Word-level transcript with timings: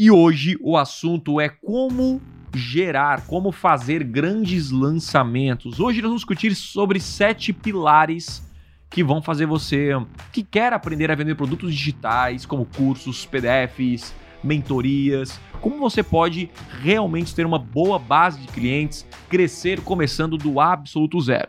E 0.00 0.12
hoje 0.12 0.56
o 0.60 0.76
assunto 0.76 1.40
é 1.40 1.48
como 1.48 2.22
gerar, 2.54 3.26
como 3.26 3.50
fazer 3.50 4.04
grandes 4.04 4.70
lançamentos. 4.70 5.80
Hoje 5.80 6.00
nós 6.00 6.10
vamos 6.10 6.20
discutir 6.20 6.54
sobre 6.54 7.00
sete 7.00 7.52
pilares 7.52 8.48
que 8.88 9.02
vão 9.02 9.20
fazer 9.20 9.46
você 9.46 9.90
que 10.32 10.44
quer 10.44 10.72
aprender 10.72 11.10
a 11.10 11.16
vender 11.16 11.34
produtos 11.34 11.74
digitais, 11.74 12.46
como 12.46 12.64
cursos, 12.64 13.26
PDFs, 13.26 14.14
mentorias, 14.40 15.40
como 15.60 15.78
você 15.78 16.00
pode 16.00 16.48
realmente 16.80 17.34
ter 17.34 17.44
uma 17.44 17.58
boa 17.58 17.98
base 17.98 18.38
de 18.38 18.46
clientes, 18.46 19.04
crescer 19.28 19.80
começando 19.80 20.38
do 20.38 20.60
absoluto 20.60 21.20
zero. 21.20 21.48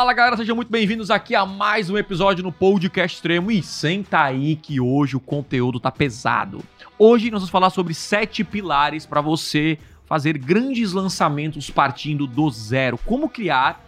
Fala 0.00 0.14
galera, 0.14 0.34
sejam 0.38 0.56
muito 0.56 0.72
bem-vindos 0.72 1.10
aqui 1.10 1.34
a 1.34 1.44
mais 1.44 1.90
um 1.90 1.98
episódio 1.98 2.42
no 2.42 2.50
Podcast 2.50 3.16
Extremo 3.16 3.52
e 3.52 3.62
senta 3.62 4.22
aí 4.22 4.56
que 4.56 4.80
hoje 4.80 5.14
o 5.14 5.20
conteúdo 5.20 5.78
tá 5.78 5.90
pesado. 5.92 6.64
Hoje 6.98 7.30
nós 7.30 7.42
vamos 7.42 7.50
falar 7.50 7.68
sobre 7.68 7.92
sete 7.92 8.42
pilares 8.42 9.04
para 9.04 9.20
você 9.20 9.76
fazer 10.06 10.38
grandes 10.38 10.94
lançamentos 10.94 11.68
partindo 11.68 12.26
do 12.26 12.48
zero. 12.48 12.96
Como 13.04 13.28
criar 13.28 13.84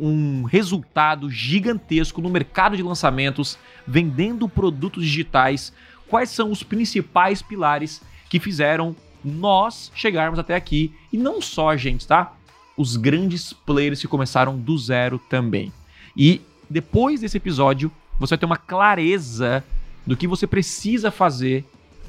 um 0.00 0.42
resultado 0.42 1.30
gigantesco 1.30 2.20
no 2.20 2.28
mercado 2.28 2.76
de 2.76 2.82
lançamentos, 2.82 3.56
vendendo 3.86 4.48
produtos 4.48 5.04
digitais. 5.04 5.72
Quais 6.08 6.28
são 6.30 6.50
os 6.50 6.64
principais 6.64 7.40
pilares 7.40 8.02
que 8.28 8.40
fizeram 8.40 8.96
nós 9.22 9.92
chegarmos 9.94 10.40
até 10.40 10.56
aqui 10.56 10.92
e 11.12 11.16
não 11.16 11.40
só 11.40 11.70
a 11.70 11.76
gente, 11.76 12.04
tá? 12.04 12.35
Os 12.76 12.96
grandes 12.96 13.52
players 13.52 14.00
que 14.00 14.08
começaram 14.08 14.58
do 14.58 14.76
zero 14.76 15.18
também. 15.18 15.72
E 16.16 16.40
depois 16.68 17.20
desse 17.20 17.36
episódio, 17.36 17.90
você 18.18 18.30
vai 18.30 18.38
ter 18.38 18.46
uma 18.46 18.56
clareza 18.56 19.64
do 20.06 20.16
que 20.16 20.26
você 20.26 20.46
precisa 20.46 21.10
fazer 21.10 21.64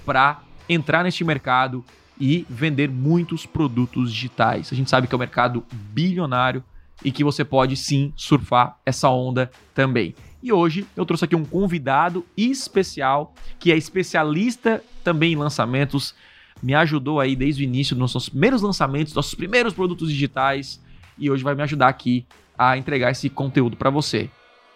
para 0.06 0.42
entrar 0.70 1.04
neste 1.04 1.24
mercado 1.24 1.84
e 2.20 2.46
vender 2.50 2.90
muitos 2.90 3.46
produtos 3.46 4.12
digitais. 4.14 4.70
A 4.72 4.76
gente 4.76 4.90
sabe 4.90 5.08
que 5.08 5.14
é 5.14 5.18
um 5.18 5.20
mercado 5.20 5.64
bilionário 5.72 6.64
e 7.04 7.12
que 7.12 7.24
você 7.24 7.46
pode 7.46 7.76
sim 7.76 8.12
surfar 8.16 8.78
essa 8.86 9.09
onda 9.09 9.52
também. 9.74 10.16
E 10.42 10.52
hoje 10.52 10.86
eu 10.96 11.06
trouxe 11.06 11.26
aqui 11.26 11.36
um 11.36 11.46
convidado 11.46 12.26
especial 12.36 13.34
que 13.59 13.72
é 13.72 13.78
especialista 13.78 14.84
também 15.04 15.34
em 15.34 15.36
lançamentos, 15.36 16.16
me 16.61 16.73
ajudou 16.73 17.19
aí 17.19 17.36
desde 17.36 17.63
o 17.63 17.66
início 17.66 17.95
dos 17.95 18.13
nossos 18.13 18.30
primeiros 18.30 18.61
lançamentos, 18.61 19.13
nossos 19.13 19.36
primeiros 19.36 19.73
produtos 19.73 20.09
digitais 20.09 20.81
e 21.17 21.30
hoje 21.30 21.44
vai 21.44 21.55
me 21.55 21.63
ajudar 21.63 21.88
aqui 21.88 22.25
a 22.58 22.77
entregar 22.77 23.11
esse 23.11 23.30
conteúdo 23.30 23.77
para 23.77 23.89
você. 23.89 24.30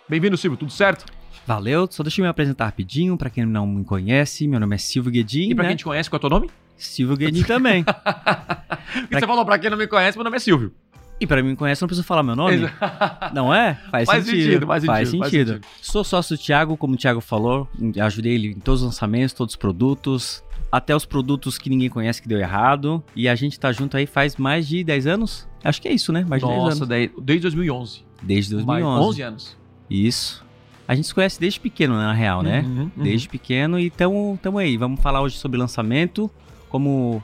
Bem-vindo, 0.07 0.37
Silvio, 0.37 0.57
tudo 0.57 0.71
certo? 0.71 1.05
Valeu, 1.45 1.87
só 1.89 2.03
deixa 2.03 2.21
eu 2.21 2.23
me 2.23 2.29
apresentar 2.29 2.65
rapidinho, 2.65 3.17
para 3.17 3.29
quem 3.29 3.45
não 3.45 3.65
me 3.65 3.83
conhece, 3.83 4.47
meu 4.47 4.59
nome 4.59 4.75
é 4.75 4.77
Silvio 4.77 5.11
Guedin. 5.11 5.51
E 5.51 5.55
para 5.55 5.63
né? 5.63 5.69
quem 5.69 5.77
te 5.77 5.83
conhece, 5.83 6.09
qual 6.09 6.17
é 6.17 6.19
o 6.19 6.21
teu 6.21 6.29
nome? 6.29 6.49
Silvio 6.77 7.17
Guedin 7.17 7.43
também. 7.43 7.83
Porque 7.83 9.07
pra... 9.07 9.19
você 9.19 9.27
falou 9.27 9.45
para 9.45 9.57
quem 9.57 9.69
não 9.69 9.77
me 9.77 9.87
conhece, 9.87 10.17
meu 10.17 10.23
nome 10.23 10.37
é 10.37 10.39
Silvio. 10.39 10.73
E 11.21 11.27
para 11.27 11.43
mim 11.43 11.55
conhece, 11.55 11.79
não 11.81 11.87
preciso 11.87 12.05
falar 12.05 12.23
meu 12.23 12.35
nome? 12.35 12.67
não 13.31 13.53
é? 13.53 13.75
Faz, 13.91 14.07
faz 14.07 14.25
sentido, 14.25 14.43
sentido, 14.43 14.67
faz, 14.67 14.85
faz 14.85 15.09
sentido. 15.09 15.21
Faz 15.21 15.31
sentido. 15.31 15.61
Sou 15.79 16.03
sócio 16.03 16.35
do 16.35 16.41
Thiago, 16.41 16.75
como 16.75 16.95
o 16.95 16.97
Thiago 16.97 17.21
falou, 17.21 17.69
ajudei 18.01 18.33
ele 18.33 18.47
em 18.47 18.59
todos 18.59 18.81
os 18.81 18.87
lançamentos, 18.87 19.31
todos 19.31 19.53
os 19.53 19.55
produtos, 19.55 20.43
até 20.71 20.95
os 20.95 21.05
produtos 21.05 21.57
que 21.57 21.69
ninguém 21.69 21.89
conhece 21.89 22.21
que 22.21 22.27
deu 22.27 22.39
errado. 22.39 23.03
E 23.15 23.27
a 23.27 23.35
gente 23.35 23.59
tá 23.59 23.71
junto 23.71 23.97
aí 23.97 24.05
faz 24.05 24.37
mais 24.37 24.67
de 24.67 24.83
10 24.83 25.07
anos? 25.07 25.47
Acho 25.63 25.81
que 25.81 25.87
é 25.87 25.93
isso, 25.93 26.11
né? 26.13 26.25
Mais 26.27 26.41
de 26.41 26.47
Nossa, 26.47 26.85
10 26.85 27.11
anos. 27.11 27.23
desde 27.23 27.41
2011. 27.41 28.03
Desde 28.21 28.51
2011. 28.55 28.65
Mais 28.65 29.05
11 29.07 29.21
anos. 29.21 29.57
Isso. 29.89 30.45
A 30.87 30.95
gente 30.95 31.07
se 31.07 31.13
conhece 31.13 31.39
desde 31.39 31.59
pequeno, 31.59 31.95
na 31.95 32.13
real, 32.13 32.41
né? 32.41 32.61
Uhum, 32.61 32.91
uhum. 32.95 33.03
Desde 33.03 33.27
pequeno 33.27 33.79
e 33.79 33.89
tamo, 33.89 34.37
tamo 34.41 34.57
aí. 34.57 34.77
Vamos 34.77 34.99
falar 35.01 35.21
hoje 35.21 35.37
sobre 35.37 35.57
lançamento, 35.57 36.29
como 36.69 37.23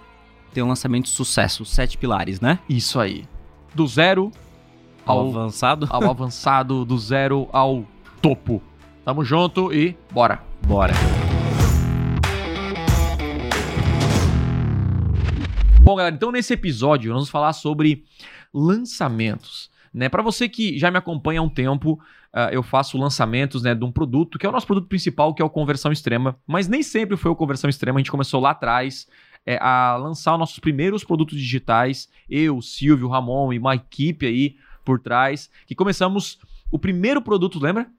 ter 0.54 0.62
um 0.62 0.68
lançamento 0.68 1.06
de 1.06 1.12
sucesso, 1.12 1.66
sete 1.66 1.98
pilares, 1.98 2.40
né? 2.40 2.60
Isso 2.70 3.00
aí. 3.00 3.26
Do 3.74 3.86
zero 3.88 4.32
ao, 5.06 5.20
ao 5.20 5.28
avançado. 5.30 5.88
Ao 5.90 6.10
avançado, 6.10 6.86
do 6.86 6.98
zero 6.98 7.48
ao 7.52 7.86
topo. 8.22 8.62
Tamo 9.04 9.24
junto 9.24 9.74
e 9.74 9.96
bora. 10.12 10.42
Bora. 10.66 10.94
Bom, 15.88 15.96
galera, 15.96 16.14
então 16.14 16.34
nesse 16.34 16.52
episódio 16.52 17.08
nós 17.12 17.20
vamos 17.20 17.30
falar 17.30 17.54
sobre 17.54 18.04
lançamentos. 18.54 19.72
Né? 19.94 20.10
Para 20.10 20.22
você 20.22 20.50
que 20.50 20.78
já 20.78 20.92
me 20.92 20.98
acompanha 20.98 21.40
há 21.40 21.44
um 21.44 21.48
tempo, 21.48 21.94
uh, 21.94 22.52
eu 22.52 22.62
faço 22.62 22.98
lançamentos 22.98 23.64
né, 23.64 23.74
de 23.74 23.86
um 23.86 23.92
produto 23.94 24.38
que 24.38 24.46
é 24.46 24.50
o 24.50 24.52
nosso 24.52 24.68
produto 24.68 24.90
principal, 24.90 25.34
que 25.34 25.42
é 25.42 25.46
o 25.46 25.50
Conversão 25.50 25.90
Extrema. 25.90 26.38
Mas 26.46 26.68
nem 26.68 26.84
sempre 26.84 27.16
foi 27.16 27.32
o 27.32 27.36
Conversão 27.38 27.70
Extrema, 27.70 28.00
a 28.00 28.02
gente 28.02 28.12
começou 28.12 28.42
lá 28.42 28.50
atrás 28.50 29.08
é, 29.46 29.58
a 29.62 29.96
lançar 29.96 30.34
os 30.34 30.40
nossos 30.40 30.60
primeiros 30.60 31.06
produtos 31.06 31.38
digitais. 31.38 32.10
Eu, 32.30 32.62
Silvio, 32.62 33.08
Ramon 33.08 33.54
e 33.54 33.58
uma 33.58 33.74
equipe 33.74 34.26
aí 34.26 34.58
por 34.84 35.00
trás, 35.00 35.50
que 35.66 35.74
começamos 35.74 36.38
o 36.70 36.78
primeiro 36.78 37.22
produto, 37.22 37.64
lembra? 37.64 37.90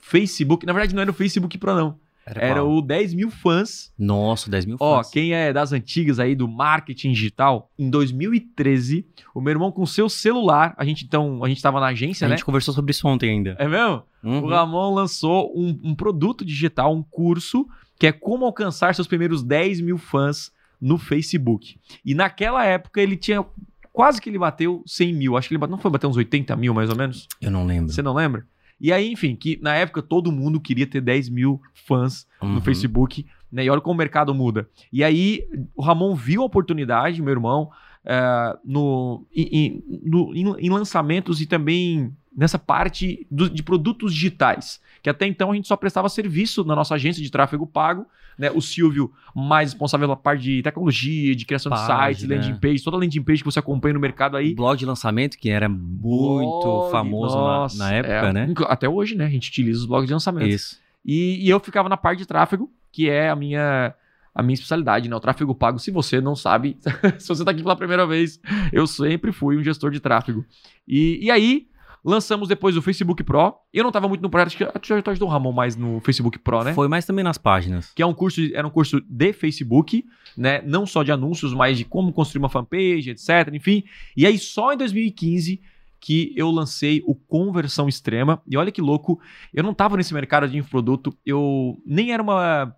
Facebook. 0.00 0.66
Na 0.66 0.72
verdade, 0.72 0.96
não 0.96 1.02
era 1.02 1.12
o 1.12 1.14
Facebook 1.14 1.56
Pro, 1.58 1.76
não. 1.76 2.00
Era, 2.26 2.44
era 2.44 2.64
o 2.64 2.82
10 2.82 3.14
mil 3.14 3.30
fãs. 3.30 3.92
Nossa, 3.96 4.50
10 4.50 4.66
mil 4.66 4.78
fãs. 4.78 5.06
Ó, 5.06 5.10
quem 5.10 5.32
é 5.32 5.52
das 5.52 5.72
antigas 5.72 6.18
aí 6.18 6.34
do 6.34 6.48
marketing 6.48 7.12
digital, 7.12 7.70
em 7.78 7.88
2013, 7.88 9.06
o 9.32 9.40
meu 9.40 9.52
irmão 9.52 9.70
com 9.70 9.86
seu 9.86 10.08
celular, 10.08 10.74
a 10.76 10.84
gente 10.84 11.04
então, 11.04 11.44
a 11.44 11.48
gente 11.48 11.62
tava 11.62 11.78
na 11.78 11.86
agência, 11.86 12.24
a 12.24 12.28
né? 12.28 12.34
A 12.34 12.36
gente 12.36 12.44
conversou 12.44 12.74
sobre 12.74 12.90
isso 12.90 13.06
ontem 13.06 13.30
ainda. 13.30 13.54
É 13.60 13.68
mesmo? 13.68 14.02
Uhum. 14.24 14.42
O 14.42 14.48
Ramon 14.48 14.92
lançou 14.92 15.52
um, 15.56 15.78
um 15.84 15.94
produto 15.94 16.44
digital, 16.44 16.92
um 16.92 17.02
curso, 17.02 17.64
que 17.96 18.08
é 18.08 18.12
como 18.12 18.44
alcançar 18.44 18.92
seus 18.92 19.06
primeiros 19.06 19.44
10 19.44 19.80
mil 19.80 19.96
fãs 19.96 20.50
no 20.80 20.98
Facebook. 20.98 21.78
E 22.04 22.12
naquela 22.12 22.64
época 22.64 23.00
ele 23.00 23.16
tinha 23.16 23.44
quase 23.92 24.20
que 24.20 24.28
ele 24.28 24.38
bateu 24.38 24.82
100 24.84 25.14
mil. 25.14 25.36
Acho 25.36 25.46
que 25.46 25.54
ele 25.54 25.60
bateu, 25.60 25.76
não 25.76 25.80
foi 25.80 25.92
bater 25.92 26.08
uns 26.08 26.16
80 26.16 26.56
mil 26.56 26.74
mais 26.74 26.90
ou 26.90 26.96
menos? 26.96 27.28
Eu 27.40 27.52
não 27.52 27.64
lembro. 27.64 27.92
Você 27.92 28.02
não 28.02 28.12
lembra? 28.12 28.44
E 28.80 28.92
aí, 28.92 29.10
enfim, 29.10 29.34
que 29.34 29.58
na 29.62 29.74
época 29.74 30.02
todo 30.02 30.30
mundo 30.30 30.60
queria 30.60 30.86
ter 30.86 31.00
10 31.00 31.28
mil 31.30 31.60
fãs 31.72 32.26
uhum. 32.42 32.54
no 32.54 32.60
Facebook, 32.60 33.26
né? 33.50 33.64
E 33.64 33.70
olha 33.70 33.80
como 33.80 33.94
o 33.94 33.98
mercado 33.98 34.34
muda. 34.34 34.68
E 34.92 35.02
aí 35.02 35.44
o 35.74 35.82
Ramon 35.82 36.14
viu 36.14 36.42
a 36.42 36.46
oportunidade, 36.46 37.22
meu 37.22 37.32
irmão, 37.32 37.70
uh, 38.04 38.58
no, 38.64 39.26
em, 39.34 39.82
no, 40.04 40.34
em, 40.34 40.66
em, 40.66 40.70
lançamentos 40.70 41.40
e 41.40 41.46
também 41.46 42.14
nessa 42.36 42.58
parte 42.58 43.26
do, 43.30 43.48
de 43.48 43.62
produtos 43.62 44.12
digitais, 44.14 44.80
que 45.02 45.08
até 45.08 45.26
então 45.26 45.50
a 45.50 45.54
gente 45.54 45.66
só 45.66 45.76
prestava 45.76 46.08
serviço 46.08 46.64
na 46.64 46.76
nossa 46.76 46.94
agência 46.94 47.22
de 47.22 47.30
tráfego 47.30 47.66
pago, 47.66 48.06
né? 48.38 48.50
O 48.50 48.60
Silvio 48.60 49.12
mais 49.34 49.72
responsável 49.72 50.06
pela 50.06 50.16
parte 50.16 50.42
de 50.42 50.62
tecnologia, 50.62 51.34
de 51.34 51.44
criação 51.44 51.70
Página. 51.70 52.08
de 52.08 52.16
sites, 52.16 52.28
landing 52.28 52.60
page, 52.60 52.82
toda 52.82 52.96
a 52.96 53.00
landing 53.00 53.22
page 53.22 53.42
que 53.42 53.50
você 53.50 53.58
acompanha 53.58 53.94
no 53.94 54.00
mercado 54.00 54.36
aí. 54.36 54.54
Blog 54.54 54.78
de 54.78 54.86
lançamento, 54.86 55.36
que 55.36 55.48
era 55.48 55.68
muito 55.68 56.62
Blog, 56.62 56.90
famoso 56.90 57.36
nossa, 57.36 57.78
na, 57.78 57.84
na, 57.84 57.94
época, 57.94 58.28
é, 58.28 58.32
né? 58.32 58.54
Até 58.66 58.88
hoje, 58.88 59.14
né? 59.14 59.26
A 59.26 59.30
gente 59.30 59.48
utiliza 59.48 59.80
os 59.80 59.86
blogs 59.86 60.06
de 60.06 60.12
lançamento. 60.12 60.48
Isso. 60.48 60.78
E, 61.04 61.46
e 61.46 61.48
eu 61.48 61.60
ficava 61.60 61.88
na 61.88 61.96
parte 61.96 62.18
de 62.18 62.26
tráfego, 62.26 62.70
que 62.92 63.08
é 63.08 63.28
a 63.28 63.36
minha 63.36 63.94
a 64.34 64.42
minha 64.42 64.52
especialidade, 64.54 65.08
né? 65.08 65.16
O 65.16 65.20
tráfego 65.20 65.54
pago. 65.54 65.78
Se 65.78 65.90
você 65.90 66.20
não 66.20 66.36
sabe, 66.36 66.76
se 67.18 67.26
você 67.26 67.40
está 67.40 67.52
aqui 67.52 67.62
pela 67.62 67.74
primeira 67.74 68.06
vez, 68.06 68.38
eu 68.70 68.86
sempre 68.86 69.32
fui 69.32 69.56
um 69.56 69.64
gestor 69.64 69.90
de 69.90 69.98
tráfego. 69.98 70.44
E, 70.86 71.18
e 71.22 71.30
aí, 71.30 71.66
Lançamos 72.06 72.46
depois 72.46 72.76
o 72.76 72.82
Facebook 72.82 73.24
Pro. 73.24 73.52
Eu 73.74 73.82
não 73.82 73.90
estava 73.90 74.06
muito 74.06 74.22
no 74.22 74.30
projeto, 74.30 74.46
acho 74.46 74.80
que 74.80 74.88
já, 74.88 75.02
ajudou 75.04 75.28
o 75.28 75.32
Ramon 75.32 75.50
mais 75.50 75.74
no 75.74 75.98
Facebook 75.98 76.38
Pro, 76.38 76.62
né? 76.62 76.72
Foi 76.72 76.86
mais 76.86 77.04
também 77.04 77.24
nas 77.24 77.36
páginas. 77.36 77.90
Que 77.92 78.00
é 78.00 78.06
um 78.06 78.14
curso, 78.14 78.40
era 78.54 78.64
um 78.64 78.70
curso 78.70 79.00
de 79.00 79.32
Facebook, 79.32 80.04
né? 80.36 80.62
Não 80.62 80.86
só 80.86 81.02
de 81.02 81.10
anúncios, 81.10 81.52
mas 81.52 81.76
de 81.76 81.84
como 81.84 82.12
construir 82.12 82.38
uma 82.38 82.48
fanpage, 82.48 83.10
etc. 83.10 83.52
Enfim. 83.52 83.82
E 84.16 84.24
aí, 84.24 84.38
só 84.38 84.72
em 84.72 84.76
2015 84.76 85.60
que 85.98 86.32
eu 86.36 86.48
lancei 86.52 87.02
o 87.04 87.16
Conversão 87.16 87.88
Extrema. 87.88 88.40
E 88.46 88.56
olha 88.56 88.70
que 88.70 88.80
louco, 88.80 89.20
eu 89.52 89.64
não 89.64 89.72
estava 89.72 89.96
nesse 89.96 90.14
mercado 90.14 90.46
de 90.48 90.56
infoproduto, 90.56 91.12
eu 91.26 91.82
nem 91.84 92.12
era 92.12 92.22
uma, 92.22 92.72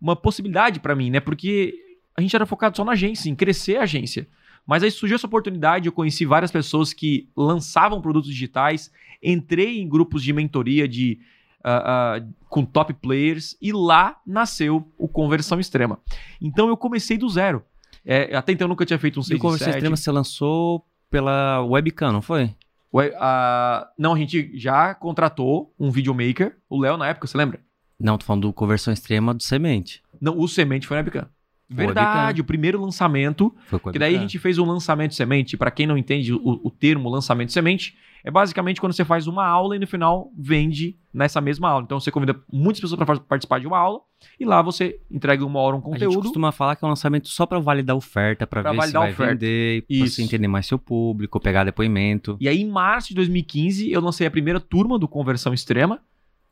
uma 0.00 0.16
possibilidade 0.16 0.80
para 0.80 0.96
mim, 0.96 1.08
né? 1.08 1.20
Porque 1.20 1.72
a 2.16 2.20
gente 2.20 2.34
era 2.34 2.44
focado 2.44 2.76
só 2.76 2.84
na 2.84 2.92
agência, 2.92 3.30
em 3.30 3.36
crescer 3.36 3.76
a 3.76 3.82
agência. 3.82 4.26
Mas 4.66 4.82
aí 4.82 4.90
surgiu 4.90 5.16
essa 5.16 5.26
oportunidade, 5.26 5.86
eu 5.86 5.92
conheci 5.92 6.24
várias 6.24 6.50
pessoas 6.50 6.92
que 6.92 7.28
lançavam 7.36 8.00
produtos 8.00 8.30
digitais, 8.30 8.90
entrei 9.22 9.80
em 9.80 9.88
grupos 9.88 10.22
de 10.22 10.32
mentoria 10.32 10.86
de 10.86 11.18
uh, 11.64 12.22
uh, 12.22 12.34
com 12.48 12.64
top 12.64 12.92
players 12.94 13.56
e 13.60 13.72
lá 13.72 14.20
nasceu 14.26 14.88
o 14.96 15.08
Conversão 15.08 15.58
Extrema. 15.58 15.98
Então 16.40 16.68
eu 16.68 16.76
comecei 16.76 17.18
do 17.18 17.28
zero. 17.28 17.64
É, 18.04 18.34
até 18.34 18.52
então 18.52 18.64
eu 18.64 18.68
nunca 18.68 18.84
tinha 18.84 18.98
feito 18.98 19.20
um 19.20 19.22
6 19.22 19.30
E 19.30 19.34
o 19.34 19.40
Conversão 19.40 19.70
Extrema 19.70 19.96
você 19.96 20.10
lançou 20.10 20.84
pela 21.10 21.60
webcam, 21.62 22.12
não 22.12 22.22
foi? 22.22 22.54
Uh, 22.92 23.86
não, 23.98 24.14
a 24.14 24.18
gente 24.18 24.50
já 24.54 24.94
contratou 24.94 25.72
um 25.78 25.90
videomaker, 25.90 26.56
o 26.68 26.80
Léo 26.80 26.96
na 26.96 27.08
época, 27.08 27.26
você 27.26 27.38
lembra? 27.38 27.60
Não, 27.98 28.18
tô 28.18 28.24
falando 28.26 28.42
do 28.42 28.52
Conversão 28.52 28.92
Extrema 28.92 29.32
do 29.32 29.42
Semente. 29.42 30.02
Não, 30.20 30.38
o 30.38 30.48
Semente 30.48 30.86
foi 30.86 30.96
na 30.96 31.02
webcam. 31.02 31.28
Verdade, 31.74 32.40
o 32.40 32.44
primeiro 32.44 32.80
lançamento. 32.80 33.54
Foi 33.66 33.78
Que 33.92 33.98
daí 33.98 34.16
a 34.16 34.18
gente 34.20 34.38
fez 34.38 34.58
um 34.58 34.64
lançamento 34.66 35.14
semente. 35.14 35.56
Para 35.56 35.70
quem 35.70 35.86
não 35.86 35.96
entende 35.98 36.32
o, 36.32 36.40
o 36.64 36.70
termo 36.70 37.08
lançamento 37.08 37.52
semente, 37.52 37.96
é 38.24 38.30
basicamente 38.30 38.80
quando 38.80 38.92
você 38.92 39.04
faz 39.04 39.26
uma 39.26 39.44
aula 39.46 39.74
e 39.74 39.78
no 39.78 39.86
final 39.86 40.30
vende 40.38 40.96
nessa 41.12 41.40
mesma 41.40 41.68
aula. 41.68 41.84
Então 41.84 41.98
você 41.98 42.10
convida 42.10 42.38
muitas 42.52 42.80
pessoas 42.80 42.96
para 43.04 43.18
participar 43.20 43.58
de 43.58 43.66
uma 43.66 43.78
aula 43.78 44.00
e 44.38 44.44
lá 44.44 44.62
você 44.62 45.00
entrega 45.10 45.44
uma 45.44 45.58
hora 45.58 45.74
um 45.76 45.80
A 45.80 45.82
gente 45.82 45.92
conteúdo. 46.06 46.22
costuma 46.22 46.52
falar 46.52 46.76
que 46.76 46.84
é 46.84 46.86
um 46.86 46.90
lançamento 46.90 47.28
só 47.28 47.44
pra 47.46 47.58
validar 47.58 47.94
a 47.94 47.96
oferta, 47.96 48.46
Pra 48.46 48.62
ver 48.62 48.80
se 48.82 48.92
vai 48.92 49.10
oferta. 49.10 49.32
vender, 49.34 49.84
Isso. 49.90 50.14
você 50.16 50.22
entender 50.22 50.46
mais 50.48 50.66
seu 50.66 50.78
público, 50.78 51.40
pegar 51.40 51.64
depoimento. 51.64 52.36
E 52.40 52.48
aí, 52.48 52.60
em 52.62 52.68
março 52.70 53.08
de 53.08 53.14
2015, 53.16 53.90
eu 53.90 54.00
lancei 54.00 54.26
a 54.26 54.30
primeira 54.30 54.60
turma 54.60 54.98
do 54.98 55.08
Conversão 55.08 55.52
Extrema. 55.52 56.00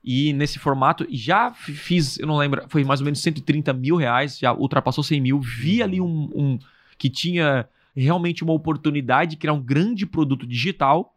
E 0.02 0.32
nesse 0.32 0.58
formato, 0.58 1.06
já 1.11 1.52
fiz, 1.52 2.19
eu 2.19 2.26
não 2.26 2.37
lembro, 2.38 2.64
foi 2.69 2.82
mais 2.85 3.00
ou 3.00 3.05
menos 3.05 3.20
130 3.20 3.73
mil 3.73 3.97
reais, 3.97 4.38
já 4.38 4.52
ultrapassou 4.52 5.05
100 5.05 5.20
mil. 5.20 5.41
Vi 5.41 5.82
ali 5.82 6.00
um, 6.00 6.31
um 6.35 6.58
que 6.97 7.11
tinha 7.11 7.69
realmente 7.94 8.43
uma 8.43 8.52
oportunidade 8.52 9.32
de 9.32 9.37
criar 9.37 9.52
um 9.52 9.61
grande 9.62 10.06
produto 10.06 10.47
digital. 10.47 11.14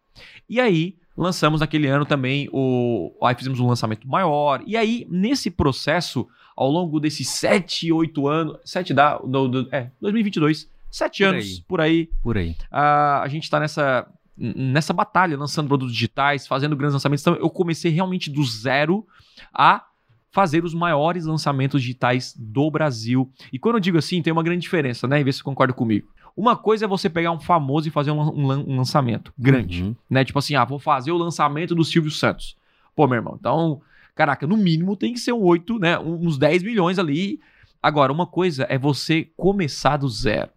E 0.50 0.60
aí, 0.60 0.96
lançamos 1.16 1.62
naquele 1.62 1.88
ano 1.88 2.06
também 2.06 2.50
o. 2.52 3.12
Aí 3.24 3.36
fizemos 3.36 3.60
um 3.60 3.68
lançamento 3.68 4.08
maior. 4.08 4.62
E 4.66 4.76
aí, 4.76 5.08
nesse 5.10 5.50
processo, 5.50 6.28
ao 6.56 6.70
longo 6.70 7.00
desses 7.00 7.30
7, 7.30 7.92
8 7.92 8.28
anos. 8.28 8.58
7 8.66 8.94
dá. 8.94 9.18
Do, 9.18 9.48
do- 9.48 9.70
é, 9.72 9.92
2022. 10.02 10.70
7 10.92 11.24
Por 11.24 11.30
anos 11.30 11.46
aí. 11.46 11.64
por 11.68 11.82
aí 11.82 12.10
Por 12.22 12.38
aí. 12.38 12.56
a, 12.70 13.22
a 13.24 13.28
gente 13.28 13.50
tá 13.50 13.60
nessa, 13.60 14.08
nessa 14.38 14.94
batalha, 14.94 15.38
lançando 15.38 15.68
produtos 15.68 15.94
digitais, 15.94 16.48
fazendo 16.48 16.76
grandes 16.76 16.94
lançamentos. 16.94 17.22
Então, 17.24 17.36
eu 17.36 17.50
comecei 17.50 17.92
realmente 17.92 18.30
do 18.30 18.44
zero 18.44 19.06
a 19.54 19.86
fazer 20.32 20.64
os 20.66 20.74
maiores 20.74 21.26
lançamentos 21.26 21.82
digitais 21.82 22.34
do 22.38 22.70
Brasil. 22.72 23.30
E 23.52 23.60
quando 23.60 23.76
eu 23.76 23.80
digo 23.80 23.98
assim, 24.00 24.22
tem 24.22 24.34
uma 24.34 24.42
grande 24.42 24.62
diferença, 24.62 25.08
né? 25.08 25.20
E 25.20 25.24
ver 25.24 25.32
se 25.32 25.38
você 25.40 25.44
concorda 25.44 25.74
comigo. 25.74 26.08
Uma 26.36 26.56
coisa 26.56 26.86
é 26.86 26.88
você 26.88 27.08
pegar 27.08 27.32
um 27.32 27.40
famoso 27.40 27.88
e 27.88 27.92
fazer 27.92 28.10
um, 28.10 28.20
um 28.20 28.52
um 28.52 28.78
lançamento 28.78 29.32
grande, 29.38 29.84
Uhum. 29.84 29.96
né? 30.10 30.26
Tipo 30.26 30.40
assim, 30.40 30.56
ah, 30.56 30.66
vou 30.66 30.80
fazer 30.80 31.12
o 31.12 31.18
lançamento 31.18 31.76
do 31.76 31.84
Silvio 31.84 32.10
Santos. 32.10 32.58
Pô, 32.96 33.06
meu 33.08 33.18
irmão, 33.18 33.38
então, 33.40 33.80
caraca, 34.16 34.48
no 34.48 34.58
mínimo 34.58 34.96
tem 34.96 35.14
que 35.14 35.20
ser 35.20 35.34
um 35.34 35.42
8, 35.44 35.78
né? 35.78 36.00
Uns 36.00 36.40
10 36.40 36.64
milhões 36.64 36.98
ali. 36.98 37.40
Agora, 37.82 38.12
uma 38.12 38.26
coisa 38.26 38.66
é 38.70 38.78
você 38.80 39.30
começar 39.38 39.98
do 39.98 40.10
zero. 40.10 40.50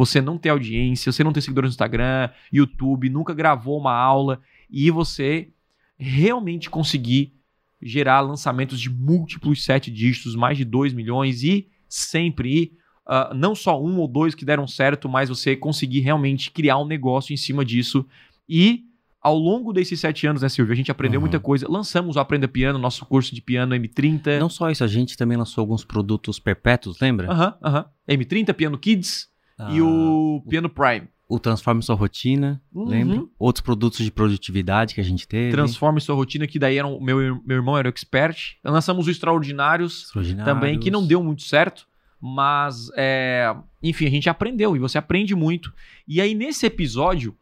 Você 0.00 0.18
não 0.22 0.38
ter 0.38 0.48
audiência, 0.48 1.12
você 1.12 1.22
não 1.22 1.30
ter 1.30 1.42
seguidores 1.42 1.68
no 1.68 1.72
Instagram, 1.72 2.30
YouTube, 2.50 3.10
nunca 3.10 3.34
gravou 3.34 3.78
uma 3.78 3.92
aula 3.94 4.40
e 4.70 4.90
você 4.90 5.50
realmente 5.98 6.70
conseguir 6.70 7.34
gerar 7.82 8.20
lançamentos 8.22 8.80
de 8.80 8.88
múltiplos 8.88 9.62
sete 9.62 9.90
dígitos, 9.90 10.34
mais 10.34 10.56
de 10.56 10.64
2 10.64 10.94
milhões 10.94 11.42
e 11.42 11.68
sempre 11.86 12.72
ah, 13.06 13.30
não 13.34 13.54
só 13.54 13.78
um 13.82 13.98
ou 13.98 14.08
dois 14.08 14.34
que 14.34 14.42
deram 14.44 14.66
certo, 14.66 15.06
mas 15.06 15.28
você 15.28 15.54
conseguir 15.54 16.00
realmente 16.00 16.50
criar 16.50 16.78
um 16.78 16.86
negócio 16.86 17.34
em 17.34 17.36
cima 17.36 17.62
disso. 17.62 18.06
E 18.48 18.84
ao 19.20 19.36
longo 19.36 19.70
desses 19.70 20.00
sete 20.00 20.26
anos, 20.26 20.40
né, 20.40 20.48
Silvio, 20.48 20.72
a 20.72 20.76
gente 20.76 20.90
aprendeu 20.90 21.18
Uhum. 21.20 21.24
muita 21.26 21.38
coisa. 21.38 21.66
Lançamos 21.68 22.16
o 22.16 22.20
Aprenda 22.20 22.48
Piano, 22.48 22.78
nosso 22.78 23.04
curso 23.04 23.34
de 23.34 23.42
piano 23.42 23.74
M30. 23.74 24.38
Não 24.38 24.48
só 24.48 24.70
isso, 24.70 24.82
a 24.82 24.86
gente 24.86 25.14
também 25.14 25.36
lançou 25.36 25.60
alguns 25.60 25.84
produtos 25.84 26.38
perpétuos, 26.38 26.98
lembra? 27.00 27.30
Aham, 27.30 27.54
aham. 27.62 27.84
M30, 28.08 28.54
Piano 28.54 28.78
Kids 28.78 29.28
e 29.70 29.78
Ah, 29.80 29.84
o 29.84 30.42
Piano 30.48 30.68
Prime. 30.70 31.08
o 31.28 31.38
Transforme 31.38 31.82
Sua 31.82 31.94
Rotina, 31.94 32.60
Uhum. 32.72 32.84
lembra? 32.86 33.24
Outros 33.38 33.60
produtos 33.62 34.00
de 34.04 34.10
produtividade 34.10 34.94
que 34.94 35.00
a 35.00 35.04
gente 35.04 35.28
teve. 35.28 35.52
Transforme 35.52 36.00
sua 36.00 36.14
rotina, 36.16 36.46
que 36.46 36.58
daí 36.58 36.76
era 36.78 36.86
um- 36.86 37.00
meu, 37.00 37.18
meu 37.44 37.56
irmão 37.56 37.76
era 37.78 37.88
o 37.88 37.90
expert. 37.90 38.56
Lançamos 38.64 39.06
o 39.06 39.10
Extraordinários 39.10 40.04
Extraordinários. 40.06 40.54
também, 40.54 40.78
que 40.78 40.90
não 40.90 41.06
deu 41.06 41.22
muito 41.22 41.42
certo. 41.42 41.86
Mas, 42.22 42.90
é, 42.96 43.54
enfim, 43.82 44.06
a 44.06 44.10
gente 44.10 44.28
aprendeu 44.28 44.76
e 44.76 44.78
você 44.78 44.98
aprende 44.98 45.34
muito. 45.34 45.72
E 46.06 46.20
aí, 46.20 46.34
nesse 46.34 46.66
episódio, 46.66 47.34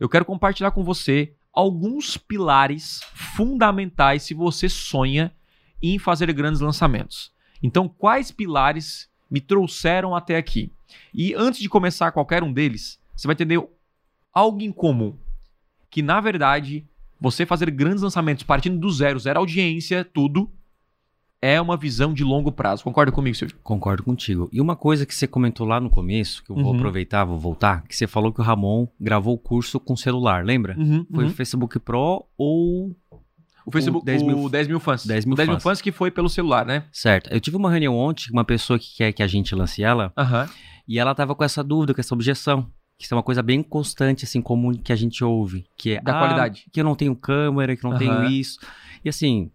eu 0.00 0.08
quero 0.08 0.24
compartilhar 0.24 0.72
com 0.72 0.82
você 0.82 1.32
alguns 1.52 2.16
pilares 2.16 3.00
fundamentais 3.14 4.22
se 4.24 4.34
você 4.34 4.68
sonha 4.68 5.32
em 5.82 5.98
fazer 5.98 6.32
grandes 6.32 6.60
lançamentos. 6.60 7.30
Então, 7.62 7.86
quais 7.88 8.30
pilares 8.32 9.08
me 9.30 9.40
trouxeram 9.40 10.14
até 10.16 10.36
aqui? 10.36 10.72
E 11.12 11.34
antes 11.34 11.60
de 11.60 11.68
começar 11.68 12.12
qualquer 12.12 12.42
um 12.42 12.52
deles, 12.52 12.98
você 13.14 13.26
vai 13.26 13.34
entender 13.34 13.62
algo 14.32 14.60
em 14.62 14.72
comum. 14.72 15.14
Que, 15.90 16.02
na 16.02 16.20
verdade, 16.20 16.84
você 17.20 17.46
fazer 17.46 17.70
grandes 17.70 18.02
lançamentos 18.02 18.44
partindo 18.44 18.78
do 18.78 18.90
zero, 18.90 19.18
zero 19.18 19.38
audiência, 19.38 20.04
tudo, 20.04 20.50
é 21.40 21.60
uma 21.60 21.76
visão 21.76 22.12
de 22.12 22.24
longo 22.24 22.50
prazo. 22.50 22.82
Concorda 22.82 23.12
comigo, 23.12 23.36
Silvio? 23.36 23.56
Concordo 23.62 24.02
contigo. 24.02 24.48
E 24.52 24.60
uma 24.60 24.74
coisa 24.74 25.06
que 25.06 25.14
você 25.14 25.26
comentou 25.26 25.66
lá 25.66 25.78
no 25.80 25.88
começo, 25.90 26.42
que 26.42 26.50
eu 26.50 26.56
vou 26.56 26.70
Uhum. 26.72 26.76
aproveitar, 26.76 27.24
vou 27.24 27.38
voltar, 27.38 27.82
que 27.86 27.94
você 27.94 28.06
falou 28.06 28.32
que 28.32 28.40
o 28.40 28.44
Ramon 28.44 28.88
gravou 29.00 29.34
o 29.34 29.38
curso 29.38 29.78
com 29.78 29.96
celular, 29.96 30.44
lembra? 30.44 30.76
Uhum, 30.78 31.06
Foi 31.14 31.24
uhum. 31.24 31.30
o 31.30 31.34
Facebook 31.34 31.78
Pro 31.78 32.24
ou. 32.36 32.94
O 33.66 33.72
Facebook, 33.72 34.02
o 34.02 34.06
10 34.06 34.22
mil- 34.22 34.38
o 34.44 34.48
10 34.48 34.68
mil 34.68 34.78
fãs. 34.80 35.04
10 35.04 35.24
mil 35.24 35.34
o 35.34 35.36
10 35.36 35.48
mil 35.48 35.56
fãs. 35.56 35.62
fãs 35.62 35.80
que 35.82 35.90
foi 35.92 36.10
pelo 36.10 36.28
celular, 36.28 36.64
né? 36.64 36.84
Certo. 36.92 37.28
Eu 37.32 37.40
tive 37.40 37.56
uma 37.56 37.70
reunião 37.70 37.96
ontem 37.96 38.26
com 38.28 38.32
uma 38.34 38.44
pessoa 38.44 38.78
que 38.78 38.94
quer 38.96 39.12
que 39.12 39.22
a 39.22 39.26
gente 39.26 39.54
lance 39.54 39.82
ela, 39.82 40.12
e 40.88 40.98
ela 40.98 41.14
tava 41.14 41.34
com 41.34 41.42
essa 41.44 41.62
dúvida, 41.64 41.92
com 41.92 42.00
essa 42.00 42.14
objeção. 42.14 42.70
Que 42.98 43.04
isso 43.04 43.12
é 43.12 43.16
uma 43.16 43.22
coisa 43.22 43.42
bem 43.42 43.62
constante, 43.62 44.24
assim, 44.24 44.40
comum 44.40 44.72
que 44.72 44.90
a 44.92 44.96
gente 44.96 45.22
ouve. 45.22 45.66
Que 45.76 45.96
é, 45.96 46.00
Da 46.00 46.16
"Ah, 46.16 46.18
qualidade." 46.20 46.64
Que 46.72 46.80
eu 46.80 46.84
não 46.84 46.94
tenho 46.94 47.14
câmera, 47.14 47.76
que 47.76 47.84
eu 47.84 47.90
não 47.90 47.98
tenho 47.98 48.24
isso. 48.24 48.58
E 49.04 49.08
assim, 49.10 49.50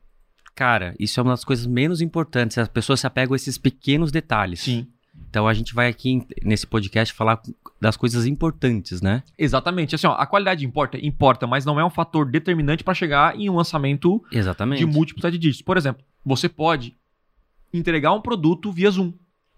cara, 0.53 0.93
isso 0.99 1.19
é 1.19 1.23
uma 1.23 1.31
das 1.31 1.43
coisas 1.43 1.65
menos 1.65 2.01
importantes. 2.01 2.57
As 2.59 2.67
pessoas 2.67 2.99
se 2.99 3.07
apegam 3.07 3.33
a 3.33 3.35
esses 3.35 3.57
pequenos 3.57 4.11
detalhes. 4.11 4.59
Sim. 4.59 4.87
Então 5.31 5.47
a 5.47 5.53
gente 5.53 5.73
vai 5.73 5.87
aqui 5.87 6.27
nesse 6.43 6.67
podcast 6.67 7.13
falar 7.13 7.41
das 7.79 7.95
coisas 7.95 8.25
importantes, 8.25 9.01
né? 9.01 9.23
Exatamente. 9.39 9.95
Assim, 9.95 10.05
ó, 10.05 10.11
a 10.11 10.25
qualidade 10.27 10.65
importa? 10.65 10.97
Importa, 11.01 11.47
mas 11.47 11.63
não 11.63 11.79
é 11.79 11.85
um 11.85 11.89
fator 11.89 12.29
determinante 12.29 12.83
para 12.83 12.93
chegar 12.93 13.39
em 13.39 13.49
um 13.49 13.55
lançamento 13.55 14.21
Exatamente. 14.29 14.79
de 14.79 14.85
múltiplos 14.85 15.21
sete 15.21 15.37
dígitos. 15.37 15.61
Por 15.61 15.77
exemplo, 15.77 16.03
você 16.25 16.49
pode 16.49 16.97
entregar 17.73 18.11
um 18.11 18.19
produto 18.21 18.73
via 18.73 18.91
Zoom, 18.91 19.13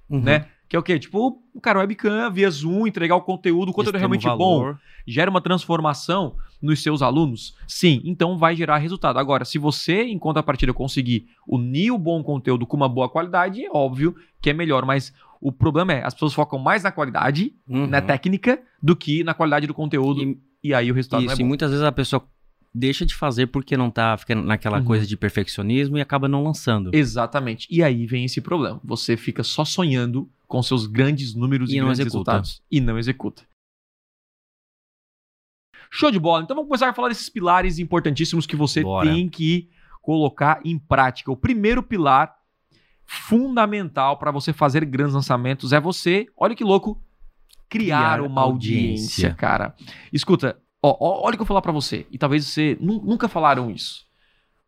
Uhum. 0.07 0.21
né? 0.21 0.45
Que 0.69 0.75
é 0.75 0.79
o 0.79 0.83
quê? 0.83 0.99
Tipo, 0.99 1.41
o 1.55 1.59
cara 1.61 1.79
webcam 1.79 2.31
via 2.31 2.49
Zoom, 2.51 2.85
entregar 2.85 3.15
o 3.15 3.21
conteúdo, 3.21 3.69
o 3.69 3.73
conteúdo 3.73 3.95
é 3.95 3.99
realmente 3.99 4.27
bom, 4.27 4.59
valor. 4.59 4.79
gera 5.07 5.29
uma 5.29 5.41
transformação 5.41 6.35
nos 6.61 6.83
seus 6.83 7.01
alunos? 7.01 7.55
Sim, 7.67 7.99
então 8.05 8.37
vai 8.37 8.55
gerar 8.55 8.77
resultado. 8.77 9.17
Agora, 9.17 9.43
se 9.43 9.57
você, 9.57 10.03
em 10.03 10.19
contrapartida, 10.19 10.71
conseguir 10.73 11.27
unir 11.47 11.91
o 11.91 11.97
bom 11.97 12.23
conteúdo 12.23 12.65
com 12.67 12.77
uma 12.77 12.87
boa 12.89 13.09
qualidade, 13.09 13.63
é 13.65 13.69
óbvio 13.71 14.15
que 14.41 14.49
é 14.51 14.53
melhor. 14.53 14.85
Mas 14.85 15.11
o 15.45 15.51
problema 15.51 15.91
é, 15.93 16.05
as 16.05 16.13
pessoas 16.13 16.33
focam 16.33 16.57
mais 16.57 16.83
na 16.83 16.91
qualidade, 16.91 17.53
Uhum. 17.67 17.85
na 17.87 18.01
técnica, 18.01 18.61
do 18.81 18.95
que 18.95 19.23
na 19.23 19.33
qualidade 19.33 19.67
do 19.67 19.73
conteúdo. 19.73 20.21
E, 20.23 20.41
E, 20.63 20.73
aí 20.73 20.89
o 20.89 20.93
resultado 20.93 21.23
isso, 21.25 21.33
é 21.41 21.43
e 21.43 21.43
muitas 21.43 21.69
vezes 21.71 21.83
a 21.85 21.91
pessoa 21.91 22.25
deixa 22.73 23.05
de 23.05 23.13
fazer 23.13 23.47
porque 23.47 23.75
não 23.75 23.91
tá 23.91 24.15
ficando 24.17 24.41
naquela 24.43 24.79
Uhum. 24.79 24.85
coisa 24.85 25.05
de 25.05 25.17
perfeccionismo 25.17 25.97
e 25.97 26.01
acaba 26.01 26.27
não 26.29 26.41
lançando. 26.43 26.89
Exatamente. 26.93 27.67
E 27.69 27.83
aí 27.83 28.05
vem 28.07 28.23
esse 28.25 28.39
problema. 28.39 28.79
Você 28.83 29.17
fica 29.17 29.43
só 29.43 29.65
sonhando 29.65 30.29
com 30.47 30.63
seus 30.63 30.87
grandes 30.87 31.35
números 31.35 31.69
e, 31.69 31.73
E 31.75 31.79
não 31.79 31.87
grandes 31.87 31.99
executa. 31.99 32.31
resultados. 32.31 32.61
E 32.71 32.79
não 32.79 32.97
executa. 32.97 33.43
Show 35.91 36.09
de 36.09 36.19
bola. 36.19 36.43
Então 36.43 36.55
vamos 36.55 36.67
começar 36.69 36.89
a 36.89 36.93
falar 36.93 37.09
desses 37.09 37.29
pilares 37.29 37.77
importantíssimos 37.77 38.47
que 38.47 38.55
você 38.55 38.81
Bora. 38.81 39.09
tem 39.11 39.27
que 39.29 39.69
colocar 40.01 40.59
em 40.65 40.77
prática. 40.79 41.31
O 41.31 41.37
primeiro 41.37 41.83
pilar 41.83 42.35
fundamental 43.05 44.17
para 44.17 44.31
você 44.31 44.51
fazer 44.53 44.83
grandes 44.85 45.13
lançamentos 45.13 45.71
é 45.73 45.79
você, 45.79 46.27
olha 46.37 46.55
que 46.55 46.63
louco, 46.63 47.01
criar, 47.69 48.15
Criar 48.17 48.21
uma 48.21 48.41
audiência, 48.41 49.27
audiência. 49.27 49.33
cara. 49.35 49.75
Escuta, 50.11 50.57
ó, 50.81 50.95
ó, 50.99 51.25
olha 51.25 51.33
o 51.33 51.37
que 51.37 51.41
eu 51.41 51.45
vou 51.45 51.47
falar 51.47 51.61
para 51.61 51.71
você. 51.71 52.05
E 52.11 52.17
talvez 52.17 52.45
você 52.45 52.77
nu- 52.79 53.01
nunca 53.03 53.27
falaram 53.27 53.69
isso. 53.71 54.05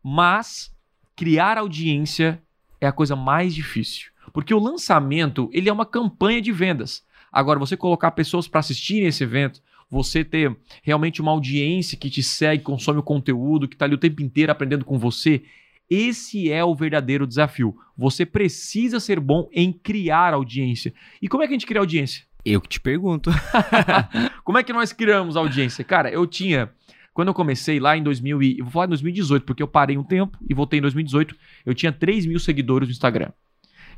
Mas 0.02 0.72
criar 1.14 1.58
audiência 1.58 2.42
é 2.80 2.86
a 2.86 2.92
coisa 2.92 3.16
mais 3.16 3.54
difícil. 3.54 4.10
Porque 4.32 4.52
o 4.52 4.58
lançamento, 4.58 5.48
ele 5.52 5.68
é 5.68 5.72
uma 5.72 5.86
campanha 5.86 6.40
de 6.42 6.52
vendas. 6.52 7.04
Agora, 7.32 7.58
você 7.58 7.76
colocar 7.76 8.10
pessoas 8.12 8.48
para 8.48 8.60
assistirem 8.60 9.06
esse 9.08 9.22
evento, 9.22 9.62
você 9.90 10.24
ter 10.24 10.56
realmente 10.82 11.20
uma 11.20 11.30
audiência 11.30 11.96
que 11.96 12.10
te 12.10 12.22
segue, 12.22 12.62
consome 12.62 12.98
o 12.98 13.02
conteúdo, 13.02 13.68
que 13.68 13.74
está 13.74 13.84
ali 13.84 13.94
o 13.94 13.98
tempo 13.98 14.22
inteiro 14.22 14.50
aprendendo 14.50 14.84
com 14.84 14.98
você, 14.98 15.42
esse 15.88 16.50
é 16.50 16.64
o 16.64 16.74
verdadeiro 16.74 17.26
desafio. 17.26 17.76
Você 17.96 18.26
precisa 18.26 18.98
ser 18.98 19.20
bom 19.20 19.48
em 19.52 19.72
criar 19.72 20.34
audiência. 20.34 20.92
E 21.22 21.28
como 21.28 21.42
é 21.42 21.46
que 21.46 21.52
a 21.52 21.56
gente 21.56 21.66
cria 21.66 21.80
audiência? 21.80 22.24
Eu 22.44 22.60
que 22.60 22.68
te 22.68 22.80
pergunto. 22.80 23.28
Como 24.44 24.56
é 24.56 24.62
que 24.62 24.72
nós 24.72 24.92
criamos 24.92 25.36
audiência? 25.36 25.82
Cara, 25.82 26.12
eu 26.12 26.24
tinha. 26.28 26.70
Quando 27.12 27.26
eu 27.26 27.34
comecei 27.34 27.80
lá 27.80 27.96
em 27.96 28.04
2000 28.04 28.40
e, 28.40 28.62
vou 28.62 28.70
falar 28.70 28.84
em 28.84 28.90
2018, 28.90 29.44
porque 29.44 29.60
eu 29.60 29.66
parei 29.66 29.98
um 29.98 30.04
tempo 30.04 30.38
e 30.48 30.54
voltei 30.54 30.78
em 30.78 30.82
2018, 30.82 31.34
eu 31.64 31.74
tinha 31.74 31.90
3 31.90 32.24
mil 32.24 32.38
seguidores 32.38 32.88
no 32.88 32.92
Instagram. 32.92 33.32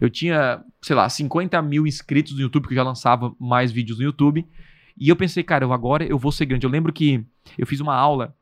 Eu 0.01 0.09
tinha, 0.09 0.65
sei 0.81 0.97
lá, 0.97 1.07
50 1.11 1.61
mil 1.61 1.87
inscritos 1.87 2.33
no 2.33 2.41
YouTube, 2.41 2.69
que 2.69 2.73
eu 2.73 2.77
já 2.77 2.83
lançava 2.83 3.35
mais 3.39 3.71
vídeos 3.71 3.99
no 3.99 4.05
YouTube. 4.05 4.47
E 4.97 5.11
eu 5.11 5.17
pensei, 5.17 5.43
cara, 5.43 5.67
eu 5.67 5.73
agora 5.75 6.07
eu 6.07 6.17
vou 6.17 6.33
ser 6.33 6.47
grande. 6.47 6.65
Eu 6.65 6.71
lembro 6.71 6.91
que 6.91 7.23
eu 7.59 7.67
fiz 7.67 7.81
uma 7.81 7.95
aula 7.95 8.35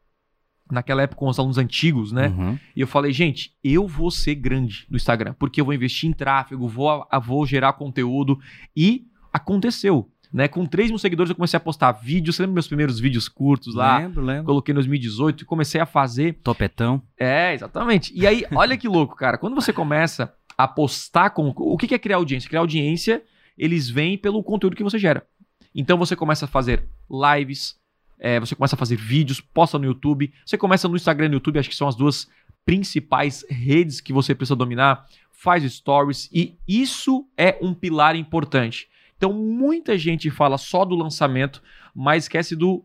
naquela 0.71 1.03
época 1.03 1.21
com 1.21 1.29
os 1.29 1.39
alunos 1.39 1.59
antigos, 1.59 2.13
né? 2.13 2.29
Uhum. 2.29 2.59
E 2.75 2.81
eu 2.81 2.87
falei, 2.87 3.13
gente, 3.13 3.53
eu 3.63 3.87
vou 3.87 4.11
ser 4.11 4.35
grande 4.35 4.87
no 4.91 4.97
Instagram, 4.97 5.35
porque 5.39 5.61
eu 5.61 5.65
vou 5.65 5.75
investir 5.75 6.09
em 6.09 6.13
tráfego, 6.13 6.69
vou, 6.69 7.07
vou 7.25 7.47
gerar 7.47 7.73
conteúdo. 7.75 8.39
E 8.77 9.07
aconteceu, 9.33 10.11
né? 10.33 10.49
Com 10.49 10.67
3 10.67 10.91
mil 10.91 10.99
seguidores 10.99 11.31
eu 11.31 11.37
comecei 11.37 11.57
a 11.57 11.61
postar 11.61 11.93
vídeos, 11.93 12.37
você 12.37 12.43
lembra 12.43 12.55
meus 12.55 12.67
primeiros 12.67 12.99
vídeos 12.99 13.29
curtos 13.29 13.75
lá? 13.75 13.99
Lembro, 13.99 14.25
lembro. 14.25 14.45
Coloquei 14.45 14.73
em 14.73 14.75
2018 14.75 15.43
e 15.43 15.47
comecei 15.47 15.81
a 15.81 15.87
fazer. 15.87 16.35
Topetão. 16.43 17.03
É, 17.19 17.55
exatamente. 17.55 18.13
E 18.15 18.27
aí, 18.27 18.45
olha 18.55 18.77
que 18.77 18.89
louco, 18.89 19.15
cara. 19.17 19.39
Quando 19.39 19.55
você 19.55 19.73
começa 19.73 20.33
a 20.59 20.67
postar 20.67 21.31
com. 21.31 21.53
O 21.57 21.77
que 21.77 21.87
que 21.87 21.95
é 21.95 21.99
criar 21.99 22.17
audiência? 22.17 22.49
Criar 22.49 22.61
audiência, 22.61 23.23
eles 23.57 23.89
vêm 23.89 24.19
pelo 24.19 24.43
conteúdo 24.43 24.77
que 24.77 24.83
você 24.83 24.99
gera. 24.99 25.27
Então 25.75 25.99
você 25.99 26.17
começa 26.17 26.47
a 26.47 26.49
fazer 26.49 26.85
lives, 27.11 27.77
é, 28.19 28.41
você 28.41 28.55
começa 28.55 28.75
a 28.75 28.79
fazer 28.79 28.97
vídeos, 28.97 29.41
posta 29.41 29.79
no 29.79 29.85
YouTube, 29.85 30.33
você 30.45 30.57
começa 30.57 30.89
no 30.89 30.97
Instagram 30.97 31.27
e 31.27 31.29
no 31.31 31.35
YouTube, 31.35 31.59
acho 31.59 31.69
que 31.69 31.77
são 31.77 31.89
as 31.89 31.95
duas 31.95 32.29
principais 32.65 33.45
redes 33.49 34.01
que 34.01 34.13
você 34.13 34.35
precisa 34.35 34.57
dominar, 34.57 35.07
faz 35.31 35.63
stories 35.71 36.29
e 36.33 36.57
isso 36.67 37.27
é 37.37 37.59
um 37.61 37.73
pilar 37.75 38.17
importante. 38.17 38.89
Então 39.17 39.33
muita 39.33 39.97
gente 39.97 40.31
fala 40.31 40.59
só 40.59 40.85
do 40.85 40.95
lançamento, 40.95 41.63
mas 41.95 42.25
esquece 42.25 42.57
do, 42.57 42.85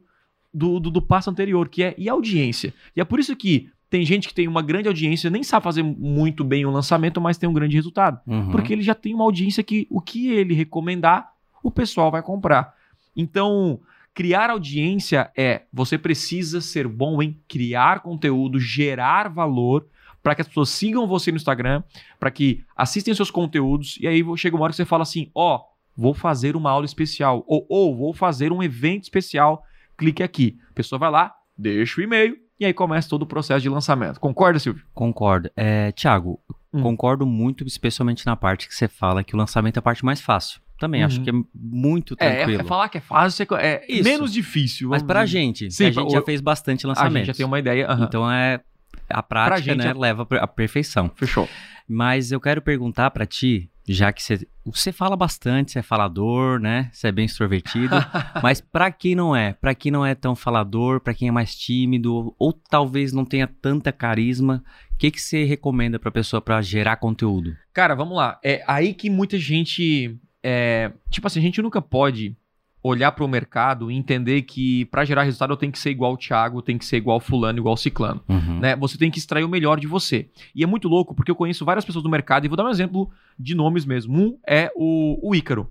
do, 0.54 0.80
do, 0.80 0.92
do 0.92 1.02
passo 1.02 1.30
anterior, 1.30 1.68
que 1.68 1.84
é 1.84 1.96
e 1.98 2.10
a 2.10 2.14
audiência. 2.14 2.74
E 2.96 3.02
é 3.02 3.06
por 3.06 3.20
isso 3.20 3.36
que 3.36 3.70
tem 3.90 4.06
gente 4.06 4.30
que 4.30 4.34
tem 4.34 4.48
uma 4.48 4.62
grande 4.62 4.88
audiência, 4.88 5.30
nem 5.30 5.44
sabe 5.44 5.66
fazer 5.66 5.84
muito 5.84 6.46
bem 6.46 6.66
o 6.66 6.72
lançamento, 6.72 7.20
mas 7.20 7.38
tem 7.38 7.50
um 7.50 7.54
grande 7.54 7.76
resultado. 7.76 8.22
Uhum. 8.26 8.50
Porque 8.50 8.72
ele 8.72 8.82
já 8.82 8.96
tem 8.96 9.14
uma 9.14 9.26
audiência 9.26 9.62
que 9.64 9.86
o 9.90 10.00
que 10.00 10.32
ele 10.32 10.54
recomendar, 10.54 11.34
o 11.62 11.70
pessoal 11.70 12.10
vai 12.10 12.22
comprar. 12.22 12.74
Então, 13.16 13.82
criar 14.14 14.50
audiência 14.50 15.32
é 15.38 15.64
você 15.72 15.98
precisa 15.98 16.62
ser 16.62 16.88
bom 16.88 17.22
em 17.22 17.40
criar 17.48 18.02
conteúdo, 18.02 18.60
gerar 18.60 19.30
valor 19.30 19.88
para 20.22 20.36
que 20.36 20.42
as 20.42 20.48
pessoas 20.48 20.70
sigam 20.70 21.08
você 21.08 21.32
no 21.32 21.38
Instagram, 21.38 21.82
para 22.20 22.30
que 22.30 22.64
assistem 22.76 23.14
seus 23.14 23.32
conteúdos 23.32 23.98
e 24.00 24.08
aí 24.08 24.24
chega 24.38 24.56
uma 24.56 24.64
hora 24.64 24.72
que 24.72 24.78
você 24.78 24.86
fala 24.86 25.04
assim: 25.04 25.32
"Ó, 25.34 25.62
vou 25.96 26.14
fazer 26.14 26.56
uma 26.56 26.70
aula 26.72 26.86
especial" 26.86 27.44
ou 27.48 27.66
ou 27.70 27.96
vou 27.96 28.14
fazer 28.14 28.52
um 28.52 28.62
evento 28.62 29.04
especial, 29.04 29.64
clique 29.98 30.22
aqui. 30.22 30.58
A 30.70 30.74
pessoa 30.74 31.00
vai 31.00 31.10
lá, 31.10 31.34
deixa 31.58 32.00
o 32.00 32.04
e-mail 32.04 32.38
e 32.60 32.66
aí 32.66 32.74
começa 32.74 33.10
todo 33.10 33.24
o 33.24 33.26
processo 33.26 33.62
de 33.62 33.70
lançamento. 33.70 34.20
Concorda, 34.20 34.60
Silvio? 34.60 34.84
Concordo. 34.94 35.50
É, 35.56 35.92
Tiago, 35.94 36.40
Hum. 36.74 36.82
concordo 36.84 37.26
muito, 37.26 37.66
especialmente 37.66 38.26
na 38.26 38.36
parte 38.36 38.68
que 38.68 38.74
você 38.74 38.88
fala 38.88 39.24
que 39.26 39.36
o 39.36 39.38
lançamento 39.38 39.76
é 39.78 39.80
a 39.80 39.82
parte 39.82 40.06
mais 40.06 40.22
fácil. 40.22 40.62
Também 40.82 41.02
Uhum. 41.02 41.06
acho 41.06 41.22
que 41.22 41.30
é 41.30 41.34
muito 41.54 42.16
É, 42.18 42.38
tranquilo. 42.38 42.62
é 42.62 42.64
falar 42.66 42.90
que 42.90 42.98
é 42.98 43.02
fácil, 43.02 43.46
é 43.56 43.86
Isso. 43.88 44.04
menos 44.04 44.34
difícil. 44.34 44.90
Mas 44.90 45.04
pra 45.04 45.24
dizer. 45.24 45.38
gente, 45.40 45.70
Sim, 45.72 45.86
a 45.86 45.92
pra- 45.94 46.02
gente 46.02 46.12
já 46.12 46.20
o- 46.20 46.26
fez 46.26 46.42
bastante 46.42 46.86
A 46.88 46.90
lançamento. 46.90 47.18
gente 47.18 47.28
já 47.28 47.34
tem 47.36 47.46
uma 47.46 47.60
ideia. 47.60 47.86
aham. 47.88 48.06
Então 48.06 48.32
é 48.32 48.60
a 49.08 49.22
prática, 49.22 49.62
gente 49.62 49.78
né, 49.78 49.92
é- 49.92 49.94
leva 49.94 50.28
à 50.40 50.48
perfeição. 50.48 51.12
Fechou. 51.16 51.48
Mas 51.88 52.32
eu 52.32 52.40
quero 52.42 52.62
perguntar 52.64 53.12
pra 53.12 53.26
ti, 53.28 53.70
já 53.88 54.12
que 54.12 54.24
você, 54.24 54.48
você 54.66 54.92
fala 54.92 55.16
bastante, 55.18 55.72
você 55.72 55.80
é 55.80 55.82
falador, 55.84 56.60
né? 56.60 56.90
Você 56.92 57.10
é 57.10 57.12
bem 57.12 57.26
extrovertido, 57.26 57.90
mas 58.44 58.60
pra 58.62 58.90
quem 58.92 59.14
não 59.14 59.36
é, 59.36 59.54
Pra 59.54 59.76
quem 59.76 59.92
não 59.92 60.04
é 60.06 60.16
tão 60.16 60.36
falador, 60.36 61.00
pra 61.02 61.14
quem 61.14 61.28
é 61.28 61.32
mais 61.32 61.56
tímido 61.56 62.34
ou 62.40 62.54
talvez 62.54 63.12
não 63.14 63.24
tenha 63.26 63.48
tanta 63.48 63.92
carisma, 63.92 64.64
o 64.94 64.98
que 64.98 65.12
que 65.12 65.20
você 65.22 65.44
recomenda 65.44 66.00
pra 66.00 66.10
pessoa 66.12 66.42
pra 66.42 66.62
gerar 66.62 66.96
conteúdo? 66.98 67.56
Cara, 67.74 67.94
vamos 67.96 68.16
lá. 68.16 68.40
É 68.44 68.64
aí 68.68 68.94
que 68.94 69.10
muita 69.10 69.38
gente. 69.38 70.18
É, 70.44 70.92
tipo 71.10 71.28
assim, 71.28 71.40
a 71.40 71.44
gente 71.44 71.62
nunca 71.62 71.82
pode 71.82 72.36
olhar 72.84 73.12
para 73.12 73.24
o 73.24 73.28
mercado 73.28 73.92
e 73.92 73.96
entender 73.96 74.42
que 74.42 74.86
para 74.86 75.06
gerar 75.06 75.22
resultado 75.22 75.54
eu 75.54 75.58
tenho 75.58 75.72
que 75.72 75.78
ser 75.78 75.92
igual 75.92 76.14
o 76.14 76.18
Thiago, 76.18 76.64
tenho 76.64 76.80
que 76.80 76.86
ser 76.86 76.98
igual 76.98 77.18
o 77.18 77.20
fulano, 77.20 77.60
igual 77.60 77.76
o 77.76 77.78
ciclano. 77.78 78.24
Uhum. 78.28 78.60
Né? 78.60 78.76
Você 78.76 78.98
tem 78.98 79.12
que 79.12 79.20
extrair 79.20 79.44
o 79.44 79.50
melhor 79.50 79.80
de 79.80 79.86
você. 79.86 80.30
E 80.56 80.64
é 80.64 80.66
muito 80.66 80.88
louco 80.88 81.14
porque 81.14 81.30
eu 81.30 81.36
conheço 81.36 81.64
várias 81.64 81.86
pessoas 81.86 82.02
do 82.02 82.10
mercado 82.10 82.44
e 82.46 82.48
vou 82.48 82.58
dar 82.58 82.66
um 82.66 82.70
exemplo 82.72 83.12
de 83.38 83.54
nomes 83.54 83.86
mesmo. 83.86 84.18
Um 84.18 84.38
é 84.48 84.72
o, 84.76 85.20
o 85.30 85.36
Ícaro. 85.36 85.70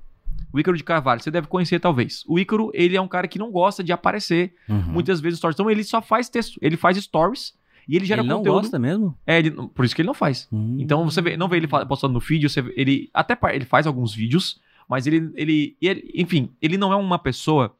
O 0.52 0.60
Ícaro 0.60 0.76
de 0.76 0.84
Carvalho, 0.84 1.20
você 1.20 1.32
deve 1.32 1.48
conhecer 1.48 1.80
talvez. 1.80 2.22
O 2.28 2.38
Ícaro, 2.38 2.70
ele 2.74 2.96
é 2.96 3.00
um 3.00 3.08
cara 3.08 3.26
que 3.26 3.38
não 3.40 3.50
gosta 3.50 3.82
de 3.82 3.92
aparecer 3.92 4.54
Uhum. 4.68 4.80
muitas 4.92 5.20
vezes 5.20 5.38
stories. 5.40 5.56
Então 5.56 5.68
ele 5.68 5.82
só 5.82 6.00
faz 6.00 6.28
texto, 6.28 6.58
ele 6.62 6.76
faz 6.76 6.96
stories 6.96 7.54
e 7.88 7.96
ele 7.96 8.04
gera 8.04 8.20
Ele 8.22 8.28
não 8.28 8.38
conteúdo. 8.38 8.60
gosta 8.62 8.78
mesmo? 8.78 9.16
É, 9.26 9.38
ele- 9.38 9.50
por 9.50 9.84
isso 9.84 9.94
que 9.94 10.02
ele 10.02 10.06
não 10.06 10.14
faz. 10.14 10.48
Hum. 10.52 10.76
Então 10.78 11.04
você 11.04 11.20
vê- 11.20 11.36
não 11.36 11.48
vê 11.48 11.56
ele 11.58 11.68
postando 11.68 12.14
no 12.14 12.20
feed, 12.20 12.48
você 12.48 12.62
vê- 12.62 12.74
ele 12.76 13.10
até 13.12 13.36
ele 13.54 13.64
faz 13.64 13.86
alguns 13.86 14.14
vídeos, 14.14 14.60
mas 14.88 15.06
ele, 15.06 15.30
ele, 15.34 15.76
ele- 15.80 16.10
enfim, 16.14 16.50
ele 16.60 16.76
não 16.78 16.92
é 16.92 16.96
uma 16.96 17.18
pessoa 17.18 17.74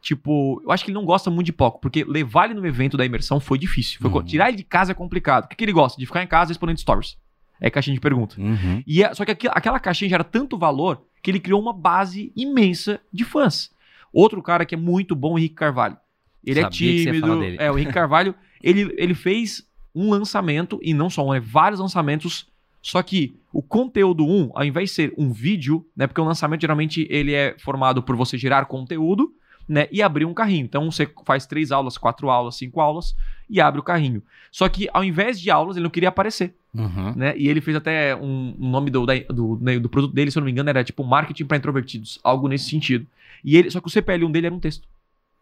tipo, 0.00 0.60
eu 0.64 0.72
acho 0.72 0.84
que 0.84 0.90
ele 0.90 0.98
não 0.98 1.04
gosta 1.04 1.30
muito 1.30 1.46
de 1.46 1.52
pouco, 1.52 1.80
porque 1.80 2.02
levar 2.04 2.46
ele 2.50 2.54
no 2.58 2.66
evento 2.66 2.96
da 2.96 3.04
imersão 3.06 3.38
foi 3.38 3.56
difícil. 3.58 4.00
Foi 4.00 4.10
Uhum. 4.10 4.22
Tirar 4.24 4.48
ele 4.48 4.56
de 4.56 4.64
casa 4.64 4.90
é 4.92 4.94
complicado. 4.94 5.44
O 5.44 5.48
que, 5.48 5.54
que 5.56 5.64
ele 5.64 5.72
gosta? 5.72 5.98
De 5.98 6.06
ficar 6.06 6.22
em 6.22 6.26
casa 6.26 6.48
respondendo 6.50 6.78
stories. 6.78 7.16
É 7.60 7.70
caixinha 7.70 7.94
de 7.94 8.00
pergunta. 8.00 8.34
Uhum. 8.40 8.82
E 8.84 9.04
é- 9.04 9.14
só 9.14 9.24
que 9.24 9.30
aquela 9.48 9.78
caixinha 9.78 10.08
gera 10.08 10.24
tanto 10.24 10.58
valor 10.58 11.02
que 11.22 11.30
ele 11.30 11.38
criou 11.38 11.60
uma 11.62 11.72
base 11.72 12.32
imensa 12.36 13.00
de 13.12 13.24
fãs. 13.24 13.70
Outro 14.12 14.42
cara 14.42 14.64
que 14.66 14.74
é 14.74 14.78
muito 14.78 15.14
bom, 15.14 15.34
o 15.34 15.38
Henrique 15.38 15.54
Carvalho. 15.54 15.96
Ele 16.44 16.60
Sabia 16.60 16.66
é 16.66 16.70
que 16.70 16.78
você 16.78 17.04
ia 17.04 17.12
tímido. 17.12 17.62
É, 17.62 17.70
o 17.70 17.78
Henrique 17.78 17.92
Carvalho, 17.94 18.34
ele, 18.62 18.94
ele 18.96 19.14
fez 19.14 19.66
um 19.94 20.10
lançamento, 20.10 20.78
e 20.82 20.94
não 20.94 21.10
só 21.10 21.26
um, 21.26 21.34
é 21.34 21.40
vários 21.40 21.80
lançamentos. 21.80 22.46
Só 22.80 23.00
que 23.02 23.34
o 23.52 23.62
conteúdo 23.62 24.26
1, 24.26 24.50
ao 24.54 24.64
invés 24.64 24.90
de 24.90 24.96
ser 24.96 25.14
um 25.16 25.30
vídeo, 25.32 25.86
né? 25.96 26.06
Porque 26.06 26.20
o 26.20 26.24
lançamento 26.24 26.60
geralmente 26.62 27.06
ele 27.10 27.32
é 27.32 27.54
formado 27.58 28.02
por 28.02 28.16
você 28.16 28.36
gerar 28.36 28.64
conteúdo, 28.64 29.32
né? 29.68 29.86
E 29.92 30.02
abrir 30.02 30.24
um 30.24 30.34
carrinho. 30.34 30.64
Então 30.64 30.90
você 30.90 31.08
faz 31.24 31.46
três 31.46 31.70
aulas, 31.70 31.96
quatro 31.96 32.28
aulas, 32.28 32.56
cinco 32.56 32.80
aulas 32.80 33.14
e 33.48 33.60
abre 33.60 33.78
o 33.78 33.84
carrinho. 33.84 34.20
Só 34.50 34.68
que 34.68 34.88
ao 34.92 35.04
invés 35.04 35.40
de 35.40 35.48
aulas, 35.50 35.76
ele 35.76 35.84
não 35.84 35.90
queria 35.90 36.08
aparecer 36.08 36.54
Uhum. 36.74 37.12
né? 37.14 37.34
E 37.36 37.48
ele 37.48 37.60
fez 37.60 37.76
até 37.76 38.16
um, 38.16 38.56
um 38.58 38.70
nome 38.70 38.90
do, 38.90 39.04
da- 39.04 39.14
do, 39.28 39.58
né, 39.60 39.78
do 39.78 39.90
produto 39.90 40.14
dele, 40.14 40.30
se 40.30 40.38
eu 40.38 40.40
não 40.40 40.46
me 40.46 40.50
engano, 40.52 40.70
era 40.70 40.82
tipo 40.82 41.04
marketing 41.04 41.44
para 41.44 41.58
introvertidos, 41.58 42.18
algo 42.24 42.48
nesse 42.48 42.68
sentido. 42.70 43.06
E 43.44 43.56
ele, 43.58 43.70
só 43.70 43.78
que 43.78 43.88
o 43.88 43.90
CPL1 43.90 44.32
dele 44.32 44.46
era 44.46 44.54
um 44.54 44.58
texto. 44.58 44.88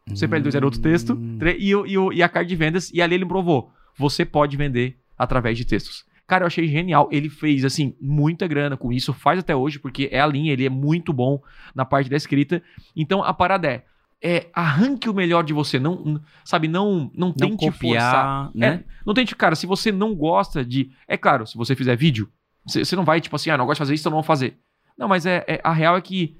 O 0.09 0.15
CPL2 0.15 0.55
era 0.55 0.65
outro 0.65 0.81
texto, 0.81 1.15
Hum. 1.15 1.39
e, 1.59 1.75
o- 1.75 1.87
e, 1.87 1.99
o- 1.99 2.13
e 2.13 2.23
a 2.23 2.29
carta 2.29 2.49
de 2.49 2.57
vendas, 2.57 2.91
e 2.93 3.01
ali 3.03 3.15
ele 3.15 3.27
provou: 3.27 3.71
você 3.97 4.25
pode 4.25 4.57
vender 4.57 4.97
através 5.19 5.57
de 5.57 5.65
textos. 5.65 6.05
Cara, 6.27 6.45
eu 6.45 6.47
achei 6.47 6.67
genial. 6.69 7.09
Ele 7.11 7.29
fez, 7.29 7.65
assim, 7.65 7.95
muita 8.01 8.47
grana 8.47 8.77
com 8.77 8.93
isso, 8.93 9.13
faz 9.13 9.39
até 9.41 9.55
hoje, 9.55 9.79
porque 9.81 10.09
é 10.13 10.21
a 10.21 10.27
linha, 10.27 10.53
ele 10.53 10.65
é 10.65 10.69
muito 10.71 11.13
bom 11.13 11.41
na 11.75 11.85
parte 11.85 12.09
da 12.09 12.17
escrita. 12.17 12.63
Então 12.97 13.23
a 13.23 13.35
parada 13.35 13.67
é. 13.69 13.85
É, 14.23 14.49
arranque 14.53 15.09
o 15.09 15.15
melhor 15.15 15.43
de 15.43 15.55
você, 15.55 15.79
não, 15.79 16.21
sabe, 16.45 16.69
não, 16.69 17.11
não 17.15 17.29
Não 17.29 17.33
tente 17.33 17.65
forçar. 17.71 17.73
copiar, 17.73 18.51
né? 18.55 18.67
É, 18.69 18.85
não 19.07 19.15
tente, 19.15 19.35
cara, 19.35 19.57
se 19.57 19.67
você 19.67 19.91
não 19.91 20.15
gosta 20.15 20.63
de. 20.63 20.91
É 21.09 21.17
claro, 21.17 21.47
se 21.47 21.57
você 21.57 21.75
fizer 21.75 21.97
vídeo, 21.97 22.29
você 22.67 22.95
não 22.95 23.05
vai, 23.05 23.19
tipo 23.21 23.35
assim, 23.35 23.49
ah, 23.49 23.57
não 23.57 23.65
gosto 23.65 23.77
de 23.77 23.81
fazer 23.81 23.95
isso, 23.95 24.03
então 24.03 24.11
não 24.11 24.19
vou 24.19 24.23
fazer. 24.23 24.59
Não, 24.99 25.09
mas 25.09 25.25
é, 25.25 25.43
é- 25.49 25.61
a 25.65 25.73
real 25.73 25.97
é 25.97 26.01
que. 26.03 26.37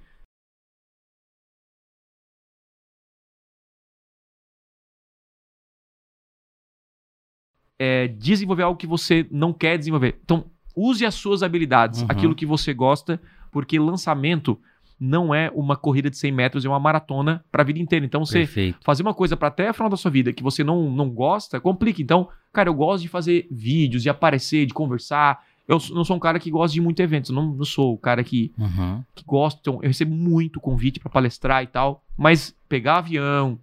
É 7.83 8.09
desenvolver 8.09 8.63
algo 8.63 8.79
que 8.79 8.87
você 8.87 9.27
não 9.31 9.55
quer 9.55 9.79
desenvolver. 9.79 10.21
Então, 10.23 10.45
use 10.77 11.05
as 11.07 11.15
suas 11.15 11.43
habilidades, 11.43 12.03
Uhum. 12.03 12.07
aquilo 12.11 12.35
que 12.35 12.45
você 12.45 12.75
gosta, 12.75 13.19
porque 13.51 13.79
lançamento 13.79 14.59
não 15.03 15.35
é 15.35 15.51
uma 15.55 15.77
corrida 15.79 16.11
de 16.11 16.19
100 16.19 16.31
metros, 16.31 16.63
é 16.63 16.69
uma 16.69 16.79
maratona 16.79 17.43
para 17.51 17.63
a 17.63 17.65
vida 17.65 17.79
inteira. 17.79 18.05
Então, 18.05 18.23
você 18.27 18.41
Perfeito. 18.41 18.79
fazer 18.85 19.03
uma 19.03 19.15
coisa 19.15 19.35
para 19.35 19.49
até 19.49 19.71
o 19.71 19.73
final 19.75 19.89
da 19.89 19.97
sua 19.97 20.11
vida 20.11 20.31
que 20.31 20.43
você 20.43 20.63
não, 20.63 20.91
não 20.91 21.09
gosta, 21.09 21.59
complica. 21.59 22.03
Então, 22.03 22.29
cara, 22.53 22.69
eu 22.69 22.75
gosto 22.75 23.01
de 23.03 23.09
fazer 23.09 23.49
vídeos, 23.51 24.03
de 24.03 24.11
aparecer, 24.11 24.67
de 24.67 24.75
conversar. 24.75 25.43
Eu 25.67 25.79
não 25.95 26.05
sou 26.05 26.17
um 26.17 26.21
cara 26.21 26.39
que 26.39 26.51
gosta 26.51 26.75
de 26.75 26.83
muito 26.83 27.01
eventos, 27.01 27.31
eu 27.31 27.37
não, 27.37 27.47
não 27.55 27.65
sou 27.65 27.95
o 27.95 27.99
cara 27.99 28.23
que, 28.23 28.53
Uhum. 28.59 29.03
que 29.15 29.25
gosta. 29.25 29.59
Então, 29.63 29.75
eu 29.83 29.89
recebo 29.89 30.15
muito 30.15 30.61
convite 30.61 31.01
para 31.01 31.09
palestrar 31.11 31.63
e 31.63 31.67
tal, 31.67 32.05
mas 32.15 32.55
pegar 32.69 32.99
avião 32.99 33.59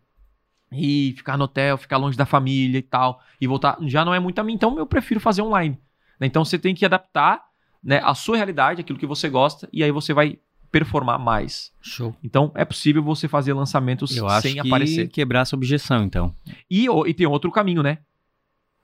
e 0.71 1.13
ficar 1.15 1.38
no 1.38 1.45
hotel, 1.45 1.77
ficar 1.77 1.97
longe 1.97 2.17
da 2.17 2.25
família 2.25 2.77
e 2.77 2.81
tal, 2.81 3.21
e 3.39 3.47
voltar, 3.47 3.77
já 3.83 4.03
não 4.03 4.13
é 4.13 4.19
muito 4.19 4.39
a 4.39 4.43
mim. 4.43 4.53
Então, 4.53 4.77
eu 4.77 4.86
prefiro 4.86 5.19
fazer 5.19 5.41
online. 5.41 5.79
né? 6.19 6.27
Então, 6.27 6.43
você 6.43 6.59
tem 6.59 6.75
que 6.75 6.86
adaptar 6.86 7.41
né, 7.83 8.01
a 8.03 8.13
sua 8.13 8.36
realidade, 8.36 8.81
aquilo 8.81 9.00
que 9.00 9.05
você 9.05 9.29
gosta, 9.29 9.69
e 9.71 9.83
aí 9.83 9.91
você 9.91 10.13
vai 10.13 10.38
performar 10.71 11.17
mais. 11.17 11.71
Show. 11.81 12.15
Então, 12.24 12.51
é 12.53 12.65
possível 12.65 13.01
você 13.01 13.27
fazer 13.27 13.53
lançamentos 13.53 14.15
Eu 14.15 14.27
acho 14.27 14.41
sem 14.50 14.53
que 14.55 14.59
aparecer. 14.67 15.07
quebrar 15.09 15.41
essa 15.41 15.55
objeção, 15.55 16.03
então. 16.03 16.36
E, 16.69 16.88
e 17.05 17.13
tem 17.13 17.25
outro 17.25 17.50
caminho, 17.51 17.81
né? 17.81 18.00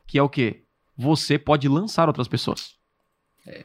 Que 0.08 0.18
é 0.18 0.24
o 0.24 0.30
quê? 0.30 0.64
Você 0.98 1.38
pode 1.38 1.68
lançar 1.68 2.08
outras 2.08 2.28
pessoas. 2.28 2.76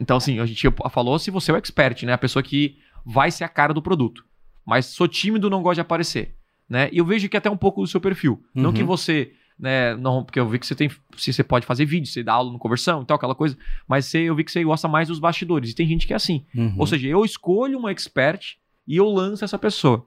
Então, 0.01 0.17
assim, 0.17 0.41
a 0.41 0.47
gente 0.47 0.67
falou 0.91 1.19
se 1.19 1.31
você 1.31 1.53
é 1.53 1.55
o 1.55 1.57
expert, 1.57 2.03
né? 2.05 2.13
A 2.13 2.19
pessoa 2.19 2.43
que 2.43 2.79
vai 3.07 3.31
ser 3.31 3.45
a 3.45 3.49
cara 3.49 3.73
do 3.73 3.81
produto. 3.81 4.25
Mas 4.67 4.87
sou 4.87 5.07
tímido, 5.07 5.49
não 5.49 5.63
gosto 5.63 5.77
de 5.77 5.81
aparecer. 5.83 6.35
Né? 6.69 6.89
E 6.93 6.99
eu 6.99 7.05
vejo 7.05 7.29
que 7.29 7.37
até 7.37 7.51
um 7.51 7.57
pouco 7.57 7.81
do 7.81 7.87
seu 7.87 8.01
perfil. 8.01 8.43
Não 8.55 8.71
Uhum. 8.71 8.77
que 8.77 8.83
você, 8.85 9.33
né? 9.59 9.97
Não, 9.97 10.23
porque 10.23 10.39
eu 10.39 10.47
vi 10.49 10.59
que 10.59 10.67
você 10.67 10.75
tem. 10.75 10.91
Se 11.17 11.33
você 11.33 11.43
pode 11.43 11.65
fazer 11.65 11.85
vídeo, 11.87 12.07
você 12.07 12.23
dá 12.23 12.35
aula 12.35 12.53
no 12.53 12.59
conversão 12.59 13.03
e 13.03 13.07
tal, 13.07 13.17
aquela 13.17 13.35
coisa. 13.35 13.57
Mas 13.89 14.05
você, 14.07 14.19
eu 14.19 14.35
vi 14.35 14.45
que 14.45 14.53
você 14.53 14.63
gosta 14.63 14.87
mais 14.87 15.09
dos 15.09 15.19
bastidores. 15.19 15.71
E 15.71 15.75
tem 15.75 15.87
gente 15.87 16.07
que 16.07 16.13
é 16.13 16.17
assim. 16.17 16.45
Uhum. 16.55 16.75
Ou 16.79 16.87
seja, 16.87 17.09
eu 17.09 17.25
escolho 17.25 17.79
um 17.79 17.89
expert 17.89 18.57
e 18.87 18.97
eu 18.97 19.07
lanço 19.09 19.45
essa 19.45 19.59
pessoa. 19.59 20.05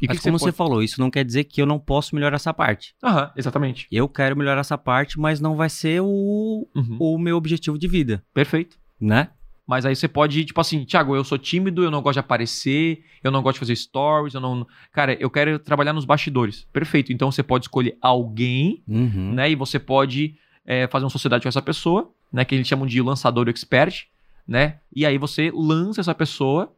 E 0.00 0.06
Mas 0.08 0.18
que 0.18 0.24
como 0.24 0.38
você 0.38 0.46
você 0.46 0.52
pode... 0.52 0.56
falou, 0.56 0.82
isso 0.82 1.00
não 1.00 1.10
quer 1.10 1.24
dizer 1.24 1.44
que 1.44 1.62
eu 1.62 1.66
não 1.66 1.78
posso 1.78 2.14
melhorar 2.14 2.36
essa 2.36 2.52
parte. 2.52 2.94
Aham, 3.02 3.30
exatamente. 3.36 3.86
Eu 3.90 4.08
quero 4.08 4.36
melhorar 4.36 4.60
essa 4.60 4.76
parte, 4.76 5.18
mas 5.18 5.40
não 5.40 5.54
vai 5.56 5.70
ser 5.70 6.00
o, 6.02 6.68
Uhum. 6.74 6.96
o 6.98 7.18
meu 7.18 7.36
objetivo 7.36 7.78
de 7.78 7.86
vida, 7.88 8.22
Perfeito. 8.34 8.76
né? 9.00 9.30
Mas 9.66 9.86
aí 9.86 9.96
você 9.96 10.06
pode, 10.06 10.44
tipo 10.44 10.60
assim, 10.60 10.84
Thiago, 10.84 11.16
eu 11.16 11.24
sou 11.24 11.38
tímido, 11.38 11.82
eu 11.82 11.90
não 11.90 12.02
gosto 12.02 12.14
de 12.14 12.20
aparecer, 12.20 13.02
eu 13.22 13.30
não 13.30 13.40
gosto 13.42 13.54
de 13.54 13.60
fazer 13.60 13.76
stories, 13.76 14.34
eu 14.34 14.40
não. 14.40 14.66
Cara, 14.92 15.14
eu 15.18 15.30
quero 15.30 15.58
trabalhar 15.58 15.92
nos 15.94 16.04
bastidores. 16.04 16.66
Perfeito. 16.72 17.12
Então 17.12 17.32
você 17.32 17.42
pode 17.42 17.64
escolher 17.64 17.96
alguém, 18.00 18.82
Uhum. 18.86 19.32
né? 19.32 19.50
E 19.50 19.54
você 19.54 19.78
pode 19.78 20.36
é, 20.66 20.86
fazer 20.88 21.04
uma 21.04 21.10
sociedade 21.10 21.42
com 21.42 21.48
essa 21.48 21.62
pessoa, 21.62 22.12
né? 22.32 22.44
Que 22.44 22.54
eles 22.54 22.68
chamam 22.68 22.86
de 22.86 23.00
lançador 23.00 23.48
expert, 23.48 24.04
né? 24.46 24.80
E 24.94 25.06
aí 25.06 25.16
você 25.16 25.50
lança 25.54 26.00
essa 26.02 26.14
pessoa, 26.14 26.70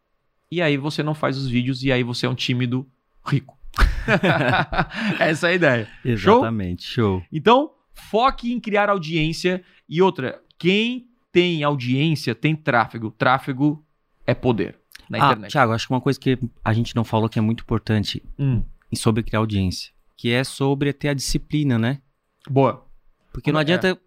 e 0.48 0.62
aí 0.62 0.76
você 0.76 1.02
não 1.02 1.14
faz 1.14 1.36
os 1.36 1.48
vídeos, 1.48 1.82
e 1.82 1.90
aí 1.90 2.04
você 2.04 2.26
é 2.26 2.28
um 2.28 2.34
tímido 2.36 2.86
rico. 3.26 3.56
Essa 5.18 5.48
é 5.48 5.50
a 5.50 5.54
ideia. 5.54 5.88
Show? 6.16 6.38
Exatamente, 6.38 6.84
show. 6.84 7.22
Então, 7.32 7.72
foque 7.94 8.52
em 8.52 8.60
criar 8.60 8.88
audiência. 8.88 9.62
E 9.88 10.00
outra, 10.00 10.40
quem 10.58 11.06
tem 11.36 11.62
audiência 11.62 12.34
tem 12.34 12.56
tráfego. 12.56 13.10
Tráfego 13.10 13.84
é 14.26 14.32
poder 14.34 14.78
na 15.06 15.18
ah, 15.18 15.26
internet. 15.26 15.52
Thiago, 15.52 15.72
acho 15.72 15.86
que 15.86 15.92
uma 15.92 16.00
coisa 16.00 16.18
que 16.18 16.38
a 16.64 16.72
gente 16.72 16.96
não 16.96 17.04
falou 17.04 17.28
que 17.28 17.38
é 17.38 17.42
muito 17.42 17.60
importante 17.62 18.22
Hum, 18.38 18.62
sobre 18.94 19.22
criar 19.22 19.40
audiência, 19.40 19.92
que 20.16 20.32
é 20.32 20.42
sobre 20.42 20.94
ter 20.94 21.10
a 21.10 21.14
disciplina, 21.14 21.78
né? 21.78 22.00
boa. 22.48 22.86
Porque 23.34 23.52
não 23.52 23.60
é? 23.60 23.60
adianta 23.60 23.98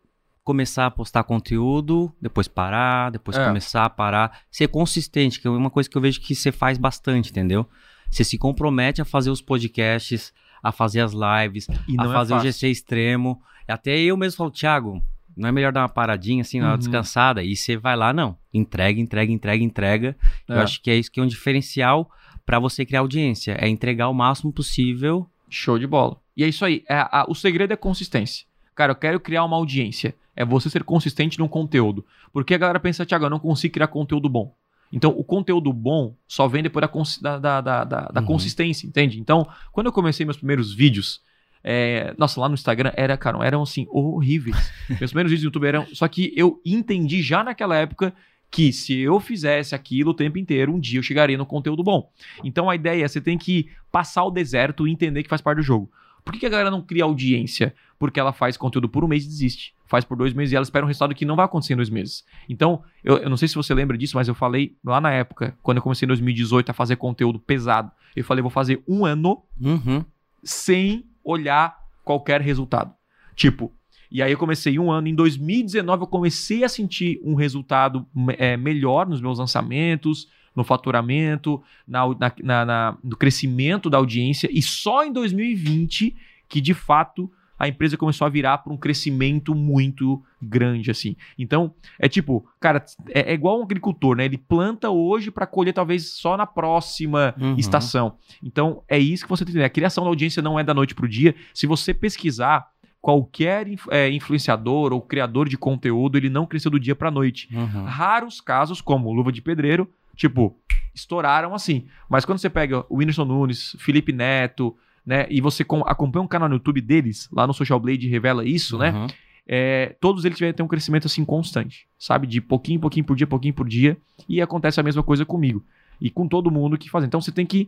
começar 0.43 0.87
a 0.87 0.91
postar 0.91 1.23
conteúdo, 1.23 2.11
depois 2.19 2.47
parar, 2.47 3.11
depois 3.11 3.37
É. 3.37 3.45
começar 3.45 3.85
a 3.85 3.89
parar. 3.91 4.39
Ser 4.49 4.67
consistente, 4.67 5.39
que 5.39 5.47
é 5.47 5.51
uma 5.51 5.69
coisa 5.69 5.87
que 5.87 5.95
eu 5.95 6.01
vejo 6.01 6.19
que 6.19 6.33
você 6.33 6.51
faz 6.51 6.79
bastante, 6.79 7.29
entendeu? 7.29 7.69
Você 8.09 8.23
se 8.23 8.39
compromete 8.39 9.03
a 9.03 9.05
fazer 9.05 9.29
os 9.29 9.39
podcasts, 9.39 10.33
a 10.63 10.71
fazer 10.71 11.01
as 11.01 11.13
lives, 11.13 11.67
E 11.87 11.93
a 11.95 12.05
não 12.05 12.11
fazer 12.11 12.33
é 12.33 12.37
o. 12.37 12.39
GC 12.39 12.69
extremo. 12.71 13.39
Até 13.67 13.99
eu 13.99 14.17
mesmo 14.17 14.37
falo, 14.37 14.49
Thiago, 14.49 14.99
não 15.39 15.49
é 15.49 15.51
melhor 15.51 15.71
dar 15.71 15.81
uma 15.81 15.89
paradinha 15.89 16.41
assim, 16.41 16.59
uma 16.61 16.71
Uhum. 16.73 16.77
descansada? 16.77 17.41
E 17.43 17.55
você 17.55 17.77
vai 17.77 17.95
lá, 17.95 18.11
não. 18.13 18.37
Entrega, 18.53 18.99
entrega, 18.99 19.31
entrega, 19.31 19.63
entrega. 19.63 20.15
Eu 20.47 20.57
É. 20.57 20.61
acho 20.61 20.81
que 20.81 20.91
é 20.91 20.95
isso 20.95 21.11
que 21.11 21.19
é 21.19 21.23
um 21.23 21.27
diferencial 21.27 22.09
pra 22.45 22.59
você 22.59 22.85
criar 22.85 22.99
audiência. 22.99 23.57
É 23.59 23.67
entregar 23.67 24.09
o 24.09 24.13
máximo 24.13 24.51
possível. 24.51 25.27
Show 25.49 25.79
de 25.79 25.87
bola. 25.87 26.17
E 26.37 26.43
é 26.43 26.47
isso 26.47 26.63
aí. 26.63 26.83
É, 26.87 26.95
a- 26.95 27.25
o 27.27 27.33
segredo 27.35 27.71
é 27.73 27.75
consistência. 27.75 28.45
Cara, 28.75 28.91
eu 28.91 28.95
quero 28.95 29.19
criar 29.19 29.43
uma 29.43 29.55
audiência. 29.57 30.15
É 30.35 30.45
você 30.45 30.69
ser 30.69 30.83
consistente 30.83 31.37
no 31.39 31.49
conteúdo. 31.49 32.05
Porque 32.31 32.53
a 32.53 32.57
galera 32.57 32.79
pensa, 32.79 33.05
Thiago, 33.05 33.25
eu 33.25 33.29
não 33.29 33.39
consigo 33.39 33.73
criar 33.73 33.87
conteúdo 33.87 34.29
bom. 34.29 34.53
Então, 34.91 35.11
o 35.11 35.23
conteúdo 35.23 35.71
bom 35.73 36.15
só 36.27 36.47
vem 36.47 36.63
depois 36.63 37.19
da, 37.21 37.37
da, 37.37 37.61
da, 37.61 37.83
da- 37.83 38.07
da 38.07 38.21
Uhum. 38.21 38.25
consistência, 38.25 38.87
entende? 38.87 39.19
Então, 39.19 39.47
quando 39.71 39.87
eu 39.87 39.91
comecei 39.93 40.25
meus 40.25 40.37
primeiros 40.37 40.73
vídeos, 40.73 41.21
é, 41.63 42.13
nossa, 42.17 42.39
lá 42.39 42.47
no 42.47 42.53
Instagram 42.55 42.91
era, 42.95 43.17
cara, 43.17 43.45
eram 43.45 43.61
assim, 43.61 43.85
horríveis. 43.89 44.71
meus 44.99 45.11
primeiros 45.11 45.31
vídeos 45.31 45.43
no 45.43 45.47
YouTube 45.47 45.65
eram. 45.67 45.85
Só 45.93 46.07
que 46.07 46.33
eu 46.35 46.61
entendi 46.65 47.21
já 47.21 47.43
naquela 47.43 47.75
época 47.75 48.13
que 48.51 48.73
se 48.73 48.97
eu 48.97 49.19
fizesse 49.19 49.75
aquilo 49.75 50.11
o 50.11 50.13
tempo 50.13 50.37
inteiro, 50.37 50.73
um 50.73 50.79
dia 50.79 50.99
eu 50.99 51.03
chegaria 51.03 51.37
no 51.37 51.45
conteúdo 51.45 51.83
bom. 51.83 52.11
Então 52.43 52.69
a 52.69 52.75
ideia 52.75 53.05
é 53.05 53.07
você 53.07 53.21
tem 53.21 53.37
que 53.37 53.69
passar 53.91 54.23
o 54.23 54.31
deserto 54.31 54.87
e 54.87 54.91
entender 54.91 55.21
que 55.21 55.29
faz 55.29 55.41
parte 55.41 55.57
do 55.57 55.63
jogo. 55.63 55.91
Por 56.25 56.33
que, 56.33 56.39
que 56.39 56.45
a 56.45 56.49
galera 56.49 56.71
não 56.71 56.81
cria 56.81 57.03
audiência? 57.03 57.73
Porque 57.97 58.19
ela 58.19 58.33
faz 58.33 58.57
conteúdo 58.57 58.89
por 58.89 59.03
um 59.03 59.07
mês 59.07 59.23
e 59.23 59.27
desiste. 59.27 59.73
Faz 59.85 60.03
por 60.03 60.17
dois 60.17 60.33
meses 60.33 60.51
e 60.51 60.55
ela 60.55 60.63
espera 60.63 60.85
um 60.85 60.87
resultado 60.87 61.13
que 61.15 61.25
não 61.25 61.35
vai 61.35 61.45
acontecer 61.45 61.73
em 61.73 61.75
dois 61.75 61.89
meses. 61.89 62.23
Então, 62.47 62.83
eu, 63.03 63.17
eu 63.17 63.29
não 63.29 63.37
sei 63.37 63.47
se 63.47 63.55
você 63.55 63.73
lembra 63.73 63.97
disso, 63.97 64.15
mas 64.17 64.27
eu 64.27 64.35
falei 64.35 64.75
lá 64.83 64.99
na 65.01 65.11
época, 65.11 65.57
quando 65.63 65.77
eu 65.77 65.83
comecei 65.83 66.05
em 66.05 66.09
2018 66.09 66.69
a 66.69 66.73
fazer 66.73 66.95
conteúdo 66.97 67.39
pesado, 67.39 67.91
eu 68.15 68.23
falei, 68.23 68.41
vou 68.41 68.51
fazer 68.51 68.81
um 68.87 69.05
ano 69.05 69.41
Uhum. 69.59 70.03
sem 70.43 71.05
olhar 71.29 71.77
qualquer 72.03 72.41
resultado. 72.41 72.93
Tipo, 73.35 73.71
e 74.11 74.21
aí 74.23 74.31
eu 74.31 74.37
comecei 74.37 74.79
um 74.79 74.91
ano, 74.91 75.07
em 75.07 75.13
2019 75.15 76.03
eu 76.03 76.07
comecei 76.07 76.63
a 76.63 76.69
sentir 76.69 77.19
um 77.23 77.35
resultado 77.35 78.07
é, 78.37 78.57
melhor 78.57 79.07
nos 79.07 79.21
meus 79.21 79.37
lançamentos, 79.37 80.27
no 80.55 80.63
faturamento, 80.63 81.61
na, 81.87 82.01
na- 82.43 82.65
na- 82.65 82.97
no 83.03 83.15
crescimento 83.15 83.89
da 83.89 83.97
audiência, 83.99 84.49
e 84.51 84.61
só 84.61 85.05
em 85.05 85.13
2020 85.13 86.15
que 86.47 86.59
de 86.59 86.73
fato 86.73 87.31
a 87.59 87.67
empresa 87.67 87.97
começou 87.97 88.25
a 88.25 88.29
virar 88.29 88.59
para 88.59 88.71
um 88.73 88.77
crescimento 88.77 89.53
muito 89.53 90.23
grande, 90.41 90.89
assim. 90.89 91.15
Então, 91.37 91.73
é 91.99 92.07
tipo, 92.07 92.47
cara, 92.59 92.83
é, 93.09 93.31
é 93.31 93.33
igual 93.33 93.59
um 93.59 93.63
agricultor, 93.63 94.15
né? 94.15 94.23
Ele 94.25 94.37
planta 94.37 94.89
hoje 94.89 95.29
para 95.29 95.45
colher 95.45 95.73
talvez 95.73 96.13
só 96.13 96.37
na 96.37 96.45
próxima 96.47 97.35
Uhum. 97.37 97.55
estação. 97.57 98.15
Então, 98.41 98.81
é 98.87 98.97
isso 98.97 99.25
que 99.25 99.29
você 99.29 99.43
tem 99.43 99.51
que 99.51 99.57
entender. 99.57 99.65
A 99.65 99.69
criação 99.69 100.05
da 100.05 100.09
audiência 100.09 100.41
não 100.41 100.57
é 100.57 100.63
da 100.63 100.73
noite 100.73 100.95
pro 100.95 101.07
dia. 101.07 101.35
Se 101.53 101.67
você 101.67 101.93
pesquisar, 101.93 102.69
qualquer 103.01 103.67
é, 103.91 104.09
influenciador 104.09 104.93
ou 104.93 105.01
criador 105.01 105.47
de 105.49 105.57
conteúdo, 105.57 106.17
ele 106.17 106.29
não 106.29 106.45
cresceu 106.45 106.71
do 106.71 106.79
dia 106.79 106.95
pra 106.95 107.11
noite. 107.11 107.49
Uhum. 107.53 107.83
Raros 107.85 108.39
casos, 108.41 108.81
como 108.81 109.11
Luva 109.11 109.31
de 109.31 109.41
Pedreiro, 109.41 109.89
tipo, 110.15 110.57
estouraram 110.93 111.53
assim. 111.53 111.85
Mas 112.09 112.25
quando 112.25 112.39
você 112.39 112.49
pega 112.49 112.85
o 112.89 112.97
Whindersson 112.97 113.25
Nunes, 113.25 113.75
Felipe 113.79 114.11
Neto, 114.11 114.75
né, 115.05 115.25
e 115.29 115.41
você 115.41 115.63
com- 115.63 115.81
acompanha 115.85 116.23
um 116.23 116.27
canal 116.27 116.47
no 116.49 116.55
YouTube 116.55 116.81
deles, 116.81 117.27
lá 117.31 117.45
no 117.47 117.53
Social 117.53 117.79
Blade 117.79 118.07
revela 118.07 118.45
isso, 118.45 118.77
né? 118.77 118.91
Uhum. 118.91 119.07
é, 119.47 119.95
todos 119.99 120.25
eles 120.25 120.37
tiveram 120.37 120.65
um 120.65 120.67
crescimento 120.67 121.07
assim 121.07 121.25
constante, 121.25 121.87
sabe? 121.97 122.27
De 122.27 122.39
pouquinho 122.39 122.77
em 122.77 122.79
pouquinho 122.79 123.05
por 123.05 123.15
dia, 123.15 123.25
pouquinho 123.25 123.53
por 123.53 123.67
dia. 123.67 123.97
E 124.27 124.41
acontece 124.41 124.79
a 124.79 124.83
mesma 124.83 125.01
coisa 125.01 125.25
comigo. 125.25 125.63
E 125.99 126.09
com 126.09 126.27
todo 126.27 126.51
mundo 126.51 126.77
que 126.77 126.89
faz. 126.89 127.03
Então 127.03 127.19
você 127.19 127.31
tem 127.31 127.45
que 127.45 127.67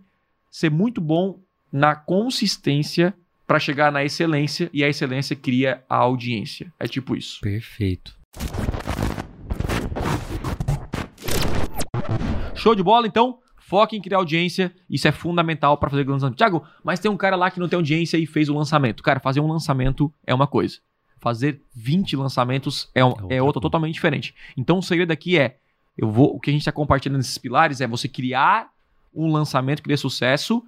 ser 0.51 0.69
muito 0.69 1.01
bom 1.01 1.39
na 1.73 1.95
consistência 1.95 3.13
para 3.47 3.59
chegar 3.59 3.91
na 3.91 4.03
excelência. 4.03 4.69
E 4.71 4.83
a 4.83 4.87
excelência 4.89 5.35
cria 5.35 5.83
a 5.89 5.95
audiência. 5.97 6.71
É 6.79 6.87
tipo 6.87 7.15
isso. 7.15 7.41
Perfeito. 7.41 8.15
Show 12.55 12.75
de 12.75 12.83
bola, 12.83 13.07
então. 13.07 13.39
Foque 13.71 13.95
em 13.95 14.01
criar 14.01 14.17
audiência. 14.17 14.69
Isso 14.89 15.07
é 15.07 15.13
fundamental 15.13 15.77
para 15.77 15.89
fazer 15.89 16.05
lançamento. 16.05 16.35
Tiago, 16.35 16.61
mas 16.83 16.99
tem 16.99 17.09
um 17.09 17.15
cara 17.15 17.37
lá 17.37 17.49
que 17.49 17.57
não 17.57 17.69
tem 17.69 17.77
audiência 17.77 18.17
e 18.17 18.25
fez 18.25 18.49
o 18.49 18.53
lançamento. 18.53 19.01
Cara, 19.01 19.21
fazer 19.21 19.39
um 19.39 19.47
lançamento 19.47 20.13
é 20.27 20.35
uma 20.35 20.45
coisa. 20.45 20.79
Fazer 21.21 21.61
20 21.73 22.17
lançamentos 22.17 22.89
é, 22.93 23.05
um- 23.05 23.07
É 23.07 23.11
outra 23.13 23.35
é 23.37 23.41
outra 23.41 23.53
coisa. 23.53 23.61
totalmente 23.61 23.93
diferente. 23.93 24.35
Então 24.57 24.77
o 24.79 24.83
segredo 24.83 25.11
aqui 25.11 25.37
é, 25.39 25.55
eu 25.97 26.11
vou, 26.11 26.35
o 26.35 26.39
que 26.41 26.49
a 26.49 26.53
gente 26.53 26.63
está 26.63 26.71
compartilhando 26.73 27.15
nesses 27.19 27.37
pilares 27.37 27.79
é 27.79 27.87
você 27.87 28.09
criar 28.09 28.67
um 29.15 29.31
lançamento 29.31 29.81
que 29.81 29.87
dê 29.87 29.95
sucesso 29.95 30.61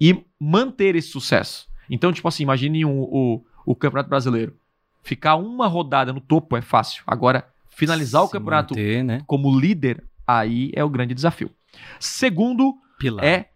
e 0.00 0.24
manter 0.38 0.94
esse 0.94 1.08
sucesso. 1.08 1.66
Então, 1.90 2.12
tipo 2.12 2.28
assim, 2.28 2.44
imagine 2.44 2.84
um- 2.84 3.00
o, 3.02 3.44
o 3.64 3.74
Campeonato 3.74 4.08
Brasileiro. 4.08 4.54
Ficar 5.02 5.34
uma 5.34 5.66
rodada 5.66 6.12
no 6.12 6.20
topo 6.20 6.56
é 6.56 6.62
fácil. 6.62 7.02
Agora, 7.08 7.44
finalizar 7.70 8.22
o 8.22 8.26
Se 8.26 8.32
campeonato 8.34 8.74
manter, 8.74 9.02
né? 9.02 9.22
como 9.26 9.58
líder, 9.58 10.04
aí 10.24 10.70
é 10.74 10.84
o 10.84 10.88
grande 10.88 11.12
desafio. 11.12 11.50
Segundo 11.98 12.74
Pilar. 12.98 13.24
é 13.24 13.50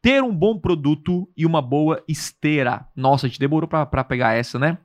ter 0.00 0.22
um 0.22 0.34
bom 0.34 0.58
produto 0.58 1.28
e 1.36 1.46
uma 1.46 1.62
boa 1.62 2.02
esteira. 2.08 2.86
Nossa, 2.96 3.26
a 3.26 3.28
gente 3.28 3.38
demorou 3.38 3.68
pra, 3.68 3.86
pra 3.86 4.02
pegar 4.02 4.34
essa, 4.34 4.58
né? 4.58 4.78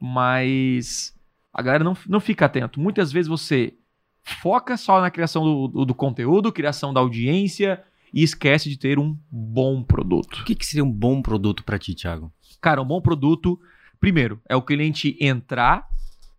Mas 0.00 1.14
a 1.52 1.62
galera 1.62 1.82
não, 1.82 1.96
não 2.06 2.20
fica 2.20 2.44
atento. 2.44 2.78
Muitas 2.78 3.10
vezes 3.10 3.28
você 3.28 3.74
foca 4.22 4.76
só 4.76 5.00
na 5.00 5.10
criação 5.10 5.42
do, 5.42 5.68
do, 5.68 5.84
do 5.86 5.94
conteúdo, 5.94 6.52
criação 6.52 6.92
da 6.92 7.00
audiência 7.00 7.82
e 8.12 8.22
esquece 8.22 8.68
de 8.68 8.78
ter 8.78 8.98
um 8.98 9.16
bom 9.30 9.82
produto. 9.82 10.40
O 10.40 10.44
que, 10.44 10.54
que 10.54 10.66
seria 10.66 10.84
um 10.84 10.92
bom 10.92 11.22
produto 11.22 11.64
pra 11.64 11.78
ti, 11.78 11.94
Thiago? 11.94 12.32
Cara, 12.60 12.82
um 12.82 12.86
bom 12.86 13.00
produto, 13.00 13.58
primeiro, 13.98 14.40
é 14.48 14.54
o 14.54 14.62
cliente 14.62 15.16
entrar 15.20 15.88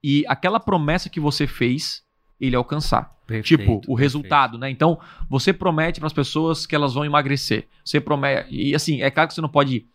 e 0.04 0.24
aquela 0.28 0.60
promessa 0.60 1.10
que 1.10 1.20
você 1.20 1.48
fez, 1.48 2.04
ele 2.40 2.56
alcançar. 2.56 3.19
Perfeito, 3.30 3.46
tipo, 3.46 3.62
o 3.62 3.76
perfeito. 3.76 3.94
resultado, 3.94 4.58
né? 4.58 4.72
Então, 4.72 5.00
você 5.30 5.54
promete 5.54 6.00
para 6.00 6.08
as 6.08 6.14
pessoas 6.14 6.66
que 6.66 6.74
elas 6.74 6.96
vão 6.96 7.06
emagrecer. 7.06 7.68
Você 7.86 8.02
promete. 8.02 8.48
E 8.50 8.74
assim, 8.74 9.02
é 9.02 9.12
claro 9.12 9.28
que 9.28 9.36
você 9.36 9.42
não 9.42 9.50
pode. 9.50 9.86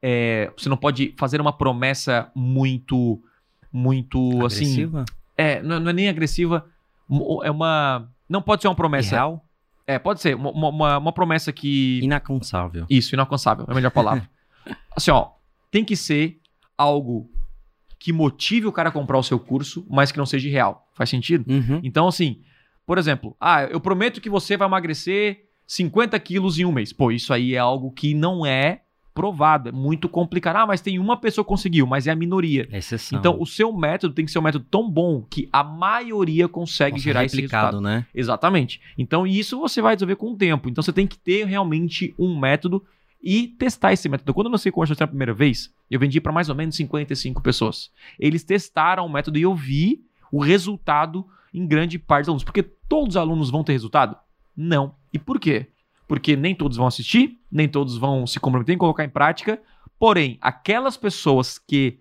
é, 0.00 0.52
você 0.56 0.68
não 0.68 0.76
pode 0.76 1.12
fazer 1.18 1.40
uma 1.40 1.52
promessa 1.52 2.30
muito. 2.34 3.20
Muito 3.72 4.46
assim. 4.46 4.64
Agressiva? 4.64 5.04
É, 5.36 5.60
não, 5.62 5.80
não 5.80 5.90
é 5.90 5.92
nem 5.92 6.08
agressiva. 6.08 6.64
É 7.42 7.50
uma. 7.50 8.08
Não 8.28 8.40
pode 8.40 8.62
ser 8.62 8.68
uma 8.68 8.74
promessa. 8.74 9.16
Real? 9.16 9.44
É, 9.84 9.98
pode 9.98 10.20
ser. 10.20 10.36
Uma, 10.36 10.68
uma, 10.68 10.98
uma 10.98 11.12
promessa 11.12 11.52
que. 11.52 12.00
Inalcançável. 12.02 12.86
Isso, 12.88 13.14
inalcançável, 13.14 13.66
é 13.68 13.72
a 13.72 13.74
melhor 13.74 13.90
palavra. 13.90 14.28
assim, 14.96 15.10
ó, 15.10 15.30
tem 15.70 15.84
que 15.84 15.96
ser 15.96 16.38
algo 16.78 17.28
que 17.98 18.12
motive 18.12 18.66
o 18.66 18.72
cara 18.72 18.90
a 18.90 18.92
comprar 18.92 19.18
o 19.18 19.22
seu 19.22 19.38
curso, 19.38 19.84
mas 19.90 20.12
que 20.12 20.18
não 20.18 20.26
seja 20.26 20.48
real. 20.48 20.88
Faz 20.94 21.10
sentido? 21.10 21.50
Uhum. 21.50 21.80
Então, 21.82 22.06
assim, 22.06 22.40
por 22.86 22.98
exemplo, 22.98 23.36
ah, 23.40 23.64
eu 23.64 23.80
prometo 23.80 24.20
que 24.20 24.30
você 24.30 24.56
vai 24.56 24.68
emagrecer 24.68 25.46
50 25.66 26.18
quilos 26.20 26.58
em 26.58 26.64
um 26.64 26.72
mês. 26.72 26.92
Pô, 26.92 27.10
isso 27.10 27.32
aí 27.32 27.54
é 27.54 27.58
algo 27.58 27.90
que 27.90 28.14
não 28.14 28.46
é 28.46 28.82
provado, 29.12 29.70
é 29.70 29.72
muito 29.72 30.08
complicado. 30.08 30.56
Ah, 30.56 30.66
mas 30.66 30.82
tem 30.82 30.98
uma 30.98 31.16
pessoa 31.16 31.42
que 31.42 31.48
conseguiu, 31.48 31.86
mas 31.86 32.06
é 32.06 32.10
a 32.10 32.14
minoria. 32.14 32.68
É 32.70 32.78
exceção. 32.78 33.18
Então, 33.18 33.40
o 33.40 33.46
seu 33.46 33.72
método 33.72 34.14
tem 34.14 34.26
que 34.26 34.30
ser 34.30 34.38
um 34.38 34.42
método 34.42 34.66
tão 34.70 34.88
bom 34.88 35.22
que 35.28 35.48
a 35.50 35.64
maioria 35.64 36.46
consegue 36.46 36.92
Nossa, 36.92 37.04
gerar 37.04 37.24
esse 37.24 37.36
resultado. 37.36 37.80
né? 37.80 38.06
Exatamente. 38.14 38.80
Então, 38.96 39.26
isso 39.26 39.58
você 39.58 39.80
vai 39.80 39.94
resolver 39.94 40.16
com 40.16 40.32
o 40.32 40.36
tempo. 40.36 40.68
Então, 40.68 40.82
você 40.82 40.92
tem 40.92 41.06
que 41.06 41.18
ter 41.18 41.46
realmente 41.46 42.14
um 42.18 42.38
método 42.38 42.84
e 43.22 43.48
testar 43.48 43.94
esse 43.94 44.08
método. 44.08 44.34
Quando 44.34 44.48
eu 44.48 44.52
lancei 44.52 44.70
o 44.72 44.84
Extrema 44.84 45.04
a 45.04 45.08
primeira 45.08 45.32
vez, 45.32 45.72
eu 45.90 45.98
vendi 45.98 46.20
para 46.20 46.30
mais 46.30 46.50
ou 46.50 46.54
menos 46.54 46.76
55 46.76 47.42
pessoas. 47.42 47.90
Eles 48.20 48.44
testaram 48.44 49.06
o 49.06 49.08
método 49.08 49.38
e 49.38 49.42
eu 49.42 49.54
vi 49.54 50.04
o 50.30 50.38
resultado 50.40 51.26
em 51.56 51.66
grande 51.66 51.98
parte 51.98 52.24
dos 52.24 52.28
alunos. 52.28 52.44
Porque 52.44 52.62
todos 52.62 53.14
os 53.14 53.16
alunos 53.16 53.50
vão 53.50 53.64
ter 53.64 53.72
resultado? 53.72 54.16
Não. 54.54 54.94
E 55.12 55.18
por 55.18 55.40
quê? 55.40 55.70
Porque 56.06 56.36
nem 56.36 56.54
todos 56.54 56.76
vão 56.76 56.86
assistir, 56.86 57.40
nem 57.50 57.66
todos 57.66 57.96
vão 57.96 58.26
se 58.26 58.38
comprometer 58.38 58.74
em 58.74 58.78
colocar 58.78 59.04
em 59.04 59.08
prática. 59.08 59.60
Porém, 59.98 60.38
aquelas 60.42 60.96
pessoas 60.96 61.58
que 61.58 61.98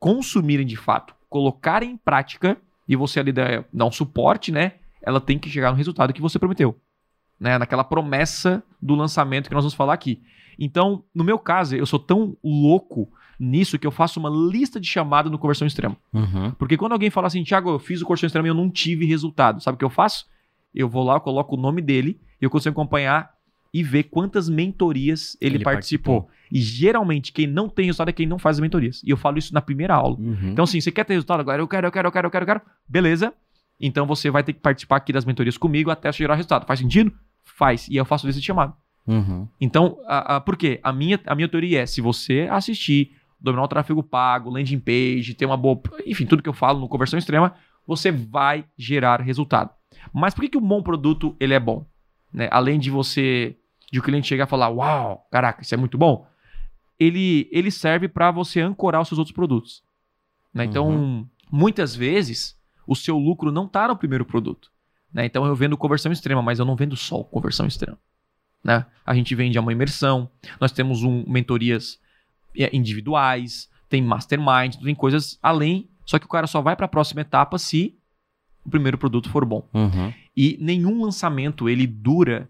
consumirem 0.00 0.66
de 0.66 0.76
fato, 0.76 1.14
colocarem 1.30 1.92
em 1.92 1.96
prática, 1.96 2.58
e 2.88 2.96
você 2.96 3.20
ali 3.20 3.32
dá, 3.32 3.64
dá 3.72 3.84
um 3.84 3.92
suporte, 3.92 4.50
né? 4.50 4.74
Ela 5.00 5.20
tem 5.20 5.38
que 5.38 5.48
chegar 5.48 5.70
no 5.70 5.76
resultado 5.76 6.12
que 6.12 6.20
você 6.20 6.38
prometeu. 6.38 6.76
Né? 7.38 7.56
Naquela 7.56 7.84
promessa 7.84 8.62
do 8.82 8.96
lançamento 8.96 9.48
que 9.48 9.54
nós 9.54 9.62
vamos 9.62 9.74
falar 9.74 9.94
aqui. 9.94 10.20
Então, 10.58 11.04
no 11.14 11.22
meu 11.22 11.38
caso, 11.38 11.76
eu 11.76 11.86
sou 11.86 12.00
tão 12.00 12.36
louco 12.42 13.08
nisso 13.38 13.78
que 13.78 13.86
eu 13.86 13.90
faço 13.90 14.18
uma 14.18 14.30
lista 14.30 14.80
de 14.80 14.88
chamada 14.88 15.30
no 15.30 15.38
conversão 15.38 15.66
extrema. 15.66 15.96
Uhum. 16.12 16.50
Porque 16.52 16.76
quando 16.76 16.92
alguém 16.92 17.10
fala 17.10 17.26
assim, 17.26 17.44
Thiago, 17.44 17.70
eu 17.70 17.78
fiz 17.78 18.02
o 18.02 18.04
conversão 18.04 18.26
extrema 18.26 18.48
e 18.48 18.50
eu 18.50 18.54
não 18.54 18.70
tive 18.70 19.06
resultado, 19.06 19.62
sabe 19.62 19.76
o 19.76 19.78
que 19.78 19.84
eu 19.84 19.90
faço? 19.90 20.26
Eu 20.74 20.88
vou 20.88 21.04
lá, 21.04 21.14
eu 21.14 21.20
coloco 21.20 21.56
o 21.56 21.60
nome 21.60 21.80
dele, 21.80 22.20
e 22.40 22.44
eu 22.44 22.50
consigo 22.50 22.72
acompanhar 22.72 23.30
e 23.72 23.82
ver 23.82 24.04
quantas 24.04 24.48
mentorias 24.48 25.36
ele, 25.40 25.56
Ele 25.56 25.64
participou. 25.64 26.22
participou. 26.22 26.38
E 26.50 26.60
geralmente 26.60 27.32
quem 27.32 27.46
não 27.46 27.68
tem 27.68 27.86
resultado 27.86 28.08
é 28.08 28.12
quem 28.12 28.26
não 28.26 28.38
faz 28.38 28.56
as 28.56 28.60
mentorias. 28.60 29.02
E 29.04 29.10
eu 29.10 29.16
falo 29.16 29.38
isso 29.38 29.52
na 29.52 29.60
primeira 29.60 29.94
aula. 29.94 30.16
Uhum. 30.18 30.50
Então, 30.50 30.64
assim, 30.64 30.80
você 30.80 30.90
quer 30.90 31.04
ter 31.04 31.12
resultado 31.14 31.40
agora? 31.40 31.60
Eu 31.60 31.68
quero, 31.68 31.86
eu 31.86 31.92
quero, 31.92 32.08
eu 32.08 32.12
quero, 32.12 32.26
eu 32.26 32.30
quero, 32.30 32.42
eu 32.42 32.46
quero. 32.46 32.60
Beleza. 32.88 33.32
Então 33.80 34.06
você 34.06 34.30
vai 34.30 34.42
ter 34.42 34.52
que 34.52 34.60
participar 34.60 34.96
aqui 34.96 35.12
das 35.12 35.24
mentorias 35.24 35.56
comigo 35.56 35.90
até 35.90 36.10
gerar 36.12 36.34
resultado. 36.34 36.66
Faz 36.66 36.80
sentido? 36.80 37.12
Faz. 37.44 37.86
E 37.88 37.96
eu 37.96 38.04
faço 38.04 38.26
desse 38.26 38.42
chamado. 38.42 38.74
Uhum. 39.06 39.48
Então, 39.60 39.98
a, 40.06 40.36
a, 40.36 40.40
por 40.40 40.56
quê? 40.56 40.80
A 40.82 40.92
minha, 40.92 41.18
a 41.26 41.34
minha 41.34 41.48
teoria 41.48 41.80
é: 41.82 41.86
se 41.86 42.00
você 42.00 42.48
assistir, 42.50 43.12
dominar 43.40 43.64
o 43.64 43.68
tráfego 43.68 44.02
pago, 44.02 44.50
landing 44.50 44.80
page, 44.80 45.34
ter 45.34 45.46
uma 45.46 45.56
boa. 45.56 45.80
Enfim, 46.06 46.26
tudo 46.26 46.42
que 46.42 46.48
eu 46.48 46.52
falo 46.54 46.80
no 46.80 46.88
conversão 46.88 47.18
extrema, 47.18 47.54
você 47.86 48.10
vai 48.10 48.64
gerar 48.76 49.20
resultado. 49.20 49.70
Mas 50.12 50.34
por 50.34 50.42
que, 50.42 50.50
que 50.50 50.58
um 50.58 50.66
bom 50.66 50.82
produto 50.82 51.36
ele 51.38 51.54
é 51.54 51.60
bom? 51.60 51.86
Né? 52.32 52.48
Além 52.50 52.78
de 52.78 52.90
você. 52.90 53.56
De 53.90 53.98
o 53.98 54.02
cliente 54.02 54.26
chegar 54.26 54.46
e 54.46 54.50
falar, 54.50 54.68
uau, 54.68 55.26
caraca, 55.30 55.62
isso 55.62 55.72
é 55.72 55.78
muito 55.78 55.96
bom. 55.96 56.26
Ele, 57.00 57.48
ele 57.50 57.70
serve 57.70 58.06
para 58.06 58.30
você 58.30 58.60
ancorar 58.60 59.00
os 59.00 59.08
seus 59.08 59.18
outros 59.18 59.34
produtos. 59.34 59.82
Né? 60.52 60.64
Então, 60.64 60.88
Uhum. 60.90 61.26
muitas 61.50 61.96
vezes, 61.96 62.54
o 62.86 62.94
seu 62.94 63.16
lucro 63.16 63.50
não 63.50 63.64
está 63.64 63.88
no 63.88 63.96
primeiro 63.96 64.26
produto. 64.26 64.70
Né? 65.10 65.24
Então, 65.24 65.46
eu 65.46 65.54
vendo 65.54 65.74
conversão 65.74 66.12
extrema, 66.12 66.42
mas 66.42 66.58
eu 66.58 66.66
não 66.66 66.76
vendo 66.76 66.96
só 66.96 67.22
conversão 67.22 67.66
extrema. 67.66 67.96
Né? 68.62 68.84
A 69.06 69.14
gente 69.14 69.34
vende 69.34 69.58
uma 69.58 69.72
imersão, 69.72 70.28
nós 70.60 70.70
temos 70.70 71.02
um, 71.02 71.24
mentorias 71.26 71.98
individuais, 72.72 73.68
tem 73.88 74.02
mastermind, 74.02 74.76
tem 74.76 74.94
coisas 74.94 75.38
além. 75.42 75.88
Só 76.04 76.18
que 76.18 76.26
o 76.26 76.28
cara 76.28 76.46
só 76.46 76.60
vai 76.60 76.74
para 76.74 76.86
a 76.86 76.88
próxima 76.88 77.20
etapa 77.20 77.58
se 77.58 77.94
o 78.64 78.70
primeiro 78.70 78.96
produto 78.98 79.28
for 79.30 79.44
bom. 79.44 79.66
Uhum. 79.74 80.12
E 80.36 80.56
nenhum 80.60 81.02
lançamento 81.02 81.68
ele 81.68 81.86
dura 81.86 82.48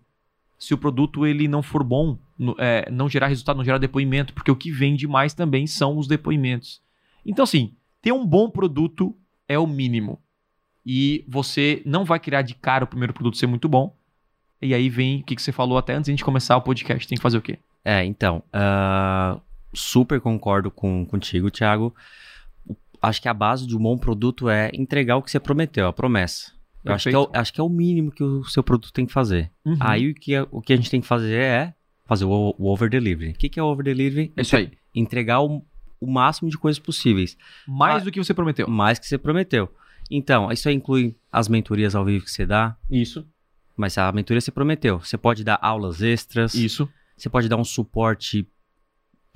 se 0.58 0.74
o 0.74 0.78
produto 0.78 1.26
ele 1.26 1.46
não 1.46 1.62
for 1.62 1.82
bom, 1.84 2.18
no- 2.38 2.56
é, 2.58 2.88
não 2.90 3.08
gerar 3.08 3.28
resultado, 3.28 3.56
não 3.56 3.64
gerar 3.64 3.78
depoimento, 3.78 4.32
porque 4.32 4.50
o 4.50 4.56
que 4.56 4.70
vende 4.70 5.06
mais 5.06 5.34
também 5.34 5.66
são 5.66 5.96
os 5.98 6.06
depoimentos. 6.08 6.80
Então, 7.24 7.42
assim, 7.44 7.74
ter 8.02 8.12
um 8.12 8.26
bom 8.26 8.48
produto 8.50 9.14
é 9.46 9.58
o 9.58 9.66
mínimo. 9.66 10.20
E 10.84 11.24
você 11.28 11.82
não 11.84 12.04
vai 12.04 12.18
criar 12.18 12.42
de 12.42 12.54
cara 12.54 12.84
o 12.84 12.88
primeiro 12.88 13.12
produto 13.12 13.36
ser 13.36 13.46
muito 13.46 13.68
bom. 13.68 13.94
E 14.60 14.74
aí 14.74 14.88
vem 14.88 15.20
o 15.20 15.22
que, 15.24 15.36
que 15.36 15.42
você 15.42 15.52
falou 15.52 15.78
até 15.78 15.94
antes 15.94 16.06
de 16.06 16.10
a 16.10 16.14
gente 16.14 16.24
começar 16.24 16.56
o 16.56 16.62
podcast. 16.62 17.06
Tem 17.06 17.16
que 17.16 17.22
fazer 17.22 17.38
o 17.38 17.42
quê? 17.42 17.58
É, 17.84 18.04
então, 18.04 18.42
ah, 18.52 19.38
super 19.74 20.20
concordo 20.20 20.70
com, 20.70 21.04
contigo, 21.06 21.50
Thiago. 21.50 21.94
Acho 23.00 23.22
que 23.22 23.28
a 23.28 23.34
base 23.34 23.66
de 23.66 23.76
um 23.76 23.80
bom 23.80 23.96
produto 23.96 24.48
é 24.48 24.70
entregar 24.74 25.16
o 25.16 25.22
que 25.22 25.30
você 25.30 25.38
prometeu, 25.38 25.86
a 25.86 25.92
promessa. 25.92 26.52
Eu 26.84 26.94
acho 26.94 27.08
que, 27.08 27.14
é 27.14 27.18
o, 27.18 27.30
acho 27.34 27.52
que 27.52 27.60
é 27.60 27.64
o 27.64 27.68
mínimo 27.68 28.10
que 28.10 28.22
o 28.22 28.44
seu 28.44 28.62
produto 28.62 28.92
tem 28.92 29.04
que 29.06 29.12
fazer. 29.12 29.50
Uhum. 29.64 29.76
Aí 29.78 30.10
o 30.10 30.14
que, 30.14 30.32
o 30.50 30.60
que 30.62 30.72
a 30.72 30.76
gente 30.76 30.90
tem 30.90 31.00
que 31.00 31.06
fazer 31.06 31.34
é 31.34 31.74
fazer 32.06 32.24
o, 32.24 32.54
o 32.58 32.66
over 32.66 32.88
delivery. 32.88 33.32
O 33.32 33.34
que, 33.34 33.48
que 33.48 33.60
é 33.60 33.62
o 33.62 33.66
over 33.66 33.84
delivery? 33.84 34.32
É 34.36 34.40
isso 34.42 34.56
aí. 34.56 34.72
Entregar 34.94 35.40
o, 35.40 35.62
o 36.00 36.06
máximo 36.10 36.48
de 36.48 36.56
coisas 36.56 36.78
possíveis, 36.78 37.36
Mais 37.66 38.02
Ah, 38.02 38.04
do 38.04 38.10
que 38.10 38.22
você 38.22 38.32
prometeu. 38.32 38.66
mais 38.68 38.98
que 38.98 39.06
você 39.06 39.18
prometeu. 39.18 39.70
Então, 40.10 40.50
isso 40.50 40.68
aí 40.68 40.74
inclui 40.74 41.14
as 41.30 41.48
mentorias 41.48 41.94
ao 41.94 42.04
vivo 42.04 42.24
que 42.24 42.30
você 42.30 42.46
dá, 42.46 42.74
Isso, 42.90 43.26
mas 43.76 43.98
a 43.98 44.10
mentoria 44.10 44.40
você 44.40 44.50
prometeu. 44.50 44.98
Você 45.00 45.18
pode 45.18 45.44
dar 45.44 45.58
aulas 45.60 46.00
extras, 46.00 46.54
isso. 46.54 46.88
você 47.16 47.28
pode 47.28 47.48
dar 47.48 47.56
um 47.58 47.64
suporte 47.64 48.48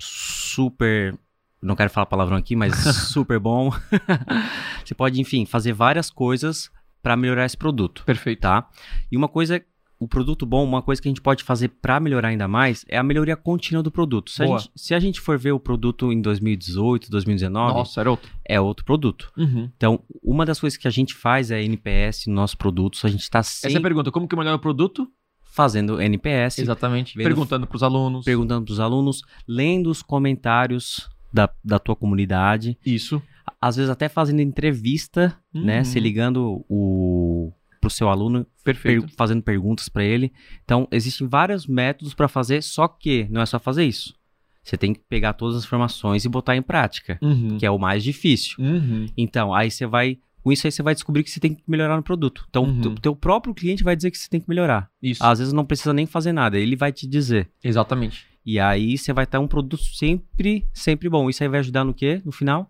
super. 0.03 1.17
Não 1.61 1.75
quero 1.75 1.89
falar 1.89 2.05
palavrão 2.05 2.37
aqui, 2.37 2.55
mas 2.55 2.73
super 3.11 3.39
bom. 3.39 3.71
você 4.83 4.93
pode, 4.93 5.19
enfim, 5.19 5.45
fazer 5.45 5.73
várias 5.73 6.09
coisas 6.09 6.69
para 7.01 7.15
melhorar 7.17 7.45
esse 7.45 7.57
produto, 7.57 8.03
Perfeito. 8.05 8.41
tá? 8.41 8.69
E 9.11 9.17
uma 9.17 9.27
coisa, 9.27 9.61
o 9.99 10.07
produto 10.07 10.45
bom, 10.45 10.63
uma 10.63 10.81
coisa 10.81 11.01
que 11.01 11.07
a 11.07 11.11
gente 11.11 11.21
pode 11.21 11.43
fazer 11.43 11.67
para 11.67 11.99
melhorar 11.99 12.29
ainda 12.29 12.47
mais 12.47 12.85
é 12.87 12.97
a 12.97 13.03
melhoria 13.03 13.35
contínua 13.35 13.83
do 13.83 13.91
produto. 13.91 14.31
Se 14.31 14.43
a, 14.43 14.47
gente, 14.47 14.71
se 14.75 14.93
a 14.93 14.99
gente 14.99 15.19
for 15.19 15.37
ver 15.37 15.51
o 15.51 15.59
produto 15.59 16.11
em 16.11 16.21
2018, 16.21 17.09
2019, 17.09 17.73
Nossa, 17.73 17.99
era 17.99 18.11
outro. 18.11 18.31
é 18.47 18.59
outro 18.59 18.85
produto. 18.85 19.31
Uhum. 19.37 19.69
Então, 19.75 20.01
uma 20.23 20.45
das 20.45 20.59
coisas 20.59 20.77
que 20.77 20.87
a 20.87 20.91
gente 20.91 21.13
faz 21.13 21.51
é 21.51 21.61
NPS 21.61 22.27
no 22.27 22.35
nosso 22.35 22.57
produto. 22.57 22.99
A 23.03 23.09
gente 23.09 23.21
está 23.21 23.39
Essa 23.39 23.67
é 23.67 23.69
a 23.69 23.71
sempre 23.71 23.83
pergunta: 23.83 24.11
como 24.11 24.27
que 24.27 24.35
melhora 24.35 24.55
o 24.55 24.59
produto? 24.59 25.09
Fazendo 25.53 26.01
NPS, 26.01 26.59
Exatamente. 26.59 27.15
Vendo- 27.15 27.27
Perguntando 27.27 27.67
para 27.67 27.75
os 27.75 27.83
alunos. 27.83 28.25
perguntando 28.25 28.65
para 28.65 28.73
os 28.73 28.79
alunos, 28.79 29.21
lendo 29.47 29.89
os 29.91 30.01
comentários 30.01 31.07
da, 31.31 31.47
da 31.63 31.77
tua 31.77 31.95
comunidade, 31.95 32.77
Isso. 32.85 33.21
às 33.61 33.75
vezes 33.75 33.89
até 33.91 34.09
fazendo 34.09 34.39
entrevista, 34.41 35.37
né? 35.53 35.79
Uhum. 35.79 35.83
Se 35.85 35.99
ligando 35.99 36.65
o 36.69 37.51
pro 37.79 37.89
seu 37.89 38.07
aluno, 38.09 38.47
Perfeito. 38.63 39.05
per- 39.07 39.15
fazendo 39.15 39.43
perguntas 39.43 39.89
para 39.89 40.03
ele. 40.05 40.31
Então, 40.63 40.87
existem 40.89 41.27
vários 41.27 41.67
métodos 41.67 42.13
para 42.13 42.29
fazer, 42.29 42.63
só 42.63 42.87
que 42.87 43.27
não 43.29 43.41
é 43.41 43.45
só 43.45 43.59
fazer 43.59 43.83
isso. 43.85 44.15
Você 44.63 44.77
tem 44.77 44.93
que 44.93 45.01
pegar 45.09 45.33
todas 45.33 45.57
as 45.57 45.65
informações 45.65 46.23
e 46.23 46.29
botar 46.29 46.55
em 46.55 46.61
prática, 46.61 47.19
Uhum. 47.21 47.57
que 47.57 47.65
é 47.65 47.69
o 47.69 47.77
mais 47.77 48.01
difícil. 48.01 48.55
Uhum. 48.57 49.05
Então, 49.17 49.53
aí 49.53 49.69
você 49.69 49.85
vai. 49.85 50.17
Com 50.43 50.51
isso 50.51 50.67
aí 50.67 50.71
você 50.71 50.83
vai 50.83 50.93
descobrir 50.93 51.23
que 51.23 51.29
você 51.31 51.39
tem 51.39 51.55
que 51.55 51.63
melhorar 51.67 51.95
no 51.95 52.03
produto. 52.03 52.45
Então, 52.49 52.63
Uhum. 52.65 52.81
o 52.91 52.95
teu 52.95 53.15
próprio 53.15 53.53
cliente 53.53 53.83
vai 53.83 53.95
dizer 53.95 54.11
que 54.11 54.17
você 54.17 54.29
tem 54.29 54.41
que 54.41 54.49
melhorar. 54.49 54.89
Isso. 55.01 55.23
Às 55.23 55.39
vezes 55.39 55.53
não 55.53 55.65
precisa 55.65 55.93
nem 55.93 56.05
fazer 56.05 56.33
nada, 56.33 56.59
ele 56.59 56.75
vai 56.75 56.91
te 56.91 57.07
dizer. 57.07 57.49
Exatamente. 57.63 58.25
E 58.45 58.59
aí 58.59 58.97
você 58.97 59.13
vai 59.13 59.25
ter 59.25 59.37
um 59.37 59.47
produto 59.47 59.81
sempre, 59.81 60.67
sempre 60.73 61.07
bom. 61.09 61.29
Isso 61.29 61.41
aí 61.43 61.49
vai 61.49 61.59
ajudar 61.61 61.85
no 61.85 61.93
quê? 61.93 62.21
No 62.25 62.31
final? 62.33 62.69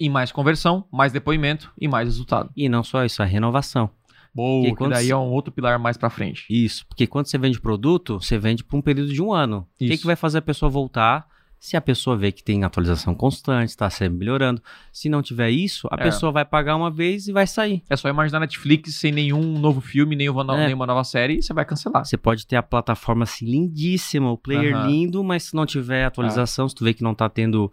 E 0.00 0.08
mais 0.08 0.32
conversão, 0.32 0.84
mais 0.92 1.12
depoimento 1.12 1.70
e 1.80 1.86
mais 1.86 2.08
resultado. 2.08 2.50
E 2.56 2.68
não 2.68 2.82
só 2.82 3.04
isso, 3.04 3.22
a 3.22 3.24
renovação. 3.24 3.88
Boa, 4.34 4.66
E 4.66 4.70
que 4.70 4.76
quando 4.76 4.92
daí 4.92 5.10
é 5.10 5.16
um 5.16 5.30
outro 5.30 5.52
pilar 5.52 5.78
mais 5.78 5.96
pra 5.96 6.10
frente. 6.10 6.44
Isso, 6.50 6.84
porque 6.88 7.06
quando 7.06 7.26
você 7.26 7.38
vende 7.38 7.60
produto, 7.60 8.18
você 8.20 8.38
vende 8.38 8.64
por 8.64 8.76
um 8.78 8.82
período 8.82 9.12
de 9.12 9.22
um 9.22 9.32
ano. 9.32 9.68
O 9.74 9.78
que, 9.86 9.98
que 9.98 10.06
vai 10.06 10.16
fazer 10.16 10.38
a 10.38 10.42
pessoa 10.42 10.68
voltar? 10.70 11.26
Se 11.64 11.76
a 11.76 11.80
pessoa 11.80 12.16
vê 12.16 12.32
que 12.32 12.42
tem 12.42 12.64
atualização 12.64 13.14
constante, 13.14 13.68
está 13.68 13.88
sempre 13.88 14.18
melhorando. 14.18 14.60
Se 14.92 15.08
não 15.08 15.22
tiver 15.22 15.48
isso, 15.50 15.86
a 15.92 15.94
É. 15.94 16.02
pessoa 16.02 16.32
vai 16.32 16.44
pagar 16.44 16.74
uma 16.74 16.90
vez 16.90 17.28
e 17.28 17.32
vai 17.32 17.46
sair. 17.46 17.84
É 17.88 17.94
só 17.94 18.08
imaginar 18.08 18.40
Netflix 18.40 18.96
sem 18.96 19.12
nenhum 19.12 19.56
novo 19.60 19.80
filme, 19.80 20.16
nenhuma, 20.16 20.42
no- 20.42 20.54
É. 20.54 20.64
nenhuma 20.66 20.86
nova 20.86 21.04
série, 21.04 21.34
e 21.38 21.42
você 21.42 21.52
vai 21.54 21.64
cancelar. 21.64 22.04
Você 22.04 22.16
pode 22.16 22.48
ter 22.48 22.56
a 22.56 22.64
plataforma 22.64 23.22
assim 23.22 23.46
lindíssima, 23.46 24.28
o 24.32 24.36
player 24.36 24.76
lindo, 24.86 25.22
mas 25.22 25.44
se 25.44 25.54
não 25.54 25.64
tiver 25.64 26.04
atualização, 26.04 26.68
se 26.68 26.74
tu 26.74 26.82
vê 26.82 26.92
que 26.92 27.04
não 27.04 27.14
tá 27.14 27.28
tendo 27.28 27.72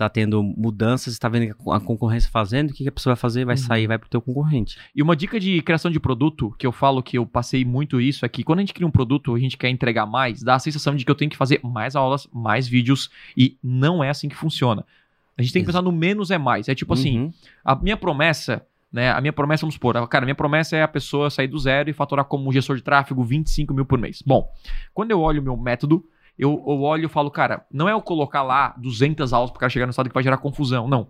tá 0.00 0.08
tendo 0.08 0.42
mudanças, 0.42 1.12
está 1.12 1.28
vendo 1.28 1.54
a 1.70 1.80
concorrência 1.80 2.30
fazendo, 2.30 2.70
o 2.70 2.72
que, 2.72 2.82
que 2.84 2.88
a 2.88 2.92
pessoa 2.92 3.14
vai 3.14 3.20
fazer? 3.20 3.44
Vai 3.44 3.54
Uhum. 3.56 3.62
sair, 3.62 3.86
vai 3.86 3.98
pro 3.98 4.08
teu 4.08 4.20
concorrente. 4.20 4.78
E 4.94 5.02
uma 5.02 5.14
dica 5.14 5.38
de 5.38 5.60
criação 5.62 5.90
de 5.90 6.00
produto, 6.00 6.54
que 6.58 6.66
eu 6.66 6.72
falo 6.72 7.02
que 7.02 7.18
eu 7.18 7.26
passei 7.26 7.64
muito 7.64 8.00
isso, 8.00 8.24
é 8.24 8.28
que 8.28 8.42
quando 8.42 8.60
a 8.60 8.62
gente 8.62 8.72
cria 8.74 8.86
um 8.86 8.90
produto, 8.90 9.34
a 9.34 9.38
gente 9.38 9.56
quer 9.56 9.68
entregar 9.68 10.06
mais, 10.06 10.42
dá 10.42 10.54
a 10.54 10.58
sensação 10.58 10.94
de 10.96 11.04
que 11.04 11.10
eu 11.10 11.14
tenho 11.14 11.30
que 11.30 11.36
fazer 11.36 11.60
mais 11.62 11.94
aulas, 11.94 12.26
mais 12.32 12.66
vídeos, 12.66 13.10
e 13.36 13.56
não 13.62 14.02
é 14.02 14.08
assim 14.10 14.28
que 14.28 14.36
funciona. 14.36 14.84
A 15.36 15.42
gente 15.42 15.52
tem 15.52 15.62
que 15.62 15.66
pensar 15.66 15.82
no 15.82 15.92
menos 15.92 16.30
é 16.30 16.38
mais. 16.38 16.68
É 16.68 16.74
tipo 16.74 16.92
assim, 16.92 17.18
Uhum. 17.20 17.32
A 17.64 17.74
minha 17.74 17.96
promessa, 17.96 18.64
né? 18.92 19.10
A 19.10 19.20
minha 19.20 19.32
promessa, 19.32 19.62
vamos 19.62 19.74
supor, 19.74 19.94
cara, 20.08 20.24
a 20.24 20.26
minha 20.26 20.34
promessa 20.34 20.76
é 20.76 20.82
a 20.82 20.88
pessoa 20.88 21.30
sair 21.30 21.46
do 21.48 21.58
zero 21.58 21.88
e 21.88 21.92
faturar 21.92 22.24
como 22.24 22.52
gestor 22.52 22.76
de 22.76 22.82
tráfego 22.82 23.22
25 23.24 23.72
mil 23.72 23.84
por 23.86 23.98
mês. 23.98 24.22
Bom, 24.26 24.52
quando 24.92 25.10
eu 25.12 25.20
olho 25.20 25.40
o 25.40 25.44
meu 25.44 25.56
método, 25.56 26.04
eu, 26.40 26.52
eu 26.66 26.80
olho 26.80 27.04
e 27.04 27.08
falo, 27.08 27.30
cara, 27.30 27.66
não 27.70 27.86
é 27.86 27.92
eu 27.92 28.00
colocar 28.00 28.42
lá 28.42 28.74
200 28.78 29.30
aulas 29.34 29.50
pro 29.50 29.60
cara 29.60 29.68
chegar 29.68 29.84
no 29.84 29.90
estado 29.90 30.08
que 30.08 30.14
vai 30.14 30.22
gerar 30.22 30.38
confusão, 30.38 30.88
não. 30.88 31.08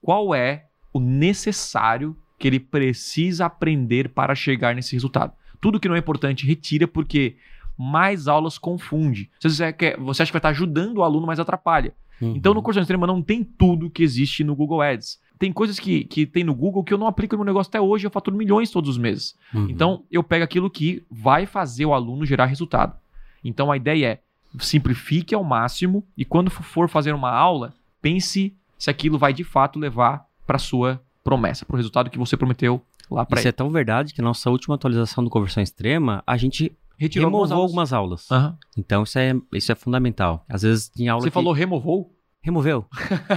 Qual 0.00 0.34
é 0.34 0.64
o 0.94 0.98
necessário 0.98 2.16
que 2.38 2.48
ele 2.48 2.58
precisa 2.58 3.44
aprender 3.44 4.08
para 4.08 4.34
chegar 4.34 4.74
nesse 4.74 4.94
resultado? 4.94 5.34
Tudo 5.60 5.78
que 5.78 5.86
não 5.86 5.94
é 5.94 5.98
importante, 5.98 6.46
retira, 6.46 6.88
porque 6.88 7.36
mais 7.76 8.26
aulas 8.26 8.56
confunde. 8.56 9.30
Você, 9.42 9.74
quer, 9.74 9.98
você 9.98 10.22
acha 10.22 10.30
que 10.30 10.32
vai 10.32 10.38
estar 10.38 10.48
ajudando 10.48 10.98
o 10.98 11.02
aluno, 11.02 11.26
mas 11.26 11.38
atrapalha. 11.38 11.92
Uhum. 12.18 12.32
Então, 12.34 12.54
no 12.54 12.62
curso 12.62 12.80
extrema 12.80 13.06
não 13.06 13.20
tem 13.20 13.44
tudo 13.44 13.90
que 13.90 14.02
existe 14.02 14.42
no 14.42 14.56
Google 14.56 14.80
Ads. 14.80 15.20
Tem 15.38 15.52
coisas 15.52 15.78
que, 15.78 16.04
que 16.04 16.24
tem 16.24 16.44
no 16.44 16.54
Google 16.54 16.82
que 16.82 16.94
eu 16.94 16.98
não 16.98 17.06
aplico 17.06 17.34
no 17.34 17.40
meu 17.40 17.52
negócio 17.52 17.68
até 17.68 17.80
hoje, 17.80 18.06
eu 18.06 18.10
faturo 18.10 18.38
milhões 18.38 18.70
todos 18.70 18.88
os 18.88 18.96
meses. 18.96 19.36
Uhum. 19.52 19.68
Então, 19.68 20.04
eu 20.10 20.22
pego 20.22 20.44
aquilo 20.44 20.70
que 20.70 21.04
vai 21.10 21.44
fazer 21.44 21.84
o 21.84 21.92
aluno 21.92 22.24
gerar 22.24 22.46
resultado. 22.46 22.96
Então, 23.44 23.70
a 23.70 23.76
ideia 23.76 24.06
é 24.06 24.20
simplifique 24.58 25.34
ao 25.34 25.44
máximo 25.44 26.04
e 26.16 26.24
quando 26.24 26.50
for 26.50 26.88
fazer 26.88 27.14
uma 27.14 27.30
aula, 27.30 27.74
pense 28.00 28.54
se 28.78 28.90
aquilo 28.90 29.18
vai 29.18 29.32
de 29.32 29.44
fato 29.44 29.78
levar 29.78 30.26
para 30.46 30.58
sua 30.58 31.00
promessa, 31.22 31.64
para 31.64 31.74
o 31.74 31.76
resultado 31.76 32.10
que 32.10 32.18
você 32.18 32.36
prometeu 32.36 32.82
lá 33.10 33.24
para 33.24 33.38
Isso 33.38 33.46
ele. 33.46 33.50
é 33.50 33.52
tão 33.52 33.70
verdade 33.70 34.12
que 34.12 34.20
na 34.20 34.28
nossa 34.28 34.50
última 34.50 34.74
atualização 34.74 35.22
do 35.22 35.30
Conversão 35.30 35.62
Extrema, 35.62 36.22
a 36.26 36.36
gente 36.36 36.76
Retirou 36.98 37.28
removou 37.28 37.52
algumas 37.52 37.92
aulas. 37.92 38.30
algumas 38.30 38.30
aulas. 38.30 38.30
Aham. 38.30 38.58
Então 38.76 39.02
isso 39.02 39.18
é, 39.18 39.32
isso 39.52 39.72
é 39.72 39.74
fundamental. 39.74 40.44
Às 40.48 40.62
vezes 40.62 40.88
tem 40.88 41.08
aula 41.08 41.22
Você 41.22 41.30
que... 41.30 41.34
falou 41.34 41.52
removou? 41.52 42.14
Removeu. 42.40 42.86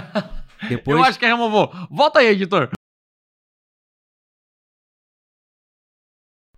Depois... 0.69 0.97
Eu 0.97 1.03
acho 1.03 1.17
que 1.17 1.25
é 1.25 1.29
removou. 1.29 1.71
Volta 1.89 2.19
aí, 2.19 2.27
editor. 2.27 2.69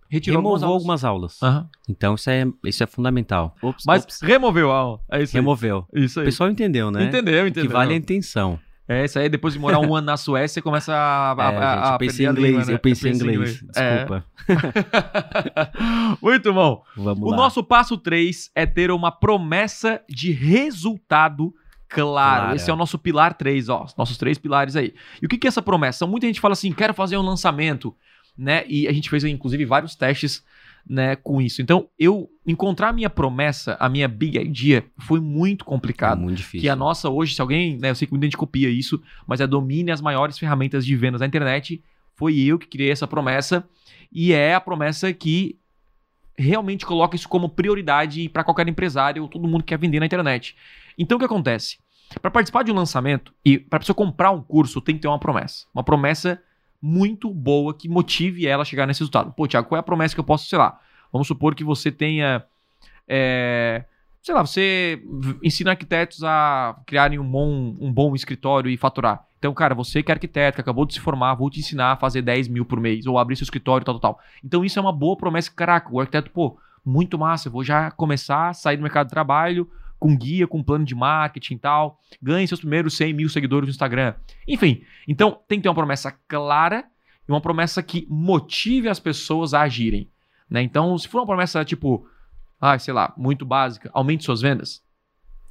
Retirou 0.08 0.38
removou 0.40 0.54
algumas 0.64 1.04
algumas 1.04 1.04
aulas. 1.04 1.42
Aham. 1.42 1.68
Então 1.88 2.14
isso 2.14 2.30
é, 2.30 2.46
isso 2.64 2.82
é 2.82 2.86
fundamental. 2.86 3.54
Ops, 3.62 3.84
Mas 3.86 4.02
ops. 4.04 4.20
removeu 4.22 4.72
a 4.72 4.76
aula. 4.76 5.00
É 5.12 5.22
isso 5.22 5.36
aí. 5.36 5.40
removeu. 5.40 5.86
Isso 5.94 6.18
O 6.18 6.22
aí. 6.22 6.26
pessoal 6.26 6.50
entendeu, 6.50 6.90
né? 6.90 7.04
Entendeu, 7.04 7.44
O 7.44 7.46
entendeu. 7.48 7.68
que 7.70 7.72
vale 7.76 7.92
é 7.92 7.94
a 7.94 7.98
intenção. 7.98 8.58
É, 8.90 9.04
isso 9.04 9.18
aí, 9.18 9.28
depois 9.28 9.52
de 9.52 9.60
morar 9.60 9.80
um 9.80 9.94
ano 9.94 10.06
na 10.06 10.16
Suécia, 10.16 10.54
você 10.54 10.62
começa 10.62 10.94
a, 10.94 11.32
a, 11.32 11.52
É, 11.52 11.56
a- 11.58 11.74
gente, 11.76 11.88
a 11.88 11.92
eu 11.92 11.98
pensei 11.98 12.26
em 12.26 12.30
inglês, 12.30 12.52
língua, 12.54 12.66
né? 12.66 12.72
eu 12.72 12.78
pensei 12.78 13.10
em 13.12 13.14
inglês. 13.14 13.64
É. 13.76 13.94
Desculpa. 13.96 14.24
Muito 16.22 16.52
bom. 16.52 16.82
Vamos 16.96 17.22
O 17.22 17.30
lá. 17.30 17.36
nosso 17.36 17.62
passo 17.62 17.96
3 17.96 18.50
é 18.54 18.64
ter 18.66 18.90
uma 18.90 19.10
promessa 19.12 20.00
de 20.08 20.30
resultado 20.32 21.52
claro. 21.88 22.40
Claro. 22.44 22.56
Esse 22.56 22.70
é 22.70 22.72
o 22.72 22.76
nosso 22.76 22.98
pilar 22.98 23.34
3, 23.34 23.68
ó. 23.68 23.84
os 23.84 23.96
Nossos 23.96 24.16
três 24.16 24.38
pilares 24.38 24.76
aí. 24.76 24.94
E 25.22 25.26
o 25.26 25.28
que 25.28 25.38
que 25.38 25.46
é 25.46 25.48
essa 25.48 25.62
promessa? 25.62 26.06
Muita 26.06 26.26
gente 26.26 26.40
fala 26.40 26.52
assim, 26.52 26.72
quero 26.72 26.92
fazer 26.94 27.16
um 27.16 27.22
lançamento, 27.22 27.94
né? 28.38 28.64
E 28.68 28.86
a 28.86 28.92
gente 28.92 29.10
fez, 29.10 29.24
inclusive, 29.24 29.64
vários 29.64 29.96
testes 29.96 30.44
né, 30.88 31.16
com 31.16 31.40
isso. 31.40 31.60
Então, 31.60 31.88
eu 31.98 32.30
encontrar 32.46 32.88
a 32.88 32.92
minha 32.92 33.10
promessa, 33.10 33.76
a 33.78 33.88
minha 33.88 34.08
big 34.08 34.38
idea, 34.38 34.84
foi 34.98 35.20
muito 35.20 35.64
É 35.64 35.68
complicado. 35.68 36.20
muito 36.20 36.36
difícil. 36.36 36.60
Que 36.60 36.68
a 36.68 36.76
nossa 36.76 37.10
hoje, 37.10 37.34
se 37.34 37.40
alguém, 37.42 37.76
né, 37.76 37.90
eu 37.90 37.94
sei 37.94 38.06
que 38.06 38.12
muita 38.12 38.26
gente 38.26 38.36
copia 38.36 38.70
isso, 38.70 39.02
mas 39.26 39.40
é 39.40 39.46
domine 39.46 39.90
as 39.90 40.00
maiores 40.00 40.38
ferramentas 40.38 40.86
de 40.86 40.96
vendas 40.96 41.20
da 41.20 41.26
internet. 41.26 41.82
Foi 42.14 42.38
eu 42.38 42.58
que 42.58 42.66
criei 42.66 42.90
essa 42.90 43.06
promessa 43.06 43.68
e 44.10 44.32
é 44.32 44.54
a 44.54 44.60
promessa 44.60 45.12
que 45.12 45.58
realmente 46.36 46.86
coloca 46.86 47.16
isso 47.16 47.28
como 47.28 47.48
prioridade 47.48 48.28
para 48.28 48.44
qualquer 48.44 48.66
empresário 48.68 49.22
ou 49.22 49.28
todo 49.28 49.46
mundo 49.48 49.62
que 49.62 49.68
quer 49.68 49.78
vender 49.78 50.00
na 50.00 50.06
internet. 50.06 50.56
Então 50.96 51.16
o 51.16 51.18
que 51.18 51.26
acontece? 51.26 51.78
Para 52.22 52.30
participar 52.30 52.62
de 52.62 52.72
um 52.72 52.74
lançamento 52.74 53.34
e 53.44 53.58
para 53.58 53.80
pessoa 53.80 53.94
comprar 53.94 54.30
um 54.30 54.40
curso, 54.40 54.80
tem 54.80 54.94
que 54.94 55.02
ter 55.02 55.08
uma 55.08 55.18
promessa. 55.18 55.66
Uma 55.74 55.84
promessa 55.84 56.40
muito 56.80 57.32
boa 57.32 57.74
que 57.74 57.88
motive 57.88 58.46
ela 58.46 58.62
a 58.62 58.64
chegar 58.64 58.86
nesse 58.86 59.00
resultado. 59.00 59.32
Pô, 59.32 59.46
Thiago, 59.46 59.68
qual 59.68 59.76
é 59.76 59.80
a 59.80 59.82
promessa 59.82 60.14
que 60.14 60.20
eu 60.20 60.24
posso, 60.24 60.48
sei 60.48 60.58
lá, 60.58 60.78
vamos 61.12 61.26
supor 61.26 61.54
que 61.54 61.64
você 61.64 61.90
tenha 61.90 62.44
é, 63.08 63.84
sei 64.22 64.34
lá, 64.34 64.44
você 64.44 65.02
ensina 65.42 65.70
arquitetos 65.70 66.22
a 66.22 66.78
criarem 66.86 67.18
um 67.18 67.28
bom, 67.28 67.74
um 67.80 67.92
bom 67.92 68.14
escritório 68.14 68.70
e 68.70 68.76
faturar. 68.76 69.24
Então, 69.38 69.54
cara, 69.54 69.74
você 69.74 70.02
que 70.02 70.10
é 70.10 70.14
arquiteto, 70.14 70.56
que 70.56 70.60
acabou 70.60 70.84
de 70.84 70.94
se 70.94 71.00
formar, 71.00 71.34
vou 71.34 71.48
te 71.48 71.60
ensinar 71.60 71.92
a 71.92 71.96
fazer 71.96 72.22
10 72.22 72.48
mil 72.48 72.64
por 72.64 72.80
mês, 72.80 73.06
ou 73.06 73.18
abrir 73.18 73.36
seu 73.36 73.44
escritório, 73.44 73.84
tal, 73.84 73.98
tal, 73.98 74.14
tal. 74.14 74.24
Então, 74.44 74.64
isso 74.64 74.78
é 74.78 74.82
uma 74.82 74.92
boa 74.92 75.16
promessa. 75.16 75.50
Caraca, 75.50 75.88
o 75.90 76.00
arquiteto, 76.00 76.30
pô, 76.30 76.58
muito 76.84 77.18
massa, 77.18 77.48
eu 77.48 77.52
vou 77.52 77.64
já 77.64 77.90
começar 77.90 78.48
a 78.48 78.52
sair 78.52 78.76
do 78.76 78.82
mercado 78.82 79.06
de 79.06 79.12
trabalho 79.12 79.70
com 79.98 80.16
guia, 80.16 80.46
com 80.46 80.62
plano 80.62 80.84
de 80.84 80.94
marketing 80.94 81.54
e 81.54 81.58
tal. 81.58 82.00
Ganhe 82.22 82.46
seus 82.46 82.60
primeiros 82.60 82.96
100 82.96 83.12
mil 83.12 83.28
seguidores 83.28 83.66
no 83.66 83.70
Instagram. 83.70 84.14
Enfim, 84.46 84.82
então 85.06 85.40
tem 85.48 85.58
que 85.58 85.64
ter 85.64 85.68
uma 85.68 85.74
promessa 85.74 86.12
clara 86.28 86.84
e 87.28 87.32
uma 87.32 87.40
promessa 87.40 87.82
que 87.82 88.06
motive 88.08 88.88
as 88.88 88.98
pessoas 88.98 89.54
a 89.54 89.62
agirem. 89.62 90.08
Né? 90.48 90.62
Então, 90.62 90.96
se 90.96 91.08
for 91.08 91.18
uma 91.18 91.26
promessa 91.26 91.64
tipo, 91.64 92.08
ah, 92.60 92.78
sei 92.78 92.94
lá, 92.94 93.12
muito 93.16 93.44
básica, 93.44 93.90
aumente 93.92 94.24
suas 94.24 94.40
vendas, 94.40 94.82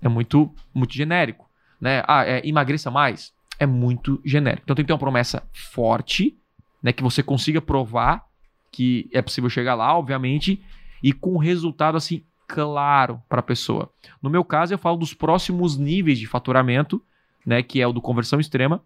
é 0.01 0.07
muito, 0.07 0.53
muito 0.73 0.93
genérico. 0.93 1.47
Né? 1.79 2.03
Ah, 2.07 2.25
é, 2.25 2.41
emagreça 2.47 2.89
mais, 2.89 3.33
é 3.59 3.65
muito 3.65 4.21
genérico. 4.25 4.63
Então 4.63 4.75
tem 4.75 4.83
que 4.83 4.87
ter 4.87 4.93
uma 4.93 4.99
promessa 4.99 5.43
forte, 5.53 6.37
né, 6.81 6.91
que 6.91 7.03
você 7.03 7.21
consiga 7.21 7.61
provar 7.61 8.27
que 8.71 9.09
é 9.11 9.21
possível 9.21 9.49
chegar 9.49 9.75
lá, 9.75 9.97
obviamente, 9.97 10.63
e 11.01 11.11
com 11.11 11.37
resultado 11.37 11.97
assim 11.97 12.23
claro 12.47 13.21
para 13.27 13.39
a 13.39 13.43
pessoa. 13.43 13.91
No 14.21 14.29
meu 14.29 14.43
caso, 14.43 14.73
eu 14.73 14.77
falo 14.77 14.97
dos 14.97 15.13
próximos 15.13 15.77
níveis 15.77 16.17
de 16.17 16.25
faturamento, 16.25 17.01
né, 17.45 17.61
que 17.61 17.81
é 17.81 17.87
o 17.87 17.93
do 17.93 18.01
conversão 18.01 18.39
extrema. 18.39 18.81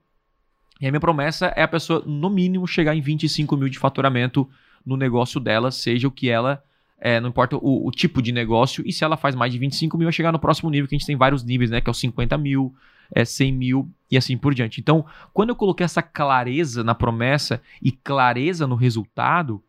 E 0.79 0.87
a 0.87 0.91
minha 0.91 0.99
promessa 0.99 1.47
é 1.55 1.61
a 1.61 1.67
pessoa, 1.67 2.03
no 2.05 2.29
mínimo, 2.29 2.67
chegar 2.67 2.95
em 2.95 3.01
25 3.01 3.55
mil 3.55 3.69
de 3.69 3.77
faturamento 3.77 4.49
no 4.85 4.97
negócio 4.97 5.39
dela, 5.39 5.71
seja 5.71 6.07
o 6.07 6.11
que 6.11 6.29
ela 6.29 6.63
é, 7.01 7.19
não 7.19 7.29
importa 7.29 7.57
o, 7.57 7.87
o 7.87 7.91
tipo 7.91 8.21
de 8.21 8.31
negócio, 8.31 8.83
e 8.85 8.93
se 8.93 9.03
ela 9.03 9.17
faz 9.17 9.33
mais 9.33 9.51
de 9.51 9.57
25 9.57 9.97
mil, 9.97 10.05
vai 10.05 10.13
chegar 10.13 10.31
no 10.31 10.37
próximo 10.37 10.69
nível, 10.69 10.87
que 10.87 10.93
a 10.93 10.97
gente 10.99 11.07
tem 11.07 11.15
vários 11.15 11.43
níveis, 11.43 11.71
né? 11.71 11.81
Que 11.81 11.89
é 11.89 11.91
os 11.91 11.99
50 11.99 12.37
mil, 12.37 12.75
é 13.11 13.25
100 13.25 13.51
mil 13.51 13.89
e 14.09 14.15
assim 14.15 14.37
por 14.37 14.53
diante. 14.53 14.79
Então, 14.79 15.03
quando 15.33 15.49
eu 15.49 15.55
coloquei 15.55 15.83
essa 15.83 16.03
clareza 16.03 16.83
na 16.83 16.93
promessa 16.93 17.59
e 17.81 17.91
clareza 17.91 18.67
no 18.67 18.75
resultado, 18.75 19.63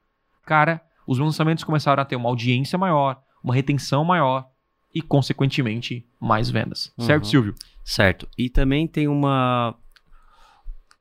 cara, 0.45 0.83
os 1.07 1.19
meus 1.19 1.29
lançamentos 1.29 1.65
começaram 1.65 2.03
a 2.03 2.05
ter 2.05 2.17
uma 2.17 2.29
audiência 2.29 2.79
maior, 2.79 3.22
uma 3.43 3.55
retenção 3.55 4.05
maior 4.05 4.49
e, 4.95 5.01
consequentemente, 5.01 6.07
mais 6.21 6.51
vendas. 6.51 6.93
Certo, 6.99 7.25
Uhum. 7.25 7.31
Silvio? 7.31 7.55
Certo. 7.85 8.29
E 8.39 8.49
também 8.51 8.87
tem 8.87 9.09
uma 9.09 9.75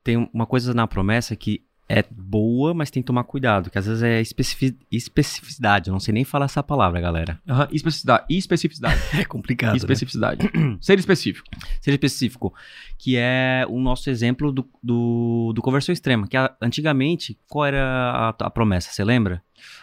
tem 0.04 0.28
uma 0.32 0.46
coisa 0.46 0.74
na 0.74 0.86
promessa 0.86 1.36
que 1.36 1.62
é 1.88 2.02
boa, 2.10 2.72
mas 2.72 2.90
tem 2.90 3.02
que 3.02 3.06
tomar 3.06 3.22
cuidado, 3.24 3.70
que 3.70 3.76
às 3.78 3.86
vezes 3.86 4.02
é 4.02 4.18
especifi- 4.20 4.78
especificidade. 4.90 5.88
Eu 5.90 5.92
não 5.92 6.00
sei 6.00 6.14
nem 6.14 6.24
falar 6.24 6.46
essa 6.46 6.62
palavra, 6.62 7.00
galera. 7.00 7.38
Aham, 7.46 7.68
Especificidade. 7.70 8.24
Especificidade. 8.30 9.00
É 9.20 9.24
complicado. 9.24 9.76
Especificidade. 9.76 10.50
Ser 10.80 10.98
específico. 10.98 11.46
Ser 11.82 11.90
específico, 11.92 12.54
que 12.98 13.14
é 13.16 13.66
o 13.68 13.78
nosso 13.78 14.08
exemplo 14.08 14.50
do, 14.50 14.66
do, 14.82 15.52
do 15.54 15.60
conversão 15.60 15.92
extrema, 15.92 16.26
que 16.26 16.36
a- 16.36 16.54
antigamente, 16.62 17.38
qual 17.48 17.66
era 17.66 17.82
a, 17.84 18.28
a 18.30 18.50
promessa, 18.50 18.90
você 18.90 19.04
lembra? 19.04 19.42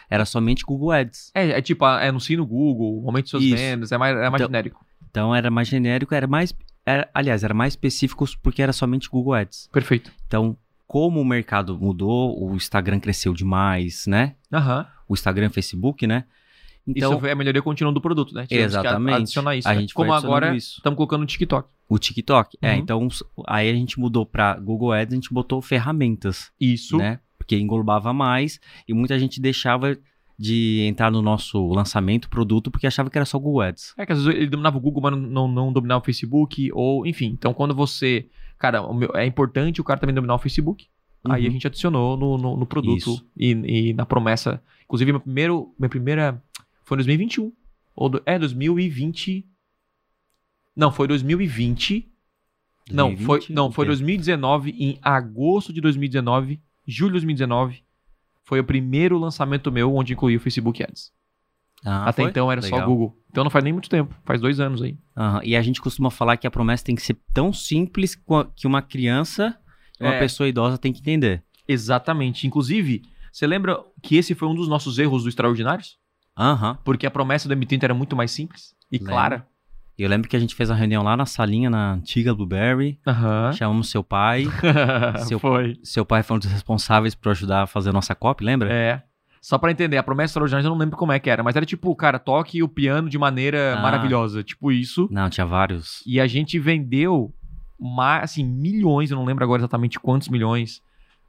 Era 0.09 0.25
somente 0.25 0.63
Google 0.65 0.91
Ads. 0.91 1.31
É, 1.35 1.49
é 1.51 1.61
tipo, 1.61 1.85
anuncie 1.85 2.35
no 2.35 2.45
Google, 2.45 3.03
aumente 3.05 3.29
suas 3.29 3.43
Isso. 3.43 3.55
vendas, 3.55 3.91
é 3.91 3.97
mais, 3.97 4.15
é 4.17 4.21
mais 4.29 4.33
Então- 4.35 4.47
genérico. 4.47 4.85
Então 5.11 5.35
era 5.35 5.49
mais 5.51 5.67
genérico, 5.67 6.13
era 6.13 6.27
mais. 6.27 6.53
era- 6.85 7.07
aliás, 7.13 7.43
era 7.43 7.53
mais 7.53 7.73
específico 7.73 8.25
porque 8.41 8.61
era 8.61 8.73
somente 8.73 9.07
Google 9.09 9.33
Ads. 9.35 9.69
Perfeito. 9.71 10.11
Então, 10.25 10.57
como 10.87 11.21
o 11.21 11.25
mercado 11.25 11.77
mudou, 11.77 12.35
o 12.43 12.55
Instagram 12.55 12.99
cresceu 12.99 13.31
demais, 13.33 14.07
né? 14.07 14.33
Aham. 14.51 14.87
O 15.07 15.13
Instagram 15.13 15.45
e 15.45 15.49
o 15.49 15.51
Facebook, 15.53 16.07
né? 16.07 16.23
Então, 16.87 17.17
isso 17.17 17.27
é 17.27 17.31
a 17.31 17.35
melhoria 17.35 17.61
contínua 17.61 17.93
do 17.93 18.01
produto, 18.01 18.33
né? 18.33 18.47
Tivemos 18.47 18.73
que 18.73 18.79
Exatamente. 18.79 19.15
adicionar 19.17 19.55
isso. 19.55 19.67
A 19.67 19.73
né? 19.75 19.81
gente 19.81 19.93
Como 19.93 20.11
agora 20.11 20.55
estamos 20.55 20.97
colocando 20.97 21.21
no 21.21 21.27
TikTok. 21.27 21.69
o 21.87 21.99
TikTok. 21.99 22.57
É, 22.61 22.73
Uhum. 22.73 22.77
então 22.79 23.07
aí 23.47 23.69
a 23.69 23.73
gente 23.73 23.99
mudou 23.99 24.25
para 24.25 24.55
Google 24.55 24.91
Ads, 24.91 25.13
a 25.13 25.15
gente 25.15 25.31
botou 25.31 25.61
ferramentas, 25.61 26.51
Isso. 26.59 26.97
né? 26.97 27.19
Porque 27.49 27.59
englobava 27.59 28.13
mais 28.13 28.59
e 28.87 28.93
muita 28.93 29.17
gente 29.17 29.41
deixava 29.41 29.97
de 30.37 30.81
entrar 30.87 31.09
no 31.11 31.19
nosso 31.19 31.67
lançamento 31.69 32.29
produto 32.29 32.69
porque 32.69 32.85
achava 32.85 33.09
que 33.09 33.17
era 33.17 33.25
só 33.25 33.39
Google 33.39 33.61
Ads. 33.61 33.95
É 33.97 34.05
que 34.05 34.11
às 34.11 34.23
vezes 34.23 34.39
ele 34.39 34.49
dominava 34.51 34.77
o 34.77 34.79
Google, 34.79 35.01
mas 35.01 35.17
não, 35.19 35.47
não 35.47 35.73
dominava 35.73 35.99
o 35.99 36.05
Facebook, 36.05 36.69
ou 36.73 37.07
enfim. 37.07 37.25
Então, 37.33 37.51
quando 37.51 37.73
você. 37.73 38.29
Cara, 38.59 38.83
o 38.83 39.17
é 39.17 39.25
importante 39.25 39.81
o 39.81 39.83
cara 39.83 39.99
também 39.99 40.13
dominar 40.13 40.35
o 40.35 40.37
Facebook. 40.37 40.85
Aí 41.27 41.41
a 41.43 41.47
Uhum. 41.47 41.51
gente 41.53 41.65
adicionou 41.67 42.15
no, 42.15 42.37
no, 42.37 42.55
no 42.55 42.65
produto 42.67 43.19
e, 43.35 43.49
e 43.89 43.93
na 43.93 44.05
promessa. 44.05 44.61
Inclusive, 44.85 45.11
meu 45.11 45.19
primeiro, 45.19 45.73
minha 45.79 45.89
primeira. 45.89 46.41
Foi 46.85 46.95
em 46.95 46.99
2021. 46.99 47.51
Ou 47.95 48.09
do- 48.09 48.21
é, 48.27 48.37
2020. 48.37 49.43
Não, 50.75 50.91
foi 50.91 51.07
2020. 51.07 52.07
Não, 52.91 53.09
foi, 53.17 53.17
2020, 53.39 53.53
não, 53.55 53.71
foi 53.71 53.83
ok. 53.85 53.89
2019, 53.89 54.71
em 54.79 54.99
agosto 55.01 55.73
de 55.73 55.81
2019, 55.81 56.59
julho 56.89 57.09
de 57.11 57.25
2019. 57.25 57.83
Foi 58.43 58.59
o 58.59 58.63
primeiro 58.63 59.17
lançamento 59.17 59.71
meu 59.71 59.95
onde 59.95 60.13
incluí 60.13 60.35
o 60.35 60.39
Facebook 60.39 60.81
Ads. 60.83 61.11
Ah, 61.85 62.09
Até 62.09 62.23
foi? 62.23 62.31
então 62.31 62.51
era 62.51 62.61
só 62.61 62.75
Legal. 62.75 62.89
Google. 62.89 63.17
Então 63.29 63.43
não 63.43 63.51
faz 63.51 63.63
nem 63.63 63.71
muito 63.71 63.89
tempo, 63.89 64.13
faz 64.25 64.41
dois 64.41 64.59
anos 64.59 64.81
aí. 64.81 64.97
Aham, 65.15 65.41
E 65.43 65.55
a 65.55 65.61
gente 65.61 65.79
costuma 65.81 66.09
falar 66.09 66.35
que 66.35 66.45
a 66.47 66.51
promessa 66.51 66.83
tem 66.83 66.95
que 66.95 67.01
ser 67.01 67.17
tão 67.33 67.53
simples 67.53 68.15
que 68.55 68.67
uma 68.67 68.81
criança 68.81 69.57
uma 69.99 70.13
É. 70.15 70.19
pessoa 70.19 70.47
idosa 70.49 70.77
tem 70.77 70.91
que 70.93 70.99
entender. 70.99 71.43
Exatamente. 71.67 72.47
Inclusive, 72.47 73.03
você 73.31 73.45
lembra 73.45 73.79
que 74.01 74.15
esse 74.15 74.33
foi 74.33 74.47
um 74.47 74.55
dos 74.55 74.67
nossos 74.67 74.97
erros 74.97 75.23
do 75.23 75.29
Extraordinários? 75.29 75.97
Aham. 76.37 76.77
Porque 76.83 77.05
a 77.05 77.11
promessa 77.11 77.47
do 77.47 77.55
M30 77.55 77.83
era 77.83 77.93
muito 77.93 78.15
mais 78.15 78.31
simples 78.31 78.73
e 78.91 78.97
Lembro. 78.97 79.13
clara. 79.13 79.47
Eu 80.03 80.09
lembro 80.09 80.27
que 80.29 80.35
a 80.35 80.39
gente 80.39 80.55
fez 80.55 80.69
uma 80.69 80.75
reunião 80.75 81.03
lá 81.03 81.15
na 81.17 81.25
salinha, 81.25 81.69
na 81.69 81.93
antiga 81.93 82.33
Blueberry. 82.33 82.99
Chamamos 83.53 83.89
seu 83.89 84.03
pai. 84.03 84.45
Seu- 85.27 85.39
Foi. 85.39 85.77
seu 85.83 86.05
pai 86.05 86.23
foi 86.23 86.37
um 86.37 86.39
dos 86.39 86.51
responsáveis 86.51 87.13
por 87.15 87.29
ajudar 87.31 87.63
a 87.63 87.67
fazer 87.67 87.89
a 87.89 87.93
nossa 87.93 88.15
copy, 88.15 88.43
lembra? 88.43 88.71
É. 88.71 89.03
Só 89.41 89.57
pra 89.57 89.71
entender, 89.71 89.97
a 89.97 90.03
promessa 90.03 90.31
extraordinária 90.31 90.65
eu 90.65 90.69
não 90.71 90.77
lembro 90.77 90.97
como 90.97 91.11
é 91.13 91.19
que 91.19 91.29
era, 91.29 91.41
mas 91.41 91.55
era 91.55 91.65
tipo, 91.65 91.95
cara, 91.95 92.19
toque 92.19 92.61
o 92.61 92.67
piano 92.67 93.09
de 93.09 93.17
maneira 93.17 93.75
Ah. 93.77 93.81
maravilhosa. 93.81 94.43
Tipo 94.43 94.71
isso. 94.71 95.07
Não, 95.11 95.29
tinha 95.29 95.45
vários. 95.45 96.03
E 96.05 96.19
a 96.19 96.27
gente 96.27 96.59
vendeu, 96.59 97.33
assim, 98.21 98.43
milhões, 98.43 99.11
eu 99.11 99.17
não 99.17 99.23
lembro 99.25 99.43
agora 99.43 99.61
exatamente 99.61 99.97
quantos 99.99 100.27
milhões, 100.27 100.81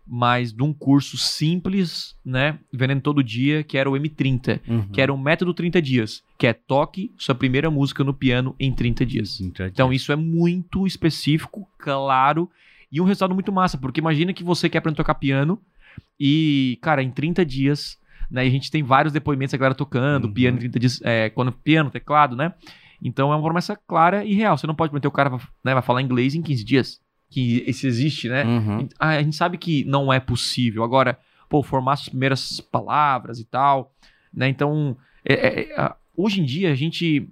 mas 0.06 0.52
de 0.52 0.62
um 0.62 0.72
curso 0.72 1.16
simples, 1.16 2.16
né? 2.24 2.58
Vendendo 2.72 3.00
todo 3.00 3.22
dia, 3.22 3.62
que 3.62 3.78
era 3.78 3.88
o 3.88 3.94
M30, 3.94 4.60
Uhum. 4.68 4.88
que 4.88 5.00
era 5.00 5.12
o 5.12 5.18
método 5.18 5.54
30 5.54 5.80
dias, 5.80 6.22
que 6.38 6.46
é 6.46 6.52
toque 6.52 7.12
sua 7.16 7.34
primeira 7.34 7.70
música 7.70 8.02
no 8.02 8.12
piano 8.12 8.54
em 8.58 8.72
30 8.72 9.06
dias. 9.06 9.40
Então 9.72 9.92
isso 9.92 10.10
é 10.12 10.16
muito 10.16 10.86
específico, 10.86 11.68
claro, 11.78 12.50
e 12.90 13.00
um 13.00 13.04
resultado 13.04 13.34
muito 13.34 13.52
massa, 13.52 13.78
porque 13.78 14.00
imagina 14.00 14.32
que 14.32 14.42
você 14.42 14.68
quer 14.68 14.78
aprender 14.78 14.96
a 14.96 15.02
tocar 15.04 15.14
piano 15.14 15.60
e, 16.18 16.78
cara, 16.82 17.02
em 17.02 17.10
30 17.10 17.44
dias, 17.44 17.98
né, 18.30 18.44
e 18.44 18.48
a 18.48 18.50
gente 18.50 18.70
tem 18.70 18.82
vários 18.82 19.12
depoimentos 19.12 19.52
da 19.52 19.58
galera 19.58 19.74
tocando, 19.74 20.26
Uhum. 20.26 20.32
piano 20.34 20.56
em 20.56 20.60
30 20.60 20.78
dias, 20.78 21.00
é, 21.02 21.30
quando 21.30 21.52
piano, 21.52 21.90
teclado, 21.90 22.34
né? 22.36 22.52
Então 23.02 23.32
é 23.32 23.36
uma 23.36 23.42
promessa 23.42 23.74
clara 23.88 24.24
e 24.24 24.34
real. 24.34 24.58
Você 24.58 24.66
não 24.66 24.74
pode 24.74 24.90
prometer 24.90 25.08
o 25.08 25.12
cara 25.12 25.30
né, 25.64 25.72
vai 25.72 25.82
falar 25.82 26.02
inglês 26.02 26.34
em 26.34 26.42
15 26.42 26.62
dias, 26.64 27.00
que 27.31 27.62
isso 27.66 27.87
existe, 27.87 28.29
né? 28.29 28.45
Uhum. 28.45 28.88
A 28.99 29.09
a 29.11 29.23
gente 29.23 29.37
sabe 29.37 29.57
que 29.57 29.85
não 29.85 30.12
é 30.12 30.19
possível. 30.21 30.83
Agora, 30.85 31.19
pô, 31.49 31.62
formar 31.62 31.93
as 31.95 32.09
primeiras 32.09 32.61
palavras 32.61 33.38
e 33.38 33.45
tal, 33.45 33.93
né? 34.35 34.49
Então, 34.49 34.97
é- 35.25 35.35
é- 35.35 35.61
é, 35.73 35.81
a- 35.81 35.97
hoje 36.16 36.40
em 36.40 36.45
dia 36.45 36.71
a 36.73 36.75
gente 36.75 37.29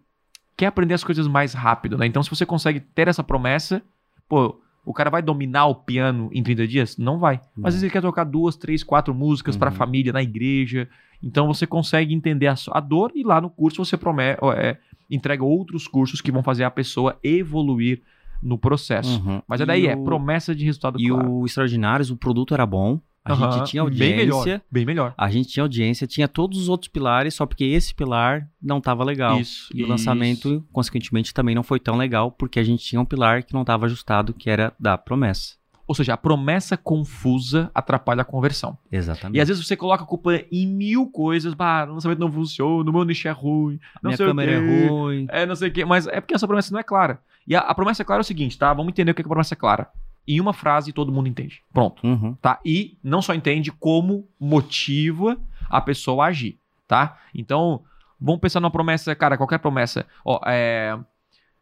quer 0.57 0.67
aprender 0.67 0.95
as 0.95 1.05
coisas 1.05 1.27
mais 1.27 1.53
rápido, 1.53 1.99
né? 1.99 2.07
Então, 2.07 2.23
se 2.23 2.31
você 2.31 2.47
consegue 2.47 2.81
ter 2.81 3.09
essa 3.09 3.23
promessa, 3.25 3.83
pô, 4.29 4.61
o 4.85 4.93
cara 4.95 5.11
vai 5.11 5.21
dominar 5.21 5.67
o 5.67 5.75
piano 5.75 6.31
em 6.33 6.43
30 6.43 6.67
dias? 6.67 6.97
Não 6.97 7.19
vai. 7.19 7.41
Mas 7.57 7.67
às 7.67 7.75
vezes 7.75 7.83
ele 7.83 7.93
quer 7.93 8.01
tocar 8.01 8.25
duas, 8.25 8.57
três, 8.57 8.83
quatro 8.83 9.15
músicas 9.15 9.55
Uhum. 9.55 9.61
família, 9.73 10.13
na 10.13 10.23
igreja. 10.23 10.89
Então, 11.23 11.47
você 11.47 11.67
consegue 11.67 12.15
entender 12.15 12.47
a, 12.47 12.55
a 12.73 12.81
dor 12.81 13.13
e 13.15 13.23
lá 13.23 13.41
no 13.41 13.51
curso 13.51 13.85
você 13.85 13.97
promete, 13.97 14.39
é, 14.57 14.79
entrega 15.11 15.45
outros 15.45 15.87
cursos 15.87 16.21
que 16.21 16.33
vão 16.33 16.43
fazer 16.43 16.65
a 16.65 16.71
pessoa 16.71 17.19
evoluir 17.23 18.01
no 18.43 18.59
processo. 18.59 19.21
Uhum. 19.23 19.43
Mas 19.47 19.61
E 19.61 19.63
é 19.63 19.67
daí, 19.67 19.87
é 19.87 19.97
o- 19.97 20.05
promessa 20.05 20.55
de 20.55 20.65
resultado 20.65 21.01
E 21.01 21.09
claro. 21.09 21.31
o 21.31 21.47
Extraordinários, 21.47 22.11
o 22.11 22.17
produto 22.17 22.55
era 22.55 22.65
bom. 22.67 23.01
A 23.25 23.33
Aham, 23.33 23.53
gente 23.53 23.71
tinha 23.71 23.85
Bem 23.85 24.17
melhor. 24.17 24.39
audiência. 24.39 24.63
Bem 24.71 24.87
melhor. 24.87 25.13
A 25.19 25.29
gente 25.29 25.51
tinha 25.51 25.63
audiência, 25.63 26.07
tinha 26.07 26.27
todos 26.27 26.59
os 26.59 26.69
outros 26.71 26.89
pilares, 26.89 27.35
só 27.35 27.45
porque 27.45 27.65
esse 27.65 27.95
pilar 27.95 28.49
não 28.63 28.81
tava 28.81 29.05
legal. 29.05 29.39
Isso. 29.39 29.69
E 29.75 29.79
o 29.79 29.83
isso. 29.83 29.89
lançamento, 29.91 30.65
consequentemente, 30.73 31.35
também 31.35 31.55
não 31.55 31.63
foi 31.63 31.79
tão 31.79 31.97
legal, 31.97 32.31
porque 32.33 32.59
a 32.59 32.65
gente 32.65 32.83
tinha 32.83 32.99
um 33.01 33.05
pilar 33.05 33.43
que 33.43 33.53
não 33.53 33.61
estava 33.63 33.85
ajustado, 33.85 34.33
que 34.33 34.49
era 34.49 34.73
da 34.81 34.97
promessa. 34.97 35.57
Ou 35.87 35.95
seja, 35.95 36.15
a 36.15 36.17
promessa 36.17 36.75
confusa 36.77 37.71
atrapalha 37.75 38.23
a 38.23 38.25
conversão. 38.25 38.77
Exatamente. 38.93 39.37
E 39.39 39.41
às 39.41 39.49
vezes 39.49 39.67
você 39.67 39.77
coloca 39.77 40.05
a 40.05 40.07
culpa 40.07 40.33
em 40.53 40.67
mil 40.67 41.07
coisas. 41.09 41.55
Bah, 41.55 41.87
o 41.89 41.95
lançamento 41.95 42.19
não 42.19 42.31
funciona, 42.31 42.89
o 42.89 42.93
meu 42.93 43.05
nicho 43.05 43.27
é 43.29 43.31
ruim, 43.31 43.79
não 44.03 44.09
Minha 44.11 44.17
sei 44.17 44.27
o 44.27 44.29
câmera 44.29 44.53
quê. 44.53 44.57
é 44.85 44.89
ruim. 44.89 45.27
É, 45.31 45.47
não 45.47 45.57
sei 45.57 45.69
o 45.69 45.73
quê. 45.73 45.85
Mas 45.85 46.07
é 46.07 46.21
porque 46.21 46.35
essa 46.35 46.47
promessa 46.47 46.73
não 46.73 46.81
é 46.81 46.83
clara. 46.83 47.21
E 47.49 47.57
a, 47.57 47.61
a 47.61 47.75
promessa 47.75 48.05
clara 48.05 48.21
é 48.21 48.23
o 48.23 48.25
seguinte, 48.25 48.59
tá? 48.59 48.73
Vamos 48.75 48.91
entender 48.91 49.11
o 49.11 49.15
que 49.15 49.23
é 49.23 49.25
que 49.25 49.29
a 49.29 49.31
promessa 49.31 49.55
é 49.55 49.57
clara. 49.57 49.91
Em 50.27 50.39
uma 50.39 50.53
frase 50.53 50.93
todo 50.93 51.11
mundo 51.11 51.29
entende. 51.29 51.63
Pronto. 51.73 52.07
Uhum. 52.07 52.35
tá? 52.35 52.61
E 52.63 52.99
não 53.03 53.23
só 53.23 53.33
entende 53.33 53.73
como 53.73 54.29
motiva 54.39 55.41
a 55.71 55.81
pessoa 55.81 56.27
a 56.27 56.29
agir, 56.29 56.59
tá? 56.87 57.19
Então, 57.35 57.83
vamos 58.21 58.41
pensar 58.41 58.61
numa 58.61 58.71
promessa, 58.71 59.15
cara, 59.15 59.39
qualquer 59.39 59.59
promessa. 59.59 60.07
Ó, 60.23 60.39
é, 60.47 60.99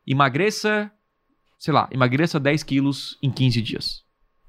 emagreça, 0.04 0.90
sei 1.56 1.72
lá, 1.72 1.88
emagreça 1.92 2.40
10 2.40 2.64
quilos 2.64 3.16
em 3.22 3.30
15 3.30 3.62
dias. 3.62 4.04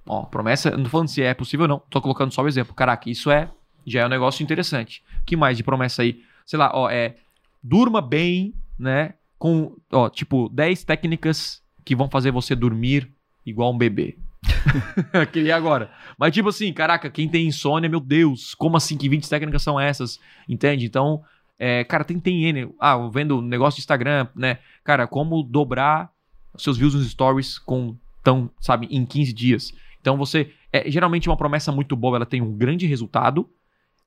Ó, 0.08 0.24
promessa, 0.24 0.72
não 0.72 0.86
tô 0.86 0.90
falando 0.90 1.10
se 1.10 1.22
é 1.22 1.36
possível 1.36 1.66
ou 1.66 1.68
não, 1.68 1.80
tô 1.92 2.02
colocando 2.02 2.34
só 2.34 2.42
o 2.42 2.48
exemplo. 2.48 2.74
Caraca, 2.74 3.08
isso 3.10 3.30
é, 3.30 3.52
já 3.86 4.02
é 4.02 4.06
um 4.08 4.10
negócio 4.10 4.42
interessante. 4.42 5.04
que 5.24 5.36
mais 5.36 5.56
de 5.56 5.64
promessa 5.64 6.02
aí? 6.02 6.24
Sei 6.46 6.58
lá, 6.58 6.72
ó, 6.74 6.90
é, 6.90 7.18
durma 7.62 8.02
bem, 8.02 8.56
né? 8.80 9.14
Com, 9.38 9.76
ó, 9.92 10.10
tipo, 10.10 10.50
10 10.50 10.84
técnicas 10.84 11.62
que 11.86 11.96
vão 11.96 12.10
fazer 12.10 12.32
você 12.32 12.56
dormir 12.56 13.12
igual 13.46 13.74
um 13.74 13.78
bebê. 13.78 14.18
Aquele 15.14 15.52
agora. 15.52 15.92
Mas, 16.18 16.34
tipo 16.34 16.50
assim, 16.50 16.72
caraca, 16.74 17.10
quem 17.10 17.28
tem 17.30 17.48
insônia, 17.48 17.90
meu 17.90 18.00
Deus, 18.00 18.54
como 18.54 18.78
assim? 18.78 18.98
Que 18.98 19.10
20 19.10 19.30
técnicas 19.30 19.62
são 19.62 19.80
essas? 19.80 20.20
Entende? 20.48 20.86
Então, 20.86 21.22
é, 21.60 21.84
cara, 21.84 22.04
tem, 22.04 22.20
tem 22.20 22.46
N. 22.46 22.74
Ah, 22.80 22.98
vendo 23.10 23.42
negócio 23.42 23.78
de 23.78 23.82
Instagram, 23.82 24.28
né? 24.36 24.60
Cara, 24.84 25.08
como 25.08 25.44
dobrar 25.44 26.12
seus 26.58 26.78
views 26.78 26.94
nos 26.94 27.10
stories 27.10 27.60
com 27.60 27.96
tão, 28.24 28.50
sabe, 28.60 28.88
em 28.90 29.06
15 29.06 29.34
dias. 29.34 29.74
Então, 30.02 30.18
você. 30.18 30.52
É, 30.72 30.90
geralmente, 30.92 31.30
uma 31.30 31.38
promessa 31.38 31.72
muito 31.72 31.96
boa, 31.96 32.18
ela 32.18 32.26
tem 32.26 32.42
um 32.42 32.54
grande 32.54 32.86
resultado 32.86 33.50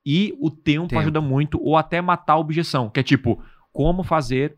e 0.04 0.34
o 0.40 0.50
tempo, 0.50 0.88
Tempo. 0.88 1.00
ajuda 1.00 1.20
muito, 1.20 1.60
ou 1.62 1.76
até 1.76 2.00
matar 2.00 2.34
a 2.34 2.38
objeção, 2.38 2.88
que 2.88 3.00
é 3.00 3.02
tipo, 3.02 3.42
como 3.72 4.02
fazer 4.02 4.56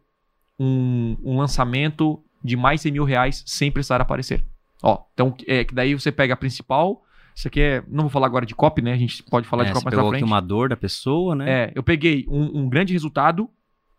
um, 0.59 1.17
um 1.23 1.37
lançamento 1.39 2.23
de 2.45 2.57
mais 2.57 2.81
de 2.81 2.85
100 2.85 2.93
mil 2.93 3.05
reais 3.05 3.43
sem 3.47 3.71
precisar 3.71 4.01
aparecer. 4.01 4.45
Ó, 4.83 4.99
então, 5.15 5.35
é, 5.47 5.65
que 5.65 5.75
daí 5.75 5.95
você 5.95 6.11
pega 6.11 6.35
a 6.35 6.37
principal. 6.37 7.03
Isso 7.35 7.49
aqui 7.49 7.61
é. 7.61 7.83
Não 7.89 8.03
vou 8.03 8.11
falar 8.11 8.27
agora 8.27 8.45
de 8.45 8.55
copy, 8.55 8.83
né? 8.83 8.93
A 8.93 8.97
gente 8.97 9.23
pode 9.23 9.47
falar 9.47 9.63
É, 9.65 9.67
de 9.69 9.73
copy 9.73 9.85
mais 9.85 9.95
pegou 9.95 10.09
pra 10.11 10.17
aqui 10.19 10.23
frente. 10.25 10.31
uma 10.33 10.41
dor 10.41 10.69
da 10.69 10.77
pessoa, 10.77 11.35
né? 11.35 11.51
É, 11.51 11.73
eu 11.75 11.83
peguei 11.83 12.27
um, 12.29 12.63
um 12.63 12.69
grande 12.69 12.93
resultado 12.93 13.49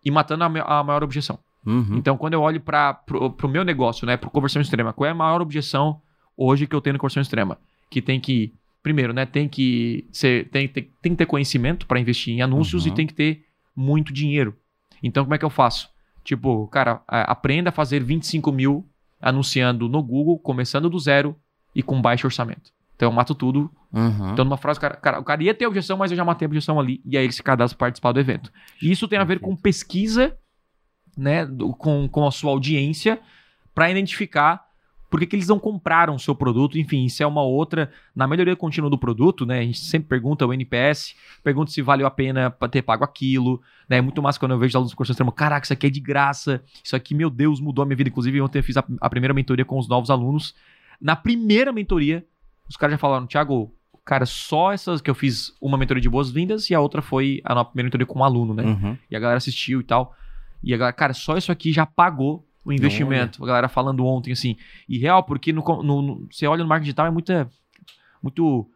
e 0.06 0.12
matando 0.12 0.44
a, 0.44 0.80
a 0.80 0.84
maior 0.84 1.04
objeção. 1.04 1.40
Uhum. 1.66 1.96
Então, 1.96 2.18
quando 2.18 2.34
eu 2.34 2.42
olho 2.42 2.60
para 2.60 2.94
pro, 2.94 3.32
pro 3.32 3.48
meu 3.48 3.64
negócio, 3.64 4.06
né, 4.06 4.18
pro 4.18 4.30
conversão 4.30 4.62
extrema, 4.62 4.92
qual 4.92 5.08
é 5.08 5.12
a 5.12 5.16
maior 5.16 5.42
objeção 5.42 6.02
hoje 6.36 6.68
que 6.68 6.76
eu 6.76 6.82
tenho 6.82 6.94
no 6.96 7.00
conversão 7.00 7.22
extrema? 7.22 7.58
Que 7.90 8.02
tem 8.02 8.20
que, 8.20 8.54
primeiro, 8.84 9.14
né, 9.14 9.26
tem 9.26 9.48
que 9.48 10.06
ser, 10.12 10.50
tem, 10.50 10.68
tem, 10.68 10.90
tem 11.02 11.12
que 11.14 11.18
ter 11.18 11.26
conhecimento 11.26 11.88
para 11.88 12.00
investir 12.02 12.34
em 12.36 12.42
anúncios 12.42 12.86
Uhum. 12.86 12.92
e 12.92 12.96
tem 12.96 13.08
que 13.08 13.14
ter 13.14 13.46
muito 13.74 14.12
dinheiro. 14.12 14.54
Então, 15.02 15.24
como 15.24 15.34
é 15.34 15.38
que 15.38 15.46
eu 15.46 15.50
faço? 15.50 15.88
Tipo, 16.24 16.68
cara, 16.68 17.02
aprenda 17.08 17.70
a 17.70 17.74
fazer 17.74 18.04
25 18.04 18.52
mil 18.52 18.88
anunciando 19.22 19.88
no 19.90 20.02
Google, 20.02 20.38
começando 20.40 20.90
do 20.90 21.00
zero 21.00 21.36
e 21.76 21.82
com 21.84 22.02
baixo 22.02 22.28
orçamento. 22.28 22.72
Então, 22.96 23.10
eu 23.10 23.14
mato 23.14 23.34
tudo 23.36 23.70
Uhum. 23.92 24.32
então, 24.32 24.44
numa 24.46 24.58
frase, 24.58 24.80
cara, 24.80 24.96
cara, 24.96 25.20
o 25.20 25.24
cara 25.24 25.44
ia 25.44 25.54
ter 25.54 25.68
objeção, 25.68 25.98
mas 25.98 26.10
eu 26.12 26.18
já 26.18 26.26
matei 26.26 26.46
a 26.46 26.50
objeção 26.50 26.80
ali. 26.80 27.00
E 27.06 27.16
aí 27.18 27.26
ele 27.26 27.34
se 27.34 27.44
cadastra 27.44 27.78
para 27.78 27.86
participar 27.88 28.12
do 28.12 28.20
evento. 28.20 28.52
E 28.82 28.90
isso 28.92 29.08
tem 29.08 29.20
a 29.20 29.24
ver 29.24 29.40
com 29.40 29.56
pesquisa, 29.56 30.36
né, 31.16 31.46
do- 31.46 31.74
com, 31.76 32.08
com 32.10 32.26
a 32.28 32.32
sua 32.32 32.52
audiência, 32.52 33.20
para 33.74 33.90
identificar 33.92 34.66
por 35.14 35.20
que, 35.20 35.28
que 35.28 35.36
eles 35.36 35.48
não 35.48 35.60
compraram 35.60 36.16
o 36.16 36.20
seu 36.20 36.34
produto. 36.34 36.76
Enfim, 36.76 37.06
isso 37.06 37.22
é 37.22 37.28
uma 37.28 37.44
outra. 37.44 37.92
Na 38.16 38.28
melhoria 38.28 38.56
contínua 38.56 38.90
do 38.90 38.98
produto, 38.98 39.46
né, 39.46 39.60
a 39.60 39.62
gente 39.62 39.78
sempre 39.78 40.10
pergunta 40.10 40.44
o 40.44 40.52
NPS, 40.52 41.14
pergunta 41.44 41.70
se 41.70 41.84
valeu 41.84 42.08
a 42.08 42.10
pena 42.10 42.50
ter 42.72 42.82
pago 42.82 43.04
aquilo. 43.04 43.62
Né, 43.88 43.98
é 43.98 44.02
muito 44.02 44.24
mais 44.24 44.40
quando 44.40 44.54
eu 44.54 44.58
vejo 44.58 44.76
alunos 44.76 44.92
do 44.92 44.98
curso 44.98 45.12
extremo, 45.12 45.32
caraca, 45.32 45.66
isso 45.66 45.74
aqui 45.74 45.86
é 45.86 45.90
de 45.92 46.00
graça. 46.00 46.64
Isso 46.84 46.96
aqui, 46.96 47.14
meu 47.14 47.30
Deus, 47.30 47.60
mudou 47.60 47.84
a 47.84 47.86
minha 47.86 47.96
vida. 47.96 48.10
Inclusive, 48.10 48.42
ontem 48.42 48.58
eu 48.58 48.64
fiz 48.64 48.76
a, 48.76 48.84
a 49.00 49.08
primeira 49.08 49.36
mentoria 49.36 49.64
com 49.64 49.78
os 49.78 49.88
novos 49.88 50.10
alunos. 50.10 50.56
Na 51.00 51.16
primeira 51.16 51.72
mentoria, 51.72 52.26
os 52.68 52.76
caras 52.76 52.94
já 52.94 52.98
falaram, 52.98 53.28
Thiago, 53.28 53.72
cara, 54.04 54.26
só 54.26 54.74
essas 54.74 55.00
que 55.00 55.12
eu 55.12 55.16
fiz 55.16 55.54
uma 55.62 55.78
mentoria 55.78 56.02
de 56.02 56.10
boas-vindas 56.10 56.72
e 56.72 56.74
a 56.74 56.80
outra 56.80 57.04
foi 57.04 57.40
a 57.46 57.54
nossa 57.54 57.70
primeira 57.70 57.86
mentoria 57.86 58.08
com 58.08 58.18
um 58.18 58.24
aluno, 58.24 58.56
né? 58.56 58.64
Uhum. 58.64 58.98
E 59.12 59.16
a 59.16 59.20
galera 59.20 59.38
assistiu 59.38 59.80
e 59.80 59.84
tal. 59.84 60.16
E 60.64 60.74
a 60.74 60.78
galera, 60.78 60.94
cara, 60.96 61.14
só 61.14 61.38
isso 61.38 61.52
aqui 61.52 61.72
já 61.72 61.86
pagou 61.86 62.44
o 62.66 62.72
investimento. 62.72 63.44
A 63.44 63.48
galera 63.48 63.68
falando 63.70 64.06
ontem, 64.06 64.32
assim. 64.32 64.56
E 64.88 64.98
real, 64.98 65.24
porque 65.24 65.52
no, 65.54 65.62
no- 65.84 66.02
no- 66.02 66.28
você 66.32 66.48
olha 66.48 66.64
no 66.64 66.70
marketing 66.70 66.86
digital, 66.86 67.06
é 67.08 67.12
muita. 67.12 67.50
Muito. 68.22 68.70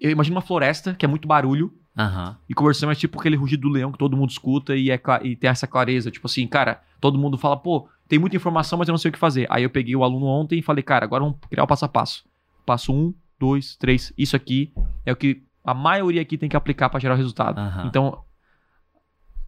Eu 0.00 0.10
imagino 0.10 0.36
uma 0.36 0.42
floresta 0.42 0.94
que 0.94 1.04
é 1.04 1.08
muito 1.08 1.26
barulho. 1.26 1.72
Aham. 1.98 2.36
E 2.48 2.54
conversão 2.54 2.90
é 2.90 2.94
tipo 2.94 3.18
aquele 3.18 3.36
rugido 3.36 3.62
do 3.62 3.68
leão 3.68 3.92
que 3.92 3.98
todo 3.98 4.16
mundo 4.16 4.30
escuta 4.30 4.74
e, 4.74 4.90
é, 4.90 5.00
e 5.22 5.36
tem 5.36 5.50
essa 5.50 5.66
clareza. 5.66 6.10
Tipo 6.10 6.26
assim, 6.26 6.46
cara, 6.46 6.80
todo 7.00 7.18
mundo 7.18 7.36
fala, 7.36 7.56
pô, 7.56 7.88
tem 8.08 8.18
muita 8.18 8.36
informação, 8.36 8.78
mas 8.78 8.88
eu 8.88 8.92
não 8.92 8.98
sei 8.98 9.10
o 9.10 9.12
que 9.12 9.18
fazer. 9.18 9.46
Aí 9.50 9.62
eu 9.62 9.70
peguei 9.70 9.94
o 9.94 10.02
aluno 10.04 10.24
ontem 10.26 10.58
e 10.58 10.62
falei, 10.62 10.82
cara, 10.82 11.04
agora 11.04 11.22
vamos 11.24 11.38
criar 11.50 11.64
o 11.64 11.66
passo 11.66 11.84
a 11.84 11.88
passo. 11.88 12.24
Passo 12.64 12.92
um, 12.94 13.12
dois, 13.38 13.76
três. 13.76 14.12
Isso 14.16 14.34
aqui 14.36 14.72
é 15.04 15.12
o 15.12 15.16
que 15.16 15.42
a 15.64 15.74
maioria 15.74 16.22
aqui 16.22 16.38
tem 16.38 16.48
que 16.48 16.56
aplicar 16.56 16.88
para 16.88 17.00
gerar 17.00 17.14
o 17.14 17.16
resultado. 17.18 17.58
Aham. 17.58 17.86
Então, 17.86 18.24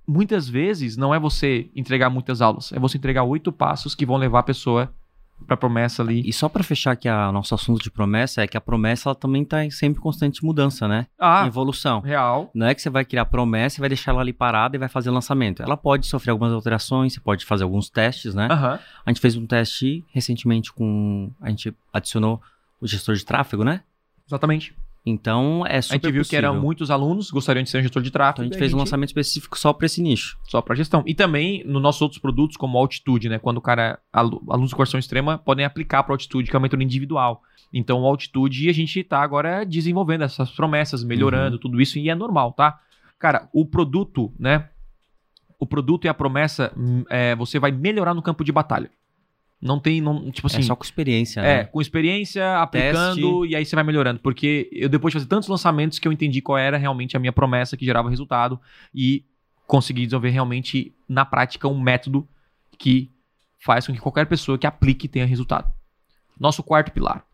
muitas 0.07 0.49
vezes 0.49 0.97
não 0.97 1.15
é 1.15 1.19
você 1.19 1.69
entregar 1.75 2.11
muitas 2.11 2.41
aulas, 2.41 2.73
é 2.73 2.79
você 2.79 2.99
entregar 2.99 3.23
oito 3.25 3.53
passos 3.53 3.95
que 3.95 4.07
vão 4.07 4.17
levar 4.17 4.41
a 4.41 4.45
pessoa 4.45 4.93
para 5.47 5.57
promessa 5.57 6.03
ali. 6.03 6.23
E 6.25 6.33
só 6.33 6.49
pra 6.49 6.63
fechar 6.63 6.93
aqui 6.93 7.09
o 7.09 7.33
nosso 7.33 7.55
assunto 7.55 7.83
de 7.83 7.91
promessa, 7.91 8.43
é 8.43 8.47
que 8.47 8.57
a 8.57 8.61
promessa 8.61 9.09
ela 9.09 9.15
também 9.15 9.45
tá 9.45 9.65
em 9.65 9.71
sempre 9.71 10.01
constante 10.01 10.45
mudança, 10.45 10.87
né? 10.87 11.07
Ah, 11.19 11.47
Evolução. 11.47 12.01
real. 12.01 12.51
Não 12.55 12.67
é 12.67 12.75
que 12.75 12.81
você 12.81 12.89
vai 12.89 13.05
criar 13.05 13.27
promessa 13.27 13.79
e 13.79 13.81
vai 13.81 13.89
deixar 13.89 14.13
ela 14.13 14.21
ali 14.21 14.33
parada 14.33 14.77
e 14.77 14.79
vai 14.79 14.89
fazer 14.89 15.11
lançamento. 15.11 15.63
Ela 15.63 15.77
pode 15.77 16.07
sofrer 16.07 16.31
algumas 16.31 16.53
alterações, 16.53 17.13
você 17.15 17.21
pode 17.21 17.45
fazer 17.45 17.65
alguns 17.65 17.91
testes, 17.91 18.35
né? 18.35 18.49
Aham. 18.51 18.79
A 19.05 19.11
gente 19.11 19.21
fez 19.21 19.37
um 19.37 19.47
teste 19.47 20.05
recentemente 20.13 20.73
com. 20.73 21.31
A 21.41 21.51
gente 21.51 21.75
adicionou 21.93 22.41
o 22.81 22.87
gestor 22.87 23.15
de 23.15 23.25
tráfego, 23.25 23.65
né? 23.65 23.83
Exatamente. 24.27 24.75
Então 25.07 25.67
é 25.67 25.77
A 25.79 25.83
super 25.83 25.95
gente 25.97 26.03
viu 26.05 26.13
que 26.13 26.19
possível. 26.31 26.39
eram 26.51 26.61
muitos 26.61 26.91
alunos 26.91 27.31
gostariam 27.31 27.63
de 27.63 27.69
ser 27.69 27.79
um 27.79 27.83
gestor 27.83 28.01
de 28.03 28.11
tráfego. 28.11 28.37
Então 28.37 28.45
a 28.45 28.47
gente 28.47 28.57
e 28.57 28.59
fez 28.59 28.73
um 28.73 28.79
lançamento 28.79 29.11
específico 29.11 29.59
só 29.59 29.73
pra 29.73 29.85
esse 29.85 30.01
nicho. 30.01 30.39
só 30.45 30.63
para 30.63 30.75
gestão. 30.75 31.03
E 31.07 31.15
também 31.15 31.63
nos 31.67 31.83
nossos 31.83 32.01
outros 32.01 32.19
produtos, 32.21 32.57
como 32.57 32.79
Altitude, 32.79 33.29
né? 33.29 33.39
Quando 33.39 33.59
o 33.59 33.61
cara, 33.61 33.99
alu- 34.13 34.43
alunos 34.49 34.71
de 34.71 34.75
conversão 34.75 34.99
extrema, 34.99 35.37
podem 35.37 35.65
aplicar 35.67 36.03
para 36.05 36.15
Altitude, 36.15 36.49
que 36.49 36.57
é 36.57 36.59
uma 36.59 36.63
mentoria 36.63 36.85
individual. 36.87 37.43
Então, 37.73 38.01
o 38.01 38.07
Altitude, 38.07 38.69
a 38.71 38.73
gente 38.73 39.03
tá 39.05 39.21
agora 39.21 39.65
desenvolvendo 39.65 40.23
essas 40.25 40.51
promessas, 40.53 41.05
melhorando 41.05 41.59
tudo 41.59 41.81
isso, 41.83 41.99
e 41.99 42.09
é 42.09 42.15
normal, 42.15 42.53
tá? 42.53 42.79
Cara, 43.19 43.49
o 43.53 43.67
produto, 43.67 44.33
né? 44.39 44.69
O 45.59 45.67
produto 45.67 46.05
e 46.05 46.09
a 46.09 46.15
promessa, 46.15 46.73
hum, 46.77 47.05
é, 47.11 47.35
você 47.35 47.59
vai 47.59 47.73
melhorar 47.73 48.15
no 48.15 48.23
campo 48.23 48.43
de 48.45 48.53
batalha. 48.53 48.91
Não 49.65 49.81
tem, 49.81 49.99
não, 49.99 50.31
tipo 50.31 50.47
assim, 50.47 50.59
é 50.59 50.63
só 50.63 50.77
com 50.77 50.85
experiência, 50.85 51.41
é, 51.41 51.43
né? 51.43 51.65
com 51.65 51.81
experiência, 51.81 52.61
aplicando 52.61 53.47
e 53.47 53.57
aí 53.57 53.65
você 53.65 53.75
vai 53.75 53.83
melhorando. 53.83 54.21
Porque 54.21 54.69
eu 54.71 54.91
depois 54.91 55.11
de 55.11 55.17
fazer 55.17 55.27
tantos 55.27 55.49
lançamentos 55.49 55.99
que 55.99 56.07
eu 56.07 56.13
entendi 56.13 56.43
qual 56.43 56.59
era 56.59 56.77
realmente 56.77 57.17
a 57.17 57.19
minha 57.19 57.33
promessa 57.33 57.75
que 57.75 57.83
gerava 57.83 58.11
resultado 58.11 58.61
e 58.95 59.25
consegui 59.67 60.03
desenvolver 60.03 60.29
realmente 60.29 60.95
na 61.09 61.25
prática 61.25 61.67
um 61.67 61.81
método 61.81 62.29
que 62.77 63.11
faz 63.59 63.87
com 63.87 63.95
que 63.95 64.01
qualquer 64.01 64.27
pessoa 64.27 64.59
que 64.59 64.67
aplique 64.67 65.09
tenha 65.09 65.25
resultado. 65.25 65.73
Nosso 66.39 66.63
quarto 66.63 66.93
pilar. 66.93 67.25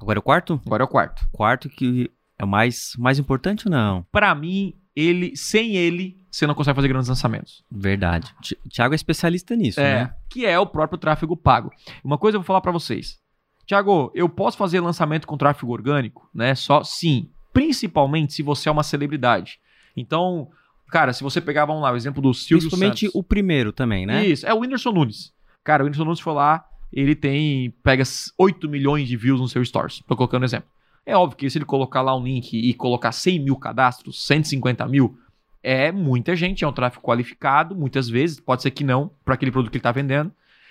Agora 0.00 0.18
é 0.18 0.20
o 0.20 0.22
quarto? 0.22 0.60
Agora 0.64 0.84
é 0.84 0.86
o 0.86 0.88
quarto. 0.88 1.28
Quarto 1.32 1.68
que 1.68 2.08
é 2.38 2.44
o 2.44 2.48
mais, 2.48 2.92
mais 2.96 3.18
importante 3.18 3.66
ou 3.66 3.72
não? 3.72 4.06
Para 4.12 4.32
mim, 4.32 4.74
ele, 4.94 5.36
sem 5.36 5.74
ele, 5.74 6.16
você 6.36 6.46
não 6.46 6.54
consegue 6.54 6.76
fazer 6.76 6.88
grandes 6.88 7.08
lançamentos. 7.08 7.62
Verdade. 7.70 8.34
Ti- 8.42 8.58
Thiago 8.68 8.94
é 8.94 8.96
especialista 8.96 9.54
nisso, 9.54 9.80
É, 9.80 10.04
né? 10.04 10.14
que 10.28 10.44
é 10.46 10.58
o 10.58 10.66
próprio 10.66 10.98
tráfego 10.98 11.36
pago. 11.36 11.70
Uma 12.02 12.18
coisa 12.18 12.36
eu 12.36 12.40
vou 12.40 12.46
falar 12.46 12.60
para 12.60 12.72
vocês. 12.72 13.18
Tiago, 13.66 14.10
eu 14.14 14.28
posso 14.28 14.56
fazer 14.58 14.80
lançamento 14.80 15.26
com 15.26 15.36
tráfego 15.38 15.72
orgânico, 15.72 16.28
né? 16.34 16.54
Só 16.54 16.82
sim, 16.84 17.30
principalmente 17.52 18.32
se 18.34 18.42
você 18.42 18.68
é 18.68 18.72
uma 18.72 18.82
celebridade. 18.82 19.58
Então, 19.96 20.48
cara, 20.90 21.12
se 21.12 21.22
você 21.22 21.40
pegar, 21.40 21.64
vamos 21.64 21.82
lá, 21.82 21.92
o 21.92 21.96
exemplo 21.96 22.20
do 22.20 22.34
Silvio 22.34 22.68
Principalmente 22.68 23.06
Santos. 23.06 23.14
o 23.14 23.22
primeiro 23.22 23.72
também, 23.72 24.04
né? 24.04 24.26
Isso, 24.26 24.46
é 24.46 24.52
o 24.52 24.58
Whindersson 24.60 24.90
Nunes. 24.92 25.32
Cara, 25.62 25.82
o 25.82 25.86
Whindersson 25.86 26.04
Nunes 26.04 26.20
foi 26.20 26.34
lá, 26.34 26.64
ele 26.92 27.14
tem, 27.14 27.70
pega 27.82 28.02
8 28.38 28.68
milhões 28.68 29.08
de 29.08 29.16
views 29.16 29.40
no 29.40 29.48
seu 29.48 29.64
stories, 29.64 30.02
tô 30.06 30.14
colocando 30.14 30.44
exemplo. 30.44 30.68
É 31.06 31.16
óbvio 31.16 31.36
que 31.38 31.48
se 31.50 31.58
ele 31.58 31.64
colocar 31.64 32.00
lá 32.02 32.16
um 32.16 32.22
link 32.24 32.52
e 32.54 32.72
colocar 32.74 33.12
100 33.12 33.38
mil 33.44 33.56
cadastros, 33.56 34.24
150 34.26 34.86
mil, 34.88 35.18
é 35.64 35.90
muita 35.90 36.36
gente, 36.36 36.62
é 36.62 36.68
um 36.68 36.72
tráfego 36.72 37.02
qualificado, 37.02 37.74
muitas 37.74 38.06
vezes, 38.06 38.38
pode 38.38 38.60
ser 38.60 38.70
que 38.70 38.84
não, 38.84 39.10
para 39.24 39.34
aquele 39.34 39.50
produto 39.50 39.70
que 39.70 39.78
ele 39.78 39.80
está 39.80 39.90
vendendo. 39.90 40.30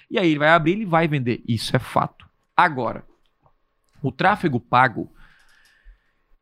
E 0.10 0.20
aí 0.20 0.30
ele 0.30 0.40
vai 0.40 0.50
abrir, 0.50 0.74
ele 0.74 0.86
vai 0.86 1.08
vender. 1.08 1.42
Isso 1.48 1.76
é 1.76 1.80
fato. 1.80 2.30
Agora, 2.56 3.04
o 4.04 4.12
tráfego 4.12 4.60
pago, 4.60 5.12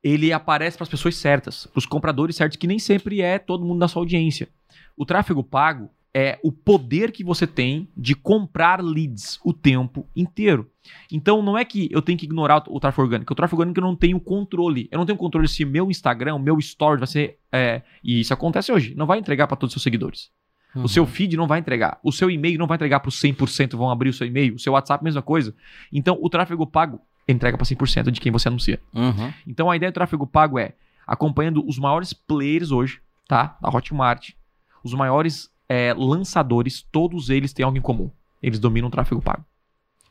ele 0.03 0.33
aparece 0.33 0.77
para 0.77 0.83
as 0.83 0.89
pessoas 0.89 1.15
certas, 1.15 1.65
para 1.65 1.79
os 1.79 1.85
compradores 1.85 2.35
certos, 2.35 2.57
que 2.57 2.67
nem 2.67 2.77
sempre 2.77 3.21
é 3.21 3.39
todo 3.39 3.63
mundo 3.63 3.79
da 3.79 3.87
sua 3.87 4.01
audiência. 4.01 4.49
O 4.97 5.05
tráfego 5.05 5.43
pago 5.43 5.89
é 6.14 6.39
o 6.43 6.51
poder 6.51 7.12
que 7.12 7.24
você 7.24 7.47
tem 7.47 7.88
de 7.95 8.14
comprar 8.14 8.84
leads 8.84 9.39
o 9.43 9.53
tempo 9.53 10.07
inteiro. 10.16 10.70
Então 11.12 11.41
não 11.41 11.57
é 11.57 11.64
que 11.64 11.88
eu 11.91 12.01
tenho 12.01 12.18
que 12.18 12.26
ignorar 12.26 12.64
o 12.68 12.80
tráfego 12.80 13.03
orgânico. 13.03 13.32
O 13.32 13.36
tráfego 13.36 13.62
orgânico 13.62 13.80
eu 13.80 13.84
não 13.84 13.95
tenho 13.95 14.20
controle. 14.20 14.89
Eu 14.91 14.97
não 14.97 15.05
tenho 15.05 15.18
controle 15.18 15.47
se 15.47 15.64
meu 15.64 15.89
Instagram, 15.89 16.38
meu 16.39 16.59
story 16.59 16.99
vai 16.99 17.07
ser. 17.07 17.38
é, 17.51 17.82
e 18.03 18.20
isso 18.20 18.34
acontece 18.34 18.72
hoje. 18.72 18.93
Não 18.95 19.05
vai 19.05 19.20
entregar 19.20 19.47
para 19.47 19.55
todos 19.55 19.72
os 19.72 19.82
seus 19.82 19.84
seguidores. 19.84 20.32
Uhum. 20.76 20.84
O 20.84 20.89
seu 20.89 21.05
feed 21.05 21.38
não 21.38 21.47
vai 21.47 21.59
entregar. 21.59 21.99
O 22.03 22.12
seu 22.12 22.30
e-mail 22.30 22.57
não 22.57 22.68
vai 22.68 22.76
entregar 22.76 22.99
para 22.99 23.09
os 23.09 23.20
100% 23.22 23.76
vão 23.76 23.89
abrir 23.89 24.09
o 24.09 24.14
seu 24.14 24.28
e-mail. 24.28 24.55
O 24.55 24.59
seu 24.59 24.74
WhatsApp, 24.74 25.03
mesma 25.03 25.22
coisa. 25.22 25.55
Então 25.91 26.18
o 26.22 26.30
tráfego 26.30 26.66
pago 26.66 27.01
entrega 27.28 27.57
para 27.57 27.66
100% 27.66 28.12
de 28.12 28.20
quem 28.20 28.32
você 28.32 28.47
anuncia. 28.47 28.80
Uhum. 28.93 29.32
Então 29.47 29.70
a 29.70 29.76
ideia 29.76 29.91
do 29.91 29.95
tráfego 29.95 30.28
pago 30.28 30.59
é 30.59 30.74
acompanhando 31.05 31.66
os 31.68 31.78
maiores 31.78 32.14
players 32.14 32.72
hoje, 32.72 33.01
tá? 33.28 33.57
Da 33.62 33.70
Hotmart, 33.70 34.32
os 34.84 34.93
maiores 34.93 35.49
é, 35.72 35.93
lançadores, 35.93 36.86
todos 36.91 37.30
eles 37.30 37.53
têm 37.53 37.63
algo 37.63 37.78
em 37.78 37.82
comum. 37.82 38.11
Eles 38.43 38.59
dominam 38.59 38.89
o 38.89 38.91
tráfego 38.91 39.22
pago. 39.22 39.45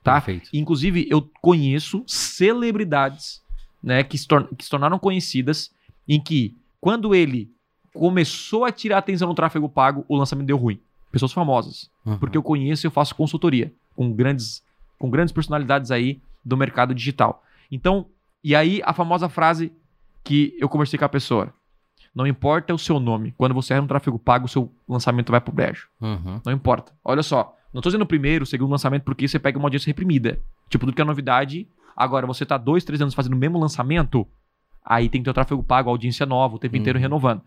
Tá? 0.02 0.14
Perfeito. 0.14 0.48
Inclusive, 0.54 1.06
eu 1.10 1.30
conheço 1.42 2.02
celebridades 2.06 3.42
né, 3.82 4.02
que, 4.02 4.16
se 4.16 4.26
que 4.56 4.64
se 4.64 4.70
tornaram 4.70 4.98
conhecidas 4.98 5.70
em 6.08 6.18
que, 6.18 6.56
quando 6.80 7.14
ele 7.14 7.52
começou 7.92 8.64
a 8.64 8.72
tirar 8.72 8.96
atenção 8.96 9.28
no 9.28 9.34
tráfego 9.34 9.68
pago, 9.68 10.02
o 10.08 10.16
lançamento 10.16 10.46
deu 10.46 10.56
ruim. 10.56 10.80
Pessoas 11.12 11.30
famosas. 11.30 11.90
Uhum. 12.06 12.16
Porque 12.16 12.38
eu 12.38 12.42
conheço 12.42 12.86
e 12.86 12.88
eu 12.88 12.90
faço 12.90 13.14
consultoria 13.14 13.70
com 13.94 14.10
grandes, 14.10 14.62
com 14.98 15.10
grandes 15.10 15.30
personalidades 15.30 15.90
aí 15.90 16.22
do 16.42 16.56
mercado 16.56 16.94
digital. 16.94 17.44
Então, 17.70 18.06
e 18.42 18.56
aí 18.56 18.80
a 18.82 18.94
famosa 18.94 19.28
frase 19.28 19.70
que 20.24 20.56
eu 20.58 20.70
conversei 20.70 20.98
com 20.98 21.04
a 21.04 21.08
pessoa. 21.10 21.52
Não 22.14 22.26
importa 22.26 22.74
o 22.74 22.78
seu 22.78 22.98
nome. 22.98 23.32
Quando 23.36 23.54
você 23.54 23.72
erra 23.72 23.82
no 23.82 23.88
tráfego 23.88 24.18
pago, 24.18 24.46
o 24.46 24.48
seu 24.48 24.72
lançamento 24.88 25.30
vai 25.30 25.40
pro 25.40 25.52
brejo. 25.52 25.88
Uhum. 26.00 26.40
Não 26.44 26.52
importa. 26.52 26.92
Olha 27.04 27.22
só. 27.22 27.56
Não 27.72 27.80
tô 27.80 27.88
dizendo 27.88 28.02
o 28.02 28.06
primeiro, 28.06 28.42
o 28.42 28.46
segundo 28.46 28.70
lançamento, 28.70 29.04
porque 29.04 29.28
você 29.28 29.38
pega 29.38 29.56
uma 29.58 29.66
audiência 29.66 29.88
reprimida. 29.88 30.40
Tipo, 30.68 30.86
tudo 30.86 30.94
que 30.94 31.00
é 31.00 31.04
novidade. 31.04 31.68
Agora, 31.96 32.26
você 32.26 32.44
tá 32.44 32.56
dois, 32.58 32.82
três 32.82 33.00
anos 33.00 33.14
fazendo 33.14 33.34
o 33.34 33.36
mesmo 33.36 33.58
lançamento, 33.58 34.26
aí 34.84 35.08
tem 35.08 35.20
que 35.20 35.24
ter 35.24 35.30
o 35.30 35.34
tráfego 35.34 35.62
pago, 35.62 35.88
a 35.88 35.92
audiência 35.92 36.26
nova, 36.26 36.56
o 36.56 36.58
tempo 36.58 36.76
inteiro 36.76 36.98
Uhum. 36.98 37.02
renovando. 37.02 37.42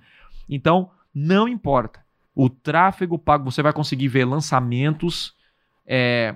Então, 0.49 0.89
não 1.13 1.47
importa. 1.47 1.99
O 2.33 2.49
tráfego 2.49 3.17
pago, 3.19 3.49
você 3.51 3.61
vai 3.61 3.73
conseguir 3.73 4.07
ver 4.07 4.25
lançamentos 4.25 5.35
é, 5.85 6.35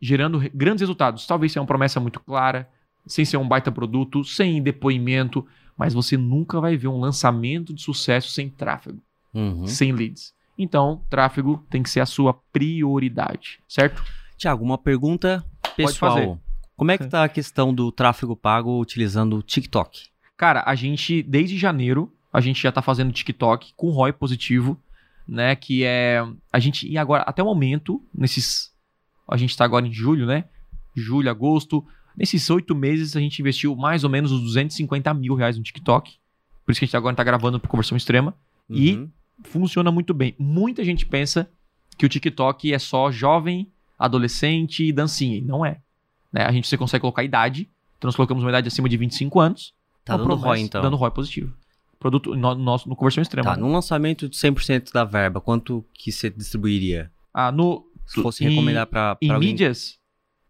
gerando 0.00 0.40
grandes 0.54 0.80
resultados. 0.80 1.26
Talvez 1.26 1.52
seja 1.52 1.60
uma 1.60 1.66
promessa 1.66 2.00
muito 2.00 2.18
clara, 2.18 2.68
sem 3.06 3.24
ser 3.24 3.36
um 3.36 3.46
baita 3.46 3.70
produto, 3.70 4.24
sem 4.24 4.62
depoimento, 4.62 5.46
mas 5.76 5.94
você 5.94 6.16
nunca 6.16 6.60
vai 6.60 6.76
ver 6.76 6.88
um 6.88 6.98
lançamento 7.00 7.72
de 7.74 7.82
sucesso 7.82 8.30
sem 8.30 8.48
tráfego 8.48 9.00
Uhum. 9.34 9.66
sem 9.66 9.92
leads. 9.92 10.34
Então, 10.58 11.02
tráfego 11.08 11.64
tem 11.70 11.82
que 11.82 11.88
ser 11.90 12.00
a 12.00 12.06
sua 12.06 12.34
prioridade, 12.52 13.60
certo? 13.66 14.02
Tiago, 14.36 14.62
uma 14.64 14.76
pergunta 14.76 15.44
pessoal. 15.76 16.38
Como 16.76 16.90
é 16.90 16.98
que 16.98 17.06
tá 17.06 17.24
a 17.24 17.28
questão 17.28 17.72
do 17.72 17.90
tráfego 17.92 18.36
pago 18.36 18.80
utilizando 18.80 19.36
o 19.36 19.42
TikTok? 19.42 20.08
Cara, 20.36 20.62
a 20.66 20.74
gente, 20.74 21.22
desde 21.22 21.56
janeiro, 21.56 22.12
a 22.32 22.40
gente 22.40 22.60
já 22.60 22.72
tá 22.72 22.82
fazendo 22.82 23.12
TikTok 23.12 23.72
com 23.76 23.90
ROI 23.90 24.12
positivo, 24.12 24.76
né? 25.26 25.54
Que 25.54 25.84
é. 25.84 26.26
A 26.52 26.58
gente. 26.58 26.88
E 26.88 26.98
agora, 26.98 27.22
até 27.22 27.42
o 27.42 27.46
momento, 27.46 28.02
nesses. 28.12 28.72
A 29.28 29.36
gente 29.36 29.56
tá 29.56 29.64
agora 29.64 29.86
em 29.86 29.92
julho, 29.92 30.26
né? 30.26 30.44
Julho, 30.94 31.30
agosto. 31.30 31.86
Nesses 32.16 32.48
oito 32.50 32.74
meses, 32.74 33.16
a 33.16 33.20
gente 33.20 33.38
investiu 33.40 33.74
mais 33.76 34.04
ou 34.04 34.10
menos 34.10 34.30
uns 34.32 34.40
250 34.42 35.12
mil 35.14 35.34
reais 35.34 35.56
no 35.56 35.62
TikTok. 35.62 36.12
Por 36.64 36.72
isso 36.72 36.78
que 36.78 36.84
a 36.84 36.86
gente 36.86 36.96
agora 36.96 37.16
tá 37.16 37.24
gravando 37.24 37.58
por 37.58 37.68
conversão 37.68 37.96
extrema. 37.96 38.34
E 38.70 38.92
Uhum. 38.94 39.10
funciona 39.44 39.90
muito 39.90 40.12
bem. 40.14 40.34
Muita 40.38 40.84
gente 40.84 41.04
pensa 41.06 41.48
que 41.98 42.06
o 42.06 42.08
TikTok 42.08 42.72
é 42.72 42.78
só 42.78 43.10
jovem, 43.10 43.66
adolescente 43.98 44.84
e 44.84 44.92
dancinha. 44.92 45.36
E 45.36 45.40
não 45.40 45.64
é. 45.64 45.78
Né? 46.32 46.42
A 46.44 46.52
gente 46.52 46.68
você 46.68 46.76
consegue 46.76 47.00
colocar 47.00 47.22
idade. 47.24 47.68
Então 47.98 48.08
nós 48.08 48.16
colocamos 48.16 48.42
uma 48.42 48.50
idade 48.50 48.68
acima 48.68 48.88
de 48.88 48.96
25 48.96 49.40
anos. 49.40 49.74
Tá 50.04 50.16
dando 50.16 50.34
ROI, 50.34 50.60
então. 50.60 50.82
Dando 50.82 50.96
ROI 50.96 51.10
positivo. 51.12 51.52
Produto 51.98 52.34
no, 52.34 52.54
nosso 52.56 52.88
no 52.88 52.96
conversão 52.96 53.22
extrema. 53.22 53.50
Tá, 53.50 53.56
né? 53.56 53.62
num 53.62 53.72
lançamento 53.72 54.28
de 54.28 54.36
100% 54.36 54.92
da 54.92 55.04
verba, 55.04 55.40
quanto 55.40 55.84
que 55.94 56.10
você 56.10 56.28
distribuiria? 56.28 57.10
Ah, 57.32 57.52
no, 57.52 57.86
Se 58.06 58.20
fosse 58.20 58.44
em- 58.44 58.48
recomendar 58.50 58.86
pra 58.86 59.16
em 59.22 59.30
alguém... 59.30 59.50
mídias, 59.50 59.98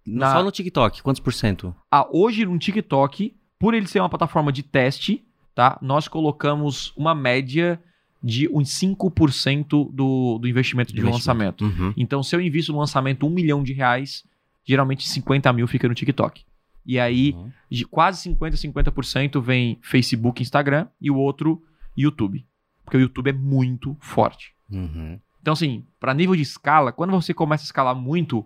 na- 0.06 0.32
Só 0.32 0.42
no 0.42 0.50
TikTok, 0.50 1.02
quantos 1.02 1.20
por 1.20 1.32
cento? 1.32 1.74
ah, 1.90 2.06
hoje 2.12 2.44
no 2.44 2.58
TikTok, 2.58 3.34
por 3.58 3.74
ele 3.74 3.86
ser 3.86 4.00
uma 4.00 4.08
plataforma 4.08 4.52
de 4.52 4.62
teste, 4.62 5.24
tá? 5.54 5.78
Nós 5.82 6.08
colocamos 6.08 6.92
uma 6.96 7.14
média 7.14 7.80
de 8.22 8.48
uns 8.52 8.68
5% 8.80 9.90
do, 9.92 10.38
do 10.38 10.46
investimento 10.48 10.92
de 10.92 11.00
Investimento. 11.00 11.16
lançamento. 11.60 11.64
Uhum. 11.64 11.92
Então, 11.96 12.22
se 12.22 12.34
eu 12.36 12.40
invisto 12.40 12.72
no 12.72 12.78
lançamento 12.78 13.26
um 13.26 13.30
milhão 13.30 13.62
de 13.62 13.72
reais, 13.72 14.24
geralmente 14.64 15.08
50 15.08 15.52
mil 15.52 15.66
fica 15.66 15.88
no 15.88 15.94
TikTok. 15.94 16.44
E 16.86 16.98
aí, 16.98 17.32
Uhum. 17.32 17.50
de 17.70 17.84
quase 17.84 18.20
50, 18.22 18.56
50% 18.56 19.40
vem 19.40 19.78
Facebook, 19.82 20.42
Instagram 20.42 20.86
e 21.00 21.10
o 21.10 21.16
outro 21.16 21.62
YouTube. 21.96 22.44
Porque 22.84 22.96
o 22.96 23.00
YouTube 23.00 23.28
é 23.30 23.32
muito 23.32 23.96
forte. 24.00 24.52
Uhum. 24.70 25.18
Então, 25.40 25.52
assim, 25.52 25.84
para 26.00 26.14
nível 26.14 26.34
de 26.36 26.42
escala, 26.42 26.92
quando 26.92 27.10
você 27.10 27.32
começa 27.34 27.64
a 27.64 27.66
escalar 27.66 27.94
muito 27.96 28.44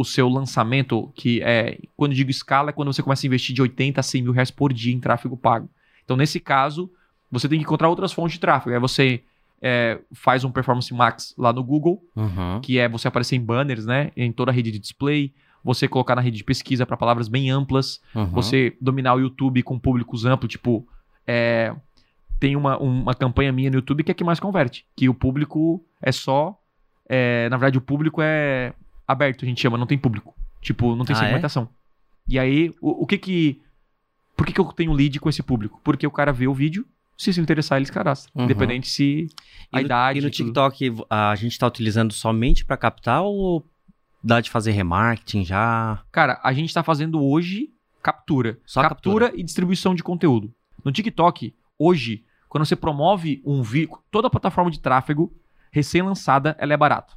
o 0.00 0.04
seu 0.04 0.28
lançamento, 0.28 1.12
que 1.14 1.42
é. 1.42 1.78
Quando 1.96 2.12
eu 2.12 2.16
digo 2.16 2.30
escala, 2.30 2.70
é 2.70 2.72
quando 2.72 2.92
você 2.92 3.02
começa 3.02 3.26
a 3.26 3.28
investir 3.28 3.54
de 3.54 3.60
80 3.62 4.00
a 4.00 4.02
100 4.02 4.22
mil 4.22 4.32
reais 4.32 4.50
por 4.50 4.72
dia 4.72 4.94
em 4.94 5.00
tráfego 5.00 5.36
pago. 5.36 5.68
Então, 6.04 6.16
nesse 6.16 6.40
caso, 6.40 6.90
você 7.30 7.48
tem 7.48 7.58
que 7.58 7.64
encontrar 7.64 7.88
outras 7.88 8.12
fontes 8.12 8.34
de 8.34 8.40
tráfego. 8.40 8.74
Aí 8.74 8.80
você 8.80 9.22
é, 9.62 10.00
faz 10.12 10.42
um 10.42 10.50
Performance 10.50 10.92
Max 10.94 11.34
lá 11.36 11.52
no 11.52 11.62
Google, 11.62 12.02
Uhum. 12.16 12.60
que 12.62 12.78
é 12.78 12.88
você 12.88 13.08
aparecer 13.08 13.36
em 13.36 13.44
banners, 13.44 13.84
né? 13.84 14.10
Em 14.16 14.32
toda 14.32 14.50
a 14.50 14.54
rede 14.54 14.70
de 14.72 14.78
display, 14.78 15.32
você 15.62 15.86
colocar 15.86 16.14
na 16.16 16.22
rede 16.22 16.38
de 16.38 16.44
pesquisa 16.44 16.86
para 16.86 16.96
palavras 16.96 17.28
bem 17.28 17.50
amplas, 17.50 18.00
Uhum. 18.14 18.24
você 18.26 18.74
dominar 18.80 19.14
o 19.14 19.20
YouTube 19.20 19.62
com 19.62 19.78
públicos 19.78 20.24
amplos, 20.24 20.50
tipo, 20.50 20.88
é, 21.26 21.74
tem 22.38 22.56
uma, 22.56 22.78
uma 22.78 23.14
campanha 23.14 23.52
minha 23.52 23.68
no 23.70 23.76
YouTube 23.76 24.02
que 24.02 24.10
é 24.10 24.14
que 24.14 24.24
mais 24.24 24.40
converte, 24.40 24.86
que 24.96 25.08
o 25.10 25.14
público 25.14 25.84
é 26.00 26.10
só, 26.10 26.58
é, 27.06 27.48
na 27.50 27.58
verdade 27.58 27.76
o 27.76 27.82
público 27.82 28.22
é 28.22 28.72
aberto, 29.10 29.44
a 29.44 29.48
gente 29.48 29.60
chama, 29.60 29.76
não 29.78 29.86
tem 29.86 29.98
público, 29.98 30.34
tipo, 30.60 30.94
não 30.96 31.04
tem 31.04 31.14
Ah, 31.16 31.18
é? 31.18 31.22
segmentação. 31.22 31.68
E 32.28 32.38
aí, 32.38 32.72
o, 32.80 33.02
o 33.02 33.06
que 33.06 33.18
que, 33.18 33.60
por 34.36 34.46
que 34.46 34.52
que 34.52 34.60
eu 34.60 34.66
tenho 34.72 34.92
lead 34.92 35.18
com 35.20 35.28
esse 35.28 35.42
público? 35.42 35.80
Porque 35.82 36.06
o 36.06 36.10
cara 36.10 36.32
vê 36.32 36.46
o 36.46 36.54
vídeo, 36.54 36.86
se 37.16 37.32
se 37.32 37.40
interessar 37.40 37.76
ele 37.78 37.86
se 37.86 37.92
cadastra, 37.92 38.30
Uhum. 38.34 38.44
independente 38.44 38.88
se 38.88 39.26
a 39.72 39.78
e 39.78 39.82
no, 39.82 39.86
idade... 39.86 40.18
E 40.18 40.22
no 40.22 40.28
tudo. 40.30 40.36
TikTok, 40.36 40.94
a 41.10 41.34
gente 41.34 41.58
tá 41.58 41.66
utilizando 41.66 42.12
somente 42.12 42.64
pra 42.64 42.76
captar 42.76 43.22
ou 43.22 43.66
dá 44.22 44.40
de 44.40 44.50
fazer 44.50 44.70
remarketing 44.72 45.44
já? 45.44 46.02
Cara, 46.12 46.40
a 46.42 46.52
gente 46.52 46.72
tá 46.72 46.82
fazendo 46.82 47.22
hoje 47.22 47.70
captura. 48.02 48.58
Só 48.64 48.80
captura, 48.80 49.32
e 49.34 49.42
distribuição 49.42 49.94
de 49.94 50.02
conteúdo. 50.02 50.52
No 50.84 50.90
TikTok, 50.92 51.54
hoje, 51.78 52.24
quando 52.48 52.64
você 52.64 52.74
promove 52.76 53.42
um 53.44 53.62
vídeo, 53.62 53.98
toda 54.10 54.30
plataforma 54.30 54.70
de 54.70 54.80
tráfego 54.80 55.30
recém-lançada, 55.70 56.56
ela 56.58 56.72
é 56.72 56.76
barata. 56.76 57.12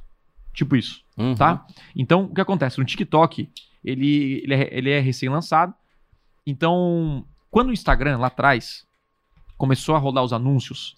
Tipo 0.54 0.76
isso, 0.76 1.02
Uhum. 1.18 1.34
tá? 1.34 1.66
Então, 1.94 2.24
o 2.24 2.34
que 2.34 2.40
acontece? 2.40 2.78
No 2.78 2.84
TikTok, 2.86 3.50
ele, 3.84 4.40
ele 4.44 4.54
é, 4.54 4.68
ele 4.72 4.90
é 4.90 5.00
recém-lançado. 5.00 5.74
Então, 6.46 7.24
quando 7.50 7.68
o 7.68 7.72
Instagram, 7.72 8.18
lá 8.18 8.28
atrás, 8.28 8.86
começou 9.58 9.94
a 9.94 9.98
rodar 9.98 10.22
os 10.24 10.32
anúncios, 10.32 10.96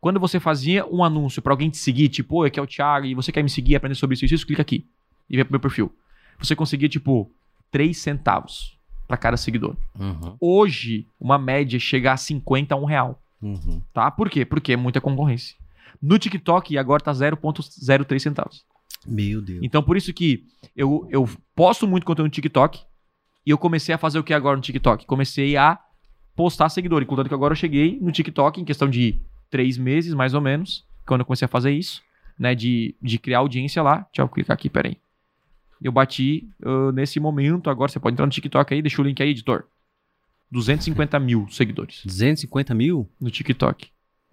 quando 0.00 0.20
você 0.20 0.38
fazia 0.38 0.84
um 0.86 1.02
anúncio 1.02 1.40
pra 1.40 1.52
alguém 1.52 1.70
te 1.70 1.78
seguir, 1.78 2.08
tipo, 2.10 2.36
oi, 2.36 2.48
aqui 2.48 2.60
é 2.60 2.62
o 2.62 2.66
Thiago, 2.66 3.06
e 3.06 3.14
você 3.14 3.32
quer 3.32 3.42
me 3.42 3.48
seguir, 3.50 3.76
aprender 3.76 3.94
sobre 3.94 4.14
isso 4.14 4.24
e 4.24 4.34
isso, 4.34 4.46
clica 4.46 4.62
aqui 4.62 4.86
e 5.30 5.36
vem 5.36 5.44
pro 5.44 5.52
meu 5.52 5.60
perfil. 5.60 5.94
Você 6.38 6.54
conseguia, 6.54 6.88
tipo, 6.88 7.30
3 7.70 7.96
centavos 7.96 8.76
pra 9.08 9.16
cada 9.16 9.36
seguidor. 9.36 9.76
Uhum. 9.98 10.36
Hoje, 10.40 11.06
uma 11.18 11.38
média 11.38 11.78
chega 11.78 12.12
a 12.12 12.16
50 12.16 12.74
a 12.74 12.78
1 12.78 12.84
real, 12.84 13.22
Uhum. 13.40 13.80
tá? 13.94 14.10
Por 14.10 14.28
quê? 14.28 14.44
Porque 14.44 14.72
é 14.72 14.76
muita 14.76 15.00
concorrência. 15.00 15.56
No 16.02 16.18
TikTok, 16.18 16.76
agora 16.76 17.02
tá 17.02 17.12
0,03 17.12 18.18
centavos. 18.22 18.64
Meu 19.06 19.40
Deus. 19.40 19.60
Então, 19.62 19.82
por 19.82 19.96
isso 19.96 20.12
que 20.12 20.44
eu, 20.76 21.06
eu 21.10 21.28
posto 21.54 21.86
muito 21.86 22.06
conteúdo 22.06 22.26
no 22.26 22.32
TikTok 22.32 22.80
e 23.46 23.50
eu 23.50 23.58
comecei 23.58 23.94
a 23.94 23.98
fazer 23.98 24.18
o 24.18 24.24
que 24.24 24.32
agora 24.32 24.56
no 24.56 24.62
TikTok? 24.62 25.06
Comecei 25.06 25.56
a 25.56 25.78
postar 26.34 26.68
seguidor. 26.68 27.04
Contanto 27.06 27.28
que 27.28 27.34
agora 27.34 27.52
eu 27.52 27.56
cheguei 27.56 27.98
no 28.00 28.10
TikTok 28.10 28.60
em 28.60 28.64
questão 28.64 28.88
de 28.88 29.20
três 29.50 29.78
meses, 29.78 30.14
mais 30.14 30.34
ou 30.34 30.40
menos, 30.40 30.84
quando 31.06 31.20
eu 31.20 31.26
comecei 31.26 31.46
a 31.46 31.48
fazer 31.48 31.72
isso, 31.72 32.02
né? 32.38 32.54
De, 32.54 32.94
de 33.00 33.18
criar 33.18 33.38
audiência 33.38 33.82
lá. 33.82 34.06
Deixa 34.12 34.22
eu 34.22 34.28
clicar 34.28 34.54
aqui, 34.54 34.68
peraí. 34.68 34.96
Eu 35.82 35.92
bati 35.92 36.48
ah, 36.64 36.92
nesse 36.92 37.20
momento, 37.20 37.68
agora 37.68 37.90
você 37.90 38.00
pode 38.00 38.14
entrar 38.14 38.26
no 38.26 38.32
TikTok 38.32 38.72
aí, 38.72 38.82
deixa 38.82 39.00
o 39.00 39.04
link 39.04 39.22
aí, 39.22 39.30
editor. 39.30 39.64
250 40.50 41.18
mil 41.18 41.48
seguidores 41.50 42.02
250 42.04 42.74
mil? 42.74 43.08
no 43.20 43.30
TikTok. 43.30 43.88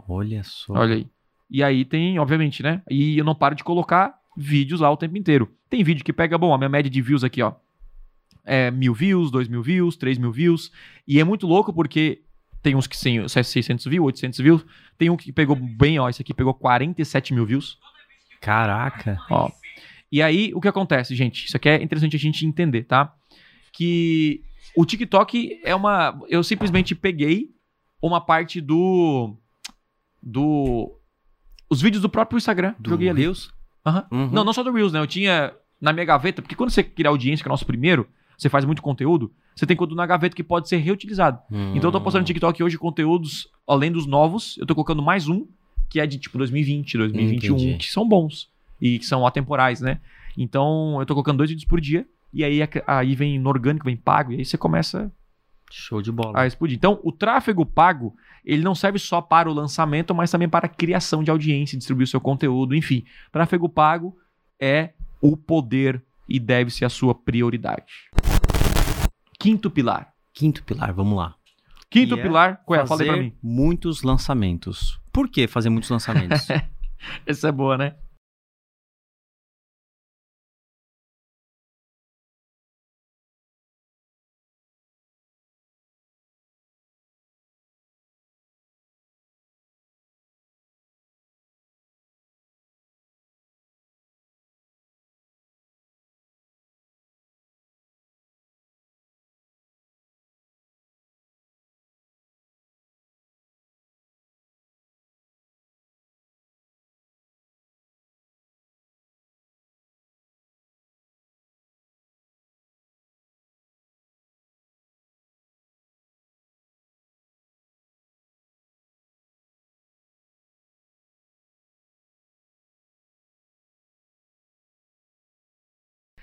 Olha 0.08 0.44
só. 0.44 0.74
Olha 0.74 0.96
aí. 0.96 1.08
E 1.50 1.64
aí 1.64 1.84
tem, 1.84 2.18
obviamente, 2.20 2.64
né? 2.64 2.82
E 2.90 3.18
eu 3.18 3.26
não 3.26 3.36
paro 3.36 3.56
de 3.56 3.64
colocar 3.64 4.21
vídeos 4.42 4.82
lá 4.82 4.90
o 4.90 4.98
tempo 4.98 5.18
inteiro. 5.18 5.50
Tem 5.70 5.84
vídeo 5.84 6.04
que 6.04 6.14
pega, 6.14 6.38
bom, 6.38 6.54
a 6.54 6.58
minha 6.58 6.70
média 6.70 6.90
de 6.90 7.02
views 7.02 7.24
aqui, 7.24 7.42
ó. 7.42 7.54
É 8.44 8.72
mil 8.72 8.94
views, 8.94 9.30
dois 9.30 9.48
mil 9.48 9.62
views, 9.62 9.96
três 9.96 10.18
mil 10.18 10.32
views. 10.32 10.72
E 11.08 11.20
é 11.20 11.24
muito 11.24 11.46
louco 11.46 11.72
porque 11.72 12.24
tem 12.62 12.76
uns 12.76 12.88
que 12.88 13.00
tem 13.00 13.28
600 13.28 13.86
views, 13.86 14.06
800 14.06 14.40
views. 14.40 14.66
Tem 14.98 15.10
um 15.10 15.18
que 15.18 15.32
pegou 15.32 15.56
bem, 15.56 16.00
ó. 16.00 16.10
Esse 16.10 16.22
aqui 16.22 16.34
pegou 16.34 16.54
47 16.54 17.34
mil 17.34 17.46
views. 17.46 17.78
Caraca. 18.40 19.18
Ó. 19.30 19.50
E 20.12 20.22
aí, 20.22 20.52
o 20.54 20.60
que 20.60 20.68
acontece, 20.68 21.16
gente? 21.16 21.46
Isso 21.46 21.56
aqui 21.56 21.70
é 21.70 21.82
interessante 21.82 22.16
a 22.16 22.20
gente 22.20 22.46
entender, 22.46 22.84
tá? 22.84 23.16
Que 23.72 24.44
o 24.76 24.86
TikTok 24.86 25.62
é 25.64 25.74
uma. 25.74 26.20
Eu 26.28 26.44
simplesmente 26.44 26.94
peguei 26.94 27.52
uma 28.02 28.20
parte 28.20 28.60
do. 28.60 29.36
Do. 30.22 31.00
Os 31.70 31.82
vídeos 31.82 32.02
do 32.02 32.10
próprio 32.10 32.38
Instagram. 32.38 32.76
Do 32.78 32.90
joguei 32.90 33.10
ali. 33.10 33.22
Reels? 33.22 33.52
Uhum. 33.86 34.30
Não, 34.32 34.44
não 34.44 34.54
só 34.54 34.64
do 34.64 34.72
Reels, 34.72 34.94
né? 34.94 35.00
Eu 35.00 35.08
tinha 35.08 35.54
na 35.80 35.92
minha 35.92 36.06
gaveta, 36.06 36.42
porque 36.42 36.56
quando 36.56 36.70
você 36.70 36.84
cria 36.84 37.10
audiência, 37.10 37.44
que 37.44 37.48
é 37.48 37.52
o 37.52 37.54
nosso 37.54 37.66
primeiro, 37.66 38.08
você 38.38 38.50
faz 38.50 38.66
muito 38.66 38.82
conteúdo, 38.82 39.32
você 39.56 39.66
tem 39.66 39.76
conteúdo 39.76 39.98
na 39.98 40.06
gaveta 40.06 40.36
que 40.36 40.44
pode 40.44 40.70
ser 40.70 40.78
reutilizado. 40.78 41.40
Hum. 41.52 41.74
Então 41.76 41.88
eu 41.88 41.92
tô 41.92 42.02
postando 42.02 42.22
no 42.22 42.28
TikTok 42.28 42.64
hoje 42.64 42.78
conteúdos, 42.78 43.48
além 43.68 43.92
dos 43.92 44.06
novos, 44.06 44.58
eu 44.58 44.66
tô 44.66 44.74
colocando 44.76 45.02
mais 45.02 45.28
um, 45.28 45.46
que 45.90 46.00
é 46.00 46.08
de 46.08 46.18
tipo 46.18 46.38
2020, 46.38 46.98
2021, 46.98 47.56
Entendi. 47.56 47.78
que 47.78 47.92
são 47.92 48.08
bons 48.08 48.50
e 48.80 48.98
que 49.00 49.06
são 49.06 49.26
atemporais, 49.26 49.82
né? 49.82 50.00
Então 50.38 50.98
eu 51.00 51.06
tô 51.06 51.14
colocando 51.14 51.38
dois 51.38 51.50
vídeos 51.50 51.68
por 51.68 51.82
dia, 51.82 52.08
e 52.34 52.44
aí, 52.44 52.60
aí 52.88 53.16
vem 53.16 53.38
no 53.38 53.50
orgânico, 53.50 53.86
vem 53.86 53.98
pago, 53.98 54.32
e 54.32 54.38
aí 54.38 54.46
você 54.46 54.58
começa 54.58 55.12
Show 55.72 56.02
de 56.02 56.12
bola. 56.12 56.40
a 56.40 56.46
explodir. 56.48 56.78
Então, 56.78 57.00
o 57.04 57.12
tráfego 57.12 57.66
pago, 57.66 58.16
ele 58.44 58.64
não 58.64 58.76
serve 58.76 59.00
só 59.00 59.22
para 59.22 59.50
o 59.50 59.54
lançamento, 59.54 60.14
mas 60.14 60.30
também 60.30 60.50
para 60.50 60.66
a 60.66 60.70
criação 60.70 61.24
de 61.24 61.32
audiência, 61.32 61.78
distribuir 61.78 62.06
o 62.06 62.08
seu 62.08 62.22
conteúdo, 62.22 62.76
enfim. 62.76 63.04
Tráfego 63.32 63.70
pago 63.70 64.18
é 64.60 64.92
o 65.22 65.36
poder 65.38 66.04
e 66.28 66.40
deve 66.40 66.72
ser 66.72 66.86
a 66.86 66.90
sua 66.90 67.14
prioridade. 67.14 68.10
Quinto 69.40 69.70
pilar. 69.70 70.14
Quinto 70.34 70.64
pilar, 70.64 70.94
vamos 70.94 71.18
lá. 71.18 71.36
Quinto 71.90 72.16
E 72.16 72.20
é 72.20 72.22
pilar, 72.22 72.62
qual 72.66 72.80
é? 72.80 72.86
Fala 72.86 73.02
aí 73.02 73.08
pra 73.08 73.18
mim. 73.18 73.34
muitos 73.44 74.02
lançamentos. 74.02 75.00
Por 75.12 75.28
que 75.28 75.48
fazer 75.48 75.70
muitos 75.70 75.90
lançamentos? 75.90 76.48
Essa 77.26 77.50
é 77.50 77.52
boa, 77.52 77.78
né? 77.78 77.96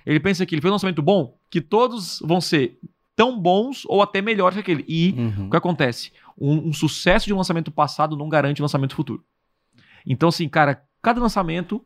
Ele 0.06 0.20
pensa 0.20 0.44
que 0.46 0.54
ele 0.54 0.62
fez 0.62 0.70
um 0.70 0.74
lançamento 0.74 1.02
bom, 1.02 1.38
que 1.50 1.60
todos 1.60 2.20
vão 2.24 2.40
ser 2.40 2.78
tão 3.16 3.38
bons 3.38 3.84
ou 3.86 4.00
até 4.02 4.22
melhores 4.22 4.54
que 4.54 4.60
aquele. 4.60 4.84
E 4.88 5.12
Uhum. 5.18 5.46
o 5.46 5.50
que 5.50 5.56
acontece? 5.56 6.12
Um, 6.40 6.68
um 6.68 6.72
sucesso 6.72 7.26
de 7.26 7.34
um 7.34 7.36
lançamento 7.36 7.70
passado 7.70 8.16
não 8.16 8.28
garante 8.28 8.62
um 8.62 8.64
lançamento 8.64 8.94
futuro. 8.94 9.24
Então, 10.06 10.28
assim, 10.28 10.48
cara, 10.48 10.82
cada 11.02 11.20
lançamento 11.20 11.84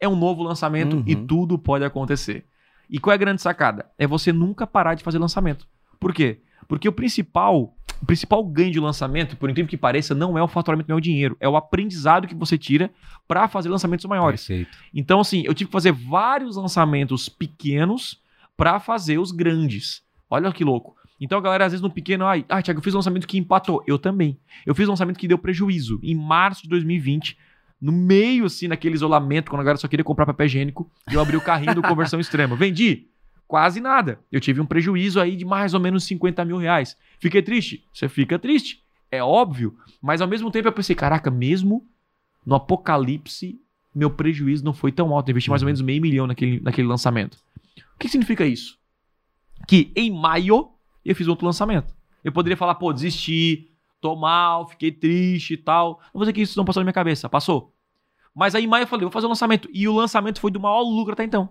é 0.00 0.08
um 0.08 0.16
novo 0.16 0.42
lançamento 0.42 0.96
Uhum. 0.98 1.04
e 1.06 1.16
tudo 1.16 1.58
pode 1.58 1.84
acontecer. 1.84 2.46
E 2.88 2.98
qual 2.98 3.12
é 3.12 3.14
a 3.14 3.18
grande 3.18 3.42
sacada? 3.42 3.90
É 3.98 4.06
você 4.06 4.32
nunca 4.32 4.66
parar 4.66 4.94
de 4.94 5.02
fazer 5.04 5.18
lançamento. 5.18 5.66
Por 6.00 6.14
quê? 6.14 6.40
Porque 6.68 6.88
o 6.88 6.92
principal, 6.92 7.76
o 8.00 8.06
principal 8.06 8.44
ganho 8.44 8.70
de 8.70 8.80
lançamento, 8.80 9.36
por 9.36 9.50
incrível 9.50 9.68
que 9.68 9.76
pareça, 9.76 10.14
não 10.14 10.38
é 10.38 10.42
o 10.42 10.48
faturamento, 10.48 10.88
não 10.88 10.96
é 10.96 10.98
o 10.98 11.02
dinheiro. 11.02 11.36
É 11.40 11.48
o 11.48 11.56
aprendizado 11.56 12.28
que 12.28 12.34
você 12.34 12.56
tira 12.56 12.90
para 13.26 13.48
fazer 13.48 13.68
lançamentos 13.68 14.04
maiores. 14.06 14.46
Perfeito. 14.46 14.76
Então, 14.94 15.20
assim, 15.20 15.42
eu 15.44 15.54
tive 15.54 15.68
que 15.68 15.72
fazer 15.72 15.92
vários 15.92 16.56
lançamentos 16.56 17.28
pequenos 17.28 18.20
pra 18.56 18.78
fazer 18.78 19.18
os 19.18 19.32
grandes. 19.32 20.02
Olha 20.30 20.52
que 20.52 20.64
louco. 20.64 20.96
Então, 21.20 21.38
a 21.38 21.40
galera, 21.40 21.66
às 21.66 21.72
vezes, 21.72 21.82
no 21.82 21.90
pequeno, 21.90 22.24
ai, 22.24 22.44
ah, 22.48 22.62
Thiago, 22.62 22.78
eu 22.78 22.84
fiz 22.84 22.94
um 22.94 22.98
lançamento 22.98 23.26
que 23.26 23.38
empatou. 23.38 23.82
Eu 23.86 23.98
também. 23.98 24.38
Eu 24.64 24.74
fiz 24.74 24.86
um 24.86 24.92
lançamento 24.92 25.18
que 25.18 25.26
deu 25.26 25.38
prejuízo. 25.38 25.98
Em 26.02 26.14
março 26.14 26.62
de 26.62 26.68
2020, 26.68 27.36
no 27.80 27.90
meio, 27.90 28.44
assim, 28.44 28.68
naquele 28.68 28.94
isolamento, 28.94 29.50
quando 29.50 29.60
a 29.60 29.64
galera 29.64 29.78
só 29.78 29.88
queria 29.88 30.04
comprar 30.04 30.26
papel 30.26 30.46
higiênico, 30.46 30.90
eu 31.10 31.20
abri 31.20 31.36
o 31.36 31.40
carrinho 31.40 31.74
do 31.74 31.82
conversão 31.82 32.20
extrema. 32.20 32.54
Vendi? 32.54 33.08
Quase 33.48 33.80
nada. 33.80 34.20
Eu 34.30 34.40
tive 34.40 34.60
um 34.60 34.66
prejuízo 34.66 35.18
aí 35.18 35.34
de 35.34 35.44
mais 35.44 35.72
ou 35.74 35.80
menos 35.80 36.04
50 36.04 36.44
mil 36.44 36.58
reais. 36.58 36.96
Fiquei 37.18 37.40
triste? 37.42 37.82
Você 37.92 38.06
fica 38.08 38.38
triste. 38.38 38.82
É 39.10 39.22
óbvio. 39.24 39.74
Mas, 40.02 40.20
ao 40.20 40.28
mesmo 40.28 40.50
tempo, 40.50 40.68
eu 40.68 40.72
pensei, 40.72 40.94
caraca, 40.94 41.30
mesmo 41.30 41.84
no 42.44 42.54
apocalipse, 42.54 43.58
meu 43.94 44.10
prejuízo 44.10 44.62
não 44.64 44.74
foi 44.74 44.92
tão 44.92 45.14
alto. 45.14 45.28
Eu 45.28 45.32
investi 45.32 45.48
mais 45.48 45.62
ou 45.62 45.66
Uhum. 45.66 45.68
menos 45.70 45.80
meio 45.80 46.00
milhão 46.02 46.26
naquele, 46.26 46.60
naquele 46.60 46.86
lançamento. 46.86 47.38
O 47.94 47.98
que 47.98 48.08
significa 48.08 48.44
isso? 48.46 48.78
Que 49.66 49.90
em 49.96 50.10
maio 50.10 50.68
eu 51.04 51.14
fiz 51.16 51.26
outro 51.26 51.46
lançamento. 51.46 51.94
Eu 52.22 52.30
poderia 52.32 52.56
falar, 52.56 52.74
pô, 52.74 52.92
desisti, 52.92 53.70
tô 54.00 54.14
mal, 54.14 54.68
fiquei 54.68 54.92
triste 54.92 55.54
e 55.54 55.56
tal. 55.56 56.00
Não 56.06 56.10
vou 56.14 56.22
dizer 56.22 56.32
que 56.34 56.42
isso 56.42 56.56
não 56.58 56.66
passou 56.66 56.80
na 56.80 56.84
minha 56.84 56.92
cabeça, 56.92 57.28
passou. 57.30 57.74
Mas 58.34 58.54
aí 58.54 58.64
em 58.64 58.66
maio 58.66 58.82
eu 58.82 58.86
falei, 58.86 59.04
vou 59.04 59.10
fazer 59.10 59.24
o 59.26 59.30
lançamento. 59.30 59.68
E 59.72 59.88
o 59.88 59.94
lançamento 59.94 60.38
foi 60.38 60.50
do 60.50 60.60
maior 60.60 60.82
lucro 60.82 61.14
até 61.14 61.24
então. 61.24 61.48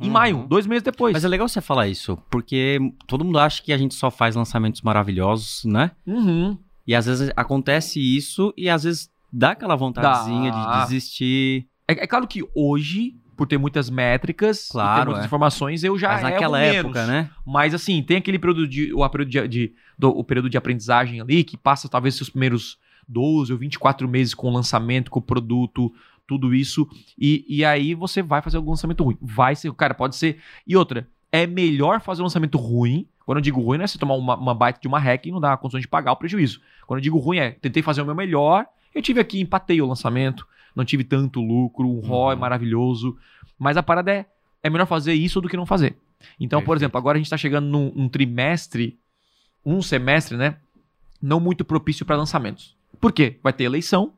Em 0.00 0.06
Uhum. 0.06 0.12
maio, 0.12 0.46
dois 0.48 0.66
meses 0.66 0.82
depois. 0.82 1.12
Mas 1.12 1.24
é 1.24 1.28
legal 1.28 1.48
você 1.48 1.60
falar 1.60 1.86
isso, 1.88 2.16
porque 2.30 2.78
todo 3.06 3.24
mundo 3.24 3.38
acha 3.38 3.62
que 3.62 3.72
a 3.72 3.78
gente 3.78 3.94
só 3.94 4.10
faz 4.10 4.34
lançamentos 4.34 4.80
maravilhosos, 4.82 5.64
né? 5.64 5.90
Uhum. 6.06 6.56
E 6.86 6.94
às 6.94 7.06
vezes 7.06 7.30
acontece 7.36 8.00
isso 8.00 8.52
e 8.56 8.68
às 8.68 8.84
vezes 8.84 9.10
dá 9.32 9.50
aquela 9.50 9.76
vontadezinha 9.76 10.50
Dá. 10.50 10.80
de 10.80 10.82
desistir. 10.86 11.66
É, 11.86 12.04
é 12.04 12.06
claro 12.06 12.26
que 12.26 12.42
hoje, 12.54 13.14
por 13.36 13.46
ter 13.46 13.58
muitas 13.58 13.90
métricas, 13.90 14.64
e 14.64 14.68
ter 14.68 14.72
Claro, 14.72 15.04
muitas 15.10 15.24
é. 15.24 15.26
informações, 15.26 15.84
eu 15.84 15.98
já 15.98 16.08
Mas 16.14 16.22
naquela 16.22 16.58
época, 16.58 17.06
menos. 17.06 17.08
né? 17.08 17.30
Mas 17.46 17.74
assim, 17.74 18.02
tem 18.02 18.16
aquele 18.16 18.38
período 18.38 18.66
de, 18.66 18.92
o, 18.94 19.08
período 19.10 19.30
de, 19.30 19.48
de- 19.48 19.72
do- 19.98 20.08
o 20.10 20.24
período 20.24 20.48
de 20.50 20.56
aprendizagem 20.56 21.20
ali, 21.20 21.44
que 21.44 21.56
passa 21.56 21.88
talvez 21.88 22.14
seus 22.14 22.30
primeiros 22.30 22.78
12 23.06 23.52
ou 23.52 23.58
24 23.58 24.08
meses 24.08 24.32
com 24.32 24.48
o 24.48 24.52
lançamento, 24.52 25.10
com 25.10 25.18
o 25.18 25.22
produto, 25.22 25.92
tudo 26.26 26.54
isso. 26.54 26.88
E, 27.18 27.44
e 27.48 27.64
aí 27.64 27.94
você 27.94 28.22
vai 28.22 28.40
fazer 28.42 28.56
algum 28.56 28.70
lançamento 28.70 29.02
ruim. 29.04 29.16
Vai 29.20 29.54
ser, 29.54 29.72
cara, 29.74 29.94
pode 29.94 30.16
ser. 30.16 30.38
E 30.66 30.76
outra, 30.76 31.08
é 31.30 31.46
melhor 31.46 32.00
fazer 32.00 32.22
um 32.22 32.24
lançamento 32.24 32.58
ruim. 32.58 33.06
Quando 33.24 33.38
eu 33.38 33.42
digo 33.42 33.60
ruim, 33.60 33.78
não 33.78 33.84
é 33.84 33.86
você 33.86 33.98
tomar 33.98 34.14
uma, 34.14 34.36
uma 34.36 34.54
baita 34.54 34.80
de 34.80 34.88
uma 34.88 34.98
hack 34.98 35.26
e 35.26 35.30
não 35.30 35.40
dar 35.40 35.56
condições 35.56 35.82
de 35.82 35.88
pagar 35.88 36.12
o 36.12 36.16
prejuízo. 36.16 36.60
Quando 36.86 36.98
eu 36.98 37.02
digo 37.02 37.18
ruim, 37.18 37.38
é 37.38 37.52
tentei 37.52 37.82
fazer 37.82 38.02
o 38.02 38.04
meu 38.04 38.14
melhor. 38.14 38.66
Eu 38.94 39.00
tive 39.00 39.20
aqui, 39.20 39.40
empatei 39.40 39.80
o 39.80 39.86
lançamento, 39.86 40.46
não 40.74 40.84
tive 40.84 41.04
tanto 41.04 41.40
lucro, 41.40 41.88
um 41.88 42.00
ROI 42.00 42.34
Uhum. 42.34 42.40
maravilhoso. 42.40 43.16
Mas 43.58 43.76
a 43.76 43.82
parada 43.82 44.12
é, 44.12 44.26
é 44.62 44.68
melhor 44.68 44.86
fazer 44.86 45.14
isso 45.14 45.40
do 45.40 45.48
que 45.48 45.56
não 45.56 45.64
fazer. 45.64 45.96
Então, 46.38 46.62
por 46.62 46.76
exemplo, 46.76 46.98
agora 46.98 47.16
a 47.16 47.20
gente 47.20 47.30
tá 47.30 47.36
chegando 47.36 47.66
num, 47.66 47.92
num 47.94 48.08
trimestre, 48.08 48.98
um 49.64 49.80
semestre, 49.80 50.36
né? 50.36 50.56
Não 51.20 51.38
muito 51.40 51.64
propício 51.64 52.04
para 52.04 52.16
lançamentos. 52.16 52.76
Por 53.00 53.12
quê? 53.12 53.38
Vai 53.42 53.52
ter 53.52 53.64
eleição, 53.64 54.12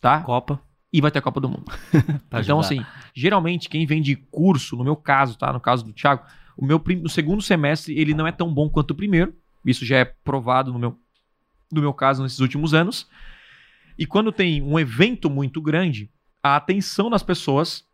tá? 0.00 0.20
Copa. 0.20 0.60
E 0.94 1.00
vai 1.00 1.10
ter 1.10 1.18
a 1.18 1.22
Copa 1.22 1.40
do 1.40 1.48
Mundo. 1.48 1.64
então, 2.28 2.60
ajudar. 2.60 2.60
assim, 2.60 2.86
geralmente 3.12 3.68
quem 3.68 3.84
vende 3.84 4.14
curso, 4.14 4.76
no 4.76 4.84
meu 4.84 4.94
caso, 4.94 5.36
tá? 5.36 5.52
No 5.52 5.58
caso 5.58 5.84
do 5.84 5.92
Thiago, 5.92 6.22
o 6.56 6.64
meu 6.64 6.80
o 7.02 7.08
segundo 7.08 7.42
semestre 7.42 7.98
ele 7.98 8.14
não 8.14 8.28
é 8.28 8.30
tão 8.30 8.54
bom 8.54 8.70
quanto 8.70 8.92
o 8.92 8.94
primeiro. 8.94 9.34
Isso 9.66 9.84
já 9.84 9.96
é 9.98 10.04
provado 10.04 10.72
no 10.72 10.78
meu, 10.78 10.96
no 11.72 11.80
meu 11.80 11.92
caso 11.92 12.22
nesses 12.22 12.38
últimos 12.38 12.74
anos. 12.74 13.08
E 13.98 14.06
quando 14.06 14.30
tem 14.30 14.62
um 14.62 14.78
evento 14.78 15.28
muito 15.28 15.60
grande, 15.60 16.08
a 16.40 16.54
atenção 16.54 17.10
das 17.10 17.24
pessoas 17.24 17.84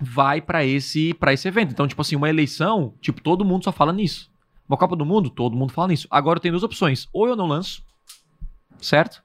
vai 0.00 0.40
para 0.40 0.64
esse 0.64 1.12
para 1.12 1.34
esse 1.34 1.46
evento. 1.46 1.72
Então, 1.72 1.86
tipo 1.86 2.00
assim, 2.00 2.16
uma 2.16 2.30
eleição, 2.30 2.94
tipo, 3.02 3.20
todo 3.20 3.44
mundo 3.44 3.64
só 3.64 3.72
fala 3.72 3.92
nisso. 3.92 4.30
Uma 4.66 4.78
Copa 4.78 4.96
do 4.96 5.04
Mundo, 5.04 5.28
todo 5.28 5.54
mundo 5.54 5.74
fala 5.74 5.88
nisso. 5.88 6.08
Agora 6.10 6.38
eu 6.38 6.40
tenho 6.40 6.52
duas 6.52 6.62
opções. 6.62 7.06
Ou 7.12 7.28
eu 7.28 7.36
não 7.36 7.46
lanço, 7.46 7.84
certo? 8.80 9.22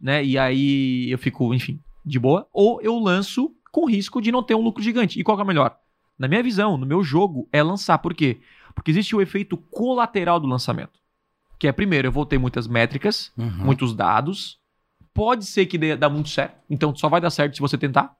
Né? 0.00 0.24
E 0.24 0.38
aí 0.38 1.10
eu 1.10 1.18
fico, 1.18 1.52
enfim, 1.52 1.78
de 2.04 2.18
boa. 2.18 2.46
Ou 2.52 2.80
eu 2.82 2.98
lanço 2.98 3.54
com 3.72 3.88
risco 3.88 4.20
de 4.20 4.30
não 4.30 4.42
ter 4.42 4.54
um 4.54 4.60
lucro 4.60 4.82
gigante. 4.82 5.18
E 5.18 5.24
qual 5.24 5.36
que 5.36 5.40
é 5.40 5.44
o 5.44 5.46
melhor? 5.46 5.76
Na 6.18 6.28
minha 6.28 6.42
visão, 6.42 6.76
no 6.76 6.86
meu 6.86 7.02
jogo, 7.02 7.48
é 7.52 7.62
lançar. 7.62 7.98
Por 7.98 8.14
quê? 8.14 8.40
Porque 8.74 8.90
existe 8.90 9.14
o 9.16 9.20
efeito 9.20 9.56
colateral 9.56 10.38
do 10.38 10.46
lançamento. 10.46 11.00
Que 11.58 11.66
é, 11.68 11.72
primeiro, 11.72 12.08
eu 12.08 12.12
vou 12.12 12.26
ter 12.26 12.38
muitas 12.38 12.66
métricas, 12.68 13.32
Uhum. 13.36 13.48
muitos 13.50 13.94
dados. 13.94 14.58
Pode 15.12 15.44
ser 15.44 15.66
que 15.66 15.78
dê, 15.78 15.96
dá 15.96 16.08
muito 16.08 16.28
certo. 16.28 16.56
Então 16.68 16.94
só 16.94 17.08
vai 17.08 17.20
dar 17.20 17.30
certo 17.30 17.54
se 17.54 17.60
você 17.60 17.78
tentar. 17.78 18.14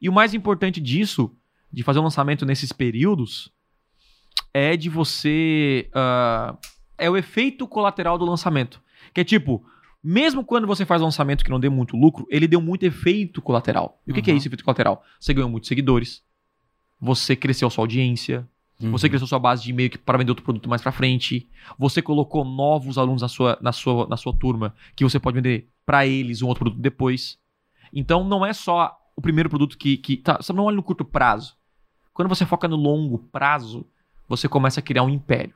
E 0.00 0.08
o 0.08 0.12
mais 0.12 0.34
importante 0.34 0.80
disso, 0.80 1.34
de 1.72 1.82
fazer 1.82 1.98
um 1.98 2.04
lançamento 2.04 2.46
nesses 2.46 2.72
períodos, 2.72 3.52
é 4.54 4.76
de 4.76 4.88
você. 4.88 5.88
ah, 5.94 6.56
é 6.96 7.08
o 7.08 7.16
efeito 7.16 7.66
colateral 7.68 8.18
do 8.18 8.24
lançamento. 8.24 8.80
Que 9.14 9.20
é 9.20 9.24
tipo, 9.24 9.64
mesmo 10.02 10.44
quando 10.44 10.66
você 10.66 10.84
faz 10.86 11.00
um 11.02 11.06
lançamento 11.06 11.44
que 11.44 11.50
não 11.50 11.58
dê 11.60 11.68
muito 11.68 11.96
lucro, 11.96 12.26
ele 12.30 12.46
deu 12.46 12.60
muito 12.60 12.84
efeito 12.84 13.42
colateral. 13.42 14.00
E 14.06 14.10
o 14.10 14.14
que, 14.14 14.22
que 14.22 14.30
é 14.30 14.32
Uhum. 14.32 14.38
esse 14.38 14.48
efeito 14.48 14.64
colateral? 14.64 15.02
Você 15.18 15.34
ganhou 15.34 15.50
muitos 15.50 15.68
seguidores, 15.68 16.22
você 17.00 17.34
cresceu 17.36 17.68
sua 17.70 17.82
audiência, 17.82 18.48
Uhum. 18.80 18.92
você 18.92 19.08
cresceu 19.08 19.26
sua 19.26 19.38
base 19.40 19.64
de 19.64 19.70
e-mail 19.70 19.98
para 19.98 20.18
vender 20.18 20.30
outro 20.30 20.44
produto 20.44 20.68
mais 20.68 20.80
para 20.80 20.92
frente. 20.92 21.48
Você 21.78 22.00
colocou 22.00 22.44
novos 22.44 22.96
alunos 22.96 23.22
na 23.22 23.28
sua, 23.28 23.58
na 23.60 23.72
sua, 23.72 24.06
na 24.06 24.16
sua 24.16 24.32
turma 24.32 24.72
que 24.94 25.02
você 25.04 25.18
pode 25.18 25.34
vender 25.34 25.68
para 25.84 26.06
eles 26.06 26.42
um 26.42 26.46
outro 26.46 26.64
produto 26.64 26.80
depois. 26.80 27.38
Então 27.92 28.22
não 28.22 28.46
é 28.46 28.52
só 28.52 28.96
o 29.16 29.20
primeiro 29.20 29.48
produto 29.48 29.76
que. 29.76 29.96
que 29.96 30.16
tá, 30.16 30.36
você 30.36 30.52
não 30.52 30.64
olha 30.64 30.76
no 30.76 30.82
curto 30.82 31.04
prazo. 31.04 31.56
Quando 32.14 32.28
você 32.28 32.46
foca 32.46 32.68
no 32.68 32.76
longo 32.76 33.18
prazo, 33.18 33.84
você 34.28 34.48
começa 34.48 34.78
a 34.78 34.82
criar 34.82 35.02
um 35.02 35.08
império. 35.08 35.54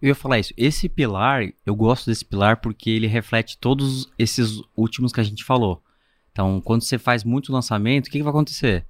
Eu 0.00 0.08
ia 0.08 0.14
falar 0.14 0.38
isso. 0.38 0.52
Esse 0.56 0.88
pilar, 0.88 1.44
eu 1.64 1.74
gosto 1.74 2.06
desse 2.06 2.24
pilar 2.24 2.58
porque 2.60 2.90
ele 2.90 3.06
reflete 3.06 3.58
todos 3.58 4.10
esses 4.18 4.60
últimos 4.76 5.12
que 5.12 5.20
a 5.20 5.24
gente 5.24 5.44
falou. 5.44 5.82
Então, 6.32 6.60
quando 6.60 6.82
você 6.82 6.98
faz 6.98 7.22
muito 7.24 7.52
lançamento, 7.52 8.08
o 8.08 8.10
que, 8.10 8.18
que 8.18 8.22
vai 8.24 8.30
acontecer? 8.30 8.84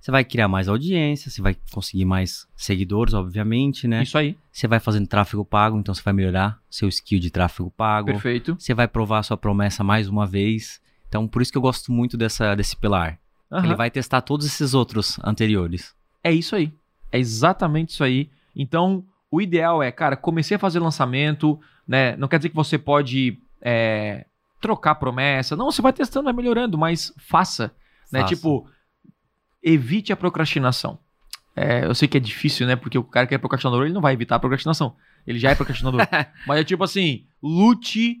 Você 0.00 0.10
vai 0.10 0.24
criar 0.24 0.48
mais 0.48 0.68
audiência, 0.68 1.30
você 1.30 1.40
vai 1.40 1.56
conseguir 1.70 2.04
mais 2.04 2.48
seguidores, 2.56 3.14
obviamente, 3.14 3.86
né? 3.86 4.02
Isso 4.02 4.18
aí. 4.18 4.36
Você 4.50 4.66
vai 4.66 4.80
fazendo 4.80 5.06
tráfego 5.06 5.44
pago, 5.44 5.78
então 5.78 5.94
você 5.94 6.02
vai 6.02 6.12
melhorar 6.12 6.60
seu 6.68 6.88
skill 6.88 7.20
de 7.20 7.30
tráfego 7.30 7.70
pago. 7.70 8.06
Perfeito. 8.06 8.56
Você 8.58 8.74
vai 8.74 8.88
provar 8.88 9.20
a 9.20 9.22
sua 9.22 9.36
promessa 9.36 9.84
mais 9.84 10.08
uma 10.08 10.26
vez. 10.26 10.80
Então, 11.06 11.28
por 11.28 11.40
isso 11.40 11.52
que 11.52 11.58
eu 11.58 11.62
gosto 11.62 11.92
muito 11.92 12.16
dessa, 12.16 12.54
desse 12.56 12.74
pilar. 12.74 13.20
Aham. 13.48 13.66
Ele 13.66 13.74
vai 13.76 13.92
testar 13.92 14.22
todos 14.22 14.44
esses 14.44 14.74
outros 14.74 15.20
anteriores. 15.22 15.94
É 16.24 16.32
isso 16.32 16.56
aí. 16.56 16.72
É 17.12 17.18
exatamente 17.18 17.90
isso 17.90 18.02
aí. 18.02 18.28
Então, 18.56 19.04
o 19.32 19.40
ideal 19.40 19.82
é, 19.82 19.90
cara, 19.90 20.14
comecei 20.14 20.56
a 20.56 20.60
fazer 20.60 20.78
lançamento, 20.78 21.58
né? 21.88 22.14
Não 22.16 22.28
quer 22.28 22.36
dizer 22.36 22.50
que 22.50 22.54
você 22.54 22.76
pode 22.76 23.38
é, 23.62 24.26
trocar 24.60 24.96
promessa. 24.96 25.56
Não, 25.56 25.72
você 25.72 25.80
vai 25.80 25.90
testando, 25.90 26.26
vai 26.26 26.34
melhorando, 26.34 26.76
mas 26.76 27.14
faça. 27.16 27.72
Né? 28.12 28.20
Faça. 28.20 28.34
Tipo, 28.34 28.68
evite 29.62 30.12
a 30.12 30.16
procrastinação. 30.16 30.98
É, 31.56 31.86
eu 31.86 31.94
sei 31.94 32.06
que 32.08 32.18
é 32.18 32.20
difícil, 32.20 32.66
né? 32.66 32.76
Porque 32.76 32.98
o 32.98 33.02
cara 33.02 33.26
que 33.26 33.34
é 33.34 33.38
procrastinador, 33.38 33.86
ele 33.86 33.94
não 33.94 34.02
vai 34.02 34.12
evitar 34.12 34.36
a 34.36 34.38
procrastinação. 34.38 34.94
Ele 35.26 35.38
já 35.38 35.50
é 35.50 35.54
procrastinador. 35.54 36.02
mas 36.46 36.60
é 36.60 36.64
tipo 36.64 36.84
assim, 36.84 37.24
lute 37.42 38.18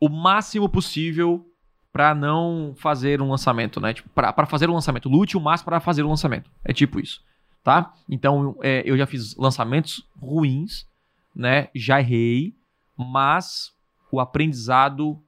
o 0.00 0.08
máximo 0.08 0.68
possível 0.68 1.46
pra 1.92 2.12
não 2.12 2.74
fazer 2.76 3.22
um 3.22 3.30
lançamento, 3.30 3.80
né? 3.80 3.94
Tipo, 3.94 4.08
pra, 4.08 4.32
pra 4.32 4.46
fazer 4.46 4.68
um 4.68 4.74
lançamento. 4.74 5.08
Lute 5.08 5.36
o 5.36 5.40
máximo 5.40 5.66
pra 5.66 5.78
fazer 5.78 6.02
o 6.02 6.08
lançamento. 6.08 6.50
É 6.64 6.72
tipo 6.72 6.98
isso, 6.98 7.22
tá? 7.62 7.92
Então, 8.08 8.56
é, 8.62 8.82
eu 8.84 8.96
já 8.96 9.06
fiz 9.06 9.36
lançamentos 9.36 10.06
ruins, 10.20 10.86
né? 11.34 11.68
Já 11.74 12.00
errei, 12.00 12.54
mas 12.96 13.72
o 14.10 14.20
aprendizado 14.20 15.18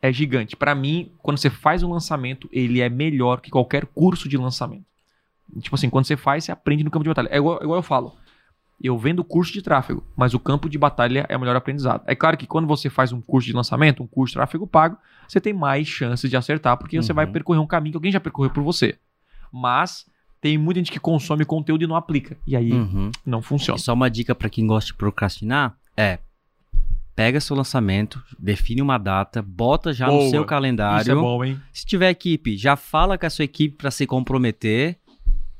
é 0.00 0.12
gigante. 0.12 0.56
Pra 0.56 0.74
mim, 0.74 1.12
quando 1.18 1.38
você 1.38 1.50
faz 1.50 1.82
um 1.82 1.90
lançamento, 1.92 2.48
ele 2.52 2.80
é 2.80 2.88
melhor 2.88 3.40
que 3.40 3.50
qualquer 3.50 3.86
curso 3.86 4.28
de 4.28 4.36
lançamento. 4.36 4.84
Tipo 5.60 5.74
assim, 5.74 5.90
quando 5.90 6.06
você 6.06 6.16
faz, 6.16 6.44
você 6.44 6.52
aprende 6.52 6.82
no 6.82 6.90
campo 6.90 7.04
de 7.04 7.10
batalha. 7.10 7.28
É 7.30 7.36
igual, 7.36 7.58
igual 7.62 7.78
eu 7.78 7.82
falo. 7.82 8.16
Eu 8.82 8.98
vendo 8.98 9.22
curso 9.22 9.52
de 9.52 9.62
tráfego, 9.62 10.02
mas 10.16 10.34
o 10.34 10.40
campo 10.40 10.68
de 10.68 10.76
batalha 10.76 11.24
é 11.28 11.36
o 11.36 11.40
melhor 11.40 11.54
aprendizado. 11.54 12.02
É 12.06 12.16
claro 12.16 12.36
que 12.36 12.46
quando 12.48 12.66
você 12.66 12.90
faz 12.90 13.12
um 13.12 13.20
curso 13.20 13.46
de 13.46 13.52
lançamento, 13.52 14.02
um 14.02 14.06
curso 14.08 14.32
de 14.32 14.38
tráfego 14.38 14.66
pago, 14.66 14.96
você 15.28 15.40
tem 15.40 15.52
mais 15.52 15.86
chances 15.86 16.28
de 16.28 16.36
acertar, 16.36 16.76
porque 16.76 17.00
você 17.00 17.12
Uhum. 17.12 17.16
vai 17.16 17.26
percorrer 17.28 17.60
um 17.60 17.66
caminho 17.66 17.92
que 17.92 17.96
alguém 17.98 18.10
já 18.10 18.18
percorreu 18.18 18.50
por 18.50 18.62
você. 18.64 18.98
Mas 19.52 20.06
tem 20.42 20.58
muita 20.58 20.80
gente 20.80 20.90
que 20.90 20.98
consome 20.98 21.44
conteúdo 21.44 21.84
e 21.84 21.86
não 21.86 21.94
aplica. 21.94 22.36
E 22.44 22.56
aí 22.56 22.72
Uhum. 22.72 23.12
não 23.24 23.40
funciona. 23.40 23.78
E 23.78 23.80
só 23.80 23.94
uma 23.94 24.10
dica 24.10 24.34
pra 24.34 24.50
quem 24.50 24.66
gosta 24.66 24.88
de 24.88 24.94
procrastinar 24.94 25.76
é 25.96 26.18
pega 27.14 27.40
seu 27.40 27.54
lançamento, 27.54 28.20
define 28.38 28.82
uma 28.82 28.98
data, 28.98 29.40
bota 29.40 29.92
já 29.92 30.06
Boa. 30.08 30.24
no 30.24 30.30
seu 30.30 30.44
calendário. 30.44 31.02
Isso 31.02 31.12
é 31.12 31.14
bom, 31.14 31.44
hein? 31.44 31.60
Se 31.72 31.86
tiver 31.86 32.10
equipe, 32.10 32.56
já 32.56 32.74
fala 32.74 33.16
com 33.16 33.24
a 33.24 33.30
sua 33.30 33.44
equipe 33.44 33.76
pra 33.76 33.90
se 33.92 34.04
comprometer 34.04 34.98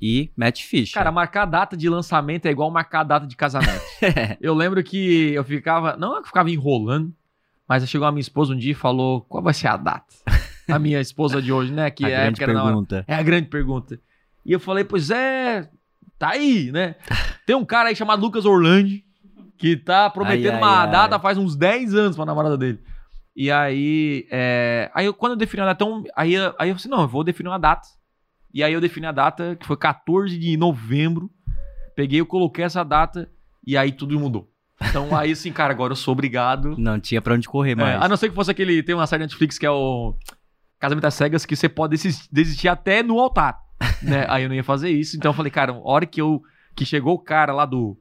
e 0.01 0.31
mete 0.37 0.65
ficha. 0.65 0.95
Cara, 0.95 1.13
marcar 1.13 1.45
data 1.47 1.77
de 1.77 1.89
lançamento 1.89 2.47
é 2.47 2.51
igual 2.51 2.69
marcar 2.69 3.05
data 3.05 3.25
de 3.25 3.37
casamento. 3.37 3.83
eu 4.41 4.53
lembro 4.53 4.83
que 4.83 5.33
eu 5.33 5.45
ficava. 5.45 5.97
Não 5.97 6.15
é 6.15 6.17
que 6.17 6.23
eu 6.23 6.27
ficava 6.27 6.51
enrolando, 6.51 7.15
mas 7.69 7.89
chegou 7.89 8.09
a 8.09 8.11
minha 8.11 8.21
esposa 8.21 8.53
um 8.53 8.59
dia 8.59 8.73
e 8.73 8.75
falou: 8.75 9.21
qual 9.21 9.41
vai 9.45 9.55
ser 9.55 9.69
a 9.69 9.77
data? 9.77 10.13
A 10.69 10.79
minha 10.79 11.01
esposa 11.01 11.43
de 11.43 11.53
hoje, 11.53 11.73
né? 11.73 11.91
Que 11.91 12.05
a 12.05 12.09
é 12.09 12.17
a 12.17 12.21
grande 12.31 12.39
pergunta. 12.47 13.05
É 13.09 13.15
a 13.17 13.23
grande 13.23 13.49
pergunta. 13.49 14.01
E 14.45 14.53
eu 14.53 14.61
falei, 14.61 14.85
pois 14.85 15.11
é, 15.11 15.69
tá 16.19 16.31
aí, 16.31 16.71
né? 16.73 16.97
Tem 17.47 17.55
um 17.57 17.65
cara 17.65 17.89
aí 17.89 17.97
chamado 17.97 18.21
Lucas 18.23 18.45
Orlandi, 18.45 19.05
que 19.59 19.77
tá 19.77 20.09
prometendo 20.11 20.53
Ai, 20.55 20.59
uma 20.59 20.81
ai, 20.85 20.91
data 20.91 21.17
ai. 21.17 21.21
faz 21.23 21.39
uns 21.39 21.55
10 21.57 21.95
anos 21.95 22.17
pra 22.17 22.25
namorada 22.27 22.57
dele. 22.59 22.81
E 23.35 23.51
aí, 23.51 24.27
é, 24.31 24.91
aí 24.95 25.07
eu, 25.07 25.15
quando 25.15 25.33
eu 25.33 25.39
defini 25.39 25.63
a 25.63 25.67
data, 25.67 25.85
então, 25.85 26.05
aí, 26.15 26.35
eu- 26.35 26.43
aí 26.43 26.51
eu 26.51 26.55
falei, 26.57 26.73
assim, 26.75 26.89
não, 26.89 27.01
eu 27.03 27.09
vou 27.09 27.25
definir 27.25 27.49
uma 27.49 27.59
data. 27.59 27.89
E 28.53 28.63
aí 28.63 28.73
eu 28.73 28.81
defini 28.81 29.07
a 29.07 29.13
data, 29.13 29.57
que 29.57 29.67
foi 29.67 29.77
14 29.77 30.39
de 30.39 30.57
novembro. 30.57 31.31
Peguei, 31.97 32.21
eu 32.21 32.27
coloquei 32.27 32.65
essa 32.65 32.85
data 32.85 33.31
e 33.67 33.77
aí 33.77 33.91
tudo 33.93 34.19
mudou. 34.21 34.51
Então 34.83 35.17
aí 35.17 35.33
assim, 35.33 35.53
cara, 35.53 35.73
agora 35.73 35.93
eu 35.93 35.97
sou 35.97 36.13
obrigado 36.13 36.75
Não 36.79 36.99
tinha 37.01 37.23
pra 37.23 37.35
onde 37.35 37.49
correr 37.49 37.73
é, 37.73 37.75
mais. 37.77 38.03
a 38.03 38.09
não 38.09 38.17
ser 38.17 38.29
que 38.29 38.35
fosse 38.35 38.51
aquele. 38.51 38.83
Tem 38.83 38.95
uma 38.95 39.07
série 39.07 39.23
Netflix 39.23 39.57
que 39.59 39.65
é 39.65 39.71
o 39.71 40.15
Casamento 40.79 41.07
às 41.07 41.15
Cegas, 41.15 41.47
que 41.47 41.55
você 41.57 41.69
pode 41.69 41.93
desis- 41.93 42.29
desistir 42.31 42.69
até 42.69 43.03
no 43.03 43.19
altar. 43.19 43.57
Né? 44.03 44.27
Aí 44.29 44.43
eu 44.43 44.49
não 44.49 44.57
ia 44.57 44.65
fazer 44.65 44.91
isso. 44.91 45.17
Então 45.17 45.31
eu 45.31 45.35
falei, 45.35 45.51
cara, 45.51 45.73
a 45.73 45.81
hora 45.83 46.07
que 46.07 46.21
eu. 46.21 46.43
Que 46.75 46.87
chegou 46.87 47.15
o 47.15 47.19
cara 47.19 47.53
lá 47.53 47.67
do, 47.67 47.99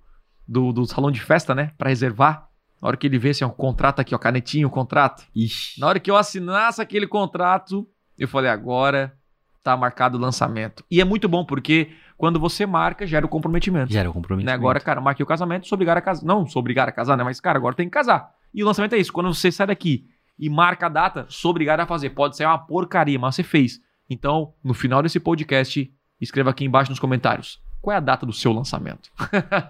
do, 0.48 0.72
do 0.72 0.86
salão 0.86 1.12
de 1.12 1.22
festa, 1.22 1.54
né? 1.54 1.72
Pra 1.78 1.90
reservar. 1.90 2.48
Na 2.82 2.88
hora 2.88 2.98
que 2.98 3.06
ele 3.06 3.20
vê 3.20 3.30
assim, 3.30 3.44
ó, 3.44 3.48
o 3.48 3.52
contrato 3.52 4.00
aqui, 4.00 4.16
ó, 4.16 4.18
canetinho, 4.18 4.68
o 4.68 4.72
contrato. 4.72 5.24
Ixi. 5.36 5.80
Na 5.80 5.88
hora 5.88 6.00
que 6.00 6.10
eu 6.10 6.16
assinasse 6.16 6.82
aquele 6.82 7.06
contrato, 7.06 7.88
eu 8.18 8.28
falei, 8.28 8.50
agora 8.50 9.14
tá 9.62 9.78
marcado 9.78 10.18
o 10.18 10.22
lançamento. 10.22 10.84
E 10.90 11.00
é 11.00 11.06
muito 11.06 11.30
bom, 11.30 11.46
porque 11.46 11.92
quando 12.18 12.40
você 12.40 12.66
marca, 12.66 13.06
gera 13.06 13.26
o 13.26 13.30
comprometimento. 13.30 13.92
Gera 13.92 14.10
o 14.10 14.14
comprometimento. 14.14 14.52
Né? 14.52 14.54
Agora, 14.54 14.80
cara, 14.80 15.00
marquei 15.00 15.24
o 15.24 15.28
casamento, 15.28 15.68
sou 15.68 15.76
obrigado 15.76 15.98
a 15.98 16.02
casar. 16.02 16.26
Não, 16.26 16.48
sou 16.48 16.60
obrigado 16.60 16.90
a 16.90 16.92
casar, 16.92 17.18
né? 17.18 17.24
Mas, 17.24 17.40
cara, 17.40 17.58
agora 17.58 17.76
tem 17.76 17.88
que 17.88 17.92
casar. 17.92 18.32
E 18.54 18.64
o 18.64 18.66
lançamento 18.66 18.94
é 18.94 18.98
isso. 18.98 19.14
Quando 19.14 19.34
você 19.34 19.52
sai 19.52 19.68
daqui 19.68 20.08
e 20.38 20.50
marca 20.50 20.88
a 20.88 20.90
data, 20.90 21.26
sou 21.30 21.52
obrigado 21.52 21.82
a 21.82 21.86
fazer. 21.86 22.12
Pode 22.12 22.36
ser 22.36 22.46
uma 22.46 22.58
porcaria, 22.58 23.20
mas 23.20 23.36
você 23.36 23.44
fez. 23.44 23.80
Então, 24.12 24.54
no 24.62 24.74
final 24.74 25.02
desse 25.02 25.22
podcast, 25.22 25.90
escreva 26.20 26.50
aqui 26.50 26.66
embaixo 26.66 26.92
nos 26.92 27.00
comentários. 27.00 27.62
Qual 27.82 27.94
é 27.94 27.98
a 27.98 28.02
data 28.02 28.26
do 28.26 28.34
seu 28.34 28.52
lançamento? 28.52 29.10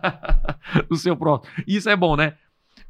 do 0.89 0.95
seu 0.95 1.15
próximo. 1.15 1.53
Isso 1.67 1.87
é 1.87 1.95
bom, 1.95 2.15
né? 2.15 2.35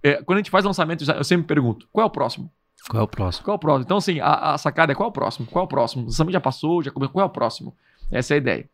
É, 0.01 0.23
quando 0.23 0.37
a 0.37 0.39
gente 0.39 0.49
faz 0.49 0.63
lançamento, 0.63 1.03
eu 1.11 1.23
sempre 1.25 1.45
pergunto: 1.45 1.89
qual 1.91 2.05
é 2.05 2.07
o 2.07 2.09
próximo? 2.09 2.49
Qual 2.89 3.01
é 3.01 3.03
o 3.03 3.07
próximo? 3.07 3.43
Qual 3.43 3.53
é 3.53 3.57
o 3.57 3.59
próximo? 3.59 3.83
Então, 3.83 3.97
assim, 3.97 4.21
a, 4.21 4.53
a 4.53 4.57
sacada 4.57 4.93
é 4.93 4.95
qual 4.95 5.07
é 5.07 5.09
o 5.09 5.11
próximo? 5.11 5.45
Qual 5.45 5.63
é 5.63 5.65
o 5.65 5.67
próximo? 5.67 6.03
O 6.03 6.05
lançamento 6.05 6.31
já 6.31 6.39
passou, 6.39 6.81
já 6.81 6.89
começou. 6.89 7.11
Qual 7.11 7.23
é 7.23 7.25
o 7.25 7.29
próximo? 7.29 7.75
Essa 8.09 8.33
é 8.33 8.35
a 8.35 8.37
ideia. 8.37 8.69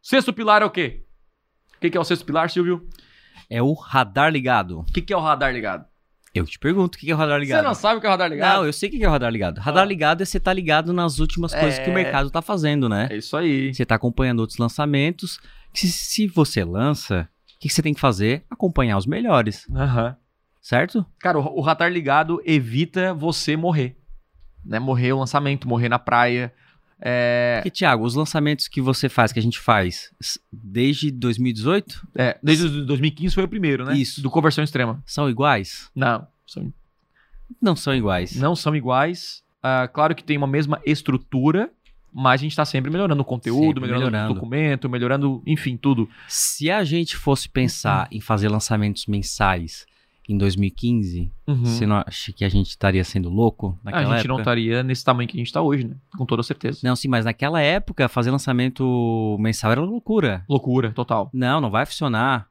Sexto 0.00 0.32
pilar 0.32 0.62
é 0.62 0.64
o 0.64 0.70
quê? 0.70 1.02
O 1.76 1.80
que, 1.80 1.90
que 1.90 1.98
é 1.98 2.00
o 2.00 2.04
sexto 2.04 2.24
pilar, 2.24 2.48
Silvio? 2.50 2.88
É 3.50 3.60
o 3.60 3.72
radar 3.72 4.30
ligado. 4.30 4.78
O 4.78 4.84
que, 4.84 5.02
que 5.02 5.12
é 5.12 5.16
o 5.16 5.20
radar 5.20 5.52
ligado? 5.52 5.84
Eu 6.34 6.44
te 6.44 6.58
pergunto 6.58 6.96
o 6.96 7.00
que 7.00 7.10
é 7.10 7.14
o 7.14 7.16
radar 7.16 7.38
ligado. 7.40 7.60
Você 7.62 7.66
não 7.68 7.74
sabe 7.74 7.98
o 7.98 8.00
que 8.00 8.06
é 8.06 8.10
o 8.10 8.12
radar 8.12 8.28
ligado? 8.30 8.56
Não, 8.58 8.66
eu 8.66 8.72
sei 8.72 8.88
o 8.88 8.92
que 8.92 9.02
é 9.02 9.08
o 9.08 9.10
radar 9.10 9.32
ligado. 9.32 9.58
Radar 9.58 9.82
Ah. 9.82 9.86
ligado 9.86 10.22
é 10.22 10.24
você 10.24 10.38
tá 10.38 10.52
ligado 10.52 10.92
nas 10.92 11.18
últimas 11.18 11.54
coisas 11.54 11.78
que 11.78 11.88
o 11.88 11.92
É. 11.92 11.94
mercado 11.94 12.30
tá 12.30 12.42
fazendo, 12.42 12.88
né? 12.88 13.08
É 13.10 13.16
isso 13.16 13.36
aí. 13.36 13.72
Você 13.74 13.84
tá 13.86 13.94
acompanhando 13.94 14.40
outros 14.40 14.58
lançamentos. 14.58 15.40
Se, 15.74 15.88
se 15.88 16.26
você 16.26 16.64
lança, 16.64 17.28
o 17.56 17.58
que 17.60 17.68
que 17.68 17.74
você 17.74 17.82
tem 17.82 17.94
que 17.94 18.00
fazer? 18.00 18.44
Acompanhar 18.50 18.96
os 18.98 19.06
melhores, 19.06 19.66
Aham. 19.74 20.16
certo? 20.60 21.04
Cara, 21.18 21.38
o, 21.38 21.58
o 21.58 21.60
radar 21.60 21.90
ligado 21.90 22.40
evita 22.44 23.14
você 23.14 23.56
morrer. 23.56 23.96
Né? 24.64 24.78
Morrer 24.78 25.12
o 25.12 25.18
lançamento, 25.18 25.66
morrer 25.66 25.88
na 25.88 25.98
praia. 25.98 26.52
É, 27.00 27.60
Porque, 27.62 27.70
Thiago, 27.78 28.04
os 28.04 28.14
lançamentos 28.14 28.66
que 28.68 28.80
você 28.80 29.08
faz, 29.08 29.32
que 29.32 29.38
a 29.38 29.42
gente 29.42 29.58
faz 29.58 30.10
desde 30.52 31.10
2018, 31.10 32.08
é, 32.16 32.38
desde 32.42 32.66
o 32.66 32.84
2015 32.86 33.34
foi 33.34 33.44
o 33.44 33.48
primeiro, 33.48 33.84
né? 33.84 33.96
Isso. 33.96 34.20
Do 34.20 34.30
conversão 34.30 34.64
extrema. 34.64 35.02
são 35.06 35.28
iguais? 35.30 35.90
Não, 35.94 36.26
são, 36.46 36.72
Não 37.62 37.76
são 37.76 37.94
iguais. 37.94 38.34
não 38.36 38.56
são 38.56 38.74
iguais. 38.74 39.42
Ah, 39.62 39.88
claro 39.92 40.14
que 40.14 40.24
tem 40.24 40.36
uma 40.36 40.46
mesma 40.46 40.80
estrutura, 40.84 41.70
mas 42.12 42.40
a 42.40 42.42
gente 42.42 42.56
tá 42.56 42.64
sempre 42.64 42.90
melhorando 42.90 43.20
o 43.22 43.24
conteúdo, 43.24 43.66
Sempre 43.66 43.80
melhorando, 43.82 44.06
melhorando. 44.10 44.32
o 44.32 44.34
documento, 44.34 44.88
melhorando, 44.88 45.42
enfim, 45.46 45.76
tudo. 45.76 46.08
Se 46.26 46.70
a 46.70 46.82
gente 46.84 47.16
fosse 47.16 47.48
pensar 47.48 48.08
em 48.10 48.20
fazer 48.20 48.48
lançamentos 48.48 49.06
mensais 49.06 49.86
em 50.28 50.36
2015, 50.36 51.30
Uhum. 51.46 51.64
você 51.64 51.86
não 51.86 51.96
acha 52.06 52.32
que 52.32 52.44
a 52.44 52.48
gente 52.48 52.68
estaria 52.68 53.02
sendo 53.02 53.30
louco 53.30 53.78
a 53.82 53.90
naquela 53.90 54.16
gente 54.16 54.28
não 54.28 54.34
época? 54.36 54.42
estaria 54.42 54.82
nesse 54.82 55.04
tamanho 55.04 55.28
que 55.28 55.36
a 55.36 55.40
gente 55.40 55.52
tá 55.52 55.62
hoje, 55.62 55.84
né? 55.86 55.94
Com 56.16 56.26
toda 56.26 56.42
certeza. 56.42 56.80
Não, 56.84 56.94
sim, 56.94 57.08
mas 57.08 57.24
naquela 57.24 57.60
época 57.62 58.08
fazer 58.08 58.30
lançamento 58.30 59.36
mensal 59.40 59.72
era 59.72 59.80
loucura. 59.80 60.44
Loucura, 60.48 60.92
total. 60.92 61.30
Não, 61.32 61.60
não 61.60 61.70
vai 61.70 61.86
funcionar. 61.86 62.46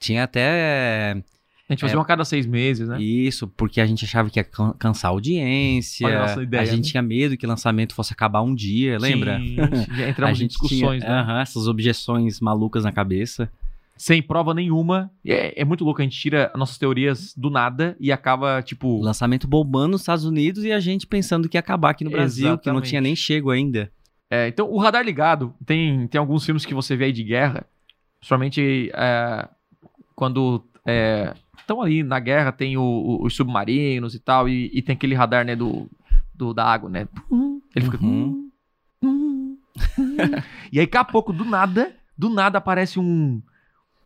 Tinha 0.00 0.24
até 0.24 1.22
A 1.68 1.72
gente 1.74 1.80
fazia 1.82 1.96
É. 1.96 1.98
uma 1.98 2.02
a 2.04 2.06
cada 2.06 2.24
seis 2.24 2.46
meses, 2.46 2.88
né? 2.88 2.98
isso, 2.98 3.46
porque 3.46 3.78
a 3.78 3.84
gente 3.84 4.02
achava 4.02 4.30
que 4.30 4.38
ia 4.40 4.44
can- 4.44 4.72
cansar 4.78 5.10
a 5.10 5.12
audiência. 5.12 6.06
Olha 6.06 6.16
a 6.16 6.20
nossa 6.22 6.42
ideia, 6.42 6.62
a 6.62 6.64
gente 6.64 6.84
né? 6.86 6.90
tinha 6.92 7.02
medo 7.02 7.36
que 7.36 7.44
o 7.44 7.48
lançamento 7.48 7.94
fosse 7.94 8.10
acabar 8.14 8.40
um 8.40 8.54
dia, 8.54 8.98
lembra? 8.98 9.38
Sim, 9.38 9.56
entramos 10.08 10.18
a 10.18 10.30
em 10.32 10.34
gente 10.34 10.50
discussões, 10.52 11.02
tinha 11.02 11.12
né? 11.14 11.20
aham, 11.20 11.40
essas 11.42 11.66
objeções 11.68 12.40
malucas 12.40 12.84
na 12.84 12.92
cabeça. 12.92 13.50
Sem 13.98 14.22
prova 14.22 14.54
nenhuma. 14.54 15.10
É, 15.26 15.60
é 15.60 15.64
muito 15.64 15.84
louco, 15.84 16.00
a 16.00 16.04
gente 16.04 16.16
tira 16.18 16.50
nossas 16.54 16.78
teorias 16.78 17.34
do 17.36 17.50
nada 17.50 17.96
e 17.98 18.12
acaba, 18.12 18.62
tipo. 18.62 19.00
Lançamento 19.02 19.46
bombando 19.48 19.88
nos 19.92 20.02
Estados 20.02 20.24
Unidos 20.24 20.64
e 20.64 20.70
a 20.72 20.78
gente 20.80 21.06
pensando 21.06 21.48
que 21.48 21.56
ia 21.56 21.60
acabar 21.60 21.90
aqui 21.90 22.04
no 22.04 22.10
Brasil, 22.10 22.44
que 22.58 22.68
não 22.68 22.74
Exatamente. 22.74 22.88
tinha 22.88 23.00
nem 23.00 23.16
chego 23.16 23.50
ainda. 23.50 23.90
É, 24.30 24.46
então, 24.46 24.70
o 24.70 24.78
radar 24.78 25.04
ligado, 25.04 25.52
tem, 25.66 26.06
tem 26.06 26.18
alguns 26.18 26.44
filmes 26.44 26.64
que 26.64 26.74
você 26.74 26.94
vê 26.96 27.06
aí 27.06 27.12
de 27.12 27.24
guerra, 27.24 27.66
principalmente 28.20 28.90
é, 28.94 29.48
quando 30.14 30.62
estão 31.58 31.82
ali 31.82 32.02
na 32.02 32.20
guerra, 32.20 32.52
tem 32.52 32.76
o- 32.76 32.82
o- 32.82 33.26
os 33.26 33.34
submarinos 33.34 34.14
e 34.14 34.18
tal, 34.20 34.48
e, 34.48 34.70
e 34.72 34.80
tem 34.80 34.94
aquele 34.94 35.14
radar, 35.14 35.44
né, 35.44 35.56
do, 35.56 35.88
do- 36.34 36.54
da 36.54 36.64
água, 36.64 36.88
né? 36.88 37.08
Ele 37.74 37.84
fica. 37.84 37.98
Uhum. 38.04 38.48
e 40.72 40.78
aí, 40.80 40.86
daqui 40.86 40.96
a 40.96 41.04
pouco, 41.04 41.32
do 41.32 41.44
nada, 41.44 41.92
do 42.16 42.28
nada 42.28 42.58
aparece 42.58 42.98
um, 42.98 43.40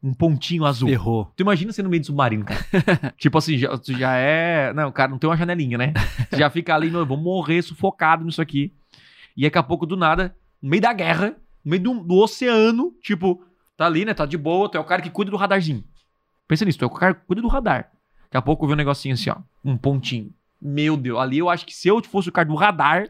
um 0.02 0.12
pontinho 0.12 0.64
azul. 0.64 0.88
Ferrou. 0.88 1.32
Tu 1.36 1.42
imagina 1.42 1.72
você 1.72 1.82
no 1.82 1.88
meio 1.88 2.00
do 2.00 2.06
submarino, 2.06 2.44
cara. 2.44 2.60
tipo 3.16 3.38
assim, 3.38 3.56
já, 3.56 3.78
tu 3.78 3.96
já 3.96 4.16
é. 4.16 4.72
Não, 4.72 4.90
cara, 4.90 5.10
não 5.10 5.18
tem 5.18 5.30
uma 5.30 5.36
janelinha, 5.36 5.78
né? 5.78 5.92
Você 6.28 6.38
já 6.38 6.50
fica 6.50 6.74
ali, 6.74 6.90
meu, 6.90 7.00
eu 7.00 7.06
vou 7.06 7.16
morrer 7.16 7.62
sufocado 7.62 8.24
nisso 8.24 8.42
aqui. 8.42 8.72
E 9.36 9.42
daqui 9.42 9.58
a 9.58 9.62
pouco, 9.62 9.86
do 9.86 9.96
nada, 9.96 10.34
no 10.60 10.70
meio 10.70 10.82
da 10.82 10.92
guerra, 10.92 11.36
no 11.64 11.70
meio 11.70 11.82
do, 11.82 12.00
do 12.00 12.16
oceano, 12.16 12.92
tipo, 13.00 13.44
tá 13.76 13.86
ali, 13.86 14.04
né? 14.04 14.12
Tá 14.12 14.26
de 14.26 14.36
boa, 14.36 14.68
tu 14.68 14.76
é 14.76 14.80
o 14.80 14.84
cara 14.84 15.00
que 15.00 15.10
cuida 15.10 15.30
do 15.30 15.36
radarzinho. 15.36 15.84
Pensa 16.48 16.64
nisso, 16.64 16.78
tu 16.78 16.84
é 16.84 16.88
o 16.88 16.90
cara 16.90 17.14
que 17.14 17.24
cuida 17.24 17.40
do 17.40 17.48
radar. 17.48 17.90
Daqui 18.24 18.36
a 18.36 18.42
pouco 18.42 18.66
vê 18.66 18.72
um 18.72 18.76
negocinho 18.76 19.14
assim, 19.14 19.30
ó. 19.30 19.36
Um 19.64 19.76
pontinho. 19.76 20.32
Meu 20.60 20.96
Deus, 20.96 21.18
ali 21.18 21.38
eu 21.38 21.48
acho 21.48 21.64
que 21.64 21.74
se 21.74 21.88
eu 21.88 22.02
fosse 22.02 22.28
o 22.28 22.32
cara 22.32 22.48
do 22.48 22.54
radar, 22.54 23.08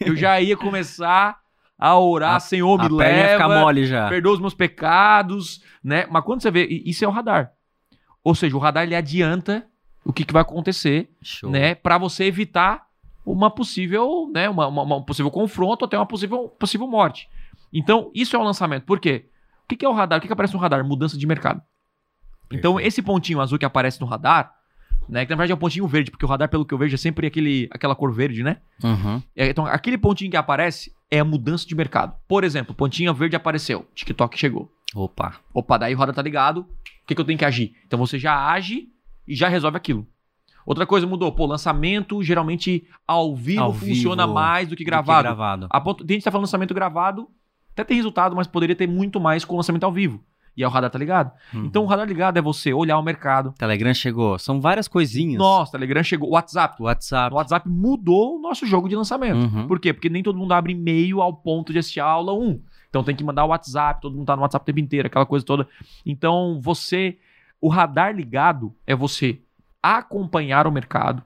eu 0.00 0.16
já 0.16 0.40
ia 0.40 0.56
começar 0.56 1.39
a 1.80 1.98
orar, 1.98 2.34
A- 2.36 2.40
Senhor, 2.40 2.78
me 2.78 2.84
a 2.84 2.88
leva 2.90 3.48
mole 3.60 3.86
já. 3.86 4.08
perdoa 4.08 4.34
os 4.34 4.40
meus 4.40 4.54
pecados, 4.54 5.62
né? 5.82 6.06
Mas 6.10 6.22
quando 6.24 6.42
você 6.42 6.50
vê, 6.50 6.66
isso 6.66 7.04
é 7.04 7.08
o 7.08 7.10
radar. 7.10 7.52
Ou 8.22 8.34
seja, 8.34 8.54
o 8.56 8.60
radar 8.60 8.82
ele 8.84 8.94
adianta 8.94 9.66
o 10.04 10.12
que, 10.12 10.24
que 10.24 10.32
vai 10.32 10.42
acontecer, 10.42 11.10
Show. 11.22 11.50
né? 11.50 11.74
Pra 11.74 11.96
você 11.96 12.24
evitar 12.24 12.86
uma 13.24 13.50
possível, 13.50 14.30
né? 14.32 14.48
Uma, 14.48 14.66
uma- 14.66 14.82
uma- 14.82 14.96
um 14.96 15.02
possível 15.02 15.30
confronto, 15.30 15.84
até 15.84 15.96
uma 15.96 16.06
possível, 16.06 16.48
possível 16.48 16.86
morte. 16.86 17.28
Então, 17.72 18.10
isso 18.14 18.36
é 18.36 18.38
o 18.38 18.42
lançamento. 18.42 18.84
Por 18.84 18.98
quê? 19.00 19.26
O 19.64 19.68
que, 19.68 19.76
que 19.76 19.84
é 19.84 19.88
o 19.88 19.92
radar? 19.92 20.18
O 20.18 20.20
que, 20.20 20.26
que 20.26 20.32
aparece 20.32 20.52
no 20.54 20.58
radar? 20.60 20.84
Mudança 20.84 21.16
de 21.16 21.26
mercado. 21.26 21.62
Então, 22.52 22.72
Perfeito. 22.74 22.88
esse 22.88 23.02
pontinho 23.02 23.40
azul 23.40 23.58
que 23.58 23.64
aparece 23.64 24.00
no 24.00 24.06
radar, 24.06 24.52
né? 25.08 25.24
Que 25.24 25.30
na 25.30 25.36
verdade 25.36 25.52
é 25.52 25.54
um 25.54 25.58
pontinho 25.58 25.86
verde, 25.86 26.10
porque 26.10 26.24
o 26.24 26.28
radar, 26.28 26.48
pelo 26.48 26.64
que 26.64 26.74
eu 26.74 26.78
vejo, 26.78 26.94
é 26.94 26.98
sempre 26.98 27.26
aquele, 27.28 27.68
aquela 27.70 27.94
cor 27.94 28.12
verde, 28.12 28.42
né? 28.42 28.56
Uhum. 28.82 29.22
É, 29.36 29.48
Então, 29.48 29.64
aquele 29.66 29.96
pontinho 29.96 30.30
que 30.30 30.36
aparece 30.36 30.92
é 31.10 31.18
a 31.20 31.24
mudança 31.24 31.66
de 31.66 31.74
mercado. 31.74 32.14
Por 32.28 32.44
exemplo, 32.44 32.74
pontinho 32.74 33.12
verde 33.14 33.36
apareceu, 33.36 33.86
TikTok 33.94 34.38
chegou. 34.38 34.70
Opa. 34.94 35.40
Opa, 35.52 35.78
daí 35.78 35.94
o 35.94 35.98
radar 35.98 36.14
tá 36.14 36.22
ligado. 36.22 36.60
O 36.60 37.06
que, 37.06 37.14
que 37.14 37.20
eu 37.20 37.24
tenho 37.24 37.38
que 37.38 37.44
agir? 37.44 37.74
Então 37.86 37.98
você 37.98 38.18
já 38.18 38.50
age 38.52 38.88
e 39.26 39.34
já 39.34 39.48
resolve 39.48 39.76
aquilo. 39.76 40.06
Outra 40.64 40.86
coisa 40.86 41.06
mudou. 41.06 41.32
Pô, 41.32 41.46
lançamento 41.46 42.22
geralmente 42.22 42.86
ao 43.06 43.34
vivo 43.34 43.62
Ao 43.62 43.72
funciona 43.72 44.24
vivo 44.24 44.34
mais 44.34 44.68
do 44.68 44.76
que 44.76 44.76
Do 44.76 44.78
que 44.78 44.90
gravado. 44.90 45.22
gravado. 45.22 45.66
A 45.70 45.80
ponto, 45.80 46.04
tem 46.04 46.14
gente 46.14 46.22
que 46.22 46.24
tá 46.24 46.30
falando 46.30 46.44
lançamento 46.44 46.74
gravado, 46.74 47.28
até 47.72 47.82
tem 47.82 47.96
resultado, 47.96 48.36
mas 48.36 48.46
poderia 48.46 48.76
ter 48.76 48.86
muito 48.86 49.18
mais 49.20 49.44
com 49.44 49.54
o 49.54 49.56
lançamento 49.56 49.84
ao 49.84 49.92
vivo. 49.92 50.22
E 50.60 50.62
aí 50.62 50.68
o 50.68 50.70
radar 50.70 50.90
tá 50.90 50.98
ligado. 50.98 51.32
Uhum. 51.54 51.64
Então 51.64 51.82
o 51.82 51.86
radar 51.86 52.06
ligado 52.06 52.36
é 52.36 52.42
você 52.42 52.70
olhar 52.74 52.98
o 52.98 53.02
mercado. 53.02 53.54
Telegram 53.56 53.94
chegou. 53.94 54.38
São 54.38 54.60
várias 54.60 54.86
coisinhas. 54.86 55.38
Nossa, 55.38 55.72
Telegram 55.72 56.02
chegou. 56.02 56.28
WhatsApp. 56.30 56.82
WhatsApp. 56.82 57.32
O 57.32 57.38
WhatsApp 57.38 57.66
mudou 57.66 58.36
o 58.36 58.38
nosso 58.38 58.66
jogo 58.66 58.86
de 58.86 58.94
lançamento. 58.94 59.38
Uhum. 59.38 59.66
Por 59.66 59.80
quê? 59.80 59.94
Porque 59.94 60.10
nem 60.10 60.22
todo 60.22 60.38
mundo 60.38 60.52
abre 60.52 60.74
e-mail 60.74 61.22
ao 61.22 61.32
ponto 61.32 61.72
de 61.72 61.78
assistir 61.78 62.00
a 62.00 62.04
aula 62.04 62.34
1. 62.34 62.60
Então 62.90 63.02
tem 63.02 63.16
que 63.16 63.24
mandar 63.24 63.46
o 63.46 63.48
WhatsApp, 63.48 64.02
todo 64.02 64.14
mundo 64.14 64.26
tá 64.26 64.36
no 64.36 64.42
WhatsApp 64.42 64.62
o 64.62 64.66
tempo 64.66 64.80
inteiro, 64.80 65.06
aquela 65.06 65.24
coisa 65.24 65.44
toda. 65.44 65.66
Então 66.04 66.60
você. 66.60 67.16
O 67.58 67.68
radar 67.68 68.14
ligado 68.14 68.74
é 68.86 68.94
você 68.94 69.40
acompanhar 69.82 70.66
o 70.66 70.72
mercado, 70.72 71.22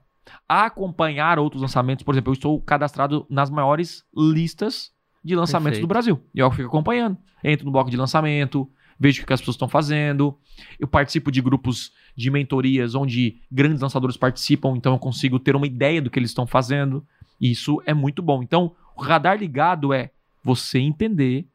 acompanhar 0.48 1.40
outros 1.40 1.62
lançamentos. 1.62 2.04
Por 2.04 2.14
exemplo, 2.14 2.30
eu 2.30 2.34
estou 2.34 2.60
cadastrado 2.60 3.26
nas 3.28 3.50
maiores 3.50 4.04
listas 4.16 4.92
de 5.24 5.34
lançamentos 5.34 5.78
Perfeito. 5.78 5.86
do 5.86 5.88
Brasil. 5.88 6.20
E 6.34 6.38
eu 6.38 6.50
fico 6.50 6.68
acompanhando. 6.68 7.16
Entro 7.42 7.66
no 7.66 7.72
bloco 7.72 7.90
de 7.90 7.96
lançamento, 7.96 8.68
vejo 8.98 9.22
o 9.22 9.26
que 9.26 9.32
as 9.32 9.40
pessoas 9.40 9.54
estão 9.54 9.68
fazendo. 9.68 10.36
Eu 10.78 10.86
participo 10.86 11.30
de 11.30 11.40
grupos 11.40 11.92
de 12.16 12.30
mentorias 12.30 12.94
onde 12.94 13.40
grandes 13.50 13.80
lançadores 13.80 14.16
participam, 14.16 14.74
então 14.76 14.92
eu 14.92 14.98
consigo 14.98 15.38
ter 15.38 15.56
uma 15.56 15.66
ideia 15.66 16.00
do 16.00 16.10
que 16.10 16.18
eles 16.18 16.30
estão 16.30 16.46
fazendo. 16.46 17.04
E 17.40 17.50
isso 17.50 17.82
é 17.84 17.92
muito 17.92 18.22
bom. 18.22 18.42
Então, 18.42 18.72
o 18.96 19.02
radar 19.02 19.38
ligado 19.38 19.92
é 19.92 20.10
você 20.42 20.78
entender 20.78 21.46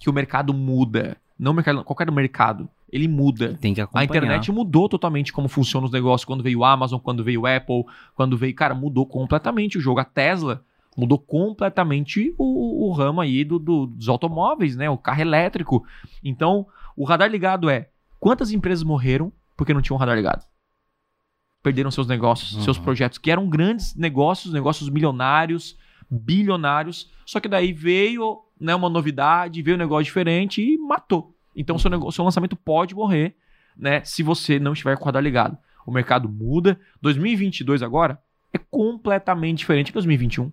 que 0.00 0.08
o 0.08 0.12
mercado 0.12 0.54
muda. 0.54 1.16
Não 1.38 1.52
o 1.52 1.54
mercado, 1.54 1.84
qualquer 1.84 2.10
mercado, 2.10 2.68
ele 2.90 3.08
muda. 3.08 3.58
Tem 3.60 3.74
que 3.74 3.80
acompanhar. 3.80 4.02
A 4.02 4.04
internet 4.04 4.50
mudou 4.50 4.88
totalmente 4.88 5.32
como 5.32 5.48
funcionam 5.48 5.86
os 5.86 5.92
negócios 5.92 6.24
quando 6.24 6.42
veio 6.42 6.60
o 6.60 6.64
Amazon, 6.64 6.98
quando 6.98 7.22
veio 7.22 7.42
o 7.42 7.46
Apple, 7.46 7.84
quando 8.14 8.36
veio. 8.36 8.54
Cara, 8.54 8.74
mudou 8.74 9.06
completamente 9.06 9.76
o 9.76 9.80
jogo. 9.80 10.00
A 10.00 10.04
Tesla 10.04 10.64
mudou 10.96 11.18
completamente 11.18 12.34
o, 12.38 12.88
o 12.88 12.92
ramo 12.92 13.20
aí 13.20 13.44
do, 13.44 13.58
do- 13.58 13.86
dos 13.86 14.08
automóveis, 14.08 14.74
né? 14.76 14.88
O 14.88 14.96
carro 14.98 15.20
elétrico. 15.20 15.84
Então, 16.24 16.66
o 16.96 17.04
radar 17.04 17.30
ligado 17.30 17.68
é 17.68 17.90
quantas 18.18 18.50
empresas 18.50 18.82
morreram 18.82 19.32
porque 19.56 19.74
não 19.74 19.82
tinham 19.82 19.98
radar 19.98 20.16
ligado? 20.16 20.44
Perderam 21.62 21.90
seus 21.90 22.06
negócios, 22.06 22.54
Uhum. 22.54 22.62
seus 22.62 22.78
projetos, 22.78 23.18
que 23.18 23.30
eram 23.30 23.48
grandes 23.48 23.94
negócios, 23.96 24.52
negócios 24.52 24.88
milionários, 24.88 25.76
bilionários. 26.10 27.10
Só 27.24 27.40
que 27.40 27.48
daí 27.48 27.72
veio 27.72 28.40
né, 28.60 28.74
uma 28.74 28.88
novidade, 28.88 29.62
veio 29.62 29.76
um 29.76 29.78
negócio 29.78 30.04
diferente 30.04 30.62
e 30.62 30.78
matou. 30.78 31.34
Então, 31.54 31.78
seu, 31.78 31.90
negócio, 31.90 32.12
seu 32.12 32.24
lançamento 32.24 32.54
pode 32.56 32.94
morrer, 32.94 33.36
né? 33.76 34.02
Se 34.04 34.22
você 34.22 34.58
não 34.58 34.72
estiver 34.74 34.96
com 34.96 35.02
o 35.02 35.06
radar 35.06 35.22
ligado. 35.22 35.58
O 35.86 35.90
mercado 35.92 36.28
muda. 36.28 36.78
2022 37.02 37.82
agora 37.82 38.20
é 38.52 38.58
completamente 38.58 39.58
diferente 39.58 39.86
de 39.88 39.92
2021. 39.94 40.52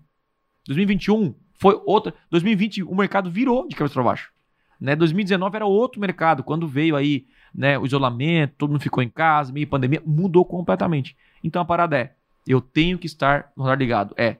2021 0.65 1.35
foi 1.53 1.79
outra. 1.85 2.13
2020 2.29 2.83
o 2.83 2.95
mercado 2.95 3.29
virou 3.29 3.67
de 3.67 3.75
cabeça 3.75 3.93
para 3.93 4.03
baixo. 4.03 4.31
Né? 4.79 4.95
2019 4.95 5.55
era 5.55 5.65
outro 5.65 6.01
mercado. 6.01 6.43
Quando 6.43 6.67
veio 6.67 6.95
aí 6.95 7.25
né, 7.53 7.77
o 7.77 7.85
isolamento, 7.85 8.55
todo 8.57 8.71
mundo 8.71 8.81
ficou 8.81 9.03
em 9.03 9.09
casa, 9.09 9.53
meio 9.53 9.67
pandemia, 9.67 10.01
mudou 10.05 10.43
completamente. 10.43 11.15
Então 11.43 11.61
a 11.61 11.65
parada 11.65 11.97
é: 11.97 12.15
eu 12.47 12.59
tenho 12.59 12.97
que 12.97 13.07
estar 13.07 13.51
no 13.55 13.63
radar 13.63 13.77
ligado. 13.77 14.13
É 14.17 14.37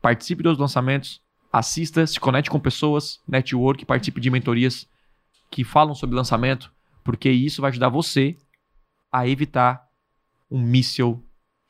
participe 0.00 0.42
dos 0.42 0.58
lançamentos, 0.58 1.22
assista, 1.52 2.06
se 2.06 2.20
conecte 2.20 2.50
com 2.50 2.60
pessoas, 2.60 3.20
network, 3.26 3.86
participe 3.86 4.20
de 4.20 4.30
mentorias 4.30 4.86
que 5.50 5.64
falam 5.64 5.94
sobre 5.94 6.16
lançamento, 6.16 6.70
porque 7.02 7.30
isso 7.30 7.62
vai 7.62 7.70
ajudar 7.70 7.88
você 7.88 8.36
a 9.10 9.26
evitar 9.26 9.86
um 10.50 10.60
míssil 10.60 11.24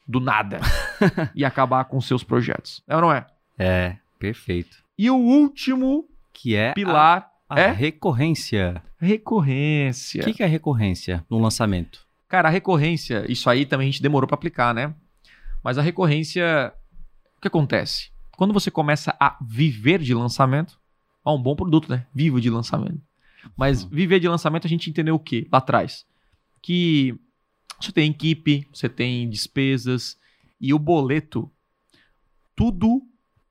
do 0.07 0.19
nada 0.21 0.61
e 1.35 1.45
acabar 1.45 1.85
com 1.85 2.01
seus 2.01 2.25
projetos. 2.25 2.83
É 2.89 2.97
ou 2.97 3.03
não 3.03 3.13
é? 3.13 3.27
É, 3.59 3.97
perfeito. 4.19 4.83
E 4.99 5.11
o 5.11 5.17
último 5.17 6.09
Que 6.33 6.55
é 6.57 6.73
pilar 6.73 7.31
a 7.49 7.61
é 7.61 7.71
recorrência. 7.73 8.83
recorrência. 8.99 10.23
O 10.23 10.25
que, 10.25 10.35
que 10.35 10.43
é 10.43 10.47
recorrência 10.47 11.25
no 11.29 11.39
lançamento? 11.39 12.05
Cara, 12.29 12.49
a 12.49 12.51
recorrência, 12.51 13.25
isso 13.31 13.49
aí 13.49 13.65
também 13.67 13.89
a 13.89 13.91
gente 13.91 14.03
demorou 14.03 14.27
pra 14.27 14.35
aplicar, 14.35 14.75
né? 14.75 14.95
Mas 15.63 15.79
a 15.79 15.83
recorrência, 15.83 16.73
o 17.37 17.41
que 17.41 17.49
acontece? 17.49 18.11
Quando 18.37 18.53
você 18.53 18.71
começa 18.71 19.15
a 19.21 19.37
viver 19.41 20.01
de 20.01 20.13
lançamento, 20.15 20.79
ó, 21.25 21.37
um 21.37 21.41
bom 21.43 21.55
produto, 21.55 21.89
né? 21.89 22.07
Vivo 22.15 22.41
de 22.41 22.51
lançamento. 22.51 23.01
Mas 23.57 23.85
Uhum. 23.85 23.91
viver 23.91 24.19
de 24.21 24.29
lançamento 24.29 24.67
a 24.67 24.71
gente 24.71 24.91
entendeu 24.91 25.15
o 25.15 25.19
quê? 25.21 25.47
Lá 25.53 25.59
atrás. 25.59 26.05
Que 26.63 27.15
você 27.81 27.93
tem 27.93 28.11
equipe, 28.11 28.67
você 28.73 28.89
tem 28.89 29.29
despesas 29.29 30.19
e 30.61 30.73
o 30.75 30.79
boleto, 30.79 31.51
tudo 32.57 33.03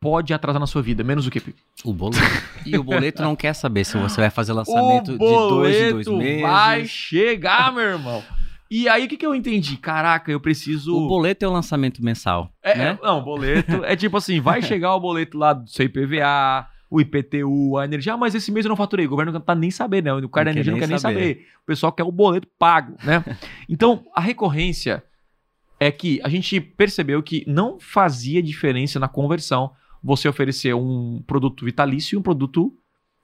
pode 0.04 0.34
atrasar 0.34 0.60
na 0.60 0.68
sua 0.68 0.82
vida, 0.82 1.04
menos 1.04 1.26
o 1.26 1.32
que? 1.32 1.41
O 1.84 1.93
boleto. 1.93 2.22
E 2.66 2.78
o 2.78 2.84
boleto 2.84 3.24
não 3.24 3.36
quer 3.36 3.54
saber 3.54 3.86
se 3.86 3.97
você 3.97 4.20
vai 4.20 4.30
fazer 4.30 4.51
lançamento 4.54 5.14
de 5.14 5.18
dois 5.18 5.76
em 5.76 5.89
dois 5.91 6.08
meses. 6.08 6.41
vai 6.41 6.86
chegar, 6.86 7.74
meu 7.74 7.84
irmão. 7.84 8.22
E 8.70 8.89
aí, 8.89 9.06
o 9.06 9.08
que, 9.08 9.18
que 9.18 9.26
eu 9.26 9.34
entendi? 9.36 9.78
Caraca, 9.78 10.32
eu 10.32 10.39
preciso. 10.39 10.95
O 10.95 11.08
boleto 11.08 11.45
é 11.45 11.47
o 11.47 11.51
lançamento 11.51 12.04
mensal, 12.04 12.51
É, 12.62 12.76
né? 12.76 12.99
Não, 13.01 13.24
boleto 13.24 13.84
é 13.86 13.95
tipo 13.95 14.18
assim: 14.18 14.41
vai 14.41 14.62
chegar 14.64 14.93
o 14.95 14.99
boleto 14.99 15.38
lá 15.38 15.54
do 15.54 15.70
seu 15.70 15.86
IPVA, 15.86 16.68
o 16.89 16.99
IPTU, 16.99 17.78
a 17.78 17.86
energia. 17.86 18.14
Ah, 18.14 18.18
mas 18.18 18.36
esse 18.36 18.51
mês 18.51 18.66
eu 18.66 18.70
não 18.70 18.76
faturei. 18.76 19.06
O 19.06 19.10
governo 19.10 19.32
não 19.32 19.39
tá 19.39 19.56
nem 19.56 19.72
sabendo, 19.72 20.06
né? 20.06 20.14
O 20.26 20.30
cara 20.30 20.45
da 20.45 20.51
energia 20.51 20.72
não 20.72 20.80
nem 20.80 20.88
quer 20.88 20.91
nem 20.91 20.99
saber. 20.99 21.20
saber. 21.20 21.47
O 21.62 21.66
pessoal 21.66 21.91
quer 21.91 22.04
o 22.04 22.12
boleto 22.12 22.47
pago, 22.58 22.95
né? 23.04 23.24
então, 23.70 24.04
a 24.14 24.20
recorrência 24.20 25.04
é 25.80 25.91
que 25.91 26.20
a 26.24 26.30
gente 26.30 26.60
percebeu 26.60 27.22
que 27.22 27.43
não 27.47 27.80
fazia 27.80 28.41
diferença 28.41 28.99
na 28.99 29.08
conversão 29.08 29.72
você 30.04 30.28
oferecer 30.28 30.76
um 30.76 31.24
produto 31.26 31.64
vitalício 31.64 32.16
e 32.16 32.20
um 32.20 32.22
produto, 32.22 32.74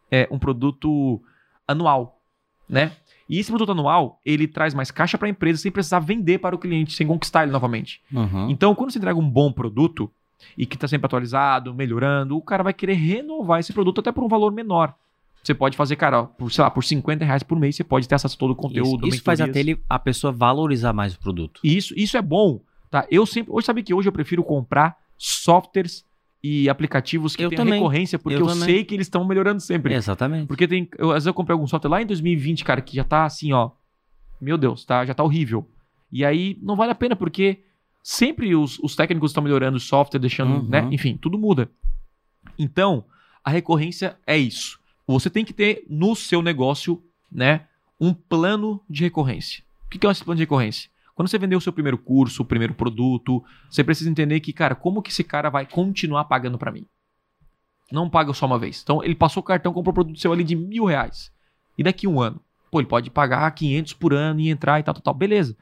é, 0.09 0.27
um 0.31 0.39
produto 0.39 1.21
anual, 1.67 2.21
né? 2.67 2.93
E 3.27 3.37
esse 3.37 3.51
produto 3.51 3.71
anual, 3.71 4.19
ele 4.25 4.47
traz 4.47 4.73
mais 4.73 4.89
caixa 4.89 5.17
para 5.17 5.27
a 5.27 5.29
empresa 5.29 5.61
sem 5.61 5.71
precisar 5.71 5.99
vender 5.99 6.39
para 6.39 6.55
o 6.55 6.59
cliente, 6.59 6.93
sem 6.93 7.05
conquistar 7.05 7.43
ele 7.43 7.51
novamente. 7.51 8.01
Uhum. 8.11 8.49
Então, 8.49 8.73
quando 8.73 8.91
você 8.91 8.97
entrega 8.97 9.19
um 9.19 9.29
bom 9.29 9.51
produto 9.51 10.11
e 10.57 10.65
que 10.65 10.75
está 10.75 10.87
sempre 10.87 11.05
atualizado, 11.05 11.73
melhorando, 11.73 12.35
o 12.35 12.41
cara 12.41 12.63
vai 12.63 12.73
querer 12.73 12.93
renovar 12.93 13.59
esse 13.59 13.71
produto 13.71 13.99
até 13.99 14.11
por 14.11 14.23
um 14.23 14.27
valor 14.27 14.51
menor. 14.51 14.95
Você 15.43 15.53
pode 15.53 15.77
fazer, 15.77 15.95
cara, 15.95 16.23
por, 16.23 16.51
sei 16.51 16.63
lá, 16.63 16.71
por 16.71 16.83
50 16.83 17.23
reais 17.23 17.43
por 17.43 17.57
mês, 17.57 17.75
você 17.75 17.83
pode 17.83 18.07
ter 18.07 18.15
acesso 18.15 18.35
a 18.35 18.39
todo 18.39 18.51
o 18.51 18.55
conteúdo. 18.55 19.07
Isso, 19.07 19.17
isso 19.17 19.23
faz 19.23 19.39
até 19.39 19.59
ele, 19.59 19.79
a 19.87 19.99
pessoa 19.99 20.33
valorizar 20.33 20.91
mais 20.91 21.13
o 21.13 21.19
produto. 21.19 21.61
Isso, 21.63 21.93
isso 21.95 22.17
é 22.17 22.21
bom, 22.21 22.59
tá? 22.89 23.05
Eu 23.11 23.25
sempre, 23.25 23.51
hoje 23.53 23.65
sabe 23.65 23.83
que 23.83 23.93
hoje 23.93 24.07
eu 24.07 24.13
prefiro 24.13 24.43
comprar 24.43 24.97
softwares 25.17 26.03
e 26.43 26.69
aplicativos 26.69 27.35
que 27.35 27.43
Eu 27.43 27.49
têm 27.49 27.65
recorrência, 27.65 28.17
porque 28.17 28.41
eu, 28.41 28.47
Eu 28.47 28.55
sei 28.55 28.83
que 28.83 28.93
eles 28.95 29.07
estão 29.07 29.25
melhorando 29.25 29.59
sempre. 29.61 29.93
Exatamente. 29.93 30.47
Porque 30.47 30.67
tem, 30.67 30.87
eu, 30.97 31.09
às 31.09 31.15
vezes 31.15 31.27
eu 31.27 31.33
comprei 31.33 31.53
algum 31.53 31.67
software 31.67 31.89
lá 31.91 32.01
em 32.01 32.05
2020, 32.05 32.63
cara, 32.63 32.81
que 32.81 32.95
já 32.95 33.03
tá 33.03 33.25
assim, 33.25 33.51
ó, 33.51 33.71
meu 34.39 34.57
Deus, 34.57 34.85
tá, 34.85 35.05
já 35.05 35.13
tá 35.13 35.23
horrível. 35.23 35.67
E 36.11 36.23
aí 36.23 36.57
não 36.61 36.75
vale 36.75 36.91
a 36.91 36.95
pena 36.95 37.15
porque 37.15 37.59
sempre 38.01 38.55
os, 38.55 38.79
os 38.79 38.95
técnicos 38.95 39.31
estão 39.31 39.43
melhorando 39.43 39.77
o 39.77 39.81
software, 39.81 40.19
deixando, 40.19 40.63
Uhum. 40.63 40.69
né? 40.69 40.87
Enfim, 40.91 41.17
tudo 41.21 41.37
muda. 41.37 41.69
Então, 42.57 43.03
a 43.43 43.49
recorrência 43.49 44.17
é 44.25 44.37
isso. 44.37 44.79
Você 45.07 45.29
tem 45.29 45.43
que 45.43 45.53
ter 45.53 45.83
no 45.89 46.15
seu 46.15 46.41
negócio, 46.41 47.01
né, 47.31 47.65
um 47.99 48.13
plano 48.13 48.81
de 48.89 49.03
recorrência. 49.03 49.63
O 49.85 49.89
que 49.89 49.97
que 49.99 50.07
é 50.07 50.11
esse 50.11 50.23
plano 50.23 50.37
de 50.37 50.43
recorrência? 50.43 50.89
Quando 51.19 51.27
você 51.27 51.37
vender 51.37 51.57
o 51.57 51.59
seu 51.59 51.73
primeiro 51.73 51.97
curso, 51.97 52.43
o 52.43 52.45
primeiro 52.45 52.73
produto, 52.73 53.43
você 53.69 53.83
precisa 53.83 54.09
entender 54.09 54.39
que, 54.39 54.53
cara, 54.53 54.73
como 54.73 55.01
que 55.01 55.09
esse 55.09 55.21
cara 55.21 55.49
vai 55.49 55.65
continuar 55.65 56.23
pagando 56.23 56.57
pra 56.57 56.71
mim? 56.71 56.85
Não 57.91 58.09
paga 58.09 58.31
só 58.33 58.45
uma 58.45 58.57
vez. 58.57 58.79
Então, 58.81 59.03
ele 59.03 59.15
passou 59.15 59.41
o 59.41 59.45
cartão, 59.45 59.73
comprou 59.73 59.91
um 59.91 59.95
produto 59.95 60.17
seu 60.17 60.31
ali 60.31 60.45
de 60.45 60.55
mil 60.55 60.85
reais. 60.85 61.29
E 61.77 61.83
daqui 61.83 62.07
um 62.07 62.21
ano? 62.21 62.39
Pô, 62.71 62.79
ele 62.79 62.87
pode 62.87 63.09
pagar 63.11 63.51
500 63.51 63.91
por 63.91 64.13
ano 64.13 64.39
e 64.39 64.47
entrar 64.49 64.79
e 64.79 64.83
tal, 64.83 64.93
tal, 64.93 65.03
tal. 65.03 65.13
Beleza. 65.13 65.57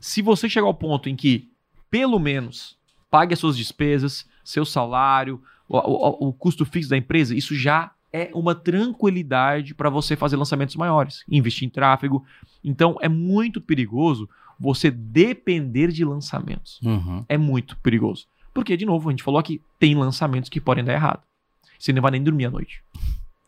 Se 0.00 0.20
você 0.20 0.48
chegar 0.48 0.66
ao 0.66 0.74
ponto 0.74 1.08
em 1.08 1.14
que, 1.14 1.52
pelo 1.88 2.18
menos, 2.18 2.76
pague 3.08 3.34
as 3.34 3.38
suas 3.38 3.56
despesas, 3.56 4.26
seu 4.42 4.64
salário, 4.64 5.40
o, 5.68 5.76
o- 5.78 6.28
o 6.30 6.32
custo 6.32 6.64
fixo 6.64 6.90
da 6.90 6.96
empresa, 6.96 7.32
isso 7.32 7.54
já 7.54 7.92
é 8.12 8.28
uma 8.34 8.56
tranquilidade 8.56 9.72
para 9.72 9.88
você 9.88 10.16
fazer 10.16 10.34
lançamentos 10.36 10.74
maiores, 10.74 11.22
investir 11.28 11.64
em 11.68 11.70
tráfego. 11.70 12.24
Então, 12.64 12.96
é 13.00 13.08
muito 13.08 13.60
perigoso 13.60 14.28
você 14.58 14.90
depender 14.90 15.88
de 15.92 16.04
lançamentos 16.04 16.80
Uhum. 16.82 17.24
é 17.28 17.38
muito 17.38 17.76
perigoso. 17.78 18.26
Porque, 18.52 18.76
de 18.76 18.84
novo, 18.84 19.08
a 19.08 19.12
gente 19.12 19.22
falou 19.22 19.42
que 19.42 19.60
tem 19.78 19.94
lançamentos 19.94 20.50
que 20.50 20.60
podem 20.60 20.82
dar 20.84 20.92
errado. 20.94 21.22
Você 21.78 21.92
não 21.92 22.02
vai 22.02 22.10
nem 22.10 22.22
dormir 22.22 22.46
à 22.46 22.50
noite. 22.50 22.82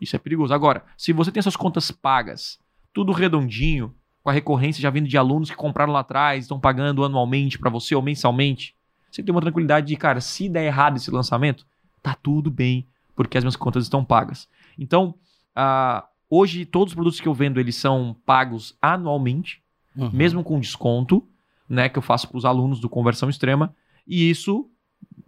Isso 0.01 0.15
é 0.15 0.19
perigoso. 0.19 0.55
Agora, 0.55 0.85
se 0.97 1.13
você 1.13 1.33
tem 1.33 1.43
suas 1.43 1.57
contas 1.57 1.91
pagas, 1.91 2.59
tudo 2.93 3.11
redondinho, 3.13 3.93
com 4.23 4.31
a 4.31 4.33
recorrência 4.33 4.81
já 4.81 4.89
vindo 4.91 5.09
de 5.09 5.17
alunos 5.19 5.51
que 5.51 5.57
compraram 5.57 5.93
lá 5.93 6.01
atrás, 6.01 6.45
estão 6.45 6.61
pagando 6.61 7.05
anualmente 7.05 7.59
para 7.59 7.71
você 7.71 7.95
ou 7.95 8.03
mensalmente, 8.03 8.75
você 9.11 9.23
tem 9.23 9.33
uma 9.35 9.41
tranquilidade 9.41 9.89
de, 9.89 9.97
cara, 9.97 10.21
se 10.21 10.49
der 10.49 10.65
errado 10.67 10.97
esse 10.97 11.11
lançamento, 11.11 11.67
tá 12.03 12.15
tudo 12.15 12.51
bem, 12.51 12.87
porque 13.17 13.37
as 13.37 13.43
minhas 13.43 13.57
contas 13.57 13.83
estão 13.85 14.05
pagas. 14.05 14.49
Então, 14.79 15.15
ah, 15.57 16.07
hoje, 16.29 16.65
todos 16.65 16.93
os 16.93 16.95
produtos 16.95 17.21
que 17.21 17.27
eu 17.27 17.35
vendo, 17.35 17.59
eles 17.59 17.75
são 17.75 18.17
pagos 18.25 18.77
anualmente 18.81 19.60
Uhum. 19.97 20.11
mesmo 20.13 20.45
com 20.45 20.59
desconto, 20.61 21.27
né, 21.69 21.89
que 21.89 21.99
eu 21.99 22.03
faço 22.03 22.29
para 22.29 22.39
os 22.39 22.45
alunos 22.45 22.81
do 22.81 22.89
Conversão 22.89 23.29
Extrema, 23.29 23.75
e 24.07 24.29
isso 24.31 24.69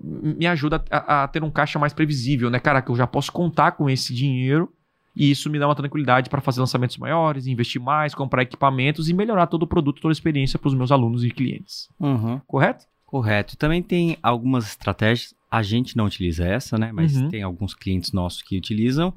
me 0.00 0.46
ajuda 0.46 0.84
a, 0.90 1.22
a 1.24 1.28
ter 1.28 1.42
um 1.44 1.50
caixa 1.50 1.78
mais 1.78 1.92
previsível, 1.92 2.50
né, 2.50 2.58
cara, 2.58 2.82
que 2.82 2.90
eu 2.90 2.96
já 2.96 3.06
posso 3.06 3.30
contar 3.30 3.72
com 3.72 3.88
esse 3.88 4.12
dinheiro, 4.14 4.72
e 5.14 5.30
isso 5.30 5.50
me 5.50 5.58
dá 5.58 5.68
uma 5.68 5.74
tranquilidade 5.74 6.30
para 6.30 6.40
fazer 6.40 6.60
lançamentos 6.60 6.96
maiores, 6.96 7.46
investir 7.46 7.80
mais, 7.80 8.14
comprar 8.14 8.42
equipamentos 8.42 9.08
e 9.08 9.14
melhorar 9.14 9.46
todo 9.46 9.64
o 9.64 9.66
produto, 9.66 10.00
toda 10.00 10.10
a 10.10 10.14
experiência 10.16 10.58
para 10.58 10.68
os 10.68 10.74
meus 10.74 10.90
alunos 10.90 11.22
e 11.22 11.30
clientes. 11.30 11.86
Uhum. 12.00 12.40
Correto? 12.46 12.86
Correto. 13.04 13.52
E 13.54 13.56
também 13.58 13.82
tem 13.82 14.16
algumas 14.22 14.66
estratégias, 14.68 15.34
a 15.50 15.62
gente 15.62 15.98
não 15.98 16.06
utiliza 16.06 16.46
essa, 16.46 16.78
né? 16.78 16.90
Mas 16.92 17.14
Uhum. 17.14 17.28
tem 17.28 17.42
alguns 17.42 17.74
clientes 17.74 18.10
nossos 18.10 18.40
que 18.40 18.56
utilizam, 18.56 19.12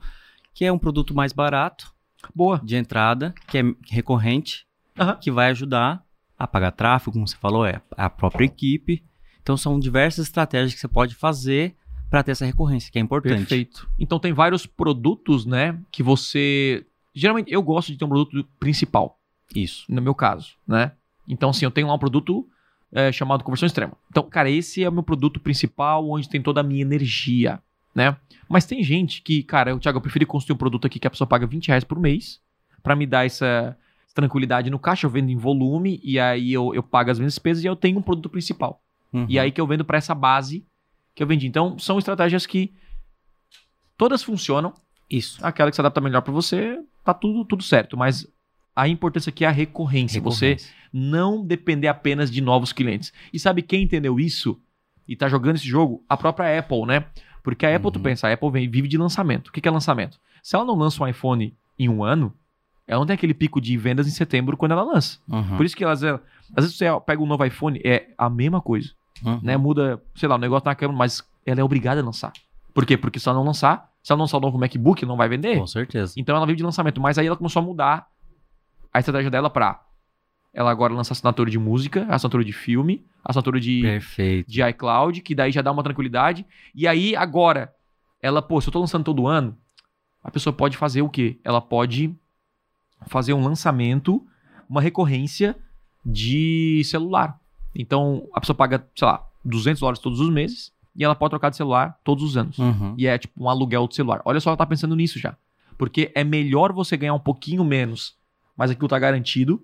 que 0.53 0.65
é 0.65 0.71
um 0.71 0.77
produto 0.77 1.15
mais 1.15 1.31
barato 1.31 1.93
Boa. 2.35 2.59
de 2.61 2.75
entrada, 2.75 3.33
que 3.47 3.57
é 3.57 3.63
recorrente, 3.89 4.64
Aham. 4.97 5.15
que 5.15 5.31
vai 5.31 5.49
ajudar 5.49 6.03
a 6.37 6.47
pagar 6.47 6.71
tráfego, 6.71 7.13
como 7.13 7.27
você 7.27 7.35
falou, 7.37 7.65
é 7.65 7.81
a 7.91 8.09
própria 8.09 8.45
equipe. 8.45 9.03
Então 9.41 9.55
são 9.55 9.79
diversas 9.79 10.27
estratégias 10.27 10.73
que 10.73 10.79
você 10.79 10.87
pode 10.87 11.15
fazer 11.15 11.75
para 12.09 12.23
ter 12.23 12.31
essa 12.31 12.45
recorrência, 12.45 12.91
que 12.91 12.97
é 12.97 13.01
importante. 13.01 13.37
Perfeito. 13.39 13.89
Então 13.99 14.19
tem 14.19 14.33
vários 14.33 14.65
produtos, 14.65 15.45
né, 15.45 15.77
que 15.91 16.03
você... 16.03 16.85
Geralmente, 17.13 17.51
eu 17.51 17.61
gosto 17.61 17.91
de 17.91 17.97
ter 17.97 18.05
um 18.05 18.09
produto 18.09 18.47
principal. 18.59 19.19
Isso. 19.53 19.85
no 19.87 20.01
meu 20.01 20.15
caso, 20.15 20.55
né? 20.67 20.93
Então, 21.27 21.51
assim, 21.51 21.65
eu 21.65 21.71
tenho 21.71 21.87
lá 21.87 21.93
um 21.93 21.99
produto 21.99 22.47
é, 22.91 23.11
chamado 23.11 23.43
Conversão 23.43 23.67
Extrema. 23.67 23.93
Então, 24.09 24.23
cara, 24.23 24.49
esse 24.49 24.83
é 24.83 24.89
o 24.89 24.91
meu 24.91 25.03
produto 25.03 25.39
principal, 25.39 26.09
onde 26.09 26.29
tem 26.29 26.41
toda 26.41 26.61
a 26.61 26.63
minha 26.63 26.81
energia, 26.81 27.61
né? 27.93 28.17
Mas 28.49 28.65
tem 28.65 28.83
gente 28.83 29.21
que, 29.21 29.43
cara, 29.43 29.71
eu, 29.71 29.79
Thiago, 29.79 29.97
eu 29.97 30.01
prefiro 30.01 30.25
construir 30.27 30.55
um 30.55 30.57
produto 30.57 30.85
aqui 30.85 30.99
que 30.99 31.07
a 31.07 31.09
pessoa 31.09 31.27
paga 31.27 31.47
20 31.47 31.67
reais 31.67 31.83
por 31.83 31.99
mês, 31.99 32.39
pra 32.83 32.95
me 32.95 33.05
dar 33.05 33.25
essa 33.25 33.77
tranquilidade 34.15 34.71
no 34.71 34.79
caixa, 34.79 35.05
eu 35.05 35.11
vendo 35.11 35.29
em 35.29 35.35
volume, 35.37 35.99
e 36.03 36.17
aí 36.19 36.51
eu, 36.51 36.73
eu 36.73 36.81
pago 36.81 37.11
as 37.11 37.19
minhas 37.19 37.33
despesas 37.33 37.63
e 37.63 37.67
eu 37.67 37.75
tenho 37.75 37.99
um 37.99 38.01
produto 38.01 38.29
principal. 38.29 38.81
Uhum. 39.13 39.27
E 39.29 39.37
aí 39.37 39.51
que 39.51 39.61
eu 39.61 39.67
vendo 39.67 39.85
pra 39.85 39.97
essa 39.99 40.15
base 40.15 40.65
que 41.13 41.21
eu 41.21 41.27
vendi. 41.27 41.45
Então, 41.45 41.77
são 41.77 41.99
estratégias 41.99 42.45
que 42.47 42.73
todas 43.97 44.23
funcionam, 44.23 44.73
Isso. 45.09 45.37
aquela 45.45 45.69
que 45.69 45.75
se 45.75 45.81
adapta 45.81 46.01
melhor 46.01 46.21
pra 46.21 46.33
você, 46.33 46.79
tá 47.03 47.13
tudo, 47.13 47.45
tudo 47.45 47.61
certo, 47.63 47.95
mas 47.97 48.27
a 48.75 48.87
importância 48.87 49.29
aqui 49.29 49.45
é 49.45 49.47
a 49.47 49.51
recorrência. 49.51 50.21
Você 50.21 50.45
Recorrência. 50.47 50.73
não 50.91 51.45
depender 51.45 51.87
apenas 51.87 52.31
de 52.31 52.41
novos 52.41 52.73
clientes. 52.73 53.13
E 53.31 53.39
sabe 53.39 53.61
quem 53.61 53.83
entendeu 53.83 54.19
isso 54.19 54.59
e 55.07 55.15
tá 55.15 55.29
jogando 55.29 55.55
esse 55.55 55.67
jogo? 55.67 56.03
A 56.09 56.17
própria 56.17 56.57
Apple, 56.59 56.85
né? 56.85 57.05
Porque 57.43 57.65
a 57.65 57.73
Apple, 57.75 57.91
tu 57.91 57.97
Uhum. 57.97 58.03
pensa, 58.03 58.27
a 58.27 58.33
Apple 58.33 58.49
vive 58.67 58.87
de 58.87 58.97
lançamento. 58.97 59.47
O 59.47 59.51
que 59.51 59.61
que 59.61 59.67
é 59.67 59.71
lançamento? 59.71 60.19
Se 60.41 60.55
ela 60.55 60.65
não 60.65 60.75
lança 60.75 61.01
um 61.03 61.07
iPhone 61.07 61.55
em 61.77 61.87
um 61.87 62.03
ano, 62.03 62.33
ela 62.87 62.99
não 62.99 63.05
tem 63.05 63.13
aquele 63.15 63.33
pico 63.33 63.59
de 63.59 63.75
vendas 63.77 64.07
em 64.07 64.11
setembro 64.11 64.55
quando 64.57 64.71
ela 64.73 64.83
lança. 64.83 65.19
Uhum. 65.27 65.57
Por 65.57 65.65
isso 65.65 65.75
que 65.75 65.83
elas, 65.83 66.03
é- 66.03 66.11
às 66.55 66.63
vezes 66.65 66.75
você 66.77 66.85
pega 67.05 67.21
um 67.21 67.25
novo 67.25 67.43
iPhone, 67.45 67.79
é 67.83 68.07
a 68.17 68.29
mesma 68.29 68.61
coisa, 68.61 68.91
Uhum. 69.23 69.39
né? 69.41 69.57
Muda, 69.57 70.01
sei 70.15 70.27
lá, 70.29 70.35
o 70.35 70.39
negócio 70.39 70.65
na 70.65 70.75
câmera, 70.75 70.97
mas 70.97 71.23
ela 71.45 71.59
é 71.59 71.63
obrigada 71.63 72.01
a 72.01 72.03
lançar. 72.03 72.31
Por 72.73 72.85
quê? 72.85 72.97
Porque 72.97 73.19
se 73.19 73.27
ela 73.29 73.37
não 73.37 73.45
lançar, 73.45 73.89
se 74.03 74.11
ela 74.11 74.17
não 74.17 74.23
lançar 74.23 74.37
o 74.37 74.41
novo 74.41 74.57
MacBook, 74.57 75.05
não 75.05 75.15
vai 75.17 75.27
vender. 75.29 75.57
Com 75.57 75.65
certeza. 75.67 76.13
Então 76.17 76.35
ela 76.35 76.45
vive 76.45 76.57
de 76.57 76.63
lançamento, 76.63 76.99
mas 77.01 77.17
aí 77.17 77.25
ela 77.27 77.35
começou 77.37 77.61
a 77.61 77.65
mudar 77.65 78.07
a 78.93 78.99
estratégia 78.99 79.31
dela 79.31 79.49
pra 79.49 79.81
ela 80.53 80.71
agora 80.71 80.93
lança 80.93 81.11
assinatura 81.11 81.51
de 81.51 81.59
música, 81.59 82.05
assinatura 82.09 82.41
de 82.41 82.53
filme, 82.53 83.05
assinatura 83.25 83.59
de, 83.59 83.81
Perfeito. 83.81 84.49
de 84.49 84.61
iCloud, 84.69 85.21
que 85.21 85.35
daí 85.35 85.51
já 85.51 85.61
dá 85.61 85.69
uma 85.69 85.83
tranquilidade. 85.83 86.45
E 86.73 86.87
aí 86.87 87.13
agora, 87.13 87.73
ela, 88.21 88.41
pô, 88.41 88.61
se 88.61 88.69
eu 88.69 88.71
tô 88.71 88.79
lançando 88.79 89.03
todo 89.03 89.27
ano, 89.27 89.57
a 90.23 90.31
pessoa 90.31 90.53
pode 90.53 90.77
fazer 90.77 91.01
o 91.01 91.09
quê? 91.09 91.37
Ela 91.43 91.59
pode 91.59 92.15
fazer 93.07 93.33
um 93.33 93.43
lançamento, 93.43 94.25
uma 94.69 94.81
recorrência 94.81 95.55
de 96.05 96.81
celular. 96.85 97.39
Então 97.75 98.27
a 98.33 98.39
pessoa 98.39 98.55
paga, 98.55 98.87
sei 98.95 99.07
lá, 99.07 99.25
200 99.43 99.79
dólares 99.79 99.99
todos 99.99 100.19
os 100.19 100.29
meses 100.29 100.71
e 100.95 101.03
ela 101.03 101.15
pode 101.15 101.31
trocar 101.31 101.49
de 101.49 101.57
celular 101.57 101.99
todos 102.03 102.23
os 102.23 102.37
anos. 102.37 102.57
Uhum. 102.57 102.95
E 102.97 103.05
é 103.07 103.17
tipo 103.17 103.43
um 103.43 103.49
aluguel 103.49 103.87
de 103.87 103.95
celular. 103.95 104.21
Olha 104.25 104.39
só, 104.39 104.49
ela 104.49 104.57
tá 104.57 104.65
pensando 104.65 104.95
nisso 104.95 105.19
já. 105.19 105.35
Porque 105.77 106.11
é 106.15 106.23
melhor 106.23 106.71
você 106.71 106.95
ganhar 106.95 107.13
um 107.13 107.19
pouquinho 107.19 107.63
menos, 107.65 108.15
mas 108.55 108.71
aquilo 108.71 108.87
tá 108.87 108.97
garantido, 108.97 109.61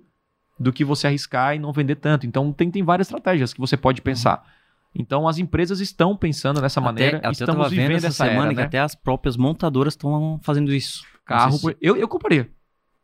do 0.60 0.72
que 0.74 0.84
você 0.84 1.08
arriscar 1.08 1.56
e 1.56 1.60
não 1.60 1.72
vender 1.72 1.96
tanto. 1.96 2.28
Então 2.28 2.52
tem, 2.52 2.70
tem 2.70 2.84
várias 2.84 3.08
estratégias 3.08 3.54
que 3.54 3.60
você 3.60 3.78
pode 3.78 4.02
pensar. 4.02 4.46
Então 4.94 5.26
as 5.28 5.38
empresas 5.38 5.80
estão 5.80 6.16
pensando 6.18 6.62
nessa 6.62 6.82
maneira, 6.82 7.18
até, 7.18 7.28
até 7.28 7.32
estamos 7.32 7.64
eu 7.66 7.70
vendo 7.72 7.94
essa 7.94 8.12
semana 8.12 8.42
era, 8.48 8.50
que 8.50 8.56
né? 8.56 8.64
até 8.64 8.80
as 8.80 8.94
próprias 8.94 9.38
montadoras 9.38 9.94
estão 9.94 10.40
fazendo 10.44 10.74
isso. 10.74 11.04
Carro, 11.26 11.58
por- 11.60 11.78
eu, 11.82 11.96
eu 11.96 12.08
compraria. 12.10 12.52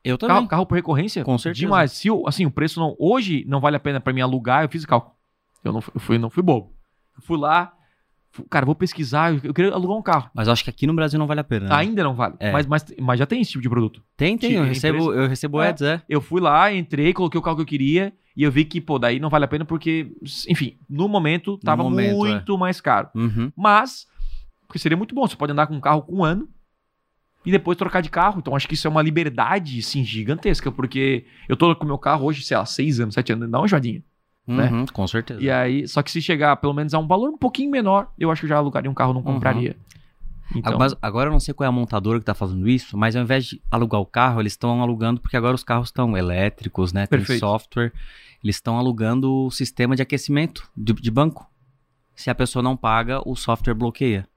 Eu 0.07 0.17
também. 0.17 0.35
Carro, 0.35 0.47
carro 0.47 0.65
por 0.65 0.75
recorrência? 0.75 1.23
Com 1.23 1.37
certeza. 1.37 1.59
Demais. 1.59 1.91
Se 1.91 2.09
o, 2.09 2.27
assim, 2.27 2.45
o 2.45 2.51
preço 2.51 2.79
não. 2.79 2.95
Hoje 2.99 3.43
não 3.47 3.59
vale 3.59 3.75
a 3.75 3.79
pena 3.79 3.99
pra 3.99 4.13
mim 4.13 4.21
alugar, 4.21 4.63
eu 4.63 4.69
fiz 4.69 4.83
o 4.83 4.87
cálculo. 4.87 5.15
Eu 5.63 5.73
não, 5.73 5.81
fui- 5.81 5.91
eu 5.95 5.99
fui, 5.99 6.17
não 6.17 6.29
fui 6.29 6.43
bobo. 6.43 6.73
Eu 7.15 7.21
fui 7.23 7.37
lá, 7.37 7.73
cara, 8.49 8.65
vou 8.65 8.75
pesquisar, 8.75 9.33
eu, 9.43 9.53
queria 9.53 9.71
alugar 9.73 9.97
um 9.97 10.01
carro. 10.01 10.29
Mas 10.33 10.47
acho 10.47 10.63
que 10.63 10.69
aqui 10.69 10.85
no 10.87 10.93
Brasil 10.93 11.17
não 11.19 11.25
vale 11.27 11.39
a 11.39 11.43
pena. 11.43 11.67
né? 11.67 11.75
Ainda 11.75 12.03
não 12.03 12.13
vale. 12.13 12.35
É. 12.39 12.51
Mas, 12.51 12.65
mas, 12.67 12.85
mas 12.99 13.19
já 13.19 13.25
tem 13.25 13.41
esse 13.41 13.51
tipo 13.51 13.61
de 13.63 13.69
produto. 13.69 14.01
Tem, 14.15 14.37
tem. 14.37 14.51
Eu 14.51 14.61
Tinha 14.61 14.65
recebo, 14.73 15.13
eu 15.13 15.27
recebo 15.27 15.61
É. 15.61 15.69
ads, 15.69 15.81
é. 15.81 16.01
Eu 16.07 16.21
fui 16.21 16.39
lá, 16.39 16.71
entrei, 16.73 17.11
coloquei 17.13 17.39
o 17.39 17.41
carro 17.43 17.55
que 17.57 17.61
eu 17.63 17.65
queria 17.67 18.13
e 18.35 18.43
eu 18.43 18.51
vi 18.51 18.63
que, 18.65 18.79
pô, 18.79 18.99
daí 18.99 19.19
não 19.19 19.29
vale 19.29 19.45
a 19.45 19.47
pena 19.47 19.65
porque, 19.65 20.11
enfim, 20.47 20.77
no 20.87 21.07
momento 21.09 21.57
tava 21.57 21.81
momento, 21.83 22.15
muito 22.17 22.57
mais 22.57 22.79
caro. 22.79 23.09
Uhum. 23.15 23.51
Mas, 23.57 24.05
porque 24.67 24.77
seria 24.77 24.95
muito 24.97 25.15
bom, 25.15 25.27
você 25.27 25.35
pode 25.35 25.51
andar 25.51 25.65
com 25.65 25.73
um 25.75 25.81
carro 25.81 26.03
com 26.03 26.17
um 26.17 26.23
ano 26.23 26.47
e 27.47 27.51
depois 27.51 27.77
trocar 27.77 28.01
de 28.01 28.09
carro. 28.09 28.39
Então 28.39 28.53
acho 28.53 28.67
que 28.67 28.73
isso 28.73 28.85
é 28.85 28.89
uma 28.89 29.01
liberdade, 29.01 29.81
sim, 29.81 30.03
gigantesca, 30.03 30.69
porque 30.69 31.25
eu 31.47 31.55
tô 31.55 31.73
com 31.77 31.85
o 31.85 31.87
meu 31.87 31.97
carro 31.97 32.25
hoje, 32.25 32.43
sei 32.43 32.57
lá, 32.57 32.65
seis 32.65 32.99
anos, 32.99 33.13
sete 33.15 33.31
anos, 33.31 33.49
dá 33.49 33.57
uma 33.57 33.67
joadinha. 33.69 34.03
Né? 34.45 34.69
Uhum, 34.69 34.85
com 34.87 35.07
certeza. 35.07 35.41
E 35.41 35.49
aí, 35.49 35.87
só 35.87 36.01
que 36.03 36.11
se 36.11 36.21
chegar 36.21 36.57
pelo 36.57 36.73
menos 36.73 36.93
a 36.93 36.99
um 36.99 37.07
valor 37.07 37.29
um 37.29 37.37
pouquinho 37.37 37.71
menor, 37.71 38.11
eu 38.19 38.29
acho 38.29 38.41
que 38.41 38.45
eu 38.45 38.49
já 38.49 38.57
alugaria 38.57 38.91
um 38.91 38.93
carro, 38.93 39.13
não 39.13 39.21
Uhum. 39.21 39.33
compraria. 39.35 39.77
Então, 40.55 40.73
Ah, 40.73 40.77
Mas 40.77 40.95
agora 41.01 41.29
eu 41.29 41.31
não 41.33 41.39
sei 41.39 41.53
qual 41.53 41.65
é 41.65 41.69
a 41.69 41.71
montadora 41.71 42.19
que 42.19 42.25
tá 42.25 42.33
fazendo 42.33 42.67
isso, 42.67 42.97
mas 42.97 43.15
ao 43.15 43.23
invés 43.23 43.45
de 43.45 43.61
alugar 43.71 43.99
o 44.01 44.05
carro, 44.05 44.41
eles 44.41 44.53
estão 44.53 44.81
alugando, 44.81 45.19
porque 45.21 45.35
agora 45.37 45.55
os 45.55 45.63
carros 45.63 45.87
estão 45.89 46.17
elétricos, 46.17 46.91
né? 46.93 47.07
Tem 47.07 47.19
Perfeito. 47.19 47.39
software. 47.39 47.91
Eles 48.43 48.55
estão 48.57 48.77
alugando 48.77 49.29
o 49.45 49.51
sistema 49.51 49.95
de 49.95 50.01
aquecimento 50.01 50.69
de, 50.75 50.91
de 50.93 51.11
banco. 51.11 51.49
Se 52.15 52.29
a 52.29 52.35
pessoa 52.35 52.63
não 52.63 52.75
paga, 52.77 53.21
o 53.25 53.35
software 53.35 53.73
bloqueia. 53.73 54.27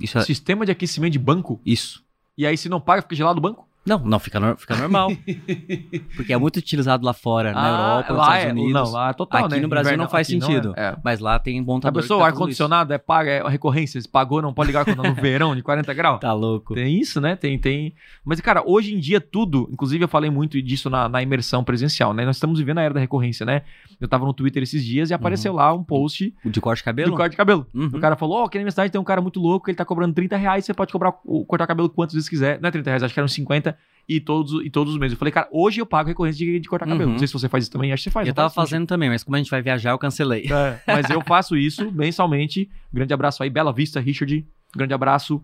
Isso 0.00 0.18
é. 0.18 0.22
sistema 0.22 0.64
de 0.64 0.72
aquecimento 0.72 1.12
de 1.12 1.18
banco, 1.18 1.60
Isso. 1.64 2.04
E 2.38 2.46
aí 2.46 2.56
se 2.56 2.68
não 2.68 2.80
paga, 2.80 3.02
fica 3.02 3.16
gelado 3.16 3.38
o 3.38 3.42
banco? 3.42 3.67
Não, 3.88 3.98
não, 3.98 4.18
fica, 4.18 4.56
fica 4.56 4.76
normal. 4.76 5.10
porque 6.16 6.32
é 6.32 6.36
muito 6.36 6.56
utilizado 6.58 7.04
lá 7.04 7.12
fora, 7.12 7.52
na 7.52 7.68
Europa, 7.68 8.12
nos 8.12 8.20
Ah, 8.20 8.24
Estados 8.24 8.44
é, 8.44 8.50
Unidos. 8.52 8.72
Não, 8.72 8.90
lá 8.92 9.10
é 9.10 9.12
total, 9.12 9.44
Aqui 9.46 9.54
né? 9.56 9.60
no 9.62 9.68
Brasil 9.68 9.88
Inverno- 9.90 10.04
não 10.04 10.10
faz 10.10 10.26
aqui 10.28 10.40
sentido. 10.40 10.74
é. 10.76 10.88
É. 10.88 10.96
Mas 11.04 11.20
lá 11.20 11.38
tem 11.38 11.58
A 11.58 11.62
montador 11.62 12.02
pessoa, 12.02 12.18
o 12.18 12.20
que 12.20 12.24
tá 12.30 12.34
ar-condicionado 12.34 12.92
é 12.92 12.98
paga, 12.98 13.30
é 13.30 13.40
a 13.40 13.48
recorrência, 13.48 14.00
se 14.00 14.08
pagou, 14.08 14.40
não 14.42 14.52
pode 14.52 14.68
ligar 14.68 14.84
quando 14.84 15.02
tá 15.02 15.08
no 15.08 15.14
verão 15.14 15.54
de 15.54 15.62
40 15.62 15.92
graus. 15.94 16.20
Tá 16.20 16.32
louco. 16.32 16.74
Tem 16.74 16.98
isso, 17.00 17.20
né? 17.20 17.36
Tem, 17.36 17.58
tem. 17.58 17.94
Mas, 18.24 18.40
cara, 18.40 18.62
hoje 18.64 18.94
em 18.94 18.98
dia 19.00 19.20
tudo, 19.20 19.68
inclusive 19.72 20.04
eu 20.04 20.08
falei 20.08 20.30
muito 20.30 20.60
disso 20.62 20.88
na, 20.90 21.08
na 21.08 21.22
imersão 21.22 21.62
presencial, 21.64 22.12
né? 22.14 22.24
Nós 22.24 22.36
estamos 22.36 22.58
vivendo 22.58 22.78
a 22.78 22.82
era 22.82 22.94
da 22.94 23.00
recorrência, 23.00 23.44
né? 23.44 23.62
Eu 24.00 24.08
tava 24.08 24.24
no 24.24 24.32
Twitter 24.32 24.62
esses 24.62 24.84
dias 24.84 25.10
e 25.10 25.14
apareceu 25.14 25.52
lá 25.52 25.72
um 25.74 25.82
post 25.82 26.32
O 26.44 26.50
de 26.50 26.60
corte 26.60 26.78
de 26.80 26.84
cabelo? 26.84 27.10
do 27.10 27.16
corte 27.16 27.32
de 27.32 27.36
cabelo. 27.36 27.66
Uhum. 27.74 27.86
O 27.92 28.00
cara 28.00 28.16
falou: 28.16 28.38
Ó, 28.42 28.44
aqui 28.44 28.58
na 28.58 28.64
minha 28.64 28.70
cidade 28.70 28.90
tem 28.92 29.00
um 29.00 29.04
cara 29.04 29.20
muito 29.20 29.40
louco, 29.40 29.68
ele 29.70 29.76
tá 29.76 29.84
cobrando 29.84 30.14
30 30.14 30.36
reais, 30.36 30.64
você 30.64 30.74
pode 30.74 30.92
cobrar 30.92 31.14
o 31.24 31.44
cortar 31.44 31.66
cabelo 31.66 31.88
quantas 31.88 32.14
vezes 32.14 32.28
quiser. 32.28 32.60
Não 32.60 32.68
é 32.68 32.70
30 32.72 32.90
reais, 32.90 33.02
acho 33.02 33.12
que 33.14 33.20
eram 33.20 33.28
50 33.28 33.76
e 34.08 34.20
todos, 34.20 34.64
e 34.64 34.70
todos 34.70 34.94
os 34.94 34.98
meses. 34.98 35.12
Eu 35.12 35.18
falei, 35.18 35.32
cara, 35.32 35.48
hoje 35.52 35.80
eu 35.80 35.86
pago 35.86 36.08
recorrência 36.08 36.44
de, 36.44 36.58
de 36.58 36.68
cortar 36.68 36.86
cabelo. 36.86 37.06
Uhum. 37.06 37.12
Não 37.12 37.18
sei 37.18 37.26
se 37.28 37.32
você 37.34 37.48
faz 37.48 37.64
isso 37.64 37.70
também, 37.70 37.92
acho 37.92 38.02
que 38.02 38.08
você 38.10 38.12
faz. 38.12 38.26
Eu 38.26 38.32
tava 38.34 38.48
faz? 38.50 38.68
fazendo 38.70 38.86
também, 38.86 39.08
mas 39.10 39.22
como 39.22 39.36
a 39.36 39.38
gente 39.38 39.50
vai 39.50 39.60
viajar, 39.60 39.90
eu 39.90 39.98
cancelei. 39.98 40.46
É, 40.50 40.80
mas 40.86 41.10
eu 41.10 41.20
faço 41.26 41.56
isso 41.56 41.90
mensalmente. 41.92 42.70
Grande 42.92 43.12
abraço 43.12 43.42
aí, 43.42 43.50
Bela 43.50 43.72
Vista, 43.72 44.00
Richard. 44.00 44.46
Grande 44.74 44.94
abraço. 44.94 45.42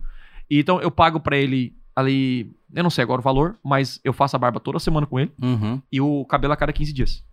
E, 0.51 0.59
então 0.59 0.81
eu 0.81 0.91
pago 0.91 1.21
pra 1.21 1.37
ele 1.37 1.75
ali, 1.95 2.51
eu 2.75 2.83
não 2.83 2.91
sei 2.91 3.03
agora 3.05 3.21
o 3.21 3.25
valor, 3.25 3.57
mas 3.63 4.01
eu 4.03 4.13
faço 4.13 4.35
a 4.35 4.39
barba 4.39 4.59
toda 4.59 4.79
semana 4.79 5.07
com 5.07 5.21
ele 5.21 5.31
Uhum. 5.41 5.81
e 5.93 6.01
o 6.01 6.25
cabelo 6.25 6.53
a 6.53 6.57
cada 6.57 6.73
15 6.73 6.93
dias. 6.93 7.25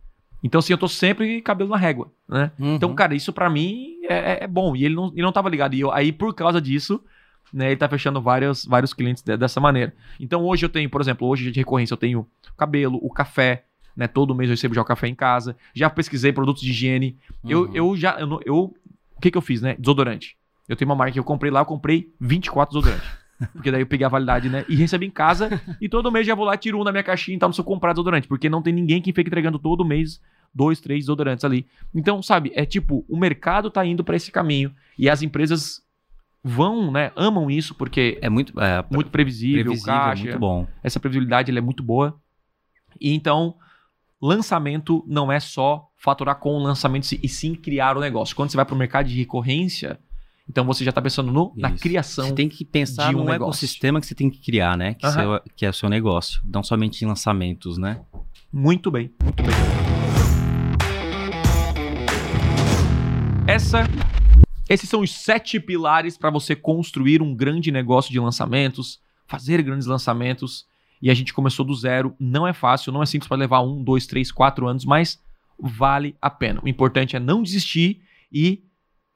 Então, 0.44 0.60
assim, 0.60 0.74
eu 0.74 0.78
tô 0.78 0.88
sempre 0.88 1.40
cabelo 1.42 1.70
na 1.70 1.78
régua, 1.78 2.12
né? 2.28 2.52
Uhum. 2.60 2.76
Então, 2.76 2.94
cara, 2.96 3.14
isso 3.16 3.32
pra 3.32 3.50
mim 3.50 3.94
é, 4.10 4.16
é- 4.16 4.44
é 4.44 4.48
bom. 4.48 4.76
E 4.76 4.84
ele 4.86 4.96
não, 4.96 5.08
ele 5.14 5.22
não 5.22 5.32
tava 5.32 5.50
ligado. 5.50 5.76
E 5.76 5.80
eu, 5.82 5.92
aí, 5.92 6.12
por 6.12 6.34
causa 6.34 6.60
disso, 6.60 7.00
né, 7.54 7.68
ele 7.68 7.76
tá 7.78 7.88
fechando 7.90 8.22
vários, 8.22 8.66
vários 8.66 8.94
clientes 8.94 9.22
de- 9.24 9.38
dessa 9.38 9.60
maneira. 9.60 9.94
Então, 10.20 10.44
hoje 10.44 10.66
eu 10.66 10.70
tenho, 10.70 10.90
por 10.90 11.02
exemplo, 11.02 11.28
hoje 11.28 11.52
de 11.52 11.60
recorrência 11.60 11.94
eu 11.94 11.98
tenho 11.98 12.20
o 12.22 12.56
cabelo, 12.58 13.00
o 13.02 13.10
café, 13.12 13.66
né? 13.96 14.08
Todo 14.08 14.34
mês 14.36 14.50
eu 14.50 14.54
recebo 14.54 14.74
já 14.74 14.82
o 14.82 14.86
café 14.86 15.08
em 15.08 15.16
casa. 15.16 15.56
Já 15.74 15.90
pesquisei 15.90 16.32
produtos 16.32 16.62
de 16.62 16.70
higiene. 16.72 17.18
Eu, 17.48 17.64
Uhum. 17.64 17.76
eu 17.76 17.98
já. 17.98 18.20
Eu, 18.20 18.40
eu- 18.46 18.74
o 19.16 19.22
que 19.22 19.30
que 19.32 19.38
eu 19.38 19.42
fiz, 19.42 19.62
né? 19.62 19.76
Desodorante. 19.78 20.38
Eu 20.70 20.76
tenho 20.76 20.90
uma 20.90 20.96
marca 20.96 21.12
que 21.14 21.20
eu 21.20 21.24
comprei 21.24 21.52
lá, 21.52 21.60
eu 21.62 21.66
comprei 21.66 22.10
24 22.20 22.74
desodorantes. 22.80 23.08
Porque 23.54 23.70
daí 23.72 23.82
eu 23.82 23.88
peguei 23.88 24.06
a 24.06 24.10
validade, 24.10 24.48
né? 24.50 24.64
E 24.70 24.76
recebi 24.76 25.08
em 25.08 25.12
casa. 25.12 25.62
e 25.82 25.90
todo 25.90 26.12
mês 26.12 26.26
já 26.26 26.34
vou 26.36 26.46
lá, 26.46 26.56
tiro 26.56 26.80
um 26.80 26.84
na 26.84 26.92
minha 26.92 27.04
caixinha 27.04 27.36
e 27.36 27.40
tal, 27.40 27.50
não 27.50 27.54
se 27.54 27.60
eu 27.60 27.66
comprar 27.66 27.92
desodorante. 27.92 28.28
Porque 28.28 28.48
não 28.50 28.62
tem 28.62 28.72
ninguém 28.74 29.02
que 29.02 29.12
fique 29.12 29.28
entregando 29.30 29.60
todo 29.60 29.84
mês 29.84 30.22
dois, 30.54 30.80
três 30.80 31.02
desodorantes 31.02 31.44
ali. 31.46 31.66
Então, 31.94 32.22
sabe, 32.22 32.52
é 32.56 32.66
tipo, 32.66 33.04
o 33.10 33.18
mercado 33.18 33.70
tá 33.72 33.86
indo 33.86 34.04
pra 34.04 34.16
esse 34.16 34.32
caminho. 34.32 34.72
E 34.98 35.10
as 35.10 35.22
empresas 35.22 35.81
vão, 36.44 36.92
né? 36.92 37.12
Amam 37.16 37.50
isso, 37.52 37.76
porque 37.76 38.18
é 38.22 38.26
É 38.26 38.30
muito, 38.30 38.60
é, 38.60 38.84
muito 38.92 39.10
previsível, 39.12 39.64
previsível, 39.66 39.94
caixa. 39.94 40.24
muito 40.24 40.40
bom. 40.40 40.68
Essa 40.84 41.00
previsibilidade 41.00 41.56
é 41.56 41.62
muito 41.62 41.84
boa. 41.84 42.20
E 43.00 43.14
então, 43.14 43.56
lançamento 44.22 45.04
não 45.08 45.32
é 45.32 45.40
só 45.40 45.88
faturar 45.98 46.36
com 46.40 46.50
o 46.56 46.60
lançamento 46.64 47.08
e 47.22 47.30
sim 47.30 47.54
criar 47.56 47.96
o 47.98 48.00
negócio. 48.02 48.36
Quando 48.36 48.50
você 48.50 48.58
vai 48.58 48.66
para 48.66 48.76
o 48.76 48.78
mercado 48.78 49.08
de 49.08 49.16
recorrência, 49.18 50.00
então 50.50 50.66
você 50.66 50.84
já 50.84 50.90
está 50.90 51.02
pensando 51.02 51.32
no, 51.32 51.54
na 51.56 51.72
criação. 51.72 52.28
Você 52.30 52.34
tem 52.36 52.50
que 52.50 52.66
pensar 52.66 53.10
de 53.10 53.16
um 53.16 53.32
ecossistema 53.32 54.00
que 54.02 54.08
você 54.08 54.16
tem 54.16 54.30
que 54.30 54.40
criar, 54.42 54.76
né? 54.76 54.96
Que, 54.96 55.06
Aham. 55.06 55.14
seu- 55.14 55.42
que 55.56 55.66
é 55.66 55.70
o 55.70 55.74
seu 55.74 55.88
negócio. 55.90 56.42
Não 56.44 56.64
somente 56.64 57.04
em 57.06 57.08
lançamentos, 57.08 57.78
né? 57.78 58.02
Muito 58.52 58.92
bem, 58.92 59.12
muito 59.24 59.44
bem. 59.44 59.52
Essa, 63.48 63.84
esses 64.74 64.90
são 64.90 65.02
os 65.02 65.12
sete 65.12 65.60
pilares 65.60 66.18
para 66.18 66.30
você 66.30 66.56
construir 66.56 67.22
um 67.22 67.36
grande 67.36 67.72
negócio 67.72 68.12
de 68.12 68.20
lançamentos, 68.20 69.02
fazer 69.28 69.62
grandes 69.62 69.88
lançamentos. 69.88 70.66
E 71.02 71.10
a 71.10 71.14
gente 71.14 71.34
começou 71.34 71.66
do 71.66 71.74
zero. 71.74 72.16
Não 72.20 72.48
é 72.48 72.54
fácil, 72.54 72.92
não 72.92 73.04
é 73.04 73.06
simples 73.06 73.28
para 73.28 73.38
levar 73.38 73.62
um, 73.62 73.84
dois, 73.84 74.06
três, 74.08 74.32
quatro 74.32 74.68
anos, 74.68 74.86
mas 74.86 75.22
vale 75.60 76.16
a 76.22 76.30
pena. 76.30 76.62
O 76.64 76.70
importante 76.70 77.16
é 77.16 77.20
não 77.20 77.44
desistir 77.44 78.02
e 78.32 78.64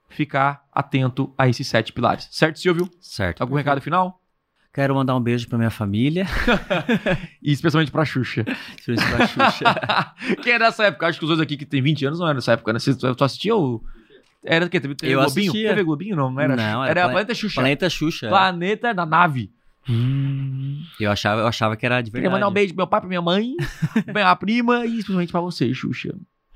ficar 0.10 0.66
atento 0.72 1.34
a 1.38 1.48
esses 1.48 1.68
sete 1.68 1.94
pilares. 1.94 2.28
Certo, 2.32 2.60
Silvio? 2.60 2.90
Certo. 3.00 3.42
Algum 3.42 3.56
recado 3.56 3.82
final? 3.82 4.22
Quero 4.74 4.94
mandar 4.94 5.16
um 5.16 5.22
beijo 5.22 5.48
pra 5.48 5.58
minha 5.58 5.72
família. 5.72 6.26
E 7.42 7.52
especialmente 7.52 7.92
pra 7.92 8.04
Xuxa. 8.04 8.44
Especialmente 8.78 9.34
pra 9.34 9.52
Xuxa. 9.52 10.16
Quem 10.44 10.54
é 10.54 10.60
dessa 10.60 10.86
época? 10.86 11.08
Acho 11.08 11.20
que 11.20 11.26
os 11.26 11.30
dois 11.30 11.40
aqui 11.40 11.56
que 11.56 11.66
tem 11.66 11.82
20 11.82 12.08
anos 12.08 12.20
não 12.20 12.26
eram 12.26 12.36
dessa 12.36 12.54
época, 12.54 12.74
né? 12.74 12.80
Você 12.80 12.96
tu 12.96 13.24
assistia 13.24 13.56
o. 13.56 13.82
Era 14.46 14.66
o 14.66 14.70
quê? 14.70 14.80
TV, 14.80 14.96
TV 14.96 15.14
Eu 15.14 15.20
Globinho? 15.22 15.50
assistia. 15.52 15.70
TV 15.70 15.84
Globinho 15.84 16.16
não, 16.16 16.32
não 16.32 16.40
era. 16.42 16.56
Não, 16.56 16.84
era 16.84 16.92
era 16.92 17.00
Plane- 17.02 17.14
Planeta 17.14 17.34
Xuxa. 17.36 17.56
Planeta 17.56 17.90
Xuxa. 17.90 18.28
Planeta 18.30 18.94
da 18.94 19.06
nave. 19.06 19.52
Eu 21.00 21.12
achava, 21.12 21.42
eu 21.42 21.48
achava 21.48 21.76
que 21.76 21.86
era 21.86 22.02
de 22.02 22.10
Queria 22.10 22.24
verdade. 22.24 22.34
mandar 22.42 22.50
um 22.50 22.54
beijo 22.54 22.70
pro 22.74 22.78
meu 22.78 22.88
pai, 22.88 23.00
pra 23.02 23.08
minha 23.10 23.22
mãe, 23.22 23.54
pra 24.06 24.14
minha 24.14 24.36
prima 24.36 24.86
e 24.86 24.94
especialmente 25.00 25.32
pra 25.32 25.42
você, 25.42 25.74
Xuxa. 25.74 26.16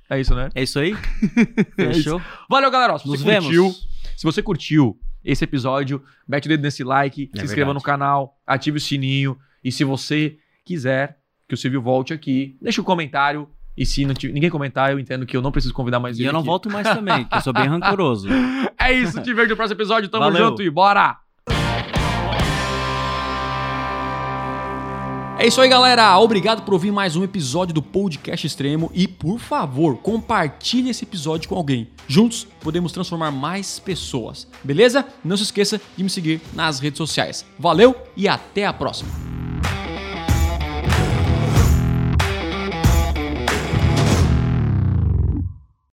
É 0.09 0.19
isso, 0.19 0.33
né? 0.33 0.49
É 0.55 0.63
isso 0.63 0.79
aí? 0.79 0.95
É. 1.77 1.93
Fechou? 1.93 2.21
Valeu, 2.49 2.71
galera. 2.71 2.97
Se 2.97 3.07
Nos 3.07 3.21
você 3.21 3.35
curtiu, 3.39 3.63
vemos. 3.63 3.87
se 4.17 4.23
você 4.23 4.41
curtiu 4.41 4.99
esse 5.23 5.43
episódio, 5.43 6.01
mete 6.27 6.45
o 6.45 6.49
dedo 6.49 6.61
nesse 6.63 6.83
like, 6.83 7.29
se 7.33 7.39
É 7.41 7.43
inscreva 7.43 7.67
verdade. 7.67 7.73
no 7.75 7.81
canal, 7.81 8.35
ative 8.47 8.77
o 8.77 8.81
sininho. 8.81 9.37
E 9.63 9.71
se 9.71 9.83
você 9.83 10.37
quiser 10.65 11.19
que 11.47 11.53
o 11.53 11.57
Silvio 11.57 11.81
volte 11.81 12.13
aqui, 12.13 12.57
deixa 12.61 12.81
um 12.81 12.83
comentário. 12.83 13.47
E 13.79 13.85
se 13.85 14.05
não 14.05 14.13
tiver- 14.13 14.33
ninguém 14.33 14.49
comentar, 14.49 14.91
eu 14.91 14.99
entendo 14.99 15.25
que 15.25 15.37
eu 15.37 15.41
não 15.41 15.53
preciso 15.53 15.73
convidar 15.73 16.01
mais 16.01 16.19
E 16.19 16.23
eu 16.25 16.33
não 16.33 16.41
aqui. 16.41 16.47
volto 16.47 16.69
mais 16.69 16.85
também, 16.85 17.23
que 17.23 17.33
eu 17.33 17.39
sou 17.41 17.53
bem 17.53 17.63
rancoroso. 17.69 18.27
É 18.77 18.91
isso, 18.91 19.21
te 19.21 19.33
vejo 19.33 19.51
no 19.51 19.55
próximo 19.55 19.77
episódio. 19.77 20.09
Tamo 20.09 20.25
Valeu. 20.25 20.49
junto 20.49 20.61
e 20.61 20.69
bora! 20.69 21.15
É 25.37 25.47
isso 25.47 25.61
aí, 25.61 25.69
galera. 25.69 26.19
Obrigado 26.19 26.63
por 26.63 26.73
ouvir 26.73 26.91
mais 26.91 27.15
um 27.15 27.23
episódio 27.23 27.73
do 27.73 27.81
Podcast 27.81 28.45
Extremo 28.45 28.91
e, 28.93 29.07
por 29.07 29.39
favor, 29.39 29.95
compartilhe 29.99 30.89
esse 30.89 31.05
episódio 31.05 31.47
com 31.47 31.55
alguém. 31.55 31.87
Juntos 32.05 32.45
podemos 32.59 32.91
transformar 32.91 33.31
mais 33.31 33.79
pessoas. 33.79 34.45
Beleza? 34.61 35.05
Não 35.23 35.37
se 35.37 35.43
esqueça 35.43 35.79
de 35.95 36.03
me 36.03 36.09
seguir 36.09 36.41
nas 36.53 36.81
redes 36.81 36.97
sociais. 36.97 37.45
Valeu 37.57 37.95
e 38.17 38.27
até 38.27 38.65
a 38.65 38.73
próxima. 38.73 39.28